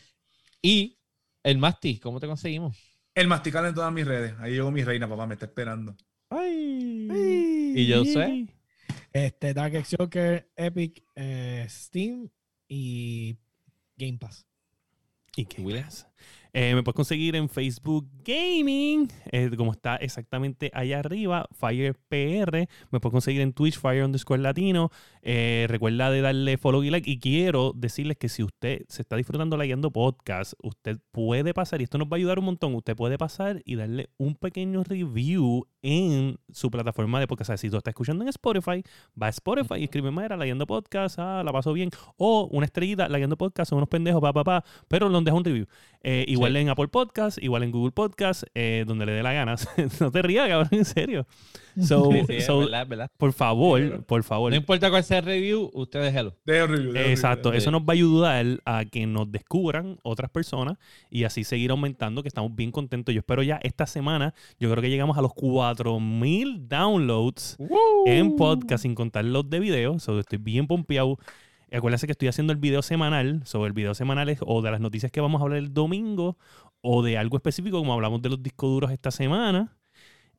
Y 0.62 0.98
el 1.44 1.58
Masti, 1.58 2.00
¿cómo 2.00 2.20
te 2.20 2.28
conseguimos? 2.28 2.78
El 3.14 3.28
masticar 3.28 3.66
en 3.66 3.74
todas 3.76 3.92
mis 3.92 4.06
redes. 4.06 4.34
Ahí 4.40 4.54
llegó 4.54 4.72
mi 4.72 4.84
reina, 4.84 5.10
papá, 5.10 5.28
me 5.28 5.34
está 5.34 5.48
esperando. 5.48 5.96
Ay. 6.30 6.61
¿Y 7.76 7.88
yo 7.88 8.06
sé? 8.06 8.48
Este, 9.14 9.54
Dark 9.54 9.76
X 9.76 9.96
Joker, 9.98 10.50
Epic, 10.56 11.04
eh, 11.16 11.66
Steam 11.70 12.30
y 12.68 13.38
Game 13.98 14.18
Pass. 14.18 14.46
¿Y 15.36 15.46
qué? 15.46 15.62
Eh, 16.54 16.76
me 16.76 16.84
puedes 16.84 16.96
conseguir 16.96 17.38
en 17.38 17.48
Facebook 17.48 18.06
Gaming, 18.26 19.10
eh, 19.32 19.50
como 19.56 19.72
está 19.72 19.96
exactamente 19.96 20.70
allá 20.74 21.00
arriba, 21.00 21.48
Fire 21.54 21.96
PR. 22.10 22.68
Me 22.92 23.00
puedes 23.00 23.14
conseguir 23.14 23.42
en 23.42 23.54
Twitch, 23.54 23.80
Fire 23.80 24.04
underscore 24.04 24.42
Latino. 24.42 24.92
Eh, 25.24 25.66
recuerda 25.70 26.10
de 26.10 26.22
darle 26.22 26.58
follow 26.58 26.84
y 26.84 26.90
like. 26.90 27.10
Y 27.10 27.20
quiero 27.20 27.74
decirles 27.76 28.18
que 28.18 28.30
si 28.30 28.44
usted 28.44 28.82
se 28.88 29.02
está 29.02 29.16
disfrutando 29.16 29.58
guiando 29.58 29.92
podcast, 29.92 30.54
usted 30.64 30.98
puede 31.12 31.54
pasar, 31.54 31.82
y 31.82 31.84
esto 31.84 31.98
nos 31.98 32.08
va 32.08 32.14
a 32.14 32.18
ayudar 32.18 32.40
un 32.40 32.46
montón, 32.46 32.74
usted 32.76 32.96
puede 32.96 33.18
pasar 33.18 33.62
y 33.66 33.76
darle 33.76 34.10
un 34.18 34.36
pequeño 34.36 34.84
review 34.84 35.68
en 35.84 36.38
su 36.52 36.70
plataforma 36.72 37.20
de 37.20 37.28
podcast. 37.28 37.50
O 37.50 37.52
sea, 37.52 37.58
si 37.58 37.70
tú 37.70 37.78
estás 37.78 37.92
escuchando 37.92 38.24
en 38.24 38.30
Spotify, 38.30 38.84
va 39.22 39.28
a 39.28 39.30
Spotify 39.30 39.76
y 39.80 39.84
escribe, 39.86 40.12
la 40.12 40.44
guiando 40.46 40.66
podcast, 40.68 41.18
ah, 41.20 41.42
la 41.44 41.52
paso 41.52 41.74
bien. 41.74 41.90
O 42.18 42.48
una 42.52 42.66
estrellita, 42.66 43.08
guiando 43.08 43.38
podcast, 43.38 43.70
son 43.70 43.78
unos 43.78 43.90
pendejos, 43.90 44.22
pa, 44.22 44.34
pa, 44.34 44.44
pa, 44.44 44.64
pero 44.88 45.10
nos 45.10 45.24
deja 45.24 45.38
un 45.38 45.44
review. 45.44 45.66
Eh, 46.04 46.26
igual 46.28 46.54
Sí. 46.54 46.58
en 46.60 46.70
Apple 46.70 46.88
Podcast, 46.88 47.38
igual 47.42 47.64
en 47.64 47.72
Google 47.72 47.92
Podcast, 47.92 48.44
eh, 48.56 48.84
donde 48.88 49.06
le 49.06 49.12
dé 49.14 49.24
la 49.24 49.34
gana. 49.34 49.56
no 50.00 50.12
te 50.12 50.22
rías, 50.22 50.48
cabrón, 50.48 50.70
en 50.72 50.86
serio. 50.86 51.26
So, 51.88 52.12
Sí, 52.12 52.24
sí, 52.28 52.34
es 52.36 52.46
so, 52.46 52.60
verdad, 52.60 52.82
es 52.84 52.90
verdad. 52.90 53.12
por 53.18 53.32
favor, 53.32 54.04
por 54.04 54.24
favor. 54.24 54.52
No 54.52 54.58
importa 54.58 54.90
cuál 54.90 55.06
sea 55.06 55.11
el 55.18 55.26
review, 55.26 55.70
usted 55.74 56.02
déjelo. 56.02 56.38
Dejo 56.46 56.68
review. 56.68 56.92
dejo 56.94 57.10
Exacto, 57.10 57.54
eso 57.54 57.72
nos 57.72 57.82
va 57.82 57.90
a 57.90 57.94
ayudar 57.94 58.46
a 58.66 58.86
que 58.86 59.06
nos 59.06 59.32
descubran 59.32 59.98
otras 60.04 60.30
personas 60.32 60.78
y 61.10 61.24
así 61.24 61.44
seguir 61.44 61.72
aumentando, 61.72 62.22
que 62.22 62.28
estamos 62.28 62.56
bien 62.56 62.72
contentos. 62.72 63.14
Yo 63.14 63.20
espero 63.20 63.44
ya 63.44 63.60
esta 63.64 63.86
semana, 63.86 64.34
yo 64.60 64.70
creo 64.72 64.82
que 64.82 64.90
llegamos 64.90 65.18
a 65.18 65.22
los 65.22 65.34
4000 65.34 66.68
downloads 66.68 67.58
en 68.06 68.36
podcast, 68.36 68.84
sin 68.84 68.96
contar 68.96 69.26
los 69.26 69.50
de 69.50 69.60
video. 69.60 70.00
So, 70.00 70.20
estoy 70.20 70.40
bien 70.40 70.68
pompeado. 70.68 71.18
Acuérdense 71.72 72.06
que 72.06 72.12
estoy 72.12 72.28
haciendo 72.28 72.52
el 72.52 72.60
video 72.60 72.82
semanal. 72.82 73.42
Sobre 73.46 73.68
el 73.68 73.74
video 73.74 73.94
semanal 73.94 74.30
es 74.30 74.40
o 74.46 74.62
de 74.62 74.72
las 74.72 74.82
noticias 74.82 75.12
que 75.12 75.22
vamos 75.22 75.42
a 75.42 75.44
hablar 75.44 75.60
el 75.60 75.74
domingo 75.74 76.38
o 76.82 77.04
de 77.04 77.18
algo 77.18 77.38
específico, 77.38 77.78
como 77.78 77.94
hablamos 77.94 78.22
de 78.22 78.30
los 78.30 78.44
discos 78.44 78.70
duros 78.70 78.92
esta 78.92 79.12
semana. 79.12 79.78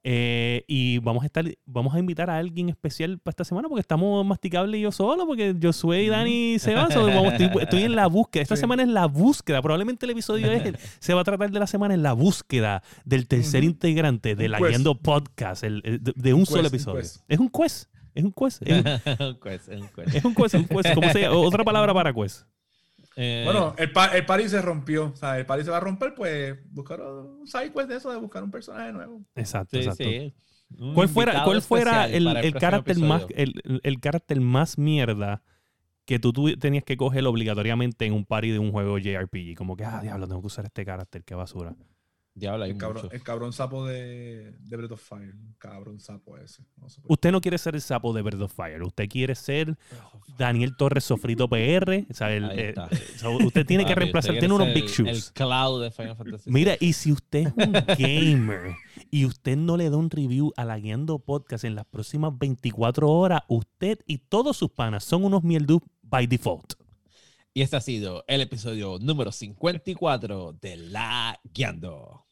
Eh, 0.04 0.64
y 0.66 0.98
vamos 0.98 1.22
a 1.22 1.26
estar, 1.26 1.44
vamos 1.64 1.94
a 1.94 1.98
invitar 2.00 2.28
a 2.28 2.36
alguien 2.38 2.68
especial 2.68 3.18
para 3.20 3.30
esta 3.32 3.44
semana 3.44 3.68
porque 3.68 3.80
estamos 3.82 4.26
masticable 4.26 4.76
y 4.78 4.80
yo 4.80 4.90
solo, 4.90 5.26
porque 5.26 5.54
Josué 5.62 6.02
y 6.02 6.08
Dani 6.08 6.58
se 6.58 6.74
van. 6.74 6.90
so, 6.90 7.06
vamos, 7.06 7.34
estoy, 7.34 7.62
estoy 7.62 7.82
en 7.84 7.94
la 7.94 8.08
búsqueda. 8.08 8.42
Esta 8.42 8.56
Sí. 8.56 8.60
semana 8.60 8.82
es 8.82 8.88
la 8.88 9.06
búsqueda. 9.06 9.62
Probablemente 9.62 10.04
el 10.06 10.10
episodio 10.10 10.50
es, 10.50 10.62
se 10.98 11.14
va 11.14 11.20
a 11.20 11.24
tratar 11.24 11.50
de 11.52 11.58
la 11.60 11.66
semana 11.68 11.94
en 11.94 12.02
la 12.02 12.14
búsqueda 12.14 12.82
del 13.04 13.28
tercer 13.28 13.60
Ujú. 13.62 13.70
integrante 13.70 14.34
de 14.34 14.46
Un 14.46 14.50
la 14.50 14.58
quest. 14.58 14.68
Guiando 14.70 14.94
Podcast, 14.98 15.62
el- 15.62 15.82
el- 15.84 16.02
de, 16.02 16.12
de 16.16 16.34
un, 16.34 16.46
solo 16.46 16.62
quest, 16.62 16.74
episodio. 16.74 17.00
Es 17.28 17.38
un 17.38 17.48
quest. 17.48 17.88
Es 18.14 18.24
un 18.24 18.32
quest. 18.32 18.62
Es 18.62 18.72
un, 18.72 18.78
un 19.26 19.40
quest, 19.40 19.68
un 19.68 19.88
quest. 19.88 20.14
es 20.16 20.24
un 20.24 20.34
quest. 20.34 20.54
un 20.54 20.64
quest. 20.66 20.94
¿Cómo 20.94 21.08
se 21.10 21.20
llama? 21.22 21.36
Otra 21.36 21.62
palabra 21.64 21.94
para 21.94 22.12
quest. 22.12 22.42
Eh, 23.16 23.42
Bueno, 23.44 23.74
el, 23.78 23.92
pa- 23.92 24.16
el 24.16 24.24
party 24.26 24.48
se 24.48 24.62
rompió. 24.62 25.06
O 25.12 25.16
sea, 25.16 25.38
el 25.38 25.46
party 25.46 25.64
se 25.64 25.70
va 25.70 25.76
a 25.78 25.80
romper, 25.80 26.14
pues 26.14 26.56
buscar 26.72 27.00
un 27.00 27.46
side 27.46 27.72
quest 27.72 27.88
de 27.88 27.96
eso, 27.96 28.10
de 28.10 28.18
buscar 28.18 28.42
un 28.42 28.50
personaje 28.50 28.92
nuevo. 28.92 29.22
Exacto, 29.34 29.76
sí, 29.76 29.82
exacto. 29.84 30.04
sí. 30.04 30.34
¿Cuál 30.94 31.08
fuera, 31.08 31.44
cuál 31.44 31.60
fuera 31.60 32.06
el, 32.06 32.26
el 32.28 32.52
próximo 32.52 32.60
carácter 32.60 32.96
más 32.98 33.26
el, 33.34 33.80
el 33.82 34.00
carácter 34.00 34.40
más 34.40 34.78
mierda 34.78 35.42
que 36.06 36.18
tú, 36.18 36.32
tu- 36.32 36.56
tenías 36.56 36.82
que 36.84 36.96
coger 36.96 37.26
obligatoriamente 37.26 38.06
en 38.06 38.14
un 38.14 38.24
party 38.24 38.50
de 38.50 38.58
un 38.58 38.72
juego 38.72 38.98
JRPG? 38.98 39.54
Como 39.56 39.76
que, 39.76 39.84
ah, 39.84 40.00
diablo, 40.02 40.26
tengo 40.26 40.40
que 40.40 40.46
usar 40.46 40.64
este 40.64 40.84
carácter, 40.86 41.24
qué 41.24 41.34
basura. 41.34 41.74
Diablo, 42.34 42.64
hay 42.64 42.70
El 42.70 42.78
cabrón, 42.78 43.02
mucho. 43.02 43.14
el 43.14 43.22
cabrón 43.22 43.52
sapo 43.52 43.86
de, 43.86 44.52
de 44.58 44.76
Breath 44.76 44.92
of 44.92 45.02
Fire. 45.02 45.34
Cabrón 45.58 46.00
sapo 46.00 46.38
ese. 46.38 46.64
No 46.76 46.88
sé 46.88 47.02
por 47.02 47.12
Usted 47.12 47.30
no 47.30 47.40
quiere 47.42 47.58
ser 47.58 47.74
el 47.74 47.82
sapo 47.82 48.12
de 48.14 48.22
Bird 48.22 48.40
of 48.40 48.54
Fire, 48.54 48.82
usted 48.82 49.06
quiere 49.08 49.34
ser 49.34 49.76
Daniel 50.38 50.74
Torres 50.76 51.04
Sofrito 51.04 51.46
PR. 51.48 52.06
o 52.10 52.14
sea, 52.14 52.32
el, 52.34 52.50
eh, 52.52 52.70
está. 52.70 52.88
so, 53.16 53.32
usted 53.36 53.66
tiene 53.66 53.84
que 53.84 53.94
reemplazar, 53.94 54.38
tiene 54.38 54.54
unos 54.54 54.72
big 54.72 54.86
shoes. 54.86 55.08
El 55.28 55.32
cloud 55.34 55.82
de 55.82 55.90
Final 55.90 56.16
Fantasy. 56.16 56.50
Mira, 56.50 56.76
y 56.80 56.94
si 56.94 57.12
usted 57.12 57.48
es 57.48 57.52
un 57.66 57.72
gamer 57.98 58.76
y 59.10 59.26
usted 59.26 59.56
no 59.58 59.76
le 59.76 59.90
da 59.90 59.98
un 59.98 60.08
review 60.08 60.52
a 60.56 60.64
la 60.64 60.78
Guiando 60.78 61.18
Podcast 61.18 61.64
en 61.64 61.74
las 61.74 61.84
próximas 61.84 62.32
24 62.38 63.10
horas, 63.10 63.42
usted 63.48 63.98
y 64.06 64.18
todos 64.18 64.56
sus 64.56 64.70
panas 64.70 65.04
son 65.04 65.24
unos 65.24 65.44
mierdus 65.44 65.80
by 66.02 66.26
default. 66.26 66.74
Y 67.54 67.60
este 67.60 67.76
ha 67.76 67.80
sido 67.82 68.24
el 68.28 68.40
episodio 68.40 68.98
número 68.98 69.30
54 69.30 70.54
de 70.54 70.76
La 70.76 71.38
Guiando. 71.52 72.24